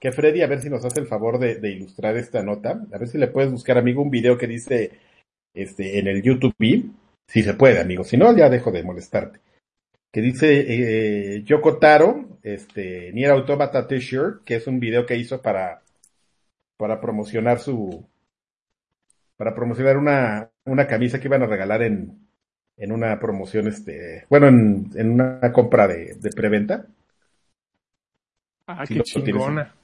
que 0.00 0.12
Freddy 0.12 0.40
a 0.40 0.46
ver 0.46 0.62
si 0.62 0.70
nos 0.70 0.82
hace 0.84 1.00
el 1.00 1.06
favor 1.06 1.38
de, 1.38 1.56
de 1.56 1.70
ilustrar 1.72 2.16
esta 2.16 2.42
nota. 2.42 2.80
A 2.92 2.98
ver 2.98 3.06
si 3.08 3.18
le 3.18 3.28
puedes 3.28 3.50
buscar, 3.50 3.76
amigo, 3.76 4.02
un 4.02 4.10
video 4.10 4.38
que 4.38 4.46
dice 4.46 4.92
este 5.54 5.98
en 5.98 6.06
el 6.08 6.22
YouTube, 6.22 6.54
si 7.28 7.42
se 7.42 7.52
puede, 7.54 7.80
amigo. 7.80 8.02
Si 8.02 8.16
no, 8.16 8.34
ya 8.34 8.48
dejo 8.48 8.72
de 8.72 8.82
molestarte. 8.82 9.40
Que 10.12 10.20
dice 10.20 10.64
eh, 11.36 11.42
Yoko 11.44 11.78
Taro, 11.78 12.38
este, 12.42 13.12
Nier 13.12 13.30
Automata 13.30 13.86
T-shirt, 13.86 14.42
que 14.44 14.56
es 14.56 14.66
un 14.66 14.80
video 14.80 15.06
que 15.06 15.16
hizo 15.16 15.40
para, 15.40 15.82
para 16.76 17.00
promocionar 17.00 17.60
su, 17.60 18.04
para 19.36 19.54
promocionar 19.54 19.96
una, 19.96 20.50
una 20.64 20.86
camisa 20.86 21.20
que 21.20 21.28
iban 21.28 21.42
a 21.42 21.46
regalar 21.46 21.82
en, 21.82 22.26
en 22.76 22.92
una 22.92 23.18
promoción, 23.20 23.68
este, 23.68 24.26
bueno, 24.28 24.48
en, 24.48 24.90
en 24.96 25.10
una 25.12 25.52
compra 25.52 25.86
de, 25.86 26.16
de 26.16 26.30
preventa. 26.30 26.86
Ah, 28.66 28.84
Sí, 28.86 28.94
qué 28.94 28.98
lo 28.98 29.04
tienes. 29.04 29.24
chingona. 29.32 29.74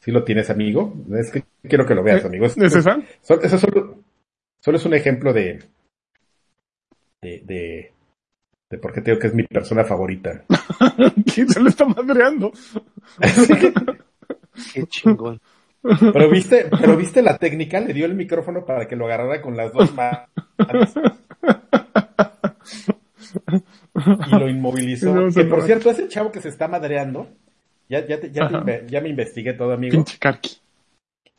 Si 0.00 0.10
lo 0.12 0.24
tienes, 0.24 0.50
amigo. 0.50 0.94
Es 1.18 1.30
que 1.30 1.42
quiero 1.62 1.86
que 1.86 1.94
lo 1.94 2.02
veas, 2.02 2.24
amigo. 2.24 2.46
Es- 2.46 2.56
¿Es 2.56 2.74
esa? 2.74 2.98
Eso 3.22 3.58
solo, 3.58 4.02
solo 4.60 4.76
es 4.78 4.84
un 4.86 4.94
ejemplo 4.94 5.32
de, 5.32 5.58
de, 7.20 7.42
de, 7.44 7.92
de 8.70 8.78
por 8.78 8.92
qué 8.92 9.00
tengo 9.00 9.18
que 9.18 9.28
es 9.28 9.34
mi 9.34 9.44
persona 9.44 9.84
favorita. 9.84 10.44
¿Quién 11.34 11.48
se 11.48 11.60
le 11.62 11.70
está 11.70 11.84
madreando? 11.86 12.52
Qué 14.74 14.84
chingón. 14.86 15.40
Pero 15.80 16.28
viste, 16.30 16.66
pero 16.80 16.96
viste 16.96 17.22
la 17.22 17.38
técnica, 17.38 17.80
le 17.80 17.94
dio 17.94 18.04
el 18.06 18.14
micrófono 18.14 18.64
para 18.66 18.86
que 18.88 18.96
lo 18.96 19.06
agarrara 19.06 19.40
con 19.40 19.56
las 19.56 19.72
dos 19.72 19.94
manos. 19.94 20.28
Y 24.26 24.30
lo 24.38 24.48
inmovilizó. 24.48 25.14
No, 25.14 25.32
que 25.32 25.44
no. 25.44 25.50
por 25.50 25.62
cierto, 25.62 25.90
ese 25.90 26.08
chavo 26.08 26.30
que 26.32 26.40
se 26.40 26.48
está 26.48 26.68
madreando, 26.68 27.28
ya, 27.88 28.06
ya, 28.06 28.20
te- 28.20 28.30
ya, 28.30 28.48
te 28.64 28.84
ya 28.88 29.00
me 29.00 29.08
investigué 29.08 29.52
todo, 29.54 29.72
amigo. 29.72 29.92
Pinche 29.92 30.18
Karki. 30.18 30.58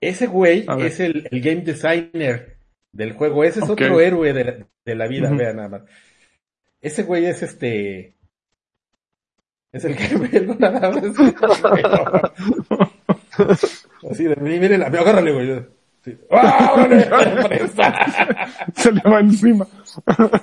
Ese 0.02 0.28
güey 0.28 0.66
es 0.80 1.00
el, 1.02 1.28
el 1.30 1.42
game 1.42 1.62
designer 1.62 2.58
del 2.94 3.14
juego. 3.14 3.44
Ese 3.44 3.60
es 3.60 3.70
otro 3.70 4.00
héroe 4.00 4.32
de 4.34 4.44
la, 4.46 4.56
de 4.86 4.96
la 4.96 5.08
vida, 5.08 5.28
Ujú. 5.30 5.38
vean 5.38 5.58
nada 5.58 5.70
más. 5.70 5.82
Ese 6.82 7.04
güey 7.04 7.26
es 7.26 7.42
este. 7.44 8.16
Es 9.72 9.86
el 9.86 9.96
que 9.96 10.16
ve 10.18 10.38
algo 10.38 10.56
nada 10.58 10.90
más. 10.92 11.04
Así 14.10 14.24
de, 14.26 14.36
miren, 14.38 14.84
agárrale, 14.84 15.32
güey. 15.32 15.66
Sí. 16.04 16.18
¡Ah, 16.32 16.72
órale, 16.76 17.06
órale, 17.08 17.50
presa! 17.50 17.94
Se 18.76 18.90
le 18.92 19.02
va 19.02 19.20
encima. 19.20 19.68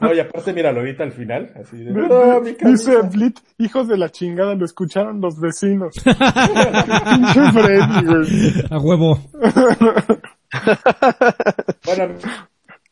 No, 0.03 0.13
y 0.13 0.21
aparte, 0.21 0.53
míralo 0.53 0.81
ahorita 0.81 1.03
al 1.05 1.13
final. 1.13 1.51
Así 1.59 1.79
de, 1.83 1.93
"No, 1.93 2.41
mi 2.43 2.51
Dice 2.51 2.57
camisa". 2.93 3.01
Blit, 3.11 3.39
hijos 3.57 3.89
de 3.89 3.97
la 3.97 4.11
chingada, 4.11 4.55
lo 4.55 4.67
escucharon 4.67 5.19
los 5.23 5.41
vecinos. 5.41 5.95
Pinche 6.05 7.53
Freddy, 7.53 8.05
güey. 8.05 8.65
A 8.71 8.79
huevo. 8.79 9.19
Bueno, 11.85 12.15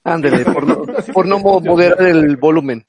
Ándele, 0.05 0.45
por 0.47 0.66
no, 0.66 0.82
por 1.12 1.26
no 1.26 1.38
mo- 1.38 1.61
moderar 1.61 2.01
el 2.07 2.36
volumen. 2.38 2.84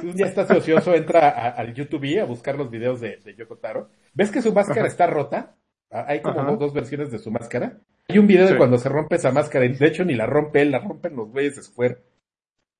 Si 0.00 0.06
un 0.06 0.14
día 0.16 0.26
estás 0.26 0.50
ocioso, 0.50 0.94
entra 0.94 1.30
al 1.50 1.74
YouTube 1.74 2.18
a 2.20 2.24
buscar 2.24 2.56
los 2.56 2.70
videos 2.70 3.00
de, 3.00 3.16
de 3.18 3.34
Yoko 3.34 3.56
Taro. 3.56 3.90
¿Ves 4.14 4.30
que 4.30 4.40
su 4.42 4.52
máscara 4.52 4.86
está 4.86 5.06
rota? 5.06 5.56
Ah, 5.90 6.04
Hay 6.08 6.20
como 6.22 6.42
dos, 6.44 6.58
dos 6.58 6.72
versiones 6.74 7.10
de 7.10 7.18
su 7.18 7.30
máscara. 7.30 7.78
Hay 8.08 8.18
un 8.18 8.26
video 8.26 8.46
de 8.46 8.56
cuando 8.56 8.78
se 8.78 8.88
rompe 8.88 9.16
esa 9.16 9.32
máscara. 9.32 9.64
y 9.64 9.74
De 9.74 9.86
hecho, 9.86 10.04
ni 10.04 10.14
la 10.14 10.26
rompe 10.26 10.62
él, 10.62 10.70
la 10.70 10.78
rompen 10.78 11.16
los 11.16 11.28
güeyes 11.30 11.56
de 11.56 11.62
Square. 11.62 11.98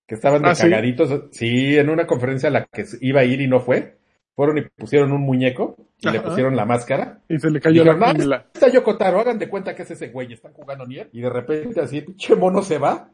Que 0.07 0.15
estaban 0.15 0.43
de 0.43 0.49
¿Ah, 0.51 0.55
cagaditos. 0.57 1.25
Sí, 1.33 1.77
en 1.79 1.89
una 1.91 2.07
conferencia 2.07 2.49
a 2.49 2.53
la 2.53 2.65
que 2.67 2.85
iba 3.01 3.21
a 3.21 3.25
ir 3.25 3.41
y 3.41 3.49
no 3.49 3.61
fue. 3.61 3.99
Fueron 4.35 4.59
y 4.59 4.63
pusieron 4.63 5.13
un 5.13 5.21
muñeco 5.23 5.77
y 5.99 6.09
le 6.11 6.21
pusieron 6.21 6.57
la 6.57 6.65
máscara. 6.65 7.21
Y 7.29 7.39
se 7.39 7.51
le 7.51 7.61
cayó 7.61 7.83
Dijeron, 7.83 8.01
la 8.01 8.11
"Ah, 8.11 8.15
pila. 8.15 8.47
está 8.55 8.69
Yoko 8.69 8.97
Taro, 8.97 9.21
hagan 9.21 9.39
de 9.39 9.49
cuenta 9.49 9.75
que 9.75 9.83
es 9.83 9.91
ese 9.91 10.09
güey. 10.09 10.33
Están 10.33 10.53
jugando 10.53 10.87
Nier. 10.87 11.11
Y 11.13 11.21
de 11.21 11.29
repente 11.31 11.81
así, 11.81 12.01
pinche 12.01 12.35
mono 12.37 12.63
se 12.63 12.79
va. 12.79 13.11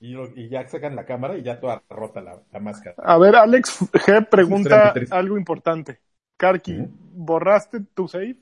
Y, 0.00 0.12
lo- 0.12 0.34
y 0.34 0.48
ya 0.48 0.66
sacan 0.66 0.96
la 0.96 1.04
cámara 1.04 1.36
y 1.36 1.42
ya 1.42 1.60
toda 1.60 1.82
rota 1.90 2.20
la, 2.22 2.42
la 2.50 2.60
máscara. 2.60 2.96
A 2.98 3.18
ver, 3.18 3.36
Alex 3.36 3.80
G 3.92 4.28
pregunta 4.28 4.94
algo 5.10 5.36
importante. 5.36 6.00
Karki. 6.38 6.78
¿borraste 7.12 7.80
tu 7.94 8.08
save? 8.08 8.38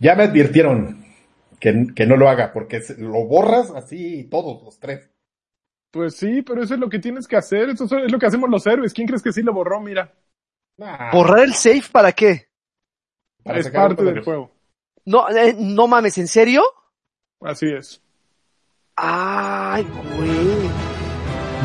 Ya 0.00 0.14
me 0.16 0.24
advirtieron 0.24 1.04
que, 1.60 1.86
que 1.94 2.06
no 2.06 2.16
lo 2.16 2.28
haga, 2.28 2.52
porque 2.52 2.82
lo 2.98 3.24
borras 3.26 3.70
así 3.70 4.24
todos 4.24 4.62
los 4.62 4.78
tres. 4.80 5.08
Pues 5.92 6.16
sí, 6.16 6.42
pero 6.42 6.62
eso 6.62 6.74
es 6.74 6.80
lo 6.80 6.88
que 6.88 6.98
tienes 6.98 7.26
que 7.26 7.36
hacer. 7.36 7.70
Eso 7.70 7.84
es 7.84 8.10
lo 8.10 8.18
que 8.18 8.26
hacemos 8.26 8.50
los 8.50 8.66
héroes. 8.66 8.92
¿Quién 8.92 9.06
crees 9.06 9.22
que 9.22 9.32
sí 9.32 9.42
lo 9.42 9.52
borró? 9.52 9.80
Mira, 9.80 10.12
Nah, 10.78 11.12
¿Borrar 11.12 11.40
el 11.44 11.54
save 11.54 11.82
para 11.92 12.12
qué? 12.12 12.48
para 13.44 13.58
es 13.58 13.68
parte 13.70 14.02
del 14.02 14.14
de- 14.16 14.22
juego. 14.22 14.50
No, 15.04 15.28
eh, 15.28 15.54
no 15.58 15.86
mames, 15.86 16.16
¿en 16.18 16.28
serio? 16.28 16.62
Así 17.40 17.66
es. 17.70 18.02
Ay, 19.02 19.86
güey. 20.16 20.30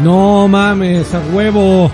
No 0.03 0.47
mames, 0.47 1.13
a 1.13 1.21
huevo. 1.33 1.91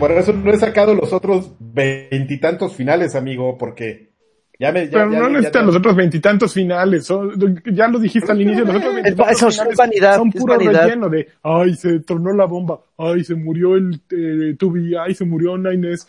Por 0.00 0.12
eso 0.12 0.32
no 0.32 0.50
he 0.52 0.58
sacado 0.58 0.94
los 0.94 1.12
otros 1.12 1.52
veintitantos 1.60 2.74
finales, 2.74 3.14
amigo, 3.14 3.56
porque 3.58 4.10
ya 4.58 4.72
me... 4.72 4.86
Ya, 4.86 4.90
Pero 4.92 5.12
ya- 5.12 5.18
no 5.18 5.24
ya- 5.26 5.30
necesitan 5.34 5.62
ya- 5.62 5.66
los 5.66 5.76
otros 5.76 5.96
veintitantos 5.96 6.52
finales. 6.52 7.06
son- 7.06 7.60
ya 7.72 7.88
lo 7.88 7.98
dijiste 7.98 8.30
al 8.32 8.40
inicio, 8.40 8.64
los 8.64 8.76
otros 8.76 8.94
veintitantos 9.02 9.36
eso 9.36 9.48
es 9.48 9.54
finales 9.56 9.76
vanidad, 9.76 10.16
son 10.16 10.28
es 10.28 10.34
puro 10.40 10.54
vanidad. 10.54 10.84
relleno 10.84 11.08
de, 11.08 11.28
ay, 11.42 11.74
se 11.74 12.00
tornó 12.00 12.32
la 12.32 12.44
bomba, 12.46 12.80
ay, 12.96 13.24
se 13.24 13.34
murió 13.34 13.74
el 13.76 14.00
eh, 14.10 14.54
Tubi, 14.58 14.94
ay, 14.96 15.14
se 15.14 15.24
murió 15.24 15.56
Nines. 15.58 16.06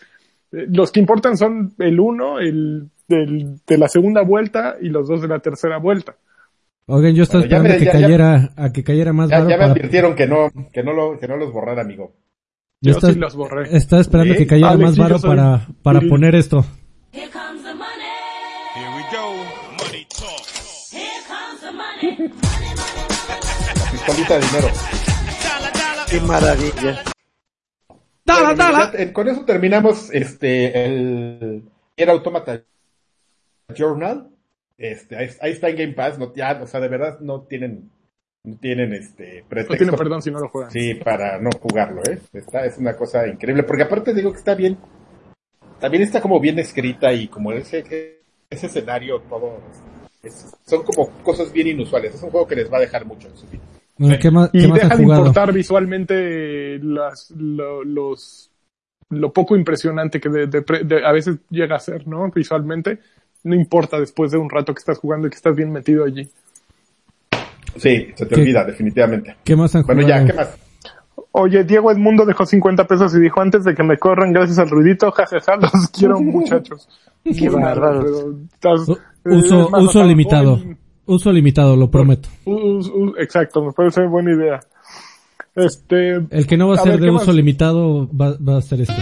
Eh, 0.52 0.66
los 0.70 0.90
que 0.92 1.00
importan 1.00 1.36
son 1.36 1.72
el 1.78 1.98
uno, 2.00 2.38
el 2.40 2.88
del- 3.08 3.56
de 3.66 3.78
la 3.78 3.88
segunda 3.88 4.22
vuelta 4.22 4.76
y 4.80 4.88
los 4.88 5.08
dos 5.08 5.22
de 5.22 5.28
la 5.28 5.38
tercera 5.40 5.78
vuelta. 5.78 6.14
Oigan, 6.92 7.14
yo 7.14 7.22
estaba 7.22 7.44
Bueno, 7.44 7.50
ya 7.50 7.56
esperando 7.58 7.68
me- 7.68 7.78
que 7.78 7.84
ya- 7.84 7.92
ya- 7.92 8.00
cayera, 8.06 8.50
a 8.56 8.72
que 8.72 8.84
cayera 8.84 9.12
más 9.12 9.30
ya- 9.30 9.38
ya 9.38 9.44
me 9.44 9.56
para... 9.58 9.72
advirtieron 9.72 10.14
que 10.16 10.26
no, 10.26 10.50
que 10.72 10.82
no 10.82 10.92
lo, 10.92 11.18
que 11.18 11.28
no 11.28 11.36
los 11.36 11.52
borrara, 11.52 11.82
amigo. 11.82 12.14
Yo 12.82 12.92
Yo 12.92 12.96
estaba, 12.96 13.12
sí 13.12 13.18
los 13.18 13.36
borré. 13.36 13.76
estaba 13.76 14.02
esperando 14.02 14.34
Sí, 14.34 14.38
que 14.40 14.46
cayera 14.46 14.70
Alex, 14.70 14.82
más 14.84 14.94
sí, 14.94 15.00
varo 15.00 15.18
soy 15.18 15.30
para, 15.30 15.66
para 15.82 16.00
poner 16.00 16.34
esto. 16.34 16.64
Here 17.12 17.28
comes 17.30 17.62
the 17.62 17.74
money. 17.74 18.10
Here 18.74 18.90
we 18.96 19.02
go. 19.16 19.84
Money 19.84 20.06
talk. 20.08 20.46
Here 20.92 21.22
comes 21.28 21.60
the 21.60 21.72
money. 21.72 22.32
La 23.76 23.90
pistolita 23.92 24.34
de 24.38 24.46
dinero. 24.46 24.68
Qué 26.08 26.20
maravilla. 26.22 27.02
¡Dala, 28.24 28.54
dala! 28.54 28.92
ya, 28.92 28.98
eh, 29.02 29.12
con 29.12 29.28
eso 29.28 29.44
terminamos 29.44 30.10
este 30.12 30.84
el 30.86 31.62
era 31.96 32.12
Automata 32.12 32.62
Journal. 33.76 34.28
Este, 34.80 35.14
ahí, 35.14 35.28
ahí 35.42 35.52
está 35.52 35.68
en 35.68 35.76
Game 35.76 35.92
Pass, 35.92 36.18
no, 36.18 36.32
ya, 36.34 36.58
o 36.62 36.66
sea, 36.66 36.80
de 36.80 36.88
verdad 36.88 37.20
no 37.20 37.42
tienen 37.42 37.90
no 38.42 38.56
tienen 38.56 38.94
este 38.94 39.42
No 39.42 39.48
pretexto 39.50 39.76
tienen 39.76 39.96
perdón 39.96 40.22
si 40.22 40.30
no 40.30 40.40
lo 40.40 40.48
juegan. 40.48 40.70
sí 40.70 40.94
para 40.94 41.38
no 41.38 41.50
jugarlo, 41.60 42.00
eh. 42.10 42.18
Está 42.32 42.64
es 42.64 42.78
una 42.78 42.96
cosa 42.96 43.28
increíble, 43.28 43.62
porque 43.64 43.82
aparte 43.82 44.14
digo 44.14 44.32
que 44.32 44.38
está 44.38 44.54
bien 44.54 44.78
también 45.78 46.02
está 46.02 46.20
como 46.20 46.40
bien 46.40 46.58
escrita 46.58 47.12
y 47.12 47.28
como 47.28 47.52
ese 47.52 47.84
ese 48.48 48.66
escenario 48.66 49.20
todo 49.28 49.58
es- 50.22 50.54
son 50.66 50.82
como 50.82 51.10
cosas 51.22 51.52
bien 51.52 51.68
inusuales. 51.68 52.14
Es 52.14 52.22
un 52.22 52.30
juego 52.30 52.46
que 52.46 52.56
les 52.56 52.72
va 52.72 52.78
a 52.78 52.80
dejar 52.80 53.04
mucho 53.04 53.28
en 53.28 53.36
su 53.36 53.46
vida. 53.46 53.62
Bueno, 53.98 54.16
¿Qué 54.20 54.30
más, 54.30 54.50
Y 54.52 54.62
qué 54.62 54.68
más 54.68 54.80
deja 54.80 54.96
de 54.96 55.02
importar 55.02 55.52
visualmente 55.52 56.78
las, 56.82 57.30
lo, 57.32 57.84
los, 57.84 58.50
lo 59.10 59.32
poco 59.32 59.56
impresionante 59.56 60.20
que 60.20 60.28
de- 60.30 60.46
de 60.46 60.62
pre- 60.62 60.84
de- 60.84 61.04
a 61.04 61.12
veces 61.12 61.36
llega 61.50 61.76
a 61.76 61.80
ser, 61.80 62.06
¿no? 62.08 62.30
Visualmente. 62.30 62.98
No 63.44 63.54
importa 63.54 63.98
después 63.98 64.30
de 64.30 64.38
un 64.38 64.50
rato 64.50 64.74
que 64.74 64.78
estás 64.80 64.98
jugando 64.98 65.26
y 65.26 65.30
que 65.30 65.36
estás 65.36 65.56
bien 65.56 65.72
metido 65.72 66.04
allí. 66.04 66.28
Sí, 67.76 68.08
se 68.14 68.26
te 68.26 68.34
¿Qué? 68.34 68.40
olvida 68.40 68.64
definitivamente. 68.64 69.36
¿Qué 69.44 69.56
más 69.56 69.74
han 69.74 69.84
Bueno, 69.84 70.02
jugado? 70.02 70.26
ya, 70.26 70.30
¿qué 70.30 70.36
más? 70.36 70.58
Oye, 71.32 71.62
Diego 71.64 71.92
Edmundo 71.92 72.26
dejó 72.26 72.44
50 72.44 72.86
pesos 72.88 73.14
y 73.14 73.20
dijo, 73.20 73.40
antes 73.40 73.62
de 73.64 73.74
que 73.74 73.84
me 73.84 73.96
corran 73.98 74.32
gracias 74.32 74.58
al 74.58 74.68
ruidito, 74.68 75.10
jajaja, 75.12 75.56
los 75.56 75.70
quiero 75.96 76.20
muchachos. 76.20 76.88
Qué 77.24 77.48
bárbaro. 77.48 78.00
Pero 78.02 78.36
estás- 78.52 78.88
U- 78.88 78.92
eh, 78.94 79.36
Uso, 79.36 79.68
uso 79.78 80.04
limitado. 80.04 80.60
Uso 81.06 81.32
limitado, 81.32 81.76
lo 81.76 81.90
prometo. 81.90 82.28
exacto, 83.18 83.64
me 83.64 83.72
parece 83.72 84.04
buena 84.06 84.32
idea. 84.32 84.60
Este, 85.54 86.14
El 86.30 86.46
que 86.46 86.56
no 86.56 86.68
va 86.68 86.76
a 86.76 86.78
A 86.78 86.82
ser 86.82 86.92
ver, 86.92 87.00
de 87.00 87.06
¿qué 87.06 87.12
uso 87.12 87.26
más? 87.26 87.34
limitado 87.36 88.08
va, 88.08 88.36
va 88.38 88.58
a 88.58 88.62
ser 88.62 88.80
este. 88.82 88.94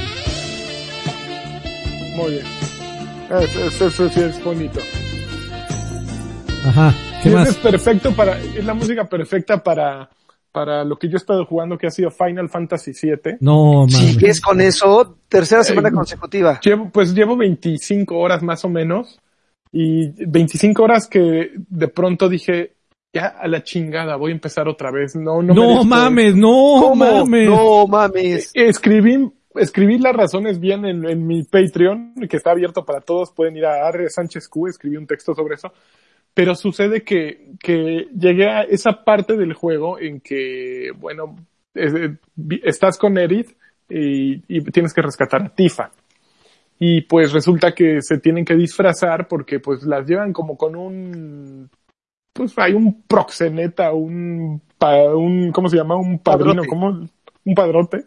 muy 2.16 2.31
bien. 2.32 2.44
Eso, 3.31 3.65
eso- 3.67 3.87
eso 3.89 4.09
sí 4.09 4.21
es 4.21 4.43
bonito. 4.45 4.81
Ajá. 6.65 6.95
¿Qué 7.23 7.29
Sí, 7.31 7.35
más? 7.35 7.49
Es 7.49 7.57
perfecto 7.57 8.13
para, 8.13 8.39
es 8.39 8.65
la 8.65 8.75
música 8.75 9.05
perfecta 9.05 9.63
para, 9.63 10.09
para 10.53 10.85
lo 10.85 10.97
que 10.99 11.09
yo 11.09 11.15
he 11.15 11.19
estado 11.19 11.45
jugando 11.47 11.77
que 11.79 11.87
ha 11.87 11.91
sido 11.91 12.11
Final 12.11 12.49
Fantasy 12.49 12.93
VII. 13.01 13.37
No, 13.41 13.81
mames. 13.87 13.95
Sigues 13.97 14.41
con 14.41 14.61
eso, 14.61 15.19
tercera 15.29 15.63
semana 15.65 15.89
Eh, 15.89 15.93
consecutiva. 15.93 16.61
Llevo, 16.63 16.91
pues 16.91 17.15
llevo 17.15 17.37
25 17.37 18.17
horas 18.19 18.43
más 18.43 18.65
o 18.65 18.69
menos 18.69 19.19
y 19.73 20.09
25 20.27 20.83
horas 20.83 21.07
que 21.07 21.51
de 21.57 21.89
pronto 21.89 22.29
dije, 22.29 22.75
ya 23.13 23.27
a 23.27 23.49
la 23.49 23.63
chingada, 23.63 24.17
voy 24.17 24.31
a 24.33 24.35
empezar 24.35 24.69
otra 24.69 24.91
vez. 24.91 25.17
No, 25.17 25.43
no, 25.43 25.55
No, 25.55 25.85
mames, 25.85 26.35
no 26.37 26.95
mames. 26.95 27.49
No 27.49 27.87
mames. 27.87 28.51
escribí, 28.55 29.29
escribí 29.55 29.99
las 29.99 30.15
razones 30.15 30.61
bien 30.61 30.85
en, 30.85 31.05
en 31.09 31.27
mi 31.27 31.43
Patreon, 31.45 32.15
que 32.29 32.37
está 32.37 32.51
abierto 32.53 32.85
para 32.85 33.01
todos, 33.01 33.33
pueden 33.33 33.57
ir 33.57 33.66
a 33.66 33.87
Arre 33.87 34.09
Sánchez 34.11 34.49
Q, 34.49 34.69
escribí 34.69 34.97
un 34.97 35.07
texto 35.07 35.35
sobre 35.35 35.55
eso, 35.57 35.73
pero 36.35 36.55
sucede 36.55 37.03
que, 37.03 37.53
que 37.59 38.07
llegué 38.16 38.49
a 38.49 38.62
esa 38.62 39.05
parte 39.05 39.37
del 39.37 39.55
juego 39.55 39.99
en 39.99 40.20
que, 40.20 40.91
bueno, 40.99 41.37
es- 41.75 41.95
eh, 41.95 42.16
estás 42.62 42.99
con 42.99 43.16
Edith 43.19 43.57
y, 43.89 44.43
y 44.49 44.61
tienes 44.70 44.93
que 44.95 45.03
rescatar 45.03 45.43
a 45.43 45.49
Tifa. 45.55 45.91
Y 46.81 47.01
pues 47.03 47.33
resulta 47.33 47.75
que 47.75 48.01
se 48.03 48.19
tienen 48.19 48.45
que 48.45 48.55
disfrazar 48.55 49.27
porque 49.27 49.59
pues 49.59 49.83
las 49.83 50.07
llevan 50.07 50.33
como 50.33 50.57
con 50.57 50.77
un, 50.77 51.69
pues 52.33 52.53
hay 52.57 52.73
un 52.75 53.03
proxeneta, 53.03 53.93
un, 53.93 54.62
pa- 54.79 55.12
un 55.16 55.51
¿cómo 55.51 55.69
se 55.69 55.77
llama? 55.77 55.97
Un 55.97 56.20
padrino, 56.20 56.62
Padrote. 56.62 56.69
¿cómo? 56.69 56.89
Un 57.45 57.55
padrote 57.57 58.05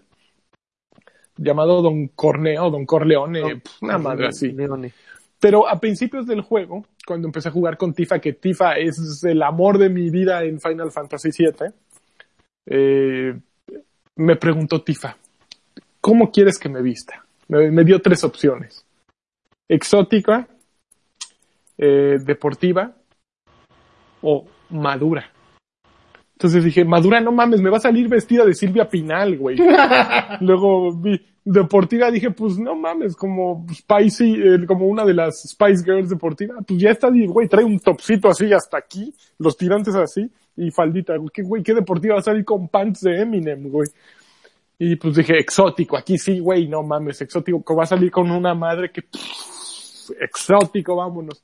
llamado 1.42 1.82
Don 1.82 2.08
Corneo, 2.10 2.70
Don 2.70 2.86
Corleone, 2.86 3.42
No, 3.42 3.48
pf, 3.48 3.78
una 3.82 3.98
madre 3.98 4.28
así. 4.28 4.52
Leone. 4.52 4.94
Pero 5.40 5.68
a 5.68 5.80
principios 5.80 6.28
del 6.28 6.42
juego, 6.42 6.86
cuando 7.06 7.28
empecé 7.28 7.50
a 7.50 7.52
jugar 7.52 7.78
con 7.78 7.94
Tifa, 7.94 8.20
que 8.20 8.34
Tifa 8.34 8.74
es 8.78 9.24
el 9.24 9.42
amor 9.42 9.78
de 9.78 9.90
mi 9.90 10.10
vida 10.10 10.44
en 10.44 10.60
Final 10.60 10.92
Fantasy 10.92 11.30
VII, 11.36 11.72
eh, 12.68 13.40
me 14.18 14.36
preguntó 14.36 14.84
Tifa, 14.84 15.18
¿cómo 16.00 16.32
quieres 16.32 16.60
que 16.60 16.70
me 16.70 16.82
vista? 16.82 17.26
Me, 17.48 17.72
me 17.72 17.84
dio 17.84 18.00
tres 18.02 18.24
opciones. 18.24 18.86
Exótica, 19.68 20.48
eh, 21.78 22.18
deportiva 22.24 22.94
o 24.22 24.46
madura. 24.70 25.32
Entonces 26.34 26.64
dije, 26.64 26.86
madura, 26.86 27.20
no 27.22 27.32
mames, 27.32 27.62
me 27.62 27.70
va 27.70 27.78
a 27.78 27.82
salir 27.82 28.08
vestida 28.08 28.46
de 28.46 28.54
Silvia 28.54 28.90
Pinal, 28.90 29.38
güey. 29.38 29.58
Luego 30.42 30.92
vi 30.92 31.20
deportiva, 31.44 32.12
dije, 32.12 32.32
pues 32.32 32.58
no 32.58 32.76
mames, 32.76 33.16
como 33.16 33.66
Spicy, 33.74 34.36
eh, 34.36 34.66
como 34.68 34.88
una 34.88 35.04
de 35.06 35.14
las 35.14 35.42
Spice 35.42 35.84
Girls 35.84 36.10
deportiva, 36.10 36.56
pues 36.66 36.80
ya 36.80 36.92
está, 36.92 37.10
güey, 37.10 37.48
trae 37.48 37.64
un 37.64 37.80
topcito 37.80 38.30
así 38.30 38.52
hasta 38.54 38.78
aquí, 38.78 39.14
los 39.40 39.58
tirantes 39.58 39.96
así, 39.96 40.30
y 40.56 40.70
faldita, 40.72 41.18
güey, 41.18 41.30
qué, 41.34 41.42
güey, 41.42 41.64
qué 41.64 41.74
deportiva 41.74 42.16
va 42.16 42.20
a 42.20 42.24
salir 42.24 42.46
con 42.46 42.68
pants 42.68 43.02
de 43.02 43.22
Eminem, 43.22 43.70
güey. 43.70 43.88
Y 44.78 44.96
pues 44.96 45.16
dije, 45.16 45.40
exótico, 45.40 45.98
aquí 45.98 46.18
sí, 46.18 46.40
güey, 46.40 46.68
no 46.68 46.84
mames, 46.84 47.22
exótico, 47.22 47.64
que 47.64 47.74
va 47.74 47.84
a 47.84 47.88
salir 47.88 48.12
con 48.12 48.30
una 48.30 48.54
madre 48.54 48.92
que, 48.92 49.02
pff, 49.02 50.12
exótico, 50.20 50.96
vámonos. 50.96 51.44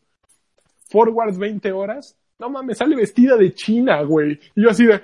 Forward 0.90 1.38
20 1.38 1.72
horas, 1.72 2.16
no 2.40 2.50
mames, 2.50 2.78
sale 2.78 2.96
vestida 2.96 3.36
de 3.36 3.54
China, 3.54 4.02
güey. 4.04 4.40
Y 4.56 4.64
yo 4.64 4.70
así 4.70 4.86
de, 4.86 5.02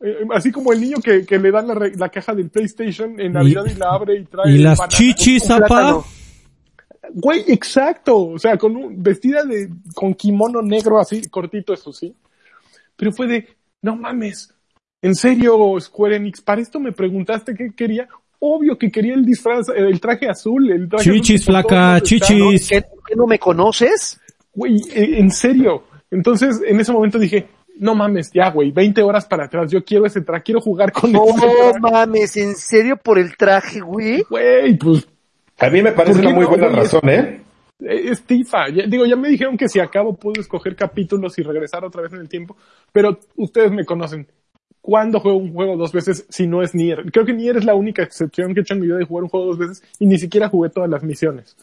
eh, 0.00 0.26
así 0.32 0.50
como 0.50 0.72
el 0.72 0.80
niño 0.80 0.98
que, 1.02 1.24
que 1.26 1.38
le 1.38 1.50
dan 1.50 1.68
la, 1.68 1.74
re- 1.74 1.96
la 1.96 2.08
caja 2.08 2.34
del 2.34 2.50
PlayStation 2.50 3.18
en 3.20 3.32
Navidad 3.32 3.64
y, 3.66 3.74
la 3.78 3.90
abre 3.90 4.16
y 4.18 4.24
trae 4.24 4.50
Y 4.52 4.58
las 4.58 4.78
banana. 4.78 4.96
chichis, 4.96 5.44
plátano. 5.44 6.04
Güey, 7.12 7.44
exacto. 7.48 8.18
O 8.28 8.38
sea, 8.38 8.56
con 8.56 8.76
un, 8.76 9.02
vestida 9.02 9.44
de, 9.44 9.68
con 9.94 10.14
kimono 10.14 10.62
negro 10.62 10.98
así, 11.00 11.22
cortito, 11.28 11.72
eso 11.74 11.92
sí. 11.92 12.14
Pero 12.96 13.12
fue 13.12 13.26
de, 13.26 13.48
no 13.82 13.96
mames. 13.96 14.52
En 15.02 15.14
serio, 15.14 15.78
Square 15.80 16.16
Enix, 16.16 16.40
para 16.40 16.60
esto 16.60 16.78
me 16.78 16.92
preguntaste 16.92 17.54
qué 17.54 17.70
quería. 17.74 18.06
Obvio 18.38 18.78
que 18.78 18.90
quería 18.90 19.14
el 19.14 19.24
disfraz, 19.24 19.68
el 19.74 20.00
traje 20.00 20.28
azul, 20.28 20.70
el 20.70 20.88
traje 20.88 21.10
Chichis, 21.10 21.42
azul 21.42 21.52
flaca, 21.52 22.00
chichis. 22.00 22.68
¿Qué, 22.68 22.84
qué 23.06 23.16
no 23.16 23.26
me 23.26 23.38
conoces? 23.38 24.18
Güey, 24.54 24.76
eh, 24.94 25.18
en 25.18 25.30
serio. 25.30 25.84
Entonces, 26.10 26.60
en 26.66 26.80
ese 26.80 26.92
momento 26.92 27.18
dije, 27.18 27.48
no 27.80 27.94
mames, 27.94 28.30
ya, 28.32 28.50
güey, 28.50 28.70
20 28.70 29.02
horas 29.02 29.26
para 29.26 29.46
atrás. 29.46 29.70
Yo 29.70 29.84
quiero 29.84 30.06
ese 30.06 30.20
traje, 30.20 30.44
quiero 30.44 30.60
jugar 30.60 30.92
con 30.92 31.10
No 31.10 31.24
ese 31.24 31.38
traje. 31.40 31.80
mames, 31.80 32.36
¿en 32.36 32.54
serio 32.54 32.96
por 32.96 33.18
el 33.18 33.36
traje, 33.36 33.80
güey? 33.80 34.22
Güey, 34.30 34.76
pues 34.78 35.08
A 35.58 35.68
mí 35.70 35.82
me 35.82 35.92
parece 35.92 36.14
¿Por 36.14 36.20
qué 36.22 36.26
una 36.28 36.36
muy 36.36 36.44
no, 36.44 36.50
buena 36.50 36.68
razón, 36.68 37.08
¿eh? 37.08 37.40
Es 37.80 38.22
Tifa. 38.22 38.68
Ya- 38.68 38.86
digo, 38.86 39.06
ya 39.06 39.16
me 39.16 39.28
dijeron 39.28 39.56
que 39.56 39.68
si 39.68 39.80
acabo 39.80 40.14
puedo 40.14 40.40
escoger 40.40 40.76
capítulos 40.76 41.38
y 41.38 41.42
regresar 41.42 41.84
otra 41.84 42.02
vez 42.02 42.12
en 42.12 42.20
el 42.20 42.28
tiempo, 42.28 42.56
pero 42.92 43.18
ustedes 43.36 43.70
me 43.72 43.84
conocen. 43.84 44.26
¿Cuándo 44.82 45.20
juego 45.20 45.36
un 45.38 45.52
juego 45.52 45.76
dos 45.76 45.92
veces 45.92 46.24
si 46.30 46.46
no 46.46 46.62
es 46.62 46.74
Nier? 46.74 47.10
Creo 47.12 47.26
que 47.26 47.34
Nier 47.34 47.58
es 47.58 47.64
la 47.66 47.74
única 47.74 48.02
excepción 48.02 48.54
que 48.54 48.60
he 48.60 48.62
hecho 48.62 48.72
en 48.74 48.80
mi 48.80 48.86
vida 48.86 48.96
de 48.96 49.04
jugar 49.04 49.24
un 49.24 49.28
juego 49.30 49.46
dos 49.46 49.58
veces 49.58 49.82
y 49.98 50.06
ni 50.06 50.18
siquiera 50.18 50.48
jugué 50.48 50.70
todas 50.70 50.88
las 50.88 51.02
misiones. 51.02 51.54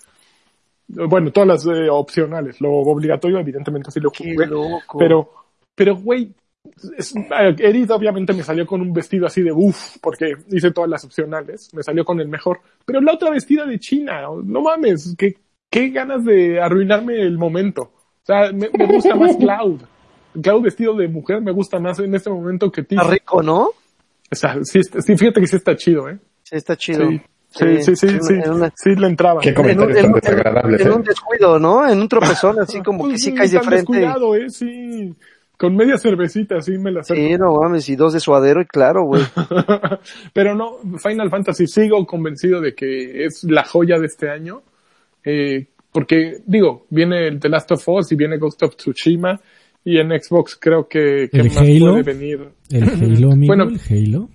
Bueno, 0.88 1.32
todas 1.32 1.48
las 1.48 1.66
eh, 1.66 1.90
opcionales. 1.90 2.62
Lo 2.62 2.72
obligatorio, 2.72 3.40
evidentemente, 3.40 3.92
sí 3.92 4.00
lo 4.00 4.12
Qué 4.12 4.34
jugué. 4.34 4.46
loco. 4.48 4.98
Pero, 5.00 5.30
pero, 5.78 5.96
güey, 5.96 6.34
eh, 6.66 7.56
Edith 7.60 7.92
obviamente 7.92 8.34
me 8.34 8.44
salió 8.44 8.66
con 8.66 8.82
un 8.82 8.92
vestido 8.92 9.26
así 9.28 9.42
de 9.42 9.52
uff, 9.54 9.98
porque 10.02 10.34
hice 10.52 10.72
todas 10.72 10.90
las 10.90 11.06
opcionales, 11.06 11.70
me 11.74 11.84
salió 11.84 12.04
con 12.04 12.20
el 12.20 12.28
mejor. 12.28 12.60
Pero 12.86 13.00
la 13.00 13.14
otra 13.14 13.30
vestida 13.30 13.66
de 13.66 13.80
China, 13.80 14.24
no 14.44 14.62
mames, 14.62 15.16
qué, 15.18 15.36
qué 15.70 15.90
ganas 15.90 16.26
de 16.26 16.60
arruinarme 16.60 17.22
el 17.22 17.38
momento. 17.38 17.84
O 17.84 18.26
sea, 18.26 18.52
me, 18.52 18.70
me 18.78 18.86
gusta 18.86 19.16
más 19.16 19.36
Cloud. 19.40 19.82
Cloud 20.42 20.62
vestido 20.64 20.96
de 20.96 21.08
mujer 21.08 21.42
me 21.42 21.52
gusta 21.52 21.80
más 21.80 22.00
en 22.00 22.14
este 22.14 22.30
momento 22.30 22.72
que 22.72 22.84
Tifa. 22.84 23.02
Está 23.04 23.14
rico, 23.14 23.42
¿no? 23.42 23.70
O 24.30 24.36
sea, 24.36 24.58
sí, 24.64 24.82
sí, 24.84 25.16
fíjate 25.18 25.40
que 25.40 25.48
sí 25.48 25.56
está 25.56 25.76
chido, 25.78 26.10
¿eh? 26.10 26.18
Sí, 26.44 26.56
está 26.58 26.76
chido. 26.76 27.10
Sí, 27.10 27.22
sí, 27.50 27.78
sí, 27.82 27.96
sí, 27.96 28.08
en- 28.08 28.24
sí, 28.24 28.34
en 28.34 28.52
una- 28.52 28.74
sí 28.76 28.94
le 28.94 29.08
entraba. 29.08 29.40
Qué 29.42 29.50
en 29.50 29.56
un, 29.56 29.62
comentarios 29.64 29.98
en 29.98 30.04
tan 30.04 30.14
un- 30.14 30.20
desagradables, 30.20 30.82
en 30.82 30.88
¿eh? 30.88 30.92
un 30.92 31.04
descuido, 31.04 31.60
¿no? 31.60 31.88
En 31.90 32.02
un 32.02 32.10
tropezón, 32.10 32.60
así 32.60 32.82
como 32.84 33.08
que 33.08 33.18
sí 33.18 33.34
caes 33.34 33.52
de 33.52 33.58
tan 33.60 33.68
frente. 33.68 33.94
descuidado, 33.94 34.36
¿eh? 34.36 34.50
Sí. 34.50 35.16
Con 35.58 35.76
media 35.76 35.98
cervecita, 35.98 36.62
sí 36.62 36.78
me 36.78 36.92
la 36.92 37.00
acerco. 37.02 37.22
Sí, 37.22 37.36
no 37.36 37.56
mames, 37.60 37.90
y 37.90 37.96
dos 37.96 38.14
de 38.14 38.20
suadero, 38.20 38.62
y 38.62 38.66
claro, 38.66 39.06
güey. 39.06 39.24
Pero 40.34 40.56
no, 40.56 40.78
Final 41.00 41.30
Fantasy 41.30 41.66
sigo 41.68 42.06
convencido 42.06 42.62
de 42.62 42.74
que 42.76 43.26
es 43.26 43.44
la 43.44 43.64
joya 43.64 43.98
de 44.00 44.06
este 44.06 44.30
año. 44.30 44.62
Eh, 45.26 45.66
porque, 45.92 46.38
digo, 46.46 46.86
viene 46.90 47.28
el 47.28 47.40
The 47.40 47.50
Last 47.50 47.72
of 47.72 47.88
Us 47.90 48.12
y 48.12 48.16
viene 48.16 48.38
Ghost 48.38 48.62
of 48.64 48.76
Tsushima. 48.76 49.40
Y 49.84 49.98
en 50.00 50.10
Xbox 50.10 50.58
creo 50.60 50.88
que, 50.88 51.30
que 51.32 51.40
¿El 51.40 51.48
más 51.48 51.58
Halo? 51.58 51.92
puede 51.92 52.04
venir. 52.04 52.50
El 52.70 52.84
Halo, 52.90 53.32
amigo, 53.32 53.48
Bueno. 53.56 53.64
el 53.70 53.80
Halo. 53.90 54.30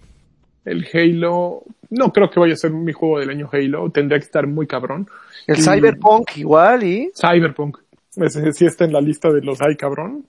El 0.65 0.87
Halo. 0.93 1.63
No 1.91 2.11
creo 2.13 2.31
que 2.31 2.41
vaya 2.41 2.55
a 2.55 2.57
ser 2.57 2.73
mi 2.73 2.93
juego 2.93 3.21
del 3.21 3.31
año 3.31 3.49
Halo. 3.53 3.91
Tendría 3.91 4.19
que 4.19 4.25
estar 4.25 4.47
muy 4.47 4.67
cabrón. 4.67 5.07
El 5.47 5.59
Y- 5.59 5.63
Cyberpunk 5.63 6.37
igual, 6.39 6.83
y 6.85 7.11
Cyberpunk. 7.15 7.79
Ese 8.17 8.53
sí 8.53 8.65
está 8.67 8.85
en 8.87 8.93
la 8.95 9.01
lista 9.01 9.31
de 9.31 9.41
los 9.43 9.61
ay 9.61 9.77
cabrón. 9.77 10.25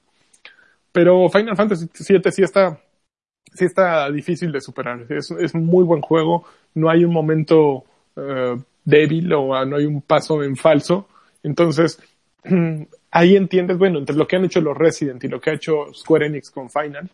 Pero 0.93 1.27
Final 1.29 1.57
Fantasy 1.57 1.87
VII 1.87 2.31
sí 2.31 2.43
está, 2.43 2.79
sí 3.53 3.65
está 3.65 4.09
difícil 4.11 4.51
de 4.53 4.61
superar. 4.61 5.05
Es, 5.09 5.31
es 5.31 5.53
muy 5.53 5.83
buen 5.83 6.01
juego. 6.01 6.45
No 6.75 6.89
hay 6.89 7.03
un 7.03 7.11
momento 7.11 7.83
eh, 8.15 8.55
débil 8.85 9.33
o 9.33 9.55
ah, 9.55 9.65
no 9.65 9.75
hay 9.75 9.85
un 9.85 10.01
paso 10.01 10.43
en 10.43 10.55
falso. 10.55 11.07
Entonces, 11.41 11.99
ahí 13.11 13.35
entiendes, 13.35 13.77
bueno, 13.77 13.99
entre 13.99 14.15
lo 14.15 14.27
que 14.27 14.35
han 14.37 14.45
hecho 14.45 14.61
los 14.61 14.77
Resident 14.77 15.23
y 15.23 15.27
lo 15.27 15.41
que 15.41 15.49
ha 15.49 15.53
hecho 15.53 15.93
Square 15.93 16.27
Enix 16.27 16.51
con 16.51 16.69
Final, 16.69 17.09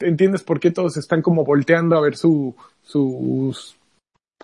entiendes 0.00 0.42
por 0.42 0.60
qué 0.60 0.70
todos 0.70 0.96
están 0.96 1.22
como 1.22 1.44
volteando 1.44 1.96
a 1.96 2.00
ver 2.00 2.16
su, 2.16 2.54
sus 2.82 3.76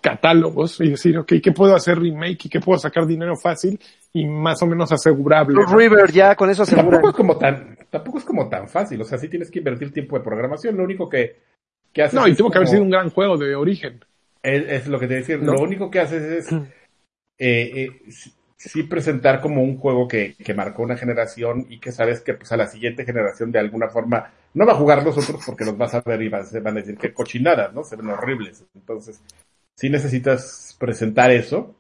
catálogos 0.01 0.81
y 0.81 0.91
decir, 0.91 1.19
ok, 1.19 1.35
¿qué 1.43 1.53
puedo 1.53 1.75
hacer 1.75 1.99
remake 1.99 2.47
y 2.47 2.49
qué 2.49 2.61
puedo 2.61 2.79
sacar 2.79 3.07
dinero 3.07 3.37
fácil 3.37 3.79
y 4.13 4.27
más 4.27 4.63
o 4.63 4.67
menos 4.67 4.93
asegurable? 4.93 5.59
River 5.75 6.11
ya 6.13 6.35
con 6.35 6.51
eso 6.51 6.63
aseguran. 6.63 6.91
Tampoco 6.91 7.11
es 7.11 7.17
como 7.17 7.37
tan, 7.37 7.79
tampoco 7.91 8.19
es 8.19 8.25
como 8.25 8.49
tan 8.49 8.69
fácil, 8.69 9.01
o 9.01 9.05
sea, 9.05 9.19
sí 9.19 9.29
tienes 9.29 9.51
que 9.51 9.59
invertir 9.59 9.93
tiempo 9.93 10.17
de 10.19 10.25
programación, 10.25 10.77
lo 10.77 10.85
único 10.85 11.09
que, 11.09 11.37
que 11.93 12.03
haces 12.03 12.15
No, 12.15 12.29
y 12.29 12.35
tuvo 12.35 12.51
que 12.51 12.59
haber 12.59 12.69
sido 12.69 12.83
un 12.83 12.91
gran 12.91 13.11
juego 13.11 13.37
de 13.37 13.55
origen. 13.55 14.05
Es, 14.43 14.65
es 14.69 14.87
lo 14.87 14.99
que 15.01 15.07
te 15.09 15.15
decía, 15.15 15.37
¿No? 15.39 15.55
lo 15.55 15.61
único 15.63 15.91
que 15.91 16.01
haces 16.01 16.23
es 16.23 16.53
eh, 16.53 16.69
eh, 17.39 17.89
sí- 18.11 18.33
sí 18.57 18.83
presentar 18.85 19.41
como 19.41 19.63
un 19.63 19.77
juego 19.77 20.09
que, 20.09 20.35
que 20.35 20.55
marcó 20.55 20.83
una 20.83 20.97
generación 20.97 21.67
y 21.69 21.79
que 21.79 21.93
sabes 21.93 22.21
que 22.21 22.35
pues 22.35 22.51
a 22.53 22.57
la 22.57 22.67
siguiente 22.67 23.05
generación 23.05 23.53
de 23.53 23.59
alguna 23.59 23.89
forma 23.89 24.33
no 24.55 24.65
va 24.67 24.73
a 24.73 24.77
jugar 24.77 25.03
los 25.05 25.17
otros 25.19 25.43
porque 25.45 25.65
los 25.65 25.77
vas 25.77 25.95
a 25.95 26.01
ver 26.01 26.23
y 26.23 26.29
vas- 26.29 26.53
van 26.63 26.77
a 26.77 26.81
decir 26.81 26.97
que 26.97 27.13
cochinadas, 27.13 27.75
¿no? 27.75 27.85
Se 27.85 27.97
ven 27.97 28.09
horribles. 28.09 28.65
Entonces, 28.75 29.21
si 29.77 29.91
necesitas 29.91 30.77
presentar 30.79 31.31
eso, 31.31 31.75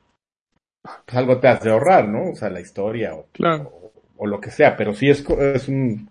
pues 1.04 1.16
algo 1.16 1.40
te 1.40 1.48
has 1.48 1.62
de 1.62 1.70
ahorrar, 1.70 2.08
¿no? 2.08 2.30
O 2.30 2.36
sea, 2.36 2.50
la 2.50 2.60
historia 2.60 3.14
o, 3.14 3.26
Claro. 3.32 3.64
o, 3.64 3.92
o 4.18 4.26
lo 4.26 4.40
que 4.40 4.50
sea, 4.50 4.76
pero 4.76 4.94
sí 4.94 5.08
es, 5.10 5.24
es 5.54 5.68
un 5.68 6.10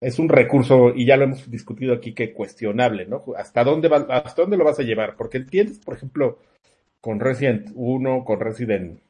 es 0.00 0.18
un 0.18 0.28
recurso 0.28 0.90
y 0.94 1.06
ya 1.06 1.16
lo 1.16 1.24
hemos 1.24 1.50
discutido 1.50 1.94
aquí 1.94 2.14
que 2.14 2.32
cuestionable, 2.32 3.06
¿no? 3.06 3.24
¿Hasta 3.36 3.64
dónde 3.64 3.88
va, 3.88 3.98
hasta 4.10 4.42
dónde 4.42 4.56
lo 4.58 4.64
vas 4.64 4.78
a 4.78 4.82
llevar? 4.82 5.16
Porque 5.16 5.38
entiendes, 5.38 5.78
por 5.78 5.94
ejemplo, 5.96 6.38
con 7.00 7.20
Resident 7.20 7.70
1, 7.74 8.24
con 8.24 8.40
Resident 8.40 9.00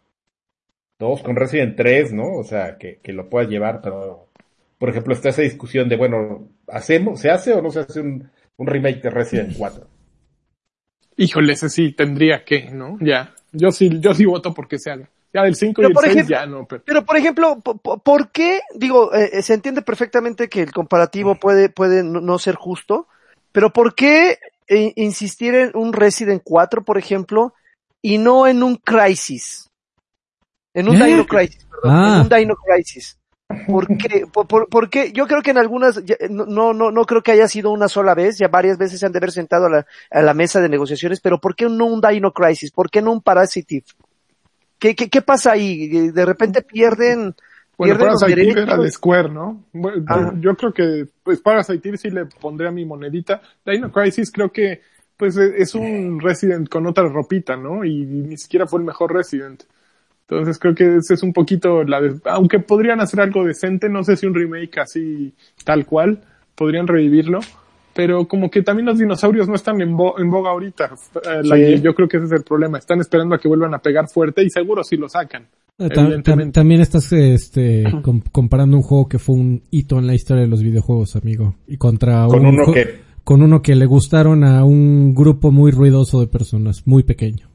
2, 0.98 1.22
con 1.22 1.36
Resident 1.36 1.76
3, 1.76 2.12
¿no? 2.12 2.32
O 2.34 2.44
sea, 2.44 2.78
que, 2.78 2.98
que 3.02 3.12
lo 3.12 3.28
puedas 3.28 3.48
llevar, 3.50 3.80
pero 3.82 4.28
por 4.78 4.90
ejemplo, 4.90 5.14
está 5.14 5.30
esa 5.30 5.42
discusión 5.42 5.88
de, 5.88 5.96
bueno, 5.96 6.48
¿hacemos, 6.68 7.20
se 7.20 7.30
hace 7.30 7.52
o 7.54 7.62
no 7.62 7.70
se 7.70 7.80
hace 7.80 8.00
un 8.00 8.30
un 8.58 8.66
remake 8.66 9.02
de 9.02 9.10
Resident 9.10 9.52
4. 9.58 9.86
Híjole, 11.16 11.52
ese 11.54 11.68
sí 11.70 11.92
tendría 11.92 12.44
que, 12.44 12.70
¿no? 12.70 12.98
Ya. 13.00 13.34
Yo 13.52 13.72
sí, 13.72 13.90
yo 14.00 14.12
sí 14.14 14.24
voto 14.26 14.52
porque 14.52 14.78
se 14.78 14.90
haga. 14.90 15.08
Ya 15.32 15.42
del 15.42 15.54
5 15.54 15.82
y 15.82 15.84
el 15.86 15.92
por 15.92 16.04
6 16.04 16.14
ejemplo- 16.16 16.36
ya 16.36 16.46
no, 16.46 16.66
pero. 16.66 16.82
Pero, 16.84 17.04
por 17.04 17.16
ejemplo, 17.16 17.60
po- 17.60 17.76
po- 17.76 17.98
¿por 17.98 18.30
qué? 18.30 18.60
Digo, 18.74 19.14
eh, 19.14 19.30
eh, 19.34 19.42
se 19.42 19.54
entiende 19.54 19.82
perfectamente 19.82 20.48
que 20.48 20.62
el 20.62 20.72
comparativo 20.72 21.34
puede, 21.34 21.68
puede 21.68 22.02
no, 22.02 22.38
ser 22.38 22.54
justo, 22.54 23.06
pero 23.52 23.70
¿por 23.72 23.94
qué 23.94 24.38
eh, 24.68 24.92
insistir 24.96 25.54
en 25.54 25.70
un 25.74 25.92
Resident 25.92 26.42
4, 26.44 26.84
por 26.84 26.98
ejemplo, 26.98 27.54
y 28.02 28.18
no 28.18 28.46
en 28.46 28.62
un 28.62 28.76
Crisis? 28.76 29.68
En 30.74 30.88
un 30.88 31.00
¿Eh? 31.00 31.06
Dino 31.06 31.26
Crisis, 31.26 31.64
perdón, 31.64 31.96
Ah. 31.98 32.14
en 32.16 32.22
un 32.22 32.28
Dino 32.38 32.56
Crisis. 32.56 33.18
¿Por 33.66 33.86
qué? 33.98 34.24
Por, 34.32 34.46
por- 34.46 34.68
porque 34.68 35.12
yo 35.12 35.26
creo 35.26 35.42
que 35.42 35.50
en 35.52 35.58
algunas, 35.58 36.04
ya, 36.04 36.16
no, 36.30 36.72
no, 36.72 36.90
no, 36.90 37.04
creo 37.04 37.22
que 37.22 37.32
haya 37.32 37.48
sido 37.48 37.70
una 37.70 37.88
sola 37.88 38.14
vez, 38.14 38.38
ya 38.38 38.48
varias 38.48 38.78
veces 38.78 39.00
se 39.00 39.06
han 39.06 39.12
de 39.12 39.18
haber 39.18 39.32
sentado 39.32 39.66
a 39.66 39.70
la, 39.70 39.86
a 40.10 40.22
la 40.22 40.34
mesa 40.34 40.60
de 40.60 40.68
negociaciones, 40.68 41.20
pero 41.20 41.38
¿por 41.40 41.54
qué 41.54 41.68
no 41.68 41.86
un 41.86 42.00
Dino 42.00 42.32
Crisis? 42.32 42.70
¿Por 42.72 42.90
qué 42.90 43.02
no 43.02 43.12
un 43.12 43.22
Parasitive? 43.22 43.84
¿Qué, 44.78 44.94
qué, 44.94 45.08
qué 45.08 45.22
pasa 45.22 45.52
ahí? 45.52 46.10
De 46.10 46.24
repente 46.26 46.60
pierden, 46.62 47.34
Bueno, 47.78 47.96
Parasite 47.98 48.50
era 48.62 48.76
de 48.76 48.90
Square, 48.90 49.28
¿no? 49.30 49.64
Bueno, 49.72 50.04
Ah. 50.08 50.32
Yo 50.38 50.54
creo 50.56 50.72
que, 50.72 51.06
pues, 51.22 51.40
Parasite 51.40 51.96
sí 51.96 52.10
le 52.10 52.26
pondría 52.26 52.70
mi 52.70 52.84
monedita. 52.84 53.40
Dino 53.64 53.90
Crisis 53.90 54.30
creo 54.30 54.50
que, 54.52 54.82
pues, 55.16 55.36
e- 55.38 55.54
es 55.62 55.74
un 55.74 56.20
Resident 56.20 56.68
con 56.68 56.86
otra 56.86 57.04
ropita, 57.08 57.56
¿no? 57.56 57.84
Y 57.84 58.04
ni 58.04 58.36
siquiera 58.36 58.66
fue 58.66 58.80
el 58.80 58.84
mejor 58.86 59.14
Resident. 59.14 59.62
Entonces 60.28 60.58
creo 60.58 60.74
que 60.74 60.96
ese 60.96 61.14
es 61.14 61.22
un 61.22 61.32
poquito 61.32 61.84
la 61.84 62.00
de, 62.00 62.14
aunque 62.24 62.58
podrían 62.58 63.00
hacer 63.00 63.20
algo 63.20 63.44
decente, 63.44 63.88
no 63.88 64.02
sé 64.02 64.16
si 64.16 64.26
un 64.26 64.34
remake 64.34 64.78
así 64.80 65.32
tal 65.64 65.86
cual, 65.86 66.20
podrían 66.56 66.86
revivirlo, 66.88 67.40
pero 67.94 68.26
como 68.26 68.50
que 68.50 68.62
también 68.62 68.86
los 68.86 68.98
dinosaurios 68.98 69.48
no 69.48 69.54
están 69.54 69.80
en, 69.80 69.96
bo- 69.96 70.18
en 70.18 70.28
boga 70.30 70.50
ahorita. 70.50 70.90
Eh, 71.16 71.40
la- 71.44 71.56
Sí. 71.56 71.80
yo 71.80 71.94
creo 71.94 72.08
que 72.08 72.16
ese 72.16 72.26
es 72.26 72.32
el 72.32 72.42
problema. 72.42 72.78
Están 72.78 73.00
esperando 73.00 73.34
a 73.34 73.38
que 73.38 73.46
vuelvan 73.48 73.72
a 73.74 73.78
pegar 73.78 74.08
fuerte 74.08 74.42
y 74.42 74.50
seguro 74.50 74.82
si 74.82 74.96
lo 74.96 75.08
sacan. 75.08 75.46
Ta- 75.78 76.22
también 76.52 76.80
estás 76.80 77.12
este, 77.12 77.84
com- 78.02 78.22
comparando 78.32 78.76
un 78.78 78.82
juego 78.82 79.08
que 79.08 79.18
fue 79.18 79.34
un 79.36 79.62
hito 79.70 79.98
en 79.98 80.06
la 80.06 80.14
historia 80.14 80.42
de 80.42 80.48
los 80.48 80.62
videojuegos, 80.62 81.14
amigo. 81.16 81.54
Y 81.68 81.76
contra 81.76 82.26
Con 82.26 82.46
un 82.46 82.54
uno 82.60 82.72
que, 82.72 83.00
con 83.22 83.42
uno 83.42 83.62
que 83.62 83.74
le 83.76 83.86
gustaron 83.86 84.42
a 84.42 84.64
un 84.64 85.14
grupo 85.14 85.50
muy 85.52 85.70
ruidoso 85.70 86.18
de 86.20 86.26
personas, 86.26 86.82
muy 86.86 87.02
pequeño. 87.02 87.48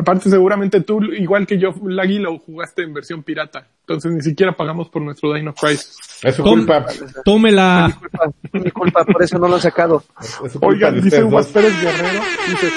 Aparte, 0.00 0.30
seguramente 0.30 0.80
tú, 0.80 1.02
igual 1.02 1.46
que 1.46 1.58
yo, 1.58 1.74
Lagui, 1.84 2.18
lo 2.18 2.38
jugaste 2.38 2.82
en 2.82 2.92
versión 2.94 3.22
pirata. 3.22 3.66
Entonces 3.82 4.12
ni 4.12 4.20
siquiera 4.22 4.52
pagamos 4.56 4.88
por 4.88 5.02
nuestro 5.02 5.32
Dino 5.34 5.52
Crisis. 5.54 5.96
es 6.22 6.34
su 6.34 6.42
Tom- 6.42 6.58
culpa. 6.58 6.86
Tómela. 7.24 7.86
Disculpa, 7.86 8.32
mi 8.52 8.70
culpa, 8.70 9.04
por 9.04 9.22
eso 9.22 9.38
no 9.38 9.48
lo 9.48 9.54
han 9.56 9.60
sacado. 9.60 10.02
Es 10.44 10.56
Oigan, 10.60 11.00
dice 11.00 11.22
dos. 11.22 11.46
Pérez 11.48 11.72
Guerrero, 11.80 12.20
dice, 12.48 12.68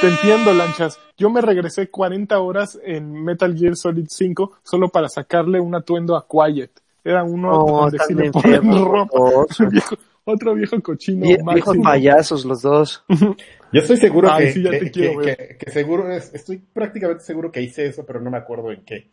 te 0.00 0.08
entiendo, 0.08 0.52
lanchas. 0.54 0.98
Yo 1.16 1.30
me 1.30 1.40
regresé 1.40 1.88
40 1.90 2.38
horas 2.38 2.78
en 2.84 3.12
Metal 3.24 3.56
Gear 3.56 3.76
Solid 3.76 4.06
5 4.08 4.58
solo 4.62 4.88
para 4.88 5.08
sacarle 5.08 5.58
un 5.60 5.74
atuendo 5.74 6.16
a 6.16 6.26
Quiet. 6.28 6.70
Era 7.04 7.24
uno 7.24 7.50
No, 7.50 7.64
donde 7.82 7.98
sí 8.06 8.14
le 8.14 8.30
ponen 8.30 8.84
ropa. 8.84 9.18
otro 10.24 10.54
viejo 10.54 10.78
cochino 10.82 11.24
Vie- 11.24 11.54
viejos 11.54 11.76
payasos 11.78 12.44
los 12.44 12.60
dos. 12.62 13.02
Yo 13.72 13.80
estoy 13.80 13.96
seguro 13.98 14.30
Ay, 14.30 14.46
que, 14.46 14.52
sí, 14.52 14.62
ya 14.62 14.70
te 14.70 14.90
quiero 14.90 15.18
que- 15.20 15.26
ver. 15.26 15.36
que- 15.48 15.56
que 15.58 15.70
seguro 15.70 16.10
es, 16.10 16.32
estoy 16.34 16.58
prácticamente 16.58 17.22
seguro 17.24 17.52
que 17.52 17.60
hice 17.62 17.86
eso, 17.86 18.04
pero 18.06 18.20
no 18.20 18.30
me 18.30 18.38
acuerdo 18.38 18.72
en 18.72 18.82
qué. 18.84 19.10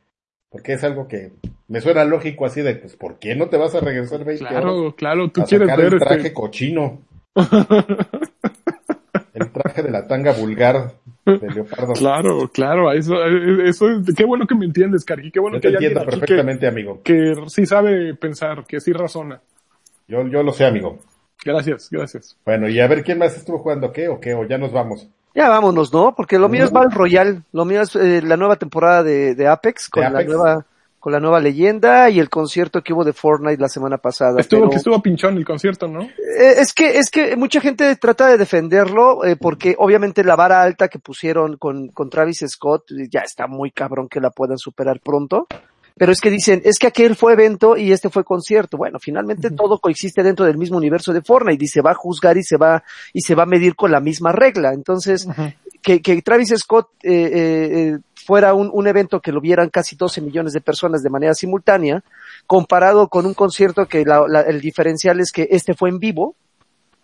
Porque 0.49 0.73
es 0.73 0.83
algo 0.83 1.07
que 1.07 1.31
me 1.67 1.81
suena 1.81 2.05
lógico 2.05 2.45
así 2.45 2.61
de, 2.61 2.75
pues, 2.75 2.95
¿por 2.95 3.19
qué 3.19 3.35
no 3.35 3.49
te 3.49 3.57
vas 3.57 3.75
a 3.75 3.81
regresar 3.81 4.23
20 4.23 4.45
horas 4.45 4.61
Claro, 4.61 4.95
claro, 4.95 5.29
tú 5.29 5.41
a 5.41 5.45
quieres 5.45 5.67
sacar 5.67 5.83
ver 5.83 5.93
el 5.93 5.99
traje 5.99 6.15
este... 6.17 6.33
cochino? 6.33 7.01
el 9.33 9.51
traje 9.51 9.83
de 9.83 9.91
la 9.91 10.07
tanga 10.07 10.31
vulgar 10.31 10.93
de 11.25 11.49
leopardo. 11.49 11.93
Claro, 11.93 12.49
claro, 12.53 12.89
a 12.89 12.95
eso, 12.95 13.15
eso 13.25 13.89
es, 13.89 14.13
qué 14.15 14.23
bueno 14.23 14.47
que 14.47 14.55
me 14.55 14.65
entiendes, 14.65 15.03
Cargi, 15.03 15.31
qué 15.31 15.39
bueno 15.39 15.57
Yo 15.57 15.61
que 15.61 15.67
te 15.69 15.73
entiendo 15.73 16.05
perfectamente, 16.05 16.67
amigo. 16.67 17.01
que 17.03 17.35
sí 17.47 17.65
sabe 17.65 18.13
pensar, 18.15 18.65
que 18.65 18.79
sí 18.79 18.93
razona. 18.93 19.41
Yo, 20.07 20.25
yo 20.27 20.43
lo 20.43 20.53
sé, 20.53 20.65
amigo. 20.65 20.99
Gracias, 21.45 21.89
gracias. 21.91 22.35
Bueno, 22.43 22.67
y 22.67 22.79
a 22.79 22.87
ver 22.87 23.03
quién 23.03 23.19
más 23.19 23.37
estuvo 23.37 23.59
jugando 23.59 23.93
qué 23.93 24.07
o 24.09 24.19
qué, 24.19 24.33
o 24.33 24.45
ya 24.45 24.57
nos 24.57 24.71
vamos. 24.73 25.07
Ya 25.35 25.47
vámonos, 25.49 25.93
¿no? 25.93 26.15
Porque 26.15 26.39
lo 26.39 26.49
mío 26.49 26.63
es 26.63 26.71
Battle 26.71 26.95
Royale, 26.95 27.41
lo 27.51 27.65
mío 27.65 27.81
es 27.81 27.95
eh, 27.95 28.21
la 28.23 28.35
nueva 28.37 28.55
temporada 28.55 29.03
de, 29.03 29.35
de 29.35 29.47
Apex 29.47 29.89
con 29.89 30.03
¿De 30.03 30.09
la 30.09 30.23
nueva 30.23 30.65
con 30.97 31.11
la 31.13 31.19
nueva 31.19 31.39
leyenda 31.39 32.09
y 32.09 32.19
el 32.19 32.31
concierto 32.31 32.81
que 32.81 32.91
hubo 32.91 33.03
de 33.03 33.13
Fortnite 33.13 33.61
la 33.61 33.69
semana 33.69 33.99
pasada. 33.99 34.39
Estuvo, 34.41 34.61
pero- 34.61 34.69
que 34.71 34.77
estuvo 34.77 34.99
pinchón 35.03 35.37
el 35.37 35.45
concierto, 35.45 35.87
¿no? 35.87 36.01
Eh, 36.01 36.55
es 36.57 36.73
que 36.73 36.97
es 36.97 37.11
que 37.11 37.35
mucha 37.35 37.61
gente 37.61 37.95
trata 37.97 38.27
de 38.27 38.39
defenderlo 38.39 39.23
eh, 39.23 39.35
porque 39.35 39.75
obviamente 39.77 40.23
la 40.23 40.35
vara 40.35 40.63
alta 40.63 40.87
que 40.87 40.97
pusieron 40.97 41.57
con, 41.57 41.89
con 41.89 42.09
Travis 42.09 42.43
Scott 42.47 42.85
ya 43.11 43.19
está 43.19 43.45
muy 43.45 43.69
cabrón 43.69 44.07
que 44.09 44.19
la 44.19 44.31
puedan 44.31 44.57
superar 44.57 44.99
pronto. 44.99 45.45
Pero 45.97 46.11
es 46.11 46.19
que 46.19 46.29
dicen, 46.29 46.61
es 46.65 46.77
que 46.77 46.87
aquel 46.87 47.15
fue 47.15 47.33
evento 47.33 47.77
y 47.77 47.91
este 47.93 48.09
fue 48.09 48.23
concierto. 48.25 48.75
Bueno, 48.77 48.99
finalmente 48.99 49.49
todo 49.55 49.79
coexiste 49.79 50.23
dentro 50.23 50.45
del 50.45 50.57
mismo 50.57 50.75
universo 50.77 51.13
de 51.13 51.21
Fortnite 51.21 51.63
y 51.63 51.67
se 51.69 51.81
va 51.81 51.91
a 51.91 51.95
juzgar 51.95 52.37
y 52.37 52.43
se 52.43 52.57
va, 52.57 52.83
y 53.13 53.21
se 53.21 53.33
va 53.33 53.43
a 53.43 53.45
medir 53.45 53.75
con 53.75 53.91
la 53.91 54.01
misma 54.01 54.33
regla. 54.33 54.73
Entonces, 54.73 55.25
que, 55.81 56.01
que 56.01 56.21
Travis 56.21 56.53
Scott 56.57 56.89
eh, 57.03 57.11
eh, 57.13 57.69
eh, 57.93 57.97
fuera 58.13 58.53
un, 58.53 58.69
un 58.73 58.87
evento 58.87 59.21
que 59.21 59.31
lo 59.31 59.39
vieran 59.39 59.69
casi 59.69 59.95
12 59.95 60.19
millones 60.19 60.51
de 60.51 60.59
personas 60.59 61.01
de 61.01 61.09
manera 61.09 61.33
simultánea, 61.33 62.03
comparado 62.45 63.07
con 63.07 63.25
un 63.25 63.33
concierto 63.33 63.85
que 63.85 64.03
la- 64.03 64.25
la- 64.27 64.41
el 64.41 64.59
diferencial 64.59 65.19
es 65.21 65.31
que 65.31 65.47
este 65.51 65.75
fue 65.75 65.89
en 65.89 65.99
vivo, 65.99 66.35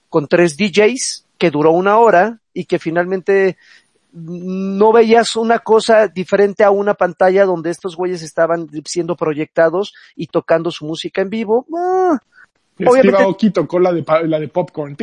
con 0.10 0.28
tres 0.28 0.58
DJs, 0.58 1.26
que 1.38 1.50
duró 1.52 1.72
una 1.72 1.98
hora 1.98 2.40
y 2.54 2.66
que 2.66 2.78
finalmente 2.80 3.56
no 4.14 4.92
veías 4.92 5.36
una 5.36 5.60
cosa 5.60 6.08
diferente 6.08 6.64
a 6.64 6.72
una 6.72 6.94
pantalla 6.94 7.46
donde 7.46 7.70
estos 7.70 7.96
güeyes 7.96 8.22
estaban 8.22 8.68
siendo 8.86 9.16
proyectados 9.16 9.94
y 10.16 10.28
tocando 10.28 10.70
su 10.72 10.86
música 10.86 11.22
en 11.22 11.30
vivo. 11.30 11.66
Ah, 11.76 12.20
Obviamente- 12.84 13.24
Oki 13.26 13.52
tocó 13.52 13.80
la 13.80 13.94
de, 13.94 14.04
la 14.28 14.40
de 14.40 14.48
popcorn. 14.48 14.96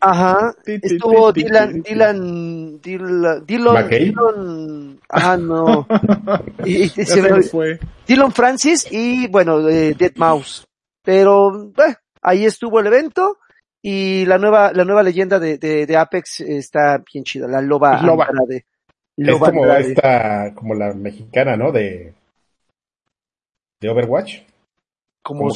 Ajá, 0.00 0.54
estuvo 0.64 1.32
Dylan. 1.32 1.82
Dylan, 1.82 2.80
Dylan, 2.80 3.44
Dylan. 3.46 3.88
Dylan, 3.88 5.00
ajá, 5.08 5.36
no. 5.36 5.86
Y- 6.64 6.88
se 6.88 7.20
me- 7.22 7.42
fue. 7.42 7.78
Dylan 8.06 8.32
Francis 8.32 8.86
y 8.90 9.28
bueno, 9.28 9.68
eh, 9.68 9.94
Dead 9.98 10.12
Mouse. 10.16 10.66
Pero 11.02 11.70
eh, 11.76 11.94
ahí 12.22 12.46
estuvo 12.46 12.80
el 12.80 12.86
evento 12.86 13.36
y 13.86 14.24
la 14.24 14.38
nueva 14.38 14.72
la 14.72 14.84
nueva 14.84 15.02
leyenda 15.02 15.38
de, 15.38 15.58
de, 15.58 15.84
de 15.84 15.96
Apex 15.96 16.40
está 16.40 17.02
bien 17.12 17.22
chida, 17.22 17.46
la 17.46 17.60
Loba 17.60 18.00
Loba. 18.02 18.24
Andrade. 18.26 18.64
Es 19.16 19.26
Loba 19.28 19.50
como 19.50 19.62
Andrade. 19.64 19.88
esta, 19.92 20.54
como 20.54 20.74
la 20.74 20.94
mexicana, 20.94 21.56
¿no? 21.56 21.70
De, 21.70 22.14
de 23.80 23.88
Overwatch. 23.90 24.38
como 25.22 25.48
que 25.48 25.54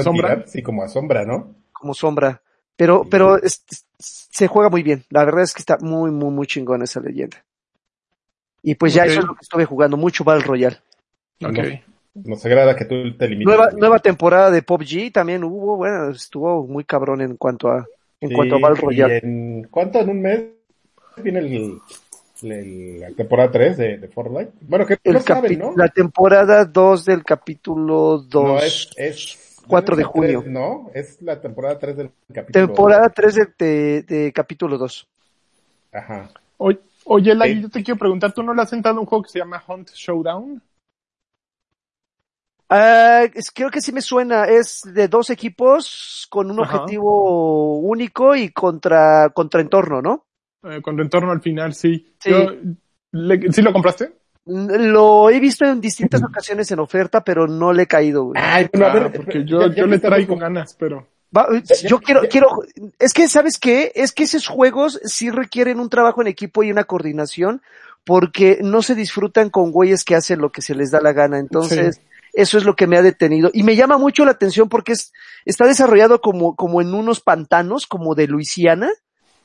sombra, 0.00 0.44
Sí, 0.46 0.62
como 0.62 0.82
a 0.84 0.88
sombra, 0.88 1.24
¿no? 1.24 1.54
como 1.72 1.92
sombra. 1.92 2.40
Pero 2.76 3.04
pero 3.10 3.36
es- 3.42 3.64
es- 3.70 3.86
se 3.98 4.46
juega 4.46 4.68
muy 4.70 4.82
bien. 4.82 5.04
La 5.10 5.24
verdad 5.24 5.42
es 5.42 5.52
que 5.54 5.60
está 5.60 5.76
muy 5.80 6.10
muy 6.10 6.30
muy 6.30 6.46
chingón 6.46 6.82
esa 6.82 7.00
leyenda. 7.00 7.42
Y 8.62 8.74
pues 8.76 8.94
ya 8.94 9.04
eso 9.06 9.20
es 9.20 9.26
lo 9.26 9.34
que 9.34 9.42
estuve 9.42 9.64
jugando, 9.64 9.96
mucho 9.96 10.22
Battle 10.24 10.44
Royale. 10.44 10.76
Ok. 11.44 11.58
Nos 12.24 12.44
agrada 12.46 12.74
que 12.76 12.84
tú 12.84 13.16
te 13.16 13.28
limites. 13.28 13.46
Nueva, 13.46 13.70
nueva 13.76 13.98
temporada 13.98 14.50
de 14.50 14.62
PUBG 14.62 15.12
también 15.12 15.44
hubo, 15.44 15.76
bueno, 15.76 16.10
estuvo 16.10 16.66
muy 16.66 16.84
cabrón 16.84 17.20
en 17.20 17.36
cuanto 17.36 17.68
a, 17.68 17.86
en 18.20 18.28
Sí, 18.30 18.34
cuanto 18.34 18.56
a 18.56 18.58
y 18.72 18.74
Royale. 18.74 19.18
en, 19.22 19.68
¿Cuánto? 19.70 20.00
¿En 20.00 20.08
un 20.08 20.22
mes 20.22 20.44
viene 21.22 21.40
el, 21.40 21.78
el- 22.42 23.00
la 23.00 23.10
temporada 23.12 23.50
3 23.50 23.76
de, 23.76 23.98
de 23.98 24.08
Fortnite? 24.08 24.52
Bueno, 24.62 24.86
que 24.86 24.96
El 25.04 25.14
no 25.14 25.20
saben, 25.20 25.58
¿no? 25.58 25.74
La 25.76 25.88
temporada 25.88 26.64
2 26.64 27.04
del 27.04 27.22
capítulo 27.22 28.18
2. 28.18 28.44
No, 28.44 28.58
es, 28.58 28.90
es 28.96 29.62
4 29.66 29.96
de 29.96 30.04
junio. 30.04 30.40
tres, 30.40 30.52
no, 30.52 30.90
es 30.94 31.20
la 31.22 31.40
temporada 31.40 31.78
3 31.78 31.96
del 31.96 32.10
capítulo. 32.32 32.66
temporada 32.66 33.08
3 33.10 33.34
de, 33.34 33.46
de, 33.58 34.02
de 34.02 34.32
capítulo 34.32 34.78
2. 34.78 35.06
Ajá. 35.92 36.30
Oye, 36.58 36.78
oye 37.04 37.34
Lagui, 37.34 37.54
Sí. 37.56 37.62
yo 37.62 37.68
te 37.68 37.82
quiero 37.82 37.98
preguntar, 37.98 38.32
¿tú 38.32 38.42
no 38.42 38.54
le 38.54 38.62
has 38.62 38.70
sentado 38.70 39.00
un 39.00 39.06
juego 39.06 39.22
que 39.24 39.30
se 39.30 39.38
llama 39.38 39.62
Hunt 39.66 39.90
Showdown? 39.92 40.62
Ah, 42.68 43.24
es- 43.34 43.50
creo 43.52 43.70
que 43.70 43.80
sí 43.80 43.92
me 43.92 44.00
suena. 44.00 44.44
Es 44.46 44.82
de 44.84 45.08
dos 45.08 45.30
equipos 45.30 46.26
con 46.30 46.50
un 46.50 46.60
Ajá. 46.60 46.76
objetivo 46.76 47.78
único 47.78 48.34
y 48.34 48.50
contra, 48.50 49.30
contra 49.30 49.60
entorno, 49.60 50.02
¿no? 50.02 50.26
Eh, 50.64 50.82
con 50.82 50.98
retorno 50.98 51.30
al 51.30 51.40
final, 51.40 51.74
sí. 51.74 52.14
Sí. 52.18 52.30
Yo, 52.30 52.50
le- 53.12 53.52
¿Sí 53.52 53.62
lo 53.62 53.72
compraste? 53.72 54.12
Lo 54.46 55.30
he 55.30 55.38
visto 55.40 55.64
en 55.64 55.80
distintas 55.80 56.22
ocasiones 56.24 56.70
en 56.70 56.78
oferta, 56.80 57.22
pero 57.22 57.46
no 57.46 57.72
le 57.72 57.84
he 57.84 57.86
caído, 57.86 58.24
güey. 58.24 58.40
Ay, 58.42 58.64
a 58.64 58.78
Ah, 58.84 58.92
ver. 58.94 59.12
porque 59.12 59.44
yo, 59.44 59.60
ya- 59.62 59.68
ya 59.68 59.74
yo 59.74 59.86
le 59.86 59.98
traigo 59.98 60.28
con- 60.34 60.38
ganas, 60.40 60.74
pero... 60.78 61.06
Va, 61.36 61.48
yo 61.86 61.98
quiero, 61.98 62.22
quiero, 62.30 62.48
es 63.00 63.12
que, 63.12 63.28
¿sabes 63.28 63.58
qué? 63.58 63.90
Es 63.96 64.12
que 64.12 64.22
esos 64.22 64.46
juegos 64.46 65.00
sí 65.04 65.28
requieren 65.30 65.80
un 65.80 65.90
trabajo 65.90 66.20
en 66.22 66.28
equipo 66.28 66.62
y 66.62 66.70
una 66.70 66.84
coordinación, 66.84 67.60
porque 68.04 68.60
no 68.62 68.80
se 68.80 68.94
disfrutan 68.94 69.50
con 69.50 69.70
güeyes 69.72 70.04
que 70.04 70.14
hacen 70.14 70.38
lo 70.40 70.50
que 70.50 70.62
se 70.62 70.74
les 70.76 70.92
da 70.92 71.00
la 71.00 71.12
gana. 71.12 71.38
Entonces, 71.38 72.00
eso 72.36 72.58
es 72.58 72.64
lo 72.64 72.76
que 72.76 72.86
me 72.86 72.98
ha 72.98 73.02
detenido. 73.02 73.50
Y 73.52 73.62
me 73.62 73.74
llama 73.74 73.98
mucho 73.98 74.24
la 74.24 74.32
atención 74.32 74.68
porque 74.68 74.92
es, 74.92 75.12
está 75.44 75.66
desarrollado 75.66 76.20
como, 76.20 76.54
como 76.54 76.80
en 76.80 76.94
unos 76.94 77.20
pantanos, 77.20 77.86
como 77.86 78.14
de 78.14 78.26
Luisiana, 78.28 78.90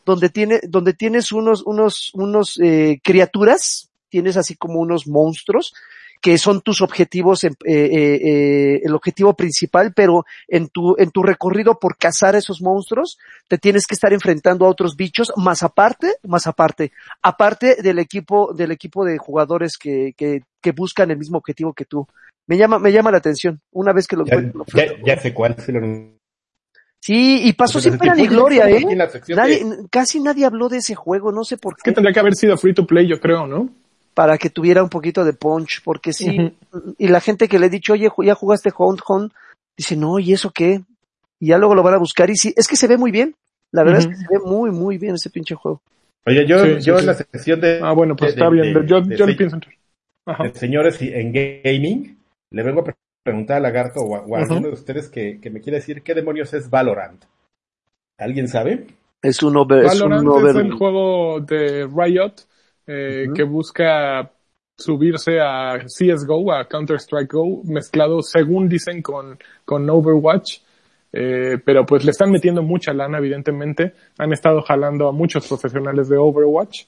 donde 0.06 0.30
tiene, 0.30 0.60
donde 0.68 0.94
tienes 0.94 1.32
unos, 1.32 1.64
unos, 1.64 2.12
unos, 2.14 2.60
eh, 2.62 3.00
criaturas, 3.04 3.90
tienes 4.10 4.36
así 4.36 4.56
como 4.56 4.80
unos 4.80 5.08
monstruos, 5.08 5.74
que 6.22 6.38
son 6.38 6.62
tus 6.62 6.82
objetivos, 6.82 7.44
eh, 7.44 7.52
eh, 7.66 8.20
eh, 8.24 8.82
el 8.84 8.94
objetivo 8.94 9.34
principal, 9.34 9.92
pero 9.94 10.26
en 10.48 10.70
tu, 10.70 10.96
en 11.00 11.10
tu 11.10 11.24
recorrido 11.24 11.80
por 11.80 11.98
cazar 11.98 12.36
esos 12.36 12.62
monstruos, 12.62 13.18
te 13.48 13.58
tienes 13.58 13.88
que 13.88 13.96
estar 13.96 14.14
enfrentando 14.14 14.66
a 14.66 14.70
otros 14.70 14.96
bichos, 14.96 15.32
más 15.36 15.64
aparte, 15.64 16.14
más 16.24 16.46
aparte, 16.46 16.92
aparte 17.24 17.82
del 17.82 17.98
equipo, 17.98 18.54
del 18.54 18.72
equipo 18.72 19.04
de 19.04 19.18
jugadores 19.18 19.78
que, 19.78 20.14
que, 20.16 20.44
que 20.62 20.72
buscan 20.72 21.10
el 21.10 21.18
mismo 21.18 21.40
objetivo 21.40 21.74
que 21.74 21.86
tú. 21.86 22.06
Me 22.48 22.58
llama, 22.58 22.80
me 22.80 22.92
llama 22.92 23.12
la 23.12 23.18
atención. 23.18 23.62
Una 23.72 23.94
vez 23.94 24.08
que 24.08 24.16
lo 24.16 24.26
Ya, 24.26 24.36
encuentro. 24.36 24.66
lo 24.74 24.80
ya, 24.80 25.16
ya 25.16 25.22
sé 25.22 25.34
cuál. 25.34 25.56
sí 25.60 25.72
lo- 25.72 25.82
Sí, 27.04 27.42
y 27.48 27.54
pasó 27.54 27.80
sin 27.80 27.98
pena 27.98 28.12
este, 28.12 28.22
ni 28.24 28.28
gloria, 28.28 28.70
¿eh? 28.70 28.86
Nadie, 29.30 29.64
de- 29.66 29.88
casi 29.90 30.20
nadie 30.20 30.46
habló 30.46 30.70
de 30.70 30.78
ese 30.78 30.94
juego, 30.94 31.32
no 31.32 31.44
sé 31.44 31.58
por 31.58 31.74
Es 31.74 31.82
que 31.84 31.90
qué, 31.90 31.96
tendría 31.96 32.14
que 32.14 32.20
haber 32.20 32.36
sido 32.36 32.58
free 32.58 32.76
to 32.76 32.86
play, 32.86 33.08
yo 33.08 33.20
creo, 33.20 33.48
¿no? 33.48 33.70
para 34.14 34.38
que 34.38 34.50
tuviera 34.50 34.84
un 34.84 34.90
poquito 34.90 35.24
de 35.24 35.32
punch, 35.34 35.82
porque 35.86 36.12
sí, 36.12 36.54
y 36.98 37.08
la 37.08 37.22
gente 37.22 37.48
que 37.48 37.58
le 37.58 37.68
he 37.68 37.70
dicho, 37.70 37.94
oye, 37.94 38.10
ya 38.24 38.36
jugaste 38.36 38.70
Hunt 38.78 39.00
Hunt, 39.08 39.32
dice, 39.76 39.96
no, 39.96 40.20
¿y 40.20 40.34
eso 40.34 40.52
qué? 40.52 40.82
Y 41.40 41.48
ya 41.48 41.58
luego 41.58 41.74
lo 41.76 41.82
van 41.82 41.94
a 41.94 41.98
buscar, 41.98 42.30
y 42.30 42.36
sí, 42.36 42.54
es 42.58 42.68
que 42.68 42.76
se 42.76 42.88
ve 42.88 42.98
muy 42.98 43.10
bien, 43.12 43.34
la 43.72 43.84
verdad 43.84 44.02
es 44.02 44.08
que 44.08 44.16
se 44.18 44.26
ve 44.30 44.40
muy, 44.46 44.70
muy 44.70 44.98
bien 44.98 45.16
ese 45.16 45.30
pinche 45.30 45.56
juego. 45.56 45.82
Oye, 46.28 46.46
yo, 46.46 46.62
Sí, 46.64 46.82
yo 46.82 46.96
sí. 46.98 47.00
en 47.00 47.06
la 47.08 47.14
sección 47.14 47.62
de, 47.62 47.80
Ah, 47.82 47.94
bueno, 47.94 48.16
pues 48.18 48.36
de- 48.36 48.40
está 48.42 48.50
de- 48.50 48.62
bien. 48.62 48.74
de- 48.74 48.86
yo 48.86 49.02
de 49.02 49.16
yo 49.18 49.26
le 49.26 49.34
pienso 49.34 49.56
entrar. 49.56 49.74
Ajá. 50.28 50.44
señores 50.56 51.02
y- 51.02 51.14
en 51.14 51.32
gaming, 51.64 52.18
le 52.52 52.64
vengo 52.64 52.82
a 52.82 52.84
pre- 52.84 52.96
preguntar 53.24 53.58
a 53.58 53.60
Lagarto 53.60 54.02
o 54.02 54.16
a, 54.16 54.20
o 54.22 54.36
a 54.36 54.42
Ujú. 54.42 54.54
alguno 54.54 54.68
de 54.68 54.74
ustedes 54.74 55.10
que, 55.10 55.40
que 55.40 55.50
me 55.50 55.62
quiere 55.62 55.78
decir 55.80 56.02
qué 56.04 56.14
demonios 56.14 56.54
es 56.54 56.70
Valorant. 56.70 57.24
¿Alguien 58.18 58.48
sabe? 58.48 58.88
Es 59.22 59.42
un 59.44 59.56
over, 59.58 59.86
es 59.86 60.02
un 60.02 60.10
Valorant 60.10 60.28
over- 60.28 60.50
es 60.50 60.56
el 60.56 60.72
juego 60.74 61.40
de 61.40 61.88
Riot 61.88 62.34
eh, 62.88 63.28
que 63.36 63.44
busca 63.44 64.32
subirse 64.78 65.40
a 65.40 65.78
CSGO, 65.86 66.52
a 66.52 66.68
Counter-Strike 66.68 67.32
Go, 67.32 67.62
mezclado 67.66 68.22
según 68.24 68.68
dicen 68.68 69.02
con, 69.02 69.38
con 69.66 69.88
Overwatch. 69.90 70.60
Eh, 71.14 71.58
pero 71.64 71.86
pues 71.86 72.06
le 72.06 72.12
están 72.12 72.32
metiendo 72.32 72.64
mucha 72.64 72.94
lana, 72.94 73.18
evidentemente. 73.20 73.94
Han 74.18 74.34
estado 74.34 74.62
jalando 74.62 75.08
a 75.08 75.12
muchos 75.12 75.48
profesionales 75.48 76.10
de 76.10 76.18
Overwatch. 76.18 76.86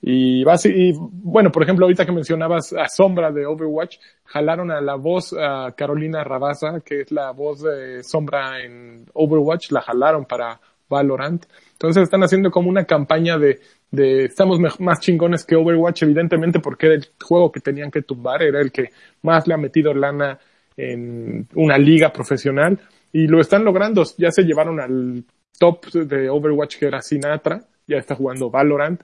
Y, 0.00 0.44
y 0.44 0.92
bueno, 0.98 1.50
por 1.50 1.62
ejemplo, 1.62 1.86
ahorita 1.86 2.04
que 2.04 2.12
mencionabas 2.12 2.72
a 2.72 2.88
Sombra 2.88 3.32
de 3.32 3.46
Overwatch, 3.46 3.96
jalaron 4.24 4.70
a 4.70 4.80
la 4.80 4.94
voz 4.94 5.32
a 5.32 5.72
Carolina 5.76 6.22
Rabasa, 6.22 6.80
que 6.84 7.00
es 7.00 7.10
la 7.10 7.32
voz 7.32 7.62
de 7.62 8.02
Sombra 8.04 8.62
en 8.62 9.06
Overwatch, 9.14 9.72
la 9.72 9.80
jalaron 9.80 10.24
para 10.24 10.60
Valorant. 10.88 11.46
Entonces 11.72 12.04
están 12.04 12.22
haciendo 12.22 12.50
como 12.50 12.68
una 12.68 12.84
campaña 12.84 13.38
de, 13.38 13.60
de 13.90 14.26
estamos 14.26 14.60
más 14.78 15.00
chingones 15.00 15.44
que 15.44 15.56
Overwatch, 15.56 16.02
evidentemente 16.04 16.60
porque 16.60 16.86
era 16.86 16.94
el 16.96 17.08
juego 17.20 17.50
que 17.50 17.60
tenían 17.60 17.90
que 17.90 18.02
tumbar, 18.02 18.42
era 18.42 18.60
el 18.60 18.70
que 18.70 18.90
más 19.22 19.46
le 19.48 19.54
ha 19.54 19.58
metido 19.58 19.92
lana 19.92 20.38
en 20.76 21.48
una 21.54 21.78
liga 21.78 22.12
profesional 22.12 22.78
y 23.12 23.26
lo 23.26 23.40
están 23.40 23.64
logrando. 23.64 24.04
Ya 24.18 24.30
se 24.30 24.42
llevaron 24.42 24.78
al 24.78 25.24
top 25.58 25.86
de 25.86 26.28
Overwatch 26.28 26.78
que 26.78 26.86
era 26.86 27.00
Sinatra, 27.00 27.62
ya 27.86 27.96
está 27.96 28.14
jugando 28.14 28.50
Valorant 28.50 29.00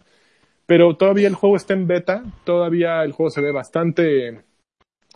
pero 0.66 0.96
todavía 0.96 1.28
el 1.28 1.34
juego 1.34 1.56
está 1.56 1.74
en 1.74 1.86
beta, 1.86 2.22
todavía 2.44 3.02
el 3.02 3.12
juego 3.12 3.30
se 3.30 3.40
ve 3.40 3.52
bastante, 3.52 4.42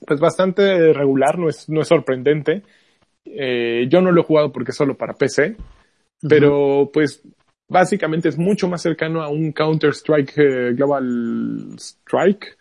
pues 0.07 0.21
bastante 0.21 0.93
regular, 0.93 1.39
no 1.39 1.49
es, 1.49 1.69
no 1.69 1.83
es 1.83 1.89
sorprendente. 1.89 2.63
Eh, 3.25 3.87
yo 3.89 4.01
no 4.01 4.13
lo 4.13 4.21
he 4.21 4.25
jugado 4.25 4.53
porque 4.53 4.71
es 4.71 4.77
solo 4.77 4.97
para 4.97 5.15
PC, 5.15 5.57
pero 6.29 6.91
pues 6.93 7.23
básicamente 7.69 8.29
es 8.29 8.39
mucho 8.39 8.69
más 8.69 8.83
cercano 8.83 9.23
a 9.23 9.29
un 9.29 9.53
Counter-Strike 9.53 10.33
eh, 10.37 10.73
Global 10.75 11.75
Strike. 11.79 12.57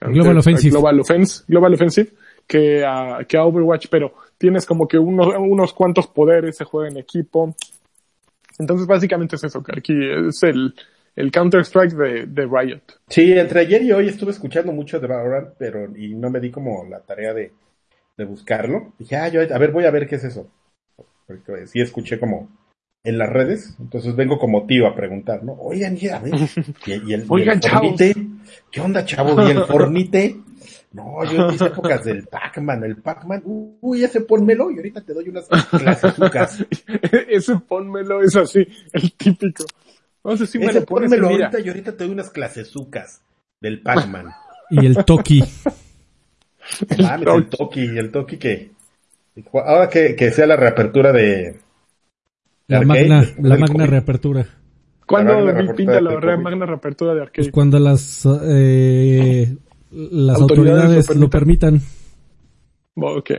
Global 0.00 0.38
Offensive. 0.38 0.70
Global 0.70 1.00
Offense, 1.00 1.44
Global 1.48 1.74
Offensive, 1.74 2.10
que 2.46 2.84
a, 2.84 3.24
que 3.26 3.36
a 3.38 3.44
Overwatch, 3.44 3.86
pero 3.90 4.12
tienes 4.36 4.66
como 4.66 4.86
que 4.86 4.98
unos, 4.98 5.28
unos 5.38 5.72
cuantos 5.72 6.06
poderes, 6.06 6.56
se 6.56 6.64
juega 6.64 6.90
en 6.90 6.98
equipo. 6.98 7.54
Entonces 8.58 8.86
básicamente 8.86 9.36
es 9.36 9.44
eso, 9.44 9.62
que 9.62 9.72
aquí 9.78 9.94
es 10.28 10.42
el, 10.42 10.74
el 11.16 11.32
Counter-Strike 11.32 11.94
de, 11.94 12.26
de 12.26 12.46
Riot. 12.46 12.82
Sí, 13.08 13.32
entre 13.32 13.60
ayer 13.60 13.82
y 13.82 13.92
hoy 13.92 14.08
estuve 14.08 14.30
escuchando 14.30 14.70
mucho 14.72 15.00
de 15.00 15.06
Valorant, 15.06 15.54
pero 15.58 15.96
y 15.96 16.14
no 16.14 16.30
me 16.30 16.40
di 16.40 16.50
como 16.50 16.84
la 16.84 17.00
tarea 17.00 17.32
de, 17.32 17.52
de 18.16 18.24
buscarlo. 18.24 18.92
Dije, 18.98 19.16
ah, 19.16 19.28
yo, 19.28 19.40
a 19.40 19.58
ver, 19.58 19.72
voy 19.72 19.84
a 19.84 19.90
ver 19.90 20.06
qué 20.06 20.16
es 20.16 20.24
eso. 20.24 20.48
Porque 21.26 21.66
sí 21.66 21.80
escuché 21.80 22.20
como 22.20 22.48
en 23.02 23.18
las 23.18 23.30
redes, 23.30 23.76
entonces 23.80 24.14
vengo 24.14 24.38
como 24.38 24.66
tío 24.66 24.86
a 24.86 24.94
preguntar, 24.94 25.42
¿no? 25.42 25.52
Oigan, 25.54 25.96
y 26.00 26.08
a 26.08 26.18
ver, 26.18 26.34
y, 26.86 27.10
y 27.10 27.14
el, 27.14 27.22
y 27.22 27.26
Oigan, 27.28 27.60
el 27.62 27.70
Fornite, 27.70 28.14
¿qué 28.70 28.80
onda, 28.80 29.04
chavo? 29.04 29.42
¿Y 29.46 29.50
el 29.50 29.64
Fornite? 29.64 30.36
No, 30.92 31.24
yo 31.24 31.42
en 31.42 31.52
mis 31.52 31.60
épocas 31.60 32.04
del 32.04 32.26
Pac-Man, 32.26 32.84
el 32.84 32.96
Pac-Man, 32.96 33.42
uy, 33.44 34.02
ese 34.02 34.22
pónmelo 34.22 34.70
y 34.70 34.76
ahorita 34.76 35.02
te 35.02 35.12
doy 35.12 35.28
unas 35.28 35.46
clases 35.46 36.66
Ese 37.28 37.56
pónmelo 37.60 38.22
es 38.22 38.34
así, 38.34 38.66
el 38.92 39.12
típico. 39.12 39.64
No 40.26 40.36
sé 40.36 40.46
si 40.46 40.58
me 40.58 40.66
Ese 40.66 40.80
lo 40.80 40.86
pones 40.86 41.10
y 41.12 41.14
mira. 41.16 41.28
ahorita 41.28 41.60
y 41.60 41.68
ahorita 41.68 41.92
te 41.96 42.04
doy 42.04 42.12
unas 42.12 42.30
clasesucas 42.30 43.22
del 43.60 43.80
Pac-Man. 43.80 44.26
Y 44.70 44.84
el 44.84 45.04
Toki. 45.04 45.42
No 46.98 47.04
mames, 47.04 47.28
el 47.28 47.46
Toki, 47.48 47.80
el 47.96 48.10
Toki 48.10 48.36
que 48.38 48.70
ahora 49.52 49.88
que, 49.88 50.16
que 50.16 50.32
sea 50.32 50.46
la 50.48 50.56
reapertura 50.56 51.12
de 51.12 51.60
La 52.66 52.78
Arcade, 52.78 53.08
magna, 53.08 53.24
la 53.40 53.56
magna 53.56 53.66
COVID. 53.84 53.90
reapertura. 53.90 54.46
¿Cuándo 55.06 55.32
La 55.34 55.38
magna 55.38 55.52
vi- 55.52 55.56
reapertura 55.58 55.76
pinta 55.76 56.00
la 56.00 56.20
re- 56.20 56.36
magna 56.38 56.66
reapertura 56.66 57.14
de 57.14 57.20
arcade? 57.20 57.42
Pues 57.44 57.52
cuando 57.52 57.78
las, 57.78 58.26
eh, 58.42 59.56
las 59.92 60.40
Autoridades 60.40 60.82
autoridades, 60.84 61.08
lo 61.10 61.14
lo 61.20 61.30
permitan. 61.30 61.80
Bo- 62.96 63.16
ok, 63.18 63.30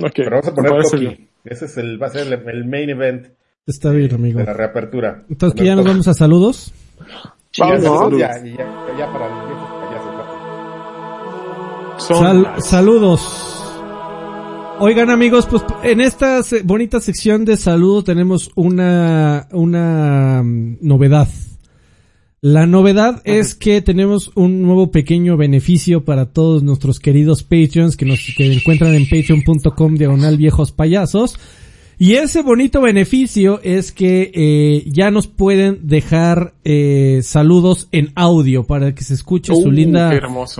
ok. 0.00 0.12
Pero 0.16 0.30
vamos 0.30 0.48
a 0.48 0.54
poner 0.54 0.82
Toki. 0.84 1.28
Ese 1.44 1.64
es 1.66 1.76
el, 1.76 2.02
va 2.02 2.06
a 2.06 2.10
ser 2.10 2.26
el, 2.32 2.48
el 2.48 2.64
main 2.64 2.88
event 2.88 3.26
Está 3.66 3.90
bien, 3.90 4.12
amigo. 4.14 4.38
de 4.40 4.46
la 4.46 4.54
reapertura. 4.54 5.24
Entonces, 5.28 5.58
que 5.58 5.66
ya 5.66 5.76
nos 5.76 5.84
vamos 5.84 6.08
a 6.08 6.14
saludos. 6.14 6.72
Sí, 7.52 7.60
ya, 7.62 7.66
Vamos, 7.66 7.82
¿no? 7.84 7.98
saludos, 7.98 8.18
ya, 8.20 8.44
ya, 8.44 8.52
ya 8.98 9.12
para 9.12 9.28
los 9.28 9.46
viejos 9.48 9.68
payasos. 9.80 10.12
¿no? 11.92 12.00
Son 12.00 12.18
Sal- 12.24 12.42
las- 12.42 12.66
saludos. 12.66 13.56
Oigan 14.80 15.10
amigos, 15.10 15.46
pues 15.46 15.62
en 15.82 16.00
esta 16.00 16.42
se- 16.42 16.62
bonita 16.62 17.00
sección 17.00 17.44
de 17.44 17.56
saludo 17.58 18.02
tenemos 18.02 18.50
una, 18.54 19.46
una 19.52 20.42
mm, 20.42 20.78
novedad. 20.80 21.28
La 22.40 22.66
novedad 22.66 23.20
es 23.24 23.54
que 23.54 23.82
tenemos 23.82 24.30
un 24.34 24.62
nuevo 24.62 24.90
pequeño 24.90 25.36
beneficio 25.36 26.06
para 26.06 26.32
todos 26.32 26.62
nuestros 26.62 26.98
queridos 26.98 27.42
Patreons 27.42 27.98
que 27.98 28.06
nos 28.06 28.20
que 28.34 28.50
encuentran 28.50 28.94
en 28.94 29.04
patreon.com 29.06 29.96
diagonal 29.96 30.38
viejos 30.38 30.72
payasos. 30.72 31.38
Y 32.02 32.14
ese 32.14 32.40
bonito 32.40 32.80
beneficio 32.80 33.60
es 33.62 33.92
que 33.92 34.32
eh, 34.34 34.84
ya 34.86 35.10
nos 35.10 35.26
pueden 35.26 35.86
dejar 35.86 36.54
eh, 36.64 37.20
saludos 37.22 37.88
en 37.92 38.10
audio 38.14 38.64
para 38.64 38.94
que 38.94 39.04
se 39.04 39.12
escuche 39.12 39.54
su 39.54 39.68
Uh, 39.68 39.70
linda, 39.70 40.10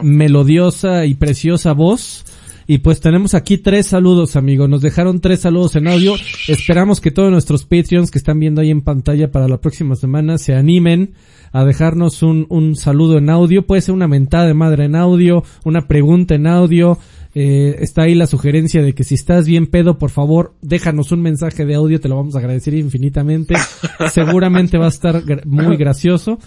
melodiosa 0.02 1.06
y 1.06 1.14
preciosa 1.14 1.72
voz. 1.72 2.26
Y 2.72 2.78
pues 2.78 3.00
tenemos 3.00 3.34
aquí 3.34 3.58
tres 3.58 3.88
saludos, 3.88 4.36
amigos. 4.36 4.68
Nos 4.68 4.80
dejaron 4.80 5.18
tres 5.18 5.40
saludos 5.40 5.74
en 5.74 5.88
audio. 5.88 6.14
Esperamos 6.46 7.00
que 7.00 7.10
todos 7.10 7.28
nuestros 7.32 7.64
Patreons 7.64 8.12
que 8.12 8.18
están 8.18 8.38
viendo 8.38 8.60
ahí 8.60 8.70
en 8.70 8.82
pantalla 8.82 9.32
para 9.32 9.48
la 9.48 9.60
próxima 9.60 9.96
semana 9.96 10.38
se 10.38 10.54
animen 10.54 11.14
a 11.50 11.64
dejarnos 11.64 12.22
un, 12.22 12.46
un 12.48 12.76
saludo 12.76 13.18
en 13.18 13.28
audio. 13.28 13.66
Puede 13.66 13.82
ser 13.82 13.92
una 13.92 14.06
mentada 14.06 14.46
de 14.46 14.54
madre 14.54 14.84
en 14.84 14.94
audio, 14.94 15.42
una 15.64 15.88
pregunta 15.88 16.36
en 16.36 16.46
audio. 16.46 16.96
Eh, 17.34 17.74
está 17.80 18.02
ahí 18.02 18.14
la 18.14 18.28
sugerencia 18.28 18.82
de 18.82 18.94
que 18.94 19.02
si 19.02 19.16
estás 19.16 19.48
bien 19.48 19.66
pedo, 19.66 19.98
por 19.98 20.10
favor, 20.10 20.54
déjanos 20.62 21.10
un 21.10 21.22
mensaje 21.22 21.66
de 21.66 21.74
audio, 21.74 21.98
te 22.00 22.08
lo 22.08 22.14
vamos 22.14 22.36
a 22.36 22.38
agradecer 22.38 22.74
infinitamente. 22.74 23.54
Seguramente 24.12 24.78
va 24.78 24.86
a 24.86 24.90
estar 24.90 25.24
muy 25.44 25.76
gracioso. 25.76 26.38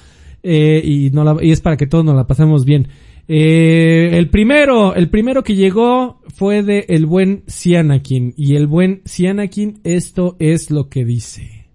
Eh, 0.42 0.82
y 0.86 1.10
no 1.12 1.24
la- 1.26 1.38
y 1.42 1.52
es 1.52 1.60
para 1.60 1.76
que 1.76 1.88
todos 1.88 2.06
nos 2.06 2.16
la 2.16 2.28
pasemos 2.28 2.64
bien. 2.64 2.88
Eh, 3.28 4.18
el 4.18 4.30
primero, 4.30 4.96
el 4.96 5.10
primero 5.10 5.44
que 5.44 5.56
llegó 5.56 6.22
fue 6.36 6.62
de 6.62 6.86
el 6.90 7.06
buen 7.06 7.46
Cianakin. 7.48 8.34
Y 8.36 8.56
el 8.56 8.68
buen 8.68 9.04
Cianakin, 9.06 9.82
esto 9.84 10.36
es 10.40 10.72
lo 10.72 10.90
que 10.90 11.06
dice. 11.06 11.70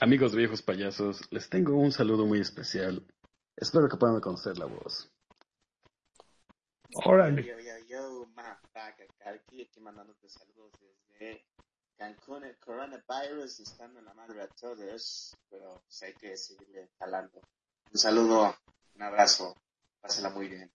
Amigos 0.00 0.34
viejos 0.34 0.62
payasos, 0.62 1.20
les 1.30 1.50
tengo 1.50 1.76
un 1.76 1.92
saludo 1.92 2.24
muy 2.24 2.40
especial. 2.40 3.06
Espero 3.54 3.86
que 3.88 3.98
puedan 3.98 4.18
conocer 4.20 4.56
la 4.56 4.64
voz. 4.64 5.10
Órale. 7.04 7.44
Yo, 7.44 7.58
yo, 7.58 7.86
yo, 7.86 8.26
motherfucker, 8.34 9.08
aquí, 9.26 9.62
aquí 9.62 9.80
mandándote 9.80 10.28
saludos 10.28 10.72
desde 10.80 11.44
Cancún, 11.98 12.44
el 12.44 12.56
coronavirus 12.56 13.60
estando 13.60 13.98
en 13.98 14.06
la 14.06 14.14
madre 14.14 14.40
a 14.40 14.48
todos, 14.48 15.36
pero 15.50 15.82
pues 15.84 16.02
hay 16.02 16.14
que 16.14 16.34
seguirle 16.36 16.88
jalando. 16.98 17.42
Un 17.92 17.98
saludo, 17.98 18.54
un 19.00 19.06
abrazo, 19.06 19.56
pásela 20.02 20.28
muy 20.28 20.46
bien. 20.48 20.70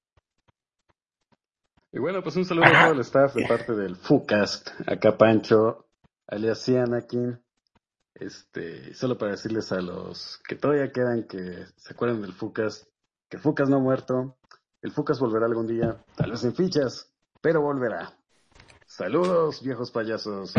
Y 1.93 1.99
bueno, 1.99 2.23
pues 2.23 2.35
un 2.35 2.43
saludo 2.43 2.65
a 2.65 2.83
todo 2.85 2.93
el 2.93 2.99
staff 3.01 3.35
de 3.35 3.45
parte 3.47 3.73
del 3.73 3.95
FUCAST. 3.95 4.69
Acá 4.87 5.15
Pancho, 5.15 5.85
alias 6.27 6.67
Anakin. 6.69 7.39
Este, 8.15 8.93
solo 8.95 9.17
para 9.17 9.33
decirles 9.33 9.71
a 9.71 9.79
los 9.81 10.41
que 10.47 10.55
todavía 10.55 10.91
quedan 10.91 11.23
que 11.27 11.65
se 11.75 11.93
acuerden 11.93 12.21
del 12.21 12.33
FUCAST, 12.33 12.87
que 13.29 13.37
el 13.37 13.43
FUCAST 13.43 13.69
no 13.69 13.77
ha 13.77 13.81
muerto. 13.81 14.37
El 14.81 14.91
FUCAST 14.91 15.21
volverá 15.21 15.45
algún 15.45 15.67
día, 15.67 16.03
tal 16.15 16.31
vez 16.31 16.43
en 16.45 16.55
fichas, 16.55 17.11
pero 17.41 17.61
volverá. 17.61 18.11
Saludos, 18.87 19.61
viejos 19.61 19.91
payasos. 19.91 20.53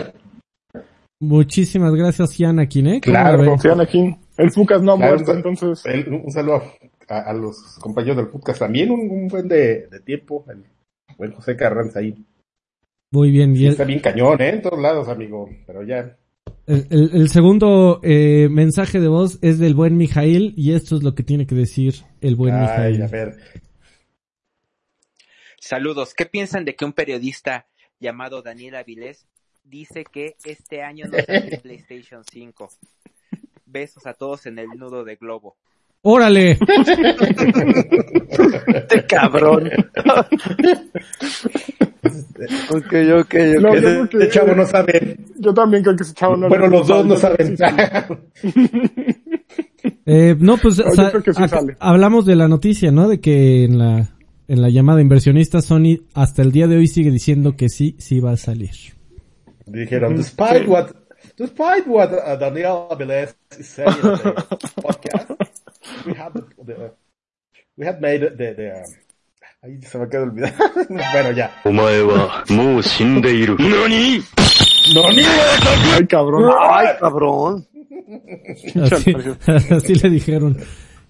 Muchísimas 1.19 1.95
gracias, 1.95 2.37
Yanakin, 2.39 2.87
¿eh? 2.87 3.01
Claro, 3.01 3.57
Anakin. 3.73 4.21
El 4.37 4.53
Fucas 4.53 4.83
no 4.83 4.93
ha 4.93 4.97
Claro, 4.97 5.15
muerto, 5.17 5.33
está- 5.33 5.49
entonces. 5.49 5.87
El- 5.87 6.13
un 6.13 6.31
saludo 6.31 6.63
a, 7.09 7.21
a 7.21 7.33
los 7.33 7.79
compañeros 7.81 8.17
del 8.17 8.29
podcast 8.29 8.59
también, 8.61 8.91
un, 8.91 9.09
un 9.11 9.29
buen 9.29 9.49
de, 9.49 9.87
de 9.89 10.01
tiempo. 10.01 10.45
El 10.49 10.65
buen 11.17 11.33
José 11.33 11.57
Carranza 11.57 12.01
ahí. 12.01 12.15
Muy 13.13 13.31
bien. 13.31 13.53
Y 13.55 13.59
Sí, 13.59 13.65
el, 13.67 13.71
está 13.73 13.85
bien 13.85 14.01
cañón, 14.01 14.41
¿eh? 14.41 14.49
En 14.51 14.63
todos 14.63 14.81
lados, 14.81 15.09
amigo. 15.09 15.49
Pero 15.67 15.83
ya. 15.85 16.17
el- 16.67 16.87
el- 16.91 17.11
el 17.15 17.29
segundo 17.29 18.01
eh, 18.03 18.49
mensaje 18.51 19.01
de 19.01 19.09
voz 19.09 19.39
es 19.43 19.59
del 19.59 19.75
buen 19.75 19.97
Mijail 19.97 20.53
y 20.57 20.73
esto 20.75 20.97
es 20.97 21.03
lo 21.03 21.15
que 21.15 21.23
tiene 21.23 21.47
que 21.47 21.55
decir 21.55 21.95
el 22.21 22.35
buen 22.37 22.55
Ay, 22.55 22.61
Mijail. 22.63 23.03
a 23.03 23.07
ver. 23.09 23.37
Saludos. 25.61 26.15
¿Qué 26.15 26.27
piensan 26.27 26.65
de 26.65 26.75
que 26.77 26.85
un 26.85 26.93
periodista 26.93 27.67
llamado 27.99 28.43
Daniel 28.43 28.77
Avilés 28.77 29.27
dice 29.65 30.05
que 30.05 30.37
este 30.45 30.83
año 30.83 31.07
no 31.07 31.19
sale 31.19 31.59
PlayStation 31.63 32.23
5? 32.31 32.69
Besos 33.65 34.07
a 34.07 34.15
todos 34.15 34.47
en 34.47 34.59
el 34.59 34.69
nudo 34.77 35.05
de 35.05 35.17
globo. 35.17 35.57
¡Órale! 36.03 36.59
Este 38.67 39.07
cabrón. 39.07 39.71
ok, 42.71 42.71
ok, 42.71 42.95
ok. 43.21 43.35
No, 43.61 43.75
yo 43.75 43.75
Ese, 43.75 43.81
creo 43.81 44.09
que- 44.09 44.17
ese 44.19 44.29
chavo 44.31 44.55
no 44.55 44.67
sabe. 44.67 45.17
Yo 45.39 45.55
también 45.55 45.83
creo 45.83 45.97
que 45.97 46.03
ese 46.05 46.15
chavo 46.15 46.37
no 46.37 46.49
Bueno, 46.49 46.67
le- 46.67 46.77
los 46.79 46.87
dos 46.87 47.05
no 47.07 47.17
saben. 47.17 47.57
Eh, 50.05 50.35
no, 50.39 50.57
pues 50.57 50.79
No, 50.79 50.85
yo 50.87 50.91
sa- 50.93 51.11
creo 51.11 51.23
que 51.23 51.33
sí 51.33 51.43
ac- 51.43 51.49
sale. 51.49 51.77
hablamos 51.81 52.27
de 52.27 52.35
la 52.37 52.49
noticia, 52.49 52.91
¿no? 52.91 53.09
De 53.09 53.21
que 53.21 53.65
en 53.65 53.79
la 53.79 54.11
en 54.49 54.63
la 54.63 54.69
llamada 54.69 55.01
inversionista 55.01 55.61
Sony 55.63 55.99
hasta 56.15 56.43
el 56.43 56.51
día 56.53 56.67
de 56.69 56.77
hoy 56.77 56.87
sigue 56.89 57.11
diciendo 57.11 57.57
que 57.57 57.69
sí, 57.69 57.95
sí 57.99 58.19
va 58.21 58.33
a 58.33 58.37
salir. 58.37 58.71
Dijeron, 59.67 60.17
despite 60.17 60.67
what, 60.67 60.91
despite 61.37 61.83
what 61.89 62.11
uh, 62.13 62.37
Daniel 62.39 62.87
Avilés 62.91 63.37
is 63.59 63.67
saying 63.67 63.91
in 63.97 64.03
the 64.03 64.17
podcast, 64.83 65.31
we 66.07 66.15
had 66.15 66.33
the, 66.33 66.43
the, 66.65 66.93
we 67.77 67.87
had 67.87 68.01
made 68.01 68.21
the, 68.21 68.55
the 68.55 68.73
um, 68.73 68.85
Ahí 69.63 69.81
se 69.83 69.99
me 69.99 70.05
acaba 70.05 70.27
de 70.27 70.31
olvidar. 70.31 70.55
bueno, 70.89 71.33
ya. 71.33 71.51
¡Nani! 73.59 74.23
¡Nani! 74.95 75.23
¡Ay, 75.95 76.07
cabrón! 76.07 76.53
¡Ay, 76.71 76.87
cabrón! 77.01 77.67
Así, 78.83 79.15
así, 79.75 79.95
le 79.95 80.11
dijeron. 80.11 80.57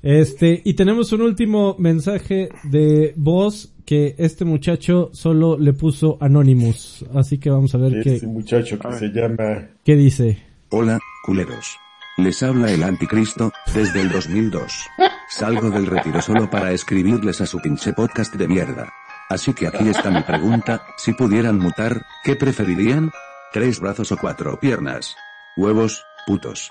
Este, 0.02 0.62
y 0.64 0.74
tenemos 0.74 1.12
un 1.12 1.23
último 1.23 1.74
mensaje 1.78 2.48
de 2.64 3.12
voz 3.16 3.74
que 3.85 4.14
este 4.18 4.44
muchacho 4.44 5.10
solo 5.12 5.59
le 5.59 5.73
puso 5.73 6.16
Anonymous. 6.20 7.05
Así 7.14 7.39
que 7.39 7.51
vamos 7.51 7.74
a 7.74 7.78
ver 7.78 7.98
este 7.98 8.20
qué. 8.20 8.27
Muchacho 8.27 8.78
que 8.78 8.93
se 8.93 9.09
llama. 9.09 9.68
¿Qué 9.85 9.97
dice? 9.97 10.39
Hola, 10.70 10.98
culeros. 11.24 11.77
Les 12.16 12.43
habla 12.43 12.70
el 12.72 12.82
anticristo, 12.82 13.52
desde 13.74 14.01
el 14.01 14.10
2002. 14.10 14.86
Salgo 15.28 15.70
del 15.70 15.86
retiro 15.86 16.22
solo 16.22 16.48
para 16.48 16.72
escribirles 16.72 17.40
a 17.43 17.47
su 17.47 17.60
pinche 17.60 17.93
podcast 17.93 18.34
de 18.34 18.48
mierda. 18.48 18.93
Así 19.28 19.52
que 19.52 19.66
aquí 19.66 19.88
está 19.88 20.10
mi 20.10 20.22
pregunta, 20.22 20.82
si 20.97 21.12
pudieran 21.12 21.59
mutar, 21.59 22.01
¿qué 22.24 22.36
preferirían? 22.36 23.10
¿Tres 23.52 23.80
brazos 23.80 24.12
o 24.12 24.16
cuatro 24.16 24.59
piernas? 24.59 25.14
Huevos, 25.56 26.05
putos. 26.26 26.70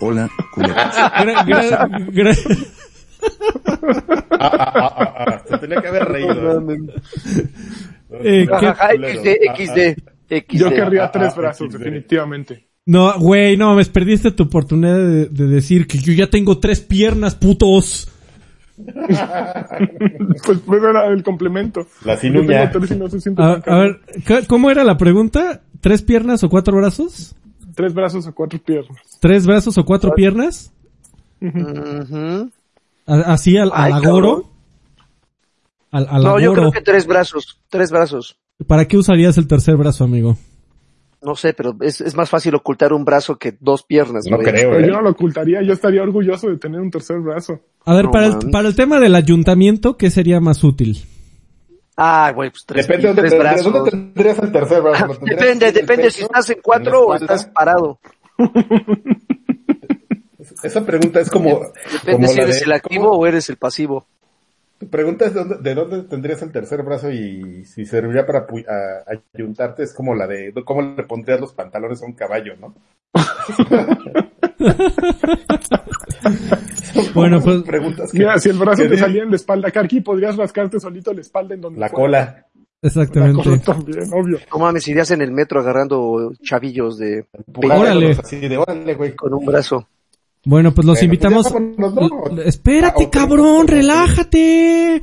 Hola, 0.00 0.28
culeros. 0.52 0.76
Ah, 3.26 4.50
ah, 4.50 4.68
ah, 4.70 4.94
ah, 4.98 5.24
ah, 5.28 5.42
se 5.48 5.56
tenía 5.58 5.80
que 5.80 5.88
haber 5.88 6.04
reído. 6.04 6.60
Eh, 8.10 8.46
¿qué- 8.60 8.66
Ajá, 8.66 8.90
XD, 8.90 9.28
XD, 9.56 9.96
XD. 10.28 10.58
Yo 10.58 10.68
querría 10.70 11.04
Ah, 11.04 11.10
tres 11.12 11.32
ah, 11.32 11.36
brazos, 11.40 11.72
sí, 11.72 11.78
definitivamente. 11.78 12.68
No, 12.86 13.18
güey, 13.18 13.56
no, 13.56 13.74
me 13.74 13.84
perdiste 13.86 14.30
tu 14.30 14.42
oportunidad 14.44 14.96
de, 14.98 15.26
de 15.26 15.46
decir 15.46 15.86
que 15.86 15.98
yo 15.98 16.12
ya 16.12 16.28
tengo 16.28 16.58
tres 16.58 16.80
piernas, 16.80 17.34
putos. 17.34 18.08
Pues, 20.44 20.82
era 20.82 21.06
el 21.06 21.22
complemento. 21.22 21.86
La 22.04 22.16
no 22.16 23.42
A, 23.42 23.52
a 23.66 23.78
ver, 23.78 24.00
¿c- 24.26 24.46
¿cómo 24.48 24.70
era 24.70 24.82
la 24.84 24.96
pregunta? 24.96 25.62
¿Tres 25.80 26.02
piernas 26.02 26.42
o 26.42 26.48
cuatro 26.48 26.76
brazos? 26.76 27.34
Tres 27.74 27.94
brazos 27.94 28.26
o 28.26 28.34
cuatro 28.34 28.58
piernas. 28.58 29.00
¿Tres 29.20 29.46
brazos 29.46 29.78
o 29.78 29.84
cuatro 29.84 30.14
piernas? 30.14 30.72
¿Así 33.06 33.56
al, 33.56 33.70
al 33.72 33.92
Ay, 33.92 33.92
agoro? 33.92 34.50
Al, 35.90 36.06
al 36.08 36.22
No, 36.22 36.40
yo 36.40 36.52
creo 36.52 36.72
que 36.72 36.80
tres 36.80 37.06
brazos, 37.06 37.60
tres 37.68 37.90
brazos. 37.90 38.36
¿Para 38.66 38.86
qué 38.86 38.96
usarías 38.96 39.38
el 39.38 39.46
tercer 39.46 39.76
brazo, 39.76 40.04
amigo? 40.04 40.36
No 41.24 41.34
sé, 41.36 41.54
pero 41.54 41.74
es, 41.80 42.00
es 42.02 42.14
más 42.14 42.28
fácil 42.28 42.54
ocultar 42.54 42.92
un 42.92 43.04
brazo 43.04 43.36
que 43.38 43.56
dos 43.58 43.82
piernas. 43.82 44.26
No 44.26 44.36
güey. 44.36 44.48
creo, 44.48 44.78
¿eh? 44.78 44.86
yo 44.86 44.92
no 44.92 45.00
lo 45.02 45.10
ocultaría, 45.10 45.62
yo 45.62 45.72
estaría 45.72 46.02
orgulloso 46.02 46.48
de 46.48 46.58
tener 46.58 46.80
un 46.80 46.90
tercer 46.90 47.18
brazo. 47.20 47.60
A 47.86 47.94
ver, 47.94 48.04
No, 48.04 48.10
para, 48.10 48.26
el, 48.26 48.50
para 48.50 48.68
el 48.68 48.76
tema 48.76 49.00
del 49.00 49.14
ayuntamiento, 49.14 49.96
¿qué 49.96 50.10
sería 50.10 50.40
más 50.40 50.62
útil? 50.62 51.02
Ah, 51.96 52.32
güey, 52.34 52.50
pues 52.50 52.64
tres, 52.66 52.86
Depende 52.86 53.08
de 53.08 53.14
tres 53.14 53.30
dónde, 53.30 53.36
de 53.36 53.50
brazos. 53.52 53.72
dónde 53.72 53.90
tendrías 53.90 54.38
el 54.40 54.52
tercer 54.52 54.82
brazo. 54.82 55.06
¿Lo 55.06 55.14
tendrías 55.18 55.40
Depende, 55.40 55.72
depende 55.72 56.10
si 56.10 56.22
estás 56.22 56.50
en 56.50 56.58
cuatro 56.62 57.06
o 57.06 57.14
estás 57.14 57.46
parado. 57.46 57.98
Esa 60.62 60.84
pregunta 60.84 61.20
es 61.20 61.30
como... 61.30 61.60
Depende 62.04 62.12
como 62.12 62.28
si 62.28 62.40
eres 62.40 62.58
de- 62.60 62.64
el 62.64 62.72
activo 62.72 63.04
¿cómo? 63.10 63.18
o 63.20 63.26
eres 63.26 63.48
el 63.48 63.56
pasivo. 63.56 64.06
Pregunta 64.90 65.26
es 65.26 65.34
de 65.34 65.40
dónde, 65.40 65.56
de 65.60 65.74
dónde 65.74 66.02
tendrías 66.04 66.40
el 66.42 66.52
tercer 66.52 66.82
brazo 66.82 67.10
y 67.10 67.64
si 67.64 67.84
serviría 67.86 68.26
para 68.26 68.40
a- 68.40 69.18
ayuntarte. 69.34 69.82
Es 69.82 69.92
como 69.94 70.14
la 70.14 70.26
de 70.26 70.52
cómo 70.64 70.82
le 70.82 71.02
pondrías 71.04 71.40
los 71.40 71.52
pantalones 71.52 72.02
a 72.02 72.06
un 72.06 72.12
caballo, 72.14 72.54
¿no? 72.60 72.74
Bueno, 77.14 77.40
pues- 77.40 77.62
preguntas 77.62 78.10
que, 78.12 78.18
Mira, 78.18 78.38
si 78.38 78.48
el 78.50 78.58
brazo 78.58 78.82
te 78.82 78.88
de- 78.88 78.98
salía 78.98 79.22
en 79.22 79.30
la 79.30 79.36
espalda, 79.36 79.70
Karki, 79.70 80.00
podrías 80.00 80.36
rascarte 80.36 80.78
solito 80.80 81.12
la 81.12 81.20
espalda 81.20 81.54
en 81.54 81.60
donde 81.60 81.80
la 81.80 81.88
fuera. 81.88 82.02
cola. 82.02 82.46
La 82.80 82.88
Exactamente. 82.88 83.42
cola 83.42 83.58
también, 83.58 84.08
obvio. 84.12 84.38
No 84.52 84.58
mames, 84.58 84.86
irías 84.88 85.10
en 85.10 85.22
el 85.22 85.32
metro 85.32 85.60
agarrando 85.60 86.32
chavillos 86.42 86.98
de 86.98 87.24
Órale. 87.54 88.12
Así 88.12 88.40
de 88.46 88.58
órale, 88.58 88.94
güey. 88.94 89.14
con 89.16 89.32
un 89.32 89.44
brazo. 89.46 89.88
Bueno, 90.44 90.74
pues 90.74 90.86
los 90.86 90.96
Bueno, 90.98 91.04
invitamos. 91.06 91.50
pues. 91.50 92.32
L- 92.32 92.48
Espérate, 92.48 93.04
Ah, 93.06 93.10
cabrón, 93.10 93.66
relájate. 93.66 95.02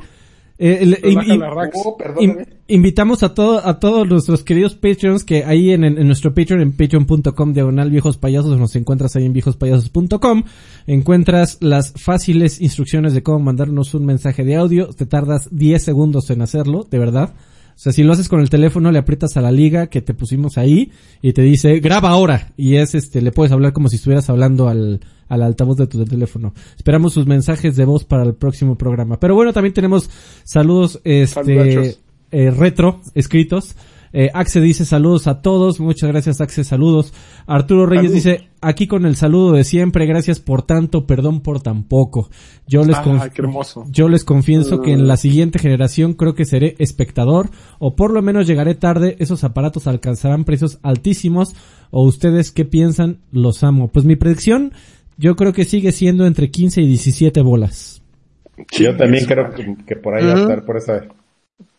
Eh, 0.58 0.96
Relaja 1.02 1.34
in-. 1.34 1.42
Oh, 1.74 1.96
in- 2.20 2.46
invitamos 2.68 3.24
a 3.24 3.34
todo, 3.34 3.66
a 3.66 3.80
todos 3.80 4.06
nuestros 4.06 4.44
queridos 4.44 4.74
Patreons 4.76 5.24
que 5.24 5.44
ahí 5.44 5.72
en, 5.72 5.82
en 5.82 6.06
nuestro 6.06 6.32
Patreon, 6.34 6.60
en 6.60 6.72
patreon.com 6.76 7.52
diagonal 7.52 7.90
viejos 7.90 8.16
payasos, 8.16 8.56
nos 8.58 8.76
encuentras 8.76 9.16
ahí 9.16 9.24
en 9.26 9.32
viejospayasos.com, 9.32 10.44
encuentras 10.86 11.58
las 11.60 11.92
fáciles 11.96 12.60
instrucciones 12.60 13.12
de 13.12 13.24
cómo 13.24 13.40
mandarnos 13.40 13.94
un 13.94 14.06
mensaje 14.06 14.44
de 14.44 14.54
audio, 14.54 14.88
te 14.90 15.06
tardas 15.06 15.48
10 15.50 15.82
segundos 15.82 16.30
en 16.30 16.42
hacerlo, 16.42 16.86
de 16.88 16.98
verdad. 16.98 17.34
O 17.74 17.78
sea, 17.78 17.92
si 17.92 18.02
lo 18.02 18.12
haces 18.12 18.28
con 18.28 18.40
el 18.40 18.50
teléfono, 18.50 18.92
le 18.92 18.98
aprietas 18.98 19.36
a 19.36 19.40
la 19.40 19.50
liga 19.50 19.88
que 19.88 20.02
te 20.02 20.14
pusimos 20.14 20.58
ahí 20.58 20.92
y 21.20 21.32
te 21.32 21.42
dice, 21.42 21.80
graba 21.80 22.10
ahora. 22.10 22.52
Y 22.56 22.76
es 22.76 22.94
este, 22.94 23.22
le 23.22 23.32
puedes 23.32 23.52
hablar 23.52 23.72
como 23.72 23.88
si 23.88 23.96
estuvieras 23.96 24.30
hablando 24.30 24.68
al, 24.68 25.00
al 25.28 25.42
altavoz 25.42 25.76
de 25.78 25.86
tu 25.86 26.04
teléfono. 26.04 26.54
Esperamos 26.76 27.14
sus 27.14 27.26
mensajes 27.26 27.74
de 27.76 27.84
voz 27.84 28.04
para 28.04 28.22
el 28.22 28.34
próximo 28.34 28.76
programa. 28.76 29.18
Pero 29.18 29.34
bueno, 29.34 29.52
también 29.52 29.72
tenemos 29.72 30.10
saludos, 30.44 31.00
este, 31.04 31.96
eh, 32.30 32.50
retro, 32.50 33.00
escritos. 33.14 33.74
Eh, 34.12 34.30
Axe 34.34 34.60
dice 34.60 34.84
saludos 34.84 35.26
a 35.26 35.40
todos. 35.40 35.80
Muchas 35.80 36.10
gracias, 36.10 36.40
Axe, 36.40 36.64
saludos. 36.64 37.14
Arturo 37.46 37.86
Reyes 37.86 38.10
Salud. 38.10 38.14
dice, 38.14 38.48
aquí 38.60 38.86
con 38.86 39.06
el 39.06 39.16
saludo 39.16 39.52
de 39.52 39.64
siempre, 39.64 40.06
gracias 40.06 40.38
por 40.38 40.62
tanto, 40.62 41.06
perdón 41.06 41.40
por 41.40 41.62
tan 41.62 41.84
poco. 41.84 42.28
Yo 42.66 42.84
les, 42.84 42.96
Ay, 42.98 43.04
conf- 43.04 43.30
qué 43.30 43.42
hermoso. 43.42 43.84
yo 43.90 44.08
les 44.08 44.24
confieso 44.24 44.80
que 44.82 44.92
en 44.92 45.06
la 45.06 45.16
siguiente 45.16 45.58
generación 45.58 46.12
creo 46.14 46.34
que 46.34 46.44
seré 46.44 46.74
espectador 46.78 47.50
o 47.78 47.96
por 47.96 48.12
lo 48.12 48.20
menos 48.22 48.46
llegaré 48.46 48.74
tarde. 48.74 49.16
Esos 49.18 49.44
aparatos 49.44 49.86
alcanzarán 49.86 50.44
precios 50.44 50.78
altísimos 50.82 51.54
o 51.90 52.04
ustedes 52.04 52.52
qué 52.52 52.64
piensan, 52.64 53.18
los 53.32 53.64
amo. 53.64 53.88
Pues 53.88 54.04
mi 54.04 54.16
predicción 54.16 54.72
yo 55.18 55.36
creo 55.36 55.52
que 55.52 55.64
sigue 55.64 55.92
siendo 55.92 56.26
entre 56.26 56.50
15 56.50 56.82
y 56.82 56.86
17 56.86 57.40
bolas. 57.42 58.02
Yo 58.78 58.94
también 58.96 59.24
creo 59.24 59.50
que, 59.54 59.76
que 59.86 59.96
por 59.96 60.14
ahí 60.14 60.24
va 60.26 60.34
a 60.34 60.40
estar 60.40 60.64
por 60.64 60.76
esa. 60.76 61.04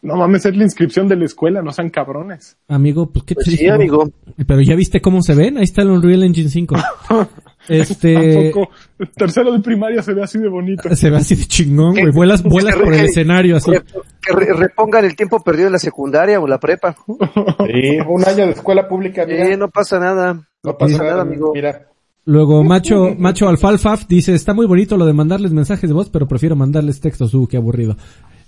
No 0.04 0.16
mames, 0.18 0.46
es 0.46 0.56
la 0.56 0.64
inscripción 0.64 1.08
de 1.08 1.16
la 1.16 1.24
escuela, 1.26 1.62
no 1.62 1.72
sean 1.72 1.90
cabrones. 1.90 2.58
Amigo, 2.68 3.10
pues 3.12 3.24
qué 3.26 3.36
te 3.36 3.44
Pues 3.46 3.56
sí, 3.56 3.64
digo? 3.64 3.74
amigo. 3.74 4.10
Pero 4.46 4.62
ya 4.62 4.76
viste 4.76 5.02
cómo 5.02 5.22
se 5.24 5.34
ven, 5.34 5.58
ahí 5.58 5.64
está 5.64 5.82
el 5.82 5.90
Unreal 5.92 6.24
Engine 6.24 6.50
5. 6.50 6.76
Este, 7.70 8.52
Tampoco. 8.52 8.74
Tercero 9.16 9.54
de 9.54 9.60
primaria 9.62 10.02
se 10.02 10.14
ve 10.14 10.22
así 10.22 10.38
de 10.38 10.50
bonito. 10.50 10.94
se 10.94 11.10
ve 11.10 11.16
así 11.16 11.36
de 11.36 11.46
chingón, 11.46 11.92
güey. 11.94 12.12
Vuelas, 12.12 12.44
vuelas 12.44 12.76
por 12.76 12.94
el 12.94 13.06
escenario 13.06 13.56
así. 13.56 13.72
Que, 13.72 13.80
que 13.80 14.34
re- 14.36 14.54
repongan 14.54 15.06
el 15.06 15.16
tiempo 15.16 15.42
perdido 15.42 15.68
en 15.68 15.72
la 15.72 15.80
secundaria 15.80 16.42
o 16.42 16.48
la 16.48 16.60
prepa. 16.60 16.94
Sí, 17.08 17.98
un 18.06 18.26
año 18.26 18.46
de 18.48 18.52
escuela 18.52 18.86
pública, 18.90 19.26
mira. 19.26 19.48
Eh, 19.48 19.56
no 19.56 19.70
pasa 19.70 19.98
nada. 19.98 20.46
no 20.62 20.78
pasa 20.78 20.98
nada, 20.98 21.10
nada, 21.12 21.22
amigo. 21.22 21.54
Mira. 21.56 21.88
Luego, 22.26 22.64
macho, 22.66 23.16
macho 23.18 23.48
alfalfaf 23.48 24.08
dice, 24.08 24.34
está 24.34 24.54
muy 24.54 24.66
bonito 24.66 24.98
lo 24.98 25.06
de 25.06 25.14
mandarles 25.14 25.54
mensajes 25.54 25.90
de 25.90 25.94
voz, 25.94 26.10
pero 26.10 26.28
prefiero 26.28 26.58
mandarles 26.58 27.00
textos, 27.00 27.34
uh, 27.34 27.48
qué 27.48 27.56
aburrido. 27.56 27.96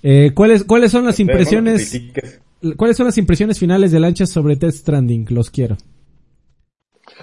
Eh, 0.04 0.32
¿cuáles, 0.34 0.64
¿Cuáles 0.64 0.92
son 0.92 1.06
las 1.06 1.20
impresiones, 1.20 2.00
cuáles 2.78 2.98
son 2.98 3.08
las 3.08 3.18
impresiones 3.18 3.60
finales 3.60 3.92
de 3.92 4.00
lanchas 4.00 4.30
sobre 4.30 4.56
Death 4.56 4.74
Stranding? 4.74 5.28
Los 5.30 5.50
quiero. 5.50 5.78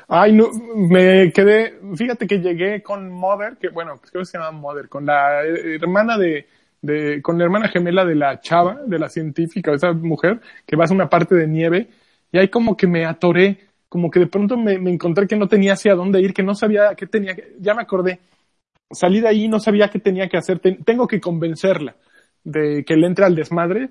Ay, 0.09 0.33
no, 0.33 0.49
me 0.77 1.33
quedé, 1.33 1.79
fíjate 1.97 2.27
que 2.27 2.39
llegué 2.39 2.83
con 2.83 3.11
Mother, 3.11 3.57
que 3.57 3.69
bueno, 3.69 4.01
creo 4.01 4.23
que 4.23 4.27
se 4.27 4.39
llama 4.39 4.53
Mother, 4.53 4.89
con 4.89 5.05
la 5.07 5.43
hermana 5.43 6.17
de, 6.17 6.47
de, 6.81 7.21
con 7.21 7.37
la 7.37 7.45
hermana 7.45 7.69
gemela 7.69 8.05
de 8.05 8.15
la 8.15 8.41
chava, 8.41 8.81
de 8.87 8.99
la 8.99 9.09
científica, 9.09 9.71
de 9.71 9.79
esa 9.79 9.93
mujer, 9.93 10.41
que 10.67 10.77
va 10.77 10.85
a 10.85 10.93
una 10.93 11.09
parte 11.09 11.35
de 11.35 11.47
nieve, 11.49 11.89
y 12.31 12.39
ahí 12.39 12.49
como 12.49 12.77
que 12.77 12.87
me 12.87 13.05
atoré, 13.05 13.59
como 13.89 14.11
que 14.11 14.21
de 14.21 14.27
pronto 14.29 14.57
me, 14.57 14.79
me 14.79 14.91
encontré 14.93 15.27
que 15.27 15.37
no 15.37 15.49
tenía 15.49 15.73
hacia 15.75 15.95
dónde 15.95 16.21
ir, 16.21 16.33
que 16.33 16.43
no 16.45 16.55
sabía 16.55 16.95
qué 16.95 17.07
tenía 17.07 17.35
que, 17.35 17.57
ya 17.61 17.75
me 17.75 17.83
acordé, 17.83 18.21
salí 18.93 19.21
de 19.21 19.29
ahí 19.29 19.45
y 19.45 19.49
no 19.49 19.59
sabía 19.59 19.89
qué 19.89 19.99
tenía 19.99 20.29
que 20.29 20.37
hacer, 20.37 20.61
Ten- 20.61 20.85
tengo 20.85 21.07
que 21.09 21.21
convencerla 21.21 21.97
de 22.45 22.85
que 22.85 22.97
le 22.97 23.07
entre 23.07 23.25
al 23.25 23.35
desmadre, 23.35 23.91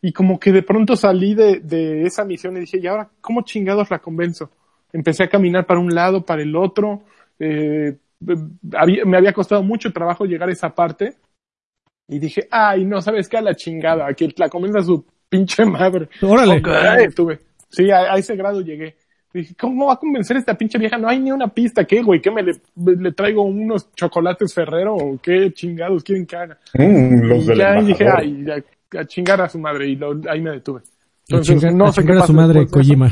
y 0.00 0.12
como 0.12 0.38
que 0.40 0.50
de 0.52 0.62
pronto 0.62 0.96
salí 0.96 1.34
de, 1.34 1.60
de 1.60 2.02
esa 2.02 2.24
misión 2.24 2.56
y 2.56 2.60
dije, 2.60 2.78
¿y 2.78 2.86
ahora 2.86 3.08
cómo 3.20 3.42
chingados 3.42 3.90
la 3.90 4.00
convenzo? 4.00 4.50
Empecé 4.92 5.24
a 5.24 5.28
caminar 5.28 5.64
para 5.64 5.80
un 5.80 5.94
lado, 5.94 6.24
para 6.24 6.42
el 6.42 6.54
otro. 6.56 7.02
eh, 7.38 7.96
había- 8.74 9.04
me 9.04 9.16
había 9.16 9.32
costado 9.32 9.62
mucho 9.62 9.92
trabajo 9.92 10.24
llegar 10.24 10.48
a 10.48 10.52
esa 10.52 10.74
parte. 10.74 11.16
Y 12.08 12.18
dije, 12.18 12.46
ay, 12.50 12.84
no, 12.84 13.00
¿sabes 13.00 13.28
qué? 13.28 13.38
A 13.38 13.42
la 13.42 13.54
chingada, 13.54 14.12
que 14.14 14.28
la 14.36 14.48
convenza 14.48 14.80
a 14.80 14.82
su 14.82 15.04
pinche 15.28 15.64
madre. 15.64 16.08
Órale. 16.20 16.58
Ok, 16.58 16.66
ya 16.68 16.94
me 16.96 17.08
tuve. 17.10 17.40
Sí, 17.70 17.90
a, 17.90 18.12
a 18.12 18.18
ese 18.18 18.36
grado 18.36 18.60
llegué. 18.60 18.96
Dije, 19.32 19.54
¿cómo 19.58 19.86
va 19.86 19.94
a 19.94 19.96
convencer 19.98 20.36
a 20.36 20.40
esta 20.40 20.54
pinche 20.54 20.78
vieja? 20.78 20.98
No 20.98 21.08
hay 21.08 21.18
ni 21.18 21.32
una 21.32 21.48
pista. 21.48 21.84
¿Qué, 21.84 22.02
güey? 22.02 22.20
¿Qué 22.20 22.30
me 22.30 22.42
le, 22.42 22.52
le 22.76 23.12
traigo 23.12 23.42
unos 23.42 23.92
chocolates 23.94 24.52
Ferrero 24.52 24.94
o 24.94 25.18
qué 25.22 25.52
chingados 25.52 26.04
quieren 26.04 26.26
que 26.26 26.36
haga? 26.36 26.58
Mm, 26.74 27.22
los 27.22 27.44
y 27.44 27.46
del 27.46 27.58
ya 27.58 27.80
dije, 27.82 28.08
ay, 28.08 28.44
ya, 28.44 29.00
a 29.00 29.04
chingar 29.06 29.40
a 29.40 29.48
su 29.48 29.58
madre. 29.58 29.88
Y 29.88 29.96
lo- 29.96 30.20
ahí 30.28 30.40
me 30.40 30.50
detuve. 30.50 30.80
A 30.80 30.82
Entonces, 31.28 31.54
chingar, 31.60 31.74
no 31.74 31.84
a 31.86 31.92
sé 31.92 32.02
qué 32.02 32.06
chingar 32.08 32.22
a 32.24 32.26
su 32.26 32.32
madre. 32.34 32.66
Kojima. 32.66 33.10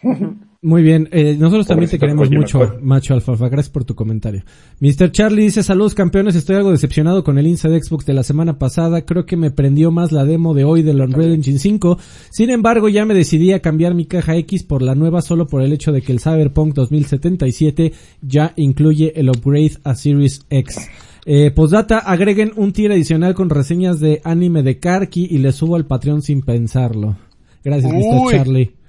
Muy 0.64 0.82
bien, 0.82 1.10
eh, 1.12 1.36
nosotros 1.38 1.66
también 1.66 1.90
te 1.90 1.98
queremos 1.98 2.30
mucho, 2.30 2.78
macho 2.80 3.12
alfalfa. 3.12 3.50
Gracias 3.50 3.70
por 3.70 3.84
tu 3.84 3.94
comentario. 3.94 4.44
Mr. 4.80 5.12
Charlie 5.12 5.42
dice, 5.42 5.62
saludos 5.62 5.94
campeones, 5.94 6.36
estoy 6.36 6.56
algo 6.56 6.70
decepcionado 6.70 7.22
con 7.22 7.36
el 7.36 7.46
Insta 7.46 7.68
de 7.68 7.82
Xbox 7.82 8.06
de 8.06 8.14
la 8.14 8.22
semana 8.22 8.58
pasada. 8.58 9.04
Creo 9.04 9.26
que 9.26 9.36
me 9.36 9.50
prendió 9.50 9.90
más 9.90 10.10
la 10.10 10.24
demo 10.24 10.54
de 10.54 10.64
hoy 10.64 10.82
del 10.82 11.02
Unreal 11.02 11.34
Engine 11.34 11.58
5. 11.58 11.98
Sin 12.30 12.48
embargo, 12.48 12.88
ya 12.88 13.04
me 13.04 13.12
decidí 13.12 13.52
a 13.52 13.60
cambiar 13.60 13.92
mi 13.92 14.06
caja 14.06 14.36
X 14.36 14.62
por 14.62 14.80
la 14.80 14.94
nueva 14.94 15.20
solo 15.20 15.46
por 15.48 15.60
el 15.60 15.70
hecho 15.70 15.92
de 15.92 16.00
que 16.00 16.12
el 16.12 16.20
Cyberpunk 16.20 16.72
2077 16.72 17.92
ya 18.22 18.54
incluye 18.56 19.12
el 19.16 19.28
upgrade 19.28 19.72
a 19.84 19.94
Series 19.94 20.46
X. 20.48 20.78
Eh, 21.26 21.50
postdata, 21.50 21.98
agreguen 21.98 22.52
un 22.56 22.72
tier 22.72 22.90
adicional 22.92 23.34
con 23.34 23.50
reseñas 23.50 24.00
de 24.00 24.22
anime 24.24 24.62
de 24.62 24.78
Karki 24.78 25.28
y 25.30 25.36
le 25.36 25.52
subo 25.52 25.76
al 25.76 25.84
Patreon 25.84 26.22
sin 26.22 26.40
pensarlo. 26.40 27.18
Gracias, 27.62 27.92
Mr. 27.92 28.30
Charlie. 28.30 28.83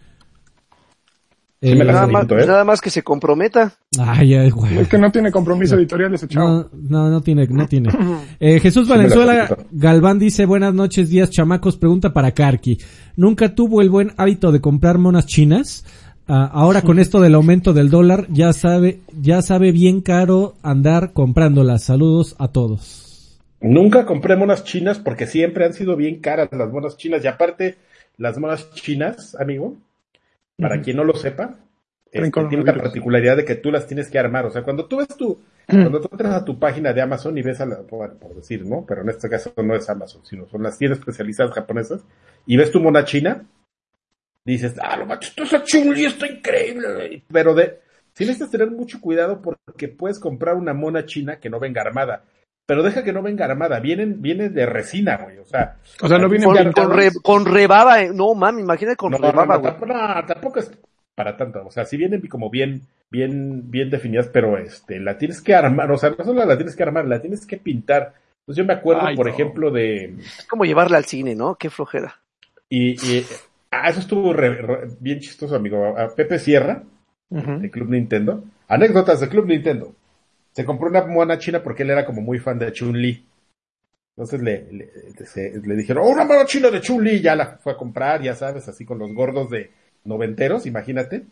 Sí 1.61 1.73
me 1.73 1.81
Eh, 1.81 1.85
la 1.85 1.93
Nada 1.93 2.07
más, 2.07 2.15
acepto, 2.23 2.37
¿eh? 2.37 2.47
nada 2.47 2.63
más 2.63 2.81
que 2.81 2.89
se 2.89 3.01
comprometa. 3.03 3.73
Ay, 3.97 4.35
ay, 4.35 4.49
güey. 4.49 4.77
Es 4.77 4.87
que 4.87 4.97
no 4.97 5.11
tiene 5.11 5.31
compromiso 5.31 5.75
editorial 5.75 6.13
ese 6.13 6.27
chavo. 6.27 6.47
No, 6.47 6.69
no, 6.73 7.09
no 7.09 7.21
tiene, 7.21 7.47
no 7.47 7.67
tiene. 7.67 7.89
Eh, 8.39 8.59
Jesús 8.59 8.87
Valenzuela. 8.87 9.55
Galván 9.71 10.19
dice, 10.19 10.45
buenas 10.45 10.73
noches, 10.73 11.09
días 11.09 11.29
chamacos, 11.29 11.77
pregunta 11.77 12.11
para 12.11 12.31
Karki. 12.31 12.77
¿Nunca 13.15 13.55
tuvo 13.55 13.81
el 13.81 13.89
buen 13.89 14.11
hábito 14.17 14.51
de 14.51 14.59
comprar 14.59 14.97
monas 14.97 15.25
chinas? 15.25 15.85
Ah, 16.27 16.49
ahora 16.51 16.81
con 16.81 16.99
esto 16.99 17.21
del 17.21 17.35
aumento 17.35 17.71
del 17.71 17.89
dólar, 17.89 18.27
ya 18.29 18.51
sabe, 18.51 18.99
ya 19.21 19.41
sabe 19.41 19.71
bien 19.71 20.01
caro 20.01 20.55
andar 20.63 21.13
comprándolas. 21.13 21.83
Saludos 21.83 22.35
a 22.39 22.49
todos. 22.49 23.39
Nunca 23.61 24.05
compré 24.05 24.35
monas 24.35 24.63
chinas 24.63 24.99
porque 24.99 25.27
siempre 25.27 25.65
han 25.65 25.73
sido 25.73 25.95
bien 25.95 26.19
caras 26.19 26.49
las 26.51 26.71
monas 26.71 26.97
chinas. 26.97 27.23
Y 27.23 27.27
aparte, 27.27 27.77
las 28.17 28.37
monas 28.37 28.71
chinas, 28.73 29.35
amigo, 29.39 29.75
para 30.57 30.81
quien 30.81 30.97
no 30.97 31.03
lo 31.03 31.13
sepa, 31.15 31.57
este, 32.11 32.31
tiene 32.47 32.63
la 32.63 32.73
particularidad 32.73 33.35
de 33.37 33.45
que 33.45 33.55
tú 33.55 33.71
las 33.71 33.87
tienes 33.87 34.09
que 34.09 34.17
armar. 34.17 34.45
O 34.45 34.49
sea, 34.49 34.63
cuando 34.63 34.85
tú 34.85 34.97
ves 34.97 35.07
tu, 35.09 35.41
cuando 35.67 35.99
tú 35.99 36.07
entras 36.11 36.33
a 36.33 36.45
tu 36.45 36.57
página 36.57 36.93
de 36.93 37.01
Amazon 37.01 37.37
y 37.37 37.41
ves 37.41 37.59
a 37.59 37.65
la, 37.65 37.81
por, 37.81 38.17
por 38.17 38.35
decir, 38.35 38.65
¿no? 38.65 38.85
Pero 38.87 39.01
en 39.01 39.09
este 39.09 39.29
caso 39.29 39.53
no 39.63 39.75
es 39.75 39.89
Amazon, 39.89 40.25
sino 40.25 40.47
son 40.47 40.63
las 40.63 40.77
tiendas 40.77 40.99
especializadas 40.99 41.53
japonesas, 41.53 42.05
y 42.45 42.55
ves 42.55 42.71
tu 42.71 42.79
mona 42.79 43.03
china, 43.03 43.45
dices, 44.45 44.75
ah, 44.81 44.95
lo 44.97 45.05
macho, 45.05 45.29
esto 45.29 45.57
es 45.57 45.63
chuli, 45.63 46.05
está 46.05 46.27
increíble. 46.27 47.23
Pero 47.31 47.53
de, 47.53 47.79
sí 48.13 48.23
necesitas 48.23 48.51
tener 48.51 48.71
mucho 48.71 49.01
cuidado 49.01 49.41
porque 49.41 49.89
puedes 49.89 50.19
comprar 50.19 50.55
una 50.55 50.73
mona 50.73 51.05
china 51.05 51.39
que 51.39 51.49
no 51.49 51.59
venga 51.59 51.81
armada. 51.81 52.23
Pero 52.67 52.81
deja 52.81 53.03
que 53.03 53.13
no 53.13 53.21
venga 53.21 53.45
armada, 53.45 53.79
vienen, 53.79 54.21
viene 54.21 54.49
de 54.49 54.65
resina, 54.65 55.17
güey, 55.17 55.37
o 55.37 55.45
sea. 55.45 55.75
O 56.01 56.07
sea, 56.07 56.17
no 56.17 56.27
vienen 56.29 56.49
Con, 56.49 56.71
con, 56.71 56.91
re- 56.97 57.11
con 57.21 57.45
rebaba, 57.45 58.01
eh. 58.01 58.11
no 58.13 58.33
mami, 58.33 58.61
imagínate 58.61 58.97
con 58.97 59.11
No, 59.11 59.19
no, 59.19 59.31
rebaba, 59.31 59.55
no, 59.55 59.59
güey. 59.61 59.71
tampoco, 59.73 59.93
no, 59.93 60.25
tampoco 60.25 60.59
es 60.59 60.71
para 61.13 61.37
tanto, 61.37 61.65
o 61.65 61.71
sea, 61.71 61.85
si 61.85 61.95
vienen 61.95 62.21
como 62.27 62.49
bien, 62.49 62.81
bien, 63.11 63.69
bien 63.71 63.89
definidas, 63.89 64.27
pero 64.27 64.57
este, 64.57 64.99
la 64.99 65.17
tienes 65.17 65.41
que 65.41 65.53
armar, 65.55 65.89
o 65.91 65.97
sea, 65.97 66.09
no 66.17 66.25
solo 66.25 66.43
la 66.43 66.57
tienes 66.57 66.75
que 66.75 66.83
armar, 66.83 67.05
la 67.05 67.21
tienes 67.21 67.45
que 67.45 67.57
pintar. 67.57 68.13
Entonces 68.41 68.63
yo 68.63 68.65
me 68.65 68.73
acuerdo, 68.73 69.03
Ay, 69.05 69.15
por 69.15 69.27
no. 69.27 69.31
ejemplo, 69.31 69.71
de, 69.71 70.15
Es 70.19 70.45
como 70.49 70.65
llevarla 70.65 70.97
al 70.97 71.05
cine, 71.05 71.33
¿no? 71.35 71.55
Qué 71.55 71.69
flojera. 71.69 72.19
y, 72.69 72.91
y 72.93 73.25
ah, 73.71 73.89
eso 73.89 73.99
estuvo 74.01 74.33
re- 74.33 74.61
re- 74.61 74.87
bien 74.99 75.19
chistoso, 75.19 75.55
amigo, 75.55 75.97
a 75.97 76.13
Pepe 76.15 76.37
Sierra, 76.39 76.83
Ujú. 77.29 77.59
de 77.59 77.69
Club 77.71 77.89
Nintendo, 77.91 78.43
anécdotas 78.67 79.19
de 79.21 79.29
Club 79.29 79.45
Nintendo, 79.47 79.93
se 80.55 80.65
compró 80.65 80.89
una 80.89 81.05
mona 81.05 81.37
china 81.39 81.61
porque 81.63 81.83
él 81.83 81.91
era 81.91 82.05
como 82.05 82.21
muy 82.21 82.39
fan 82.39 82.59
de 82.59 82.71
Chun-Li. 82.71 83.25
Entonces 84.17 84.41
le, 84.41 84.71
le, 84.71 84.89
se- 85.27 85.61
le 85.63 85.75
dijeron, 85.75 86.03
oh, 86.05 86.09
una 86.11 86.25
mona 86.25 86.45
china 86.45 86.71
de 86.71 86.81
Chun-Li, 86.81 87.21
ya 87.21 87.35
la 87.35 87.57
fue 87.57 87.73
a 87.73 87.77
comprar, 87.77 88.21
ya 88.21 88.35
sabes, 88.35 88.67
así 88.67 88.85
con 88.85 88.99
los 88.99 89.13
gordos 89.13 89.49
de 89.49 89.71
noventeros, 90.05 90.65
imagínate. 90.65 91.25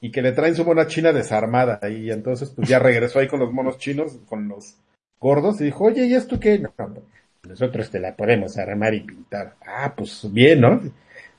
Y 0.00 0.10
que 0.12 0.22
le 0.22 0.32
traen 0.32 0.54
su 0.54 0.64
mona 0.64 0.86
china 0.86 1.12
desarmada. 1.12 1.80
Y 1.90 2.10
entonces 2.10 2.50
pues 2.50 2.68
ya 2.68 2.78
regresó 2.80 3.18
ahí 3.18 3.28
con 3.28 3.40
los 3.40 3.52
monos 3.52 3.78
chinos, 3.78 4.18
con 4.28 4.48
los 4.48 4.76
gordos, 5.20 5.60
y 5.60 5.64
dijo, 5.64 5.84
oye, 5.84 6.06
¿y 6.06 6.14
esto 6.14 6.38
qué? 6.38 6.58
No, 6.58 6.72
no, 6.78 7.02
nosotros 7.48 7.90
te 7.90 7.98
la 7.98 8.14
podemos 8.14 8.56
armar 8.58 8.94
y 8.94 9.00
pintar. 9.00 9.56
Ah, 9.66 9.92
pues 9.96 10.26
bien, 10.32 10.60
¿no? 10.60 10.80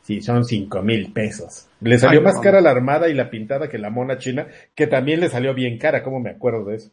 Sí, 0.10 0.23
son 0.23 0.44
cinco 0.44 0.81
mil 0.81 1.14
pesos. 1.14 1.68
Le 1.81 1.99
salió 1.99 2.19
más 2.23 2.40
cara 2.40 2.61
la 2.61 2.72
armada 2.72 3.10
y 3.10 3.14
la 3.14 3.30
pintada 3.30 3.69
que 3.69 3.77
la 3.77 3.91
mona 3.91 4.18
china, 4.18 4.48
que 4.73 4.88
también 4.88 5.19
le 5.19 5.30
salió 5.30 5.53
bien 5.53 5.77
cara, 5.77 6.02
¿cómo 6.02 6.19
me 6.19 6.31
acuerdo 6.31 6.65
de 6.65 6.77
eso? 6.77 6.90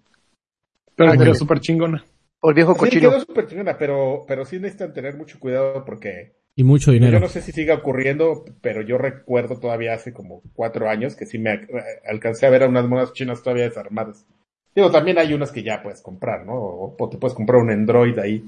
Pero 0.95 1.09
ah, 1.09 1.13
Ay, 1.15 1.21
quedó 1.21 1.35
súper 1.35 1.61
chingona. 1.61 2.05
O 2.41 2.51
el 2.51 2.55
viejo 2.57 2.77
cochino. 2.77 3.01
Sí, 3.01 3.09
quedó 3.09 3.21
súper 3.21 3.47
chingona, 3.47 3.79
pero, 3.79 4.27
pero 4.29 4.45
sí 4.45 4.59
necesitan 4.59 4.93
tener 4.93 5.17
mucho 5.17 5.41
cuidado 5.41 5.83
porque... 5.87 6.35
Y 6.57 6.63
mucho 6.63 6.93
dinero. 6.93 7.15
Yo 7.15 7.21
no 7.21 7.29
sé 7.29 7.41
si 7.41 7.53
siga 7.53 7.77
ocurriendo, 7.77 8.45
pero 8.61 8.83
yo 8.83 8.99
recuerdo 8.99 9.59
todavía 9.59 9.95
hace 9.95 10.13
como 10.13 10.43
cuatro 10.53 10.91
años 10.91 11.17
que 11.17 11.25
sí 11.25 11.39
me 11.39 11.67
alcancé 12.07 12.45
a 12.45 12.51
ver 12.51 12.65
a 12.65 12.69
unas 12.69 12.87
monas 12.87 13.15
chinas 13.15 13.43
todavía 13.43 13.65
desarmadas. 13.65 14.27
Digo, 14.75 14.91
también 14.91 15.17
hay 15.17 15.33
unas 15.33 15.53
que 15.53 15.63
ya 15.63 15.83
puedes 15.83 16.03
comprar, 16.03 16.45
¿no? 16.45 16.53
O, 16.53 17.09
te 17.11 17.17
puedes 17.17 17.35
comprar 17.35 17.63
un 17.63 17.71
Android 17.71 18.19
ahí, 18.19 18.45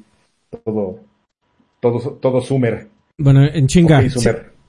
todo, 0.62 1.00
todo, 1.80 2.18
todo 2.20 2.42
Sumer. 2.42 2.86
Bueno, 3.16 3.46
en 3.46 3.66
chinga, 3.66 3.96
okay, 3.96 4.10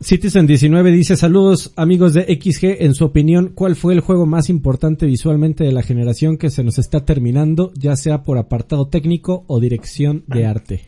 Citizen19 0.02 0.92
dice 0.92 1.18
saludos 1.18 1.74
amigos 1.76 2.14
de 2.14 2.22
XG, 2.22 2.84
en 2.84 2.96
su 2.96 3.04
opinión, 3.04 3.52
¿cuál 3.54 3.76
fue 3.76 3.94
el 3.94 4.00
juego 4.00 4.26
más 4.26 4.50
importante 4.50 5.06
visualmente 5.06 5.66
de 5.66 5.74
la 5.74 5.84
generación 5.84 6.38
que 6.38 6.50
se 6.50 6.64
nos 6.64 6.78
está 6.78 7.04
terminando, 7.04 7.74
ya 7.76 7.98
sea 7.98 8.24
por 8.24 8.38
apartado 8.38 8.88
técnico 8.88 9.44
o 9.48 9.60
dirección 9.60 10.24
de 10.28 10.46
arte? 10.46 10.82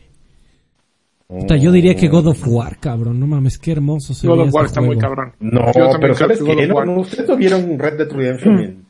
O 1.28 1.46
sea, 1.46 1.58
yo 1.58 1.72
diría 1.72 1.94
que 1.94 2.08
God 2.08 2.28
of 2.28 2.46
oh. 2.46 2.50
War, 2.52 2.78
cabrón, 2.78 3.20
no 3.20 3.26
mames, 3.26 3.58
qué 3.58 3.72
hermoso 3.72 4.14
God 4.26 4.40
of 4.40 4.54
War 4.54 4.64
está 4.64 4.80
muy 4.80 4.96
cabrón. 4.96 5.32
No, 5.40 5.66
pero 6.00 6.14
¿sabes 6.14 6.40
¿No, 6.40 7.00
¿Ustedes 7.00 7.28
no 7.28 7.36
vieron 7.36 7.78
Red 7.78 7.98
Dead 7.98 8.10
Redemption 8.10 8.76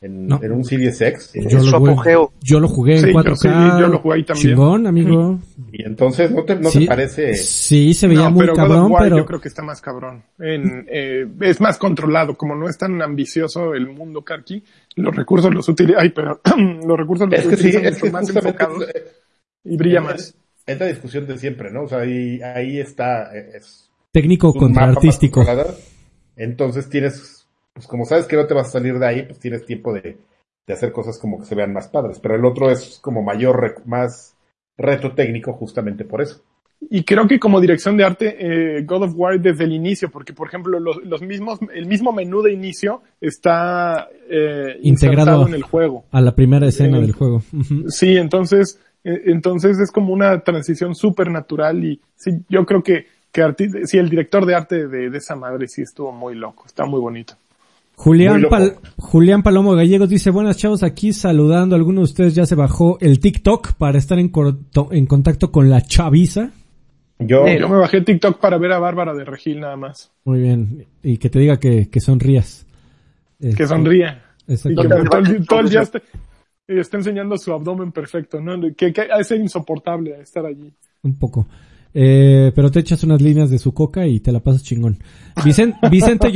en, 0.00 0.26
No. 0.28 0.40
en 0.42 0.52
un 0.52 0.64
Series 0.64 1.00
X? 1.00 1.32
Yo 1.34 1.60
Su 1.60 1.70
lo, 1.72 1.78
jugué, 1.80 1.92
apogeo. 1.92 2.32
yo 2.40 2.60
lo 2.60 2.68
jugué 2.68 2.92
en 2.94 3.00
Sí, 3.00 3.06
yo 3.12 3.12
4K. 3.20 3.36
sí, 3.36 3.48
yo 3.80 3.88
lo 3.88 3.98
jugué 3.98 4.14
ahí 4.16 4.24
también. 4.24 4.48
Chingón, 4.48 4.86
amigo. 4.86 5.38
Y 5.72 5.84
entonces, 5.84 6.30
¿no 6.30 6.44
te, 6.44 6.56
no 6.56 6.70
sí, 6.70 6.80
te 6.80 6.86
parece? 6.86 7.34
sí, 7.34 7.92
se 7.94 8.06
veía 8.08 8.22
No, 8.24 8.30
muy 8.30 8.40
pero 8.42 8.54
cabrón, 8.54 8.90
War 8.90 9.02
pero... 9.02 9.18
yo 9.18 9.26
creo 9.26 9.40
que 9.40 9.48
está 9.48 9.62
más 9.62 9.80
cabrón. 9.80 10.22
En, 10.38 10.86
eh, 10.90 11.26
es 11.40 11.60
más 11.60 11.76
controlado, 11.78 12.36
como 12.36 12.54
no 12.54 12.68
es 12.68 12.78
tan 12.78 13.00
ambicioso 13.02 13.74
el 13.74 13.86
mundo 13.88 14.22
Karki, 14.22 14.62
los 14.96 15.14
recursos 15.14 15.52
los 15.52 15.68
utiliza, 15.68 16.00
ay, 16.00 16.08
pero 16.10 16.40
los 16.86 16.96
recursos 16.98 17.28
los 17.28 17.38
Es 17.40 17.46
que 17.46 17.56
sí, 17.56 17.68
es 17.68 17.82
mucho 17.92 18.04
que 18.06 18.10
más 18.10 18.28
enfocados 18.34 18.82
es- 18.94 19.04
y 19.64 19.76
brilla 19.76 19.98
es- 19.98 20.04
más. 20.04 20.34
Es 20.66 20.78
la 20.80 20.86
discusión 20.86 21.26
de 21.26 21.38
siempre, 21.38 21.70
¿no? 21.70 21.82
O 21.84 21.88
sea, 21.88 21.98
ahí, 22.00 22.40
ahí 22.42 22.78
está, 22.78 23.34
eh, 23.36 23.52
es 23.56 23.90
Técnico 24.12 24.54
contra 24.54 24.84
artístico. 24.84 25.44
Entonces 26.36 26.88
tienes 26.88 27.37
pues 27.78 27.86
como 27.86 28.04
sabes 28.04 28.26
que 28.26 28.34
no 28.36 28.46
te 28.46 28.54
vas 28.54 28.66
a 28.68 28.72
salir 28.72 28.98
de 28.98 29.06
ahí, 29.06 29.22
pues 29.22 29.38
tienes 29.38 29.64
tiempo 29.64 29.92
de, 29.92 30.18
de 30.66 30.74
hacer 30.74 30.90
cosas 30.90 31.16
como 31.18 31.38
que 31.38 31.44
se 31.46 31.54
vean 31.54 31.72
más 31.72 31.86
padres. 31.86 32.18
Pero 32.18 32.34
el 32.34 32.44
otro 32.44 32.70
es 32.70 32.98
como 33.00 33.22
mayor, 33.22 33.82
más 33.86 34.34
reto 34.76 35.12
técnico 35.12 35.52
justamente 35.52 36.04
por 36.04 36.20
eso. 36.22 36.42
Y 36.90 37.04
creo 37.04 37.26
que 37.28 37.38
como 37.40 37.60
dirección 37.60 37.96
de 37.96 38.04
arte, 38.04 38.36
eh, 38.78 38.82
God 38.84 39.02
of 39.04 39.12
War 39.16 39.40
desde 39.40 39.64
el 39.64 39.72
inicio, 39.72 40.10
porque 40.10 40.32
por 40.32 40.48
ejemplo 40.48 40.78
los, 40.80 40.96
los 41.04 41.22
mismos, 41.22 41.58
el 41.72 41.86
mismo 41.86 42.12
menú 42.12 42.42
de 42.42 42.52
inicio 42.52 43.02
está 43.20 44.08
eh, 44.28 44.76
Integrado 44.82 45.46
en 45.46 45.54
el 45.54 45.62
juego. 45.62 46.04
a 46.10 46.20
la 46.20 46.34
primera 46.34 46.66
escena 46.66 46.98
Eh, 46.98 47.02
del 47.02 47.12
juego. 47.12 47.42
Sí, 47.88 48.16
entonces, 48.16 48.80
eh, 49.04 49.22
entonces 49.26 49.78
es 49.78 49.90
como 49.90 50.12
una 50.12 50.40
transición 50.40 50.94
súper 50.94 51.30
natural 51.30 51.84
y 51.84 52.00
sí, 52.16 52.30
yo 52.48 52.64
creo 52.64 52.82
que, 52.82 53.06
que 53.32 53.42
arti- 53.42 53.84
sí, 53.84 53.98
el 53.98 54.08
director 54.08 54.46
de 54.46 54.54
arte 54.54 54.86
de, 54.86 55.10
de 55.10 55.18
esa 55.18 55.34
madre 55.36 55.66
sí 55.68 55.82
estuvo 55.82 56.12
muy 56.12 56.34
loco, 56.36 56.64
está 56.66 56.84
muy 56.86 57.00
bonito. 57.00 57.34
Julián. 57.98 58.42
Pal- 58.48 58.76
Palomo 59.42 59.72
Gallegos 59.74 60.08
dice, 60.08 60.30
buenas 60.30 60.56
chavos, 60.56 60.84
aquí 60.84 61.12
saludando. 61.12 61.74
¿Alguno 61.74 62.00
de 62.00 62.04
ustedes 62.04 62.34
ya 62.34 62.46
se 62.46 62.54
bajó 62.54 62.96
el 63.00 63.18
TikTok 63.18 63.72
para 63.74 63.98
estar 63.98 64.20
en, 64.20 64.30
en 64.92 65.06
contacto 65.06 65.50
con 65.50 65.68
la 65.68 65.80
chaviza? 65.80 66.52
Yo, 67.18 67.48
Yo 67.48 67.68
me 67.68 67.76
bajé 67.78 68.00
TikTok 68.02 68.38
para 68.38 68.56
ver 68.58 68.70
a 68.72 68.78
Bárbara 68.78 69.12
de 69.14 69.24
Regil 69.24 69.58
nada 69.58 69.76
más. 69.76 70.12
Muy 70.24 70.40
bien. 70.40 70.86
Y 71.02 71.18
que 71.18 71.28
te 71.28 71.40
diga 71.40 71.58
que, 71.58 71.88
que 71.90 71.98
sonrías. 72.00 72.64
Que 73.40 73.48
Este, 73.48 73.66
sonría. 73.66 74.22
Y 74.46 74.54
que 74.56 74.74
todo, 74.88 75.18
el, 75.18 75.46
todo 75.46 75.60
el 75.60 75.68
día 75.68 75.82
esté, 75.82 76.00
y 76.68 76.78
está 76.78 76.98
enseñando 76.98 77.36
su 77.36 77.52
abdomen 77.52 77.90
perfecto, 77.90 78.40
¿no? 78.40 78.60
Que, 78.76 78.92
que 78.92 79.08
ser 79.24 79.40
insoportable 79.40 80.20
estar 80.20 80.46
allí. 80.46 80.72
Un 81.02 81.18
poco. 81.18 81.48
Eh, 82.00 82.52
pero 82.54 82.70
te 82.70 82.78
echas 82.78 83.02
unas 83.02 83.20
líneas 83.20 83.50
de 83.50 83.58
su 83.58 83.74
coca 83.74 84.06
y 84.06 84.20
te 84.20 84.30
la 84.30 84.38
pasas 84.38 84.62
chingón. 84.62 84.98
Vicen- 85.44 85.74
Vicente 85.90 86.30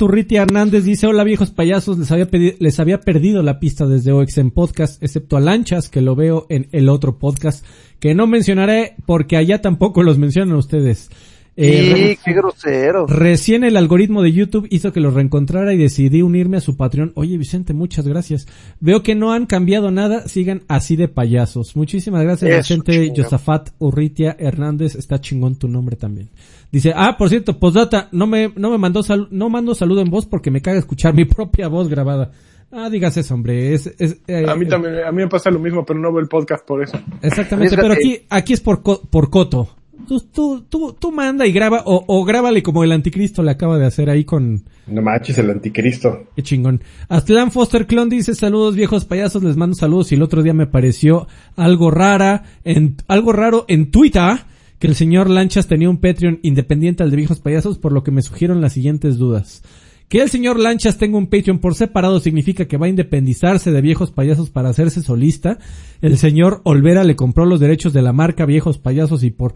Urriti 0.00 0.36
Hernández 0.36 0.84
dice, 0.84 1.06
hola 1.06 1.22
viejos 1.22 1.50
payasos, 1.50 1.98
les 1.98 2.10
había, 2.10 2.28
les 2.58 2.80
había 2.80 2.98
perdido 2.98 3.42
la 3.42 3.60
pista 3.60 3.86
desde 3.86 4.12
OX 4.12 4.38
en 4.38 4.50
podcast, 4.52 5.02
excepto 5.02 5.36
a 5.36 5.40
Lanchas, 5.40 5.90
que 5.90 6.00
lo 6.00 6.16
veo 6.16 6.46
en 6.48 6.68
el 6.72 6.88
otro 6.88 7.18
podcast, 7.18 7.62
que 8.00 8.14
no 8.14 8.26
mencionaré 8.26 8.94
porque 9.04 9.36
allá 9.36 9.60
tampoco 9.60 10.02
los 10.02 10.16
mencionan 10.16 10.56
ustedes. 10.56 11.10
Eh, 11.54 11.92
Sí, 12.14 12.18
qué 12.24 12.32
grosero. 12.32 13.06
Recién 13.06 13.62
el 13.62 13.76
algoritmo 13.76 14.22
de 14.22 14.32
YouTube 14.32 14.66
hizo 14.70 14.92
que 14.92 15.00
los 15.00 15.12
reencontrara 15.12 15.74
y 15.74 15.76
decidí 15.76 16.22
unirme 16.22 16.56
a 16.56 16.60
su 16.60 16.76
Patreon. 16.76 17.12
Oye 17.14 17.36
Vicente, 17.36 17.74
muchas 17.74 18.08
gracias. 18.08 18.46
Veo 18.80 19.02
que 19.02 19.14
no 19.14 19.32
han 19.32 19.44
cambiado 19.46 19.90
nada, 19.90 20.26
sigan 20.28 20.62
así 20.68 20.96
de 20.96 21.08
payasos. 21.08 21.76
Muchísimas 21.76 22.22
gracias 22.22 22.50
Eso, 22.50 22.58
Vicente 22.58 22.92
chingón. 22.92 23.14
Yosafat 23.16 23.70
Urritia 23.78 24.34
Hernández, 24.38 24.94
está 24.94 25.20
chingón 25.20 25.56
tu 25.56 25.68
nombre 25.68 25.96
también. 25.96 26.30
Dice, 26.70 26.92
ah, 26.96 27.16
por 27.18 27.28
cierto, 27.28 27.58
postdata, 27.58 28.08
no 28.12 28.26
me, 28.26 28.50
no 28.56 28.70
me 28.70 28.78
mandó 28.78 29.02
sal- 29.02 29.28
no 29.30 29.50
mando 29.50 29.74
saludo 29.74 30.00
en 30.00 30.08
voz 30.10 30.24
porque 30.24 30.50
me 30.50 30.62
caga 30.62 30.78
escuchar 30.78 31.12
mi 31.14 31.24
propia 31.26 31.68
voz 31.68 31.88
grabada. 31.88 32.30
Ah, 32.70 32.88
digas 32.88 33.14
eso, 33.18 33.34
hombre. 33.34 33.74
Es, 33.74 33.92
es, 33.98 34.22
eh, 34.26 34.46
A 34.48 34.56
mí 34.56 34.64
también, 34.66 35.00
a 35.06 35.12
mí 35.12 35.18
me 35.18 35.28
pasa 35.28 35.50
lo 35.50 35.58
mismo, 35.58 35.84
pero 35.84 36.00
no 36.00 36.10
veo 36.10 36.20
el 36.22 36.28
podcast 36.28 36.66
por 36.66 36.82
eso. 36.82 36.98
Exactamente, 37.20 37.76
pero 37.76 37.92
aquí, 37.92 38.20
aquí 38.30 38.54
es 38.54 38.60
por, 38.62 38.82
por 38.82 39.28
coto. 39.28 39.68
Tú, 40.06 40.20
tú, 40.20 40.64
tú, 40.68 40.96
tú 40.98 41.12
manda 41.12 41.46
y 41.46 41.52
graba, 41.52 41.82
o, 41.86 42.04
o 42.06 42.24
grábale 42.24 42.62
como 42.62 42.84
el 42.84 42.92
anticristo 42.92 43.42
le 43.42 43.50
acaba 43.50 43.78
de 43.78 43.86
hacer 43.86 44.10
ahí 44.10 44.24
con, 44.24 44.64
no 44.86 45.00
manches, 45.00 45.38
el 45.38 45.50
anticristo. 45.50 46.26
Qué 46.34 46.42
chingón. 46.42 46.82
Aztlán 47.08 47.52
Foster 47.52 47.86
Clon 47.86 48.08
dice 48.08 48.34
saludos 48.34 48.74
viejos 48.74 49.04
payasos, 49.04 49.42
les 49.42 49.56
mando 49.56 49.76
saludos 49.76 50.10
y 50.10 50.16
el 50.16 50.22
otro 50.22 50.42
día 50.42 50.54
me 50.54 50.66
pareció 50.66 51.28
algo 51.56 51.90
rara, 51.90 52.44
en, 52.64 52.96
algo 53.06 53.32
raro 53.32 53.64
en 53.68 53.90
Twitter 53.90 54.40
que 54.80 54.88
el 54.88 54.96
señor 54.96 55.30
Lanchas 55.30 55.68
tenía 55.68 55.88
un 55.88 55.98
Patreon 55.98 56.40
independiente 56.42 57.04
al 57.04 57.10
de 57.10 57.16
viejos 57.16 57.38
payasos, 57.38 57.78
por 57.78 57.92
lo 57.92 58.02
que 58.02 58.10
me 58.10 58.22
surgieron 58.22 58.60
las 58.60 58.72
siguientes 58.72 59.16
dudas. 59.16 59.62
Que 60.08 60.20
el 60.20 60.28
señor 60.28 60.58
Lanchas 60.58 60.98
tenga 60.98 61.16
un 61.16 61.28
Patreon 61.28 61.60
por 61.60 61.76
separado 61.76 62.18
significa 62.18 62.64
que 62.64 62.76
va 62.76 62.86
a 62.86 62.90
independizarse 62.90 63.70
de 63.70 63.80
viejos 63.80 64.10
payasos 64.10 64.50
para 64.50 64.70
hacerse 64.70 65.00
solista. 65.00 65.58
El 66.00 66.18
señor 66.18 66.60
Olvera 66.64 67.04
le 67.04 67.14
compró 67.14 67.46
los 67.46 67.60
derechos 67.60 67.92
de 67.92 68.02
la 68.02 68.12
marca 68.12 68.44
viejos 68.44 68.78
payasos 68.78 69.22
y 69.22 69.30
por 69.30 69.54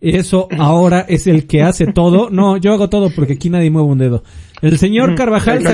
eso 0.00 0.48
ahora 0.58 1.06
es 1.08 1.26
el 1.26 1.46
que 1.46 1.62
hace 1.62 1.86
todo. 1.86 2.30
No, 2.30 2.56
yo 2.56 2.72
hago 2.72 2.88
todo 2.88 3.10
porque 3.10 3.34
aquí 3.34 3.50
nadie 3.50 3.70
mueve 3.70 3.88
un 3.88 3.98
dedo. 3.98 4.22
El 4.62 4.78
señor 4.78 5.14
Carvajal, 5.14 5.64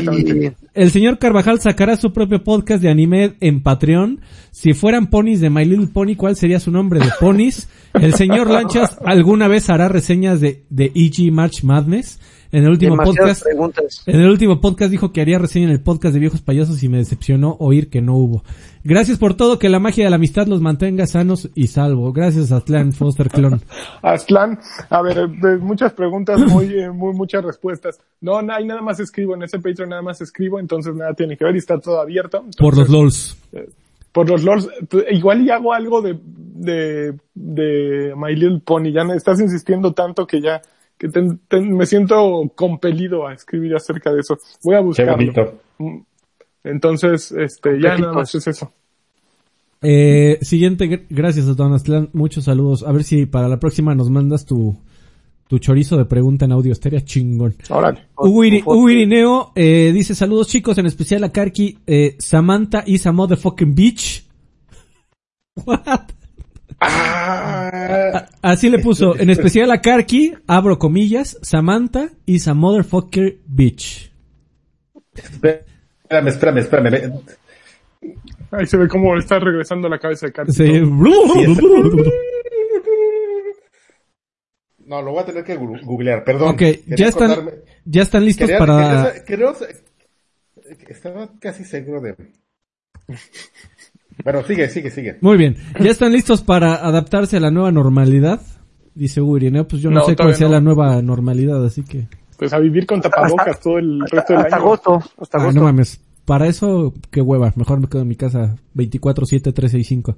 el 0.75 0.91
señor 0.91 1.19
Carvajal 1.19 1.61
sacará 1.61 1.97
su 1.97 2.13
propio 2.13 2.43
podcast 2.43 2.83
de 2.83 2.91
anime 2.91 3.35
en 3.41 3.63
Patreon. 3.63 4.21
Si 4.51 4.75
fueran 4.75 5.09
ponis 5.09 5.41
de 5.41 5.51
My 5.51 5.65
Little 5.65 5.87
Pony, 5.89 6.17
¿cuál 6.17 6.37
sería 6.37 6.61
su 6.61 6.71
nombre 6.71 7.01
de 7.01 7.11
ponis? 7.21 7.69
El 7.95 8.15
señor 8.15 8.51
Lanchas 8.51 8.97
alguna 9.05 9.49
vez 9.49 9.71
hará 9.71 9.89
reseñas 9.89 10.41
de, 10.41 10.65
de 10.69 10.87
E.G. 10.87 11.31
March 11.31 11.63
Madness. 11.63 12.19
En 12.53 12.65
el 12.65 12.71
último 12.71 12.93
Demasiadas 12.93 13.17
podcast, 13.19 13.43
preguntas. 13.45 14.03
en 14.07 14.21
el 14.21 14.29
último 14.29 14.61
podcast 14.61 14.91
dijo 14.91 15.11
que 15.11 15.23
haría 15.23 15.39
reseña 15.39 15.65
en 15.67 15.73
el 15.73 15.81
podcast 15.81 16.13
de 16.13 16.21
viejos 16.21 16.43
payasos 16.43 16.83
y 16.83 16.89
me 16.91 16.99
decepcionó 16.99 17.57
oír 17.59 17.89
que 17.89 18.03
no 18.03 18.15
hubo. 18.15 18.45
Gracias 18.85 19.17
por 19.19 19.35
todo, 19.35 19.59
que 19.59 19.71
la 19.71 19.79
magia 19.79 20.05
de 20.05 20.11
la 20.11 20.17
amistad 20.17 20.47
los 20.47 20.61
mantenga 20.61 21.07
sanos 21.07 21.49
y 21.55 21.69
salvo. 21.69 22.13
Gracias, 22.13 22.53
Atlan 22.53 22.93
Foster 22.93 23.31
Clon. 23.31 23.63
Aztlán, 24.03 24.59
a 24.91 25.01
ver, 25.03 25.29
de 25.31 25.57
muchas 25.57 25.95
preguntas, 25.95 26.41
muy, 26.41 26.67
eh, 26.67 26.91
muy, 26.91 27.15
muchas 27.15 27.43
respuestas. 27.43 27.99
No, 28.21 28.43
no, 28.43 28.53
ahí 28.53 28.67
nada 28.67 28.83
más 28.83 29.01
escribo, 29.01 29.35
en 29.35 29.45
ese 29.45 29.59
Patreon 29.59 29.89
nada 29.89 30.03
más 30.03 30.21
escribo, 30.21 30.61
entonces 30.61 30.95
nada 30.95 31.15
tiene 31.15 31.37
que 31.39 31.45
ver 31.47 31.55
y 31.55 31.59
está 31.59 31.79
todo 31.81 32.01
abierto. 32.01 32.45
Por 32.59 32.77
los 32.77 32.89
LOLs. 32.91 33.37
Por 34.13 34.29
los 34.29 34.45
LOLs, 34.45 34.69
igual 35.11 35.41
y 35.41 35.49
hago 35.49 35.73
algo 35.73 36.03
de, 36.03 36.19
de, 36.23 37.15
de 37.35 38.13
My 38.15 38.35
Little 38.35 38.61
Pony, 38.63 38.93
ya 38.93 39.05
no- 39.05 39.15
estás 39.15 39.41
insistiendo 39.41 39.95
tanto 39.95 40.27
que 40.27 40.43
ya, 40.43 40.61
que 40.99 41.09
me 41.61 41.87
siento 41.87 42.51
compelido 42.55 43.27
a 43.27 43.35
escribir 43.35 43.75
acerca 43.75 44.13
de 44.13 44.21
eso. 44.21 44.39
Voy 44.63 44.75
a 44.75 44.79
Qué 44.79 44.85
buscarlo. 44.85 45.13
bonito. 45.17 45.61
Mm. 45.79 45.99
Entonces, 46.65 47.33
este, 47.33 47.81
ya 47.81 47.97
nada 47.99 48.13
más 48.13 48.35
es 48.35 48.47
eso. 48.47 48.73
Eh, 49.81 50.39
siguiente, 50.43 50.89
gr- 50.89 51.07
gracias 51.11 51.49
a 51.49 51.55
Don 51.55 51.73
Aztlán, 51.73 52.09
muchos 52.13 52.45
saludos. 52.45 52.85
A 52.85 52.93
ver 52.93 53.03
si 53.03 53.27
para 53.27 53.49
la 53.49 53.59
próxima 53.59 53.97
nos 53.97 54.11
mandas 54.11 54.47
tu, 54.47 54.77
tu 55.49 55.59
chorizo 55.59 55.97
de 55.97 56.05
pregunta 56.05 56.45
en 56.45 56.53
audio, 56.53 56.71
estaría 56.71 57.05
chingón. 57.05 57.57
Órale. 57.69 58.07
Hugo, 58.17 58.45
Iri- 58.45 58.63
Hugo 58.65 58.89
Irineo 58.89 59.51
eh, 59.57 59.91
dice 59.93 60.15
saludos 60.15 60.47
chicos, 60.47 60.79
en 60.79 60.87
especial 60.87 61.25
a 61.25 61.33
Karki, 61.33 61.79
eh, 61.85 62.15
Samantha 62.21 62.85
is 62.87 63.07
a 63.07 63.13
motherfucking 63.13 63.75
bitch. 63.75 64.25
What? 65.67 66.13
Ah, 66.85 68.29
Así 68.43 68.69
le 68.69 68.79
puso, 68.81 69.19
en 69.19 69.31
especial 69.31 69.71
a 69.71 69.81
Karki, 69.81 70.35
abro 70.47 70.79
comillas, 70.79 71.39
Samantha 71.43 72.11
is 72.27 72.49
a 72.49 72.55
motherfucker 72.55 73.39
bitch. 73.47 74.11
espérame, 75.15 76.29
espérame, 76.29 76.59
espérame. 76.59 77.13
Ahí 78.51 78.67
se 78.67 78.77
ve 78.77 78.89
cómo 78.89 79.17
está 79.17 79.39
regresando 79.39 79.89
la 79.89 79.99
cabeza 79.99 80.27
de. 80.27 80.53
Sí. 80.53 80.83
No, 84.85 85.01
lo 85.01 85.13
voy 85.13 85.23
a 85.23 85.27
tener 85.27 85.45
que 85.45 85.57
googlear, 85.57 86.25
perdón. 86.25 86.51
Ok, 86.51 86.59
Quería 86.59 86.97
ya 86.97 87.09
están, 87.09 87.31
acordarme. 87.31 87.61
ya 87.85 88.03
están 88.03 88.25
listos 88.25 88.47
Quería- 88.49 88.59
para... 88.59 89.25
quería 89.25 89.55
sa- 89.55 89.67
estaba 90.89 91.31
casi 91.41 91.65
seguro 91.65 92.01
de... 92.01 92.17
Bueno, 94.25 94.43
sigue, 94.45 94.69
sigue, 94.69 94.91
sigue. 94.91 95.17
Muy 95.21 95.37
bien, 95.37 95.57
ya 95.81 95.91
están 95.91 96.13
listos 96.13 96.43
para 96.43 96.75
adaptarse 96.77 97.37
a 97.37 97.41
la 97.41 97.51
nueva 97.51 97.71
normalidad. 97.73 98.41
Dice 98.95 99.21
Hugo 99.21 99.39
Irineo, 99.39 99.67
pues 99.67 99.81
yo 99.83 99.91
no, 99.91 100.01
No, 100.01 100.05
sé 100.07 100.15
cuál 100.17 100.35
sea 100.35 100.49
no. 100.49 100.55
la 100.55 100.61
nueva 100.61 101.01
normalidad, 101.03 101.65
así 101.65 101.83
que... 101.83 102.07
Pues 102.39 102.53
a 102.53 102.59
vivir 102.59 102.87
con 102.87 103.01
tapabocas 103.01 103.59
todo 103.61 103.79
el 103.79 104.01
resto 104.01 104.33
del 104.35 104.43
Hasta 104.43 104.57
año. 104.57 104.65
agosto, 104.65 105.03
hasta 105.21 105.39
agosto. 105.39 105.59
no 105.61 105.65
mames, 105.67 106.01
para 106.25 106.47
eso, 106.47 106.93
qué 107.11 107.21
hueva, 107.23 107.53
mejor 107.57 107.81
me 107.81 107.87
quedo 107.89 108.03
en 108.03 108.09
mi 108.09 108.17
casa 108.17 108.57
24-7-365. 108.75 110.17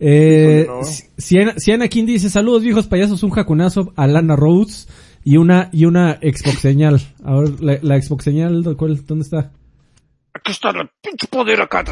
Eh, 0.00 0.66
no. 0.68 0.84
si- 0.84 1.04
Siena, 1.16 1.54
Siena 1.56 1.88
King 1.88 2.06
dice, 2.06 2.28
saludos 2.30 2.62
viejos 2.62 2.86
payasos, 2.86 3.22
un 3.22 3.30
jacunazo 3.30 3.92
a 3.96 4.06
Lana 4.06 4.36
Rhodes 4.36 4.88
y 5.24 5.36
una, 5.38 5.70
y 5.72 5.86
una 5.86 6.14
Xbox 6.20 6.58
señal. 6.60 7.00
A 7.24 7.34
ver, 7.40 7.60
la, 7.62 7.78
la 7.82 8.00
Xbox 8.00 8.24
señal, 8.24 8.62
¿cuál, 8.76 9.04
¿dónde 9.06 9.22
está? 9.24 9.50
Aquí 10.34 10.52
está 10.52 10.70
el 10.70 10.88
pinche 11.02 11.26
poder 11.28 11.60
acá. 11.62 11.82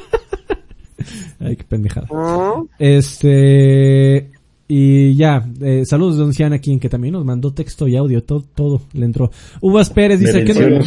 Ay, 1.40 1.56
qué 1.56 1.64
pendejada. 1.64 2.06
¿Mm? 2.10 2.68
Este, 2.78 4.30
y 4.68 5.14
ya, 5.14 5.46
eh, 5.60 5.84
saludos 5.84 6.16
de 6.16 6.24
Don 6.24 6.34
Siana 6.34 6.58
King, 6.58 6.78
que 6.78 6.88
también 6.88 7.12
nos 7.12 7.24
mandó 7.24 7.52
texto 7.52 7.86
y 7.86 7.96
audio, 7.96 8.22
todo, 8.22 8.44
todo 8.54 8.82
le 8.92 9.06
entró. 9.06 9.30
Uvas 9.60 9.90
Pérez 9.90 10.20
dice, 10.20 10.44
¿qué. 10.44 10.82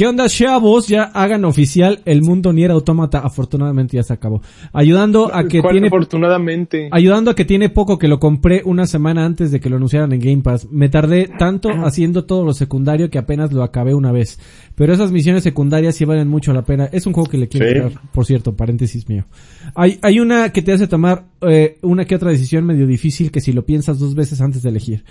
¿Qué 0.00 0.06
onda 0.06 0.30
chavos? 0.30 0.88
Ya 0.88 1.02
hagan 1.02 1.44
oficial 1.44 2.00
el 2.06 2.22
mundo 2.22 2.54
Nier 2.54 2.70
Automata, 2.70 3.18
afortunadamente 3.18 3.98
ya 3.98 4.02
se 4.02 4.14
acabó. 4.14 4.40
Ayudando 4.72 5.30
a 5.30 5.44
que 5.46 5.60
¿Cuál, 5.60 5.72
tiene, 5.74 5.88
Afortunadamente. 5.88 6.88
ayudando 6.90 7.30
a 7.30 7.34
que 7.34 7.44
tiene 7.44 7.68
poco 7.68 7.98
que 7.98 8.08
lo 8.08 8.18
compré 8.18 8.62
una 8.64 8.86
semana 8.86 9.26
antes 9.26 9.50
de 9.50 9.60
que 9.60 9.68
lo 9.68 9.76
anunciaran 9.76 10.10
en 10.14 10.20
Game 10.20 10.40
Pass. 10.40 10.68
Me 10.70 10.88
tardé 10.88 11.28
tanto 11.38 11.68
haciendo 11.84 12.24
todo 12.24 12.46
lo 12.46 12.54
secundario 12.54 13.10
que 13.10 13.18
apenas 13.18 13.52
lo 13.52 13.62
acabé 13.62 13.92
una 13.92 14.10
vez. 14.10 14.40
Pero 14.74 14.94
esas 14.94 15.12
misiones 15.12 15.42
secundarias 15.42 15.96
sí 15.96 16.06
valen 16.06 16.28
mucho 16.28 16.54
la 16.54 16.62
pena. 16.62 16.88
Es 16.90 17.06
un 17.06 17.12
juego 17.12 17.28
que 17.28 17.36
le 17.36 17.48
quiero 17.48 17.90
Sí. 17.90 17.96
por 18.14 18.24
cierto, 18.24 18.56
paréntesis 18.56 19.06
mío. 19.06 19.26
Hay, 19.74 19.98
hay 20.00 20.18
una 20.18 20.50
que 20.50 20.62
te 20.62 20.72
hace 20.72 20.86
tomar 20.86 21.26
eh, 21.42 21.78
una 21.82 22.04
que 22.04 22.14
otra 22.14 22.30
decisión 22.30 22.64
medio 22.64 22.86
difícil 22.86 23.30
que 23.30 23.40
si 23.40 23.52
lo 23.52 23.64
piensas 23.64 23.98
dos 23.98 24.14
veces 24.14 24.40
antes 24.40 24.62
de 24.62 24.68
elegir. 24.68 25.04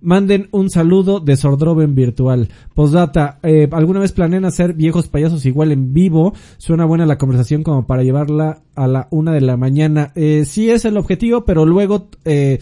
Manden 0.00 0.48
un 0.50 0.70
saludo 0.70 1.20
de 1.20 1.36
Sordroven 1.36 1.94
virtual. 1.94 2.48
Postdata, 2.74 3.38
eh, 3.42 3.68
¿alguna 3.70 4.00
vez 4.00 4.12
planean 4.12 4.44
hacer 4.44 4.74
viejos 4.74 5.08
payasos 5.08 5.46
igual 5.46 5.72
en 5.72 5.92
vivo? 5.92 6.34
Suena 6.58 6.84
buena 6.84 7.06
la 7.06 7.18
conversación 7.18 7.62
como 7.62 7.86
para 7.86 8.02
llevarla 8.02 8.62
a 8.74 8.86
la 8.86 9.08
una 9.10 9.32
de 9.32 9.40
la 9.40 9.56
mañana. 9.56 10.12
Eh, 10.14 10.44
sí 10.46 10.70
es 10.70 10.84
el 10.84 10.96
objetivo, 10.96 11.44
pero 11.44 11.64
luego, 11.64 12.08
eh, 12.24 12.58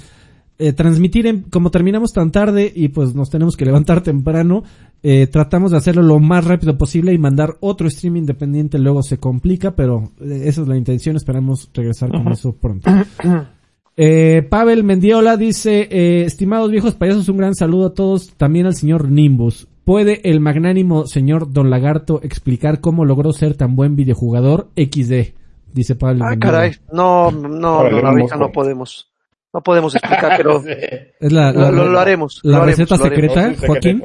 eh, 0.56 0.72
transmitir 0.72 1.26
en, 1.26 1.42
como 1.42 1.72
terminamos 1.72 2.12
tan 2.12 2.30
tarde 2.30 2.72
y 2.72 2.88
pues 2.88 3.14
nos 3.16 3.28
tenemos 3.28 3.56
que 3.56 3.64
levantar 3.64 4.02
temprano, 4.02 4.62
eh, 5.06 5.26
tratamos 5.28 5.70
de 5.70 5.76
hacerlo 5.76 6.02
lo 6.02 6.18
más 6.18 6.44
rápido 6.46 6.76
posible 6.78 7.12
y 7.12 7.18
mandar 7.18 7.56
otro 7.60 7.88
stream 7.90 8.16
independiente 8.16 8.78
luego 8.78 9.02
se 9.02 9.18
complica, 9.18 9.72
pero 9.76 10.10
eh, 10.20 10.42
esa 10.46 10.62
es 10.62 10.68
la 10.68 10.76
intención, 10.78 11.14
esperamos 11.14 11.68
regresar 11.74 12.10
con 12.10 12.32
eso 12.32 12.52
pronto. 12.56 12.90
Eh, 13.96 14.44
Pavel 14.50 14.82
Mendiola 14.82 15.36
dice, 15.36 15.86
eh, 15.90 16.24
estimados 16.24 16.70
viejos 16.70 16.94
payasos, 16.94 17.28
un 17.28 17.36
gran 17.36 17.54
saludo 17.54 17.86
a 17.86 17.94
todos, 17.94 18.32
también 18.36 18.66
al 18.66 18.74
señor 18.74 19.08
Nimbus. 19.10 19.68
¿Puede 19.84 20.28
el 20.30 20.40
magnánimo 20.40 21.06
señor 21.06 21.52
Don 21.52 21.68
Lagarto 21.70 22.18
explicar 22.22 22.80
cómo 22.80 23.04
logró 23.04 23.32
ser 23.32 23.54
tan 23.54 23.76
buen 23.76 23.94
videojugador 23.96 24.68
XD? 24.76 25.34
Dice 25.72 25.94
Pavel 25.96 26.22
Ah, 26.22 26.30
Mendiola. 26.30 26.52
caray. 26.52 26.72
No, 26.92 27.30
no, 27.30 27.68
Ahora 27.68 28.00
no, 28.00 28.08
ahorita 28.08 28.36
no 28.36 28.50
podemos. 28.50 29.08
No 29.52 29.60
podemos 29.60 29.94
explicar, 29.94 30.32
pero 30.38 30.62
Es 31.20 31.30
la, 31.32 31.52
la- 31.52 31.70
lo, 31.70 31.84
lo- 31.84 31.92
lo 31.92 32.00
haremos. 32.00 32.40
la 32.42 32.58
lo 32.60 32.64
receta 32.64 32.94
haremos. 32.94 33.10
secreta, 33.10 33.54
Joaquín. 33.66 34.02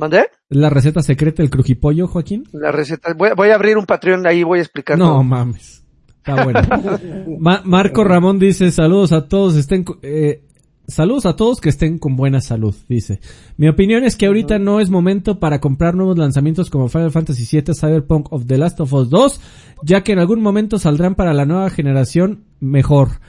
¿Mandé? 0.00 0.20
¿Es 0.48 0.56
la 0.56 0.70
receta 0.70 1.02
secreta 1.02 1.42
del 1.42 1.50
crujipollo, 1.50 2.08
Joaquín? 2.08 2.44
La 2.52 2.72
receta. 2.72 3.12
Voy, 3.14 3.30
voy 3.36 3.50
a 3.50 3.54
abrir 3.54 3.76
un 3.76 3.84
Patreon, 3.86 4.26
ahí 4.26 4.42
voy 4.42 4.58
a 4.58 4.62
explicar. 4.62 4.96
No 4.98 5.08
todo. 5.08 5.22
mames. 5.22 5.84
Está 6.16 6.42
bueno. 6.44 6.60
Ma- 7.38 7.62
Marco 7.64 8.02
Ramón 8.02 8.38
dice, 8.38 8.70
saludos 8.70 9.12
a 9.12 9.28
todos, 9.28 9.56
estén, 9.56 9.84
eh, 10.02 10.42
saludos 10.86 11.26
a 11.26 11.36
todos 11.36 11.60
que 11.60 11.68
estén 11.68 11.98
con 11.98 12.16
buena 12.16 12.40
salud, 12.40 12.74
dice. 12.88 13.20
Mi 13.58 13.68
opinión 13.68 14.04
es 14.04 14.16
que 14.16 14.26
ahorita 14.26 14.58
no 14.58 14.80
es 14.80 14.90
momento 14.90 15.38
para 15.38 15.60
comprar 15.60 15.94
nuevos 15.94 16.16
lanzamientos 16.18 16.68
como 16.70 16.88
Final 16.88 17.10
Fantasy 17.10 17.44
VII, 17.60 17.74
Cyberpunk 17.74 18.32
of 18.32 18.46
The 18.46 18.58
Last 18.58 18.80
of 18.80 18.92
Us 18.92 19.10
2, 19.10 19.40
ya 19.82 20.02
que 20.02 20.12
en 20.12 20.18
algún 20.18 20.40
momento 20.42 20.78
saldrán 20.78 21.14
para 21.14 21.32
la 21.34 21.44
nueva 21.46 21.68
generación 21.70 22.44
mejor. 22.58 23.20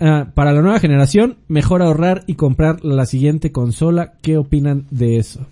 Ah, 0.00 0.30
para 0.34 0.52
la 0.52 0.62
nueva 0.62 0.78
generación, 0.78 1.38
mejor 1.48 1.82
ahorrar 1.82 2.22
y 2.28 2.34
comprar 2.36 2.84
la 2.84 3.04
siguiente 3.06 3.50
consola. 3.50 4.14
¿Qué 4.22 4.36
opinan 4.38 4.86
de 4.92 5.16
eso? 5.16 5.46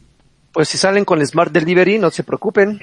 Pues 0.52 0.68
si 0.68 0.78
salen 0.78 1.04
con 1.04 1.20
el 1.20 1.26
Smart 1.26 1.52
Delivery, 1.52 1.98
no 1.98 2.10
se 2.10 2.24
preocupen. 2.24 2.80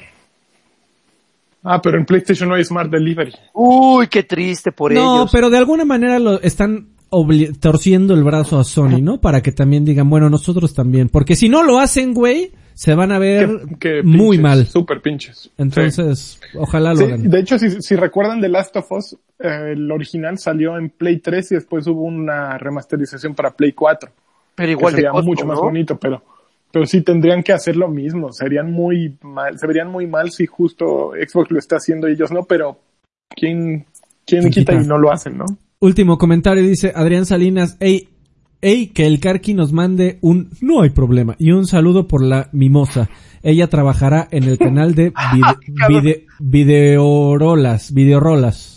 Ah, 1.64 1.82
pero 1.82 1.98
en 1.98 2.06
PlayStation 2.06 2.48
no 2.48 2.56
hay 2.56 2.64
Smart 2.64 2.90
Delivery. 2.90 3.34
Uy, 3.54 4.08
qué 4.08 4.24
triste 4.24 4.72
por 4.72 4.94
No, 4.94 5.18
ellos. 5.18 5.30
pero 5.32 5.50
de 5.50 5.58
alguna 5.58 5.84
manera 5.84 6.18
lo 6.20 6.40
están 6.42 6.90
torciendo 7.60 8.14
el 8.14 8.24
brazo 8.24 8.60
a 8.60 8.64
Sony, 8.64 9.02
¿no? 9.02 9.20
Para 9.20 9.42
que 9.42 9.52
también 9.52 9.84
digan, 9.84 10.10
bueno, 10.10 10.30
nosotros 10.30 10.74
también. 10.74 11.10
Porque 11.10 11.36
si 11.36 11.50
no 11.50 11.64
lo 11.64 11.80
hacen, 11.80 12.14
güey, 12.14 12.52
se 12.74 12.96
van 12.96 13.12
a 13.12 13.20
ver 13.20 13.50
Que- 13.80 13.80
que 13.80 14.04
muy 14.04 14.38
pinches, 14.38 14.42
mal. 14.44 14.66
Súper 14.68 15.02
pinches. 15.02 15.50
Entonces, 15.58 16.40
ojalá 16.56 16.92
lo 16.92 16.98
Sí, 17.00 17.04
hagan. 17.06 17.30
de 17.30 17.40
hecho, 17.40 17.58
si, 17.60 17.82
si 17.82 17.96
recuerdan 17.96 18.40
The 18.40 18.50
Last 18.50 18.76
of 18.78 18.92
Us, 18.92 19.14
eh, 19.40 19.72
el 19.74 19.92
original 19.92 20.38
salió 20.38 20.78
en 20.78 20.90
Play 20.90 21.18
3 21.20 21.52
y 21.52 21.56
después 21.56 21.86
hubo 21.88 22.04
una 22.04 22.58
remasterización 22.58 23.36
para 23.36 23.52
Play 23.52 23.74
4. 23.74 24.10
pero 24.56 24.68
que 24.68 24.72
igual 24.72 24.94
de 24.94 24.98
sería 24.98 25.12
costo, 25.12 25.26
mucho 25.28 25.46
más 25.46 25.58
¿no? 25.58 25.64
bonito, 25.64 25.98
pero, 25.98 26.24
pero 26.72 26.86
sí 26.86 27.02
tendrían 27.02 27.44
que 27.44 27.54
hacer 27.54 27.76
lo 27.76 27.88
mismo. 27.90 28.32
Serían 28.32 28.72
muy 28.72 29.18
mal, 29.22 29.58
se 29.58 29.68
verían 29.68 29.90
muy 29.92 30.08
mal 30.08 30.32
si 30.32 30.46
justo 30.46 31.12
Xbox 31.12 31.52
lo 31.52 31.60
está 31.60 31.78
haciendo 31.78 32.08
y 32.10 32.14
ellos 32.14 32.32
no, 32.32 32.44
pero 32.44 32.80
¿quién, 33.36 33.86
quién 34.26 34.42
¿Quién 34.42 34.52
quita 34.52 34.72
quita? 34.74 34.84
y 34.84 34.88
no 34.88 34.98
lo 34.98 35.12
hacen, 35.12 35.38
no? 35.38 35.46
Último 35.80 36.18
comentario 36.18 36.64
dice 36.64 36.92
Adrián 36.96 37.26
Salinas, 37.26 37.78
ey, 37.80 38.10
ey, 38.62 38.88
que 38.88 39.06
el 39.06 39.20
Karki 39.20 39.54
nos 39.54 39.72
mande 39.74 40.18
un 40.22 40.50
no 40.62 40.82
hay 40.82 40.90
problema 40.90 41.36
y 41.38 41.52
un 41.52 41.68
saludo 41.68 42.08
por 42.08 42.24
la 42.24 42.50
mimosa. 42.52 43.10
Ella 43.44 43.68
trabajará 43.68 44.28
en 44.32 44.44
el 44.46 44.58
canal 44.58 44.96
de 44.96 45.14
vide- 45.34 45.56
vide- 45.88 46.26
videorolas, 46.40 47.94
videorolas. 47.94 48.74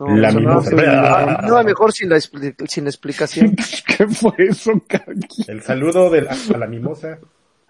No, 0.00 0.16
La 0.16 0.28
eso 0.30 0.40
no, 0.40 0.54
no, 0.54 1.48
no, 1.48 1.64
mejor 1.64 1.92
sin 1.92 2.08
la, 2.08 2.16
expli- 2.16 2.54
sin 2.68 2.86
explicación. 2.86 3.54
¿Qué 3.96 4.06
fue 4.08 4.32
eso, 4.38 4.72
Karki? 4.88 5.44
El 5.46 5.62
saludo 5.62 6.10
de 6.10 6.22
la, 6.22 6.36
a 6.54 6.58
la 6.58 6.66
mimosa. 6.66 7.18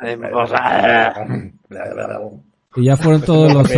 Y 2.76 2.84
ya 2.86 2.96
fueron 2.96 3.22
todos 3.22 3.52
los, 3.52 3.68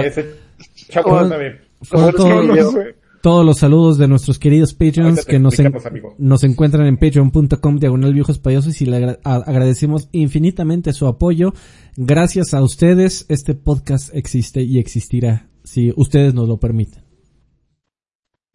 Fueron- 1.83 2.15
todos 2.15 2.45
los- 2.47 2.75
todos 3.23 3.45
saludos 3.59 3.99
de 3.99 4.07
nuestros 4.07 4.39
queridos 4.39 4.73
Patreons 4.73 5.25
que 5.27 5.39
nos, 5.41 5.59
en- 5.59 5.73
nos 6.19 6.45
encuentran 6.45 6.87
en 6.87 6.97
patreon.com 6.97 7.79
diagonal 7.79 8.15
viejos 8.15 8.39
payasos 8.39 8.81
y 8.81 8.87
le 8.87 8.97
agra- 8.99 9.19
agradecemos 9.25 10.09
infinitamente 10.13 10.93
su 10.93 11.09
apoyo. 11.09 11.53
Gracias 11.97 12.55
a 12.55 12.63
ustedes 12.63 13.27
este 13.29 13.55
podcast 13.55 14.15
existe 14.15 14.63
y 14.63 14.79
existirá 14.79 15.49
si 15.65 15.93
ustedes 15.97 16.35
nos 16.35 16.47
lo 16.49 16.59
permiten. 16.59 17.03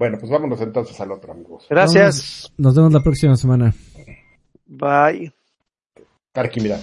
Bueno, 0.01 0.17
pues 0.17 0.31
vámonos 0.31 0.59
entonces 0.61 0.99
al 0.99 1.11
otro, 1.11 1.31
amigos. 1.31 1.67
Gracias. 1.69 2.51
Nos 2.57 2.73
vemos 2.73 2.91
la 2.91 3.03
próxima 3.03 3.35
semana. 3.35 3.71
Bye. 4.65 5.31
Tarki, 6.31 6.59
mira. 6.59 6.79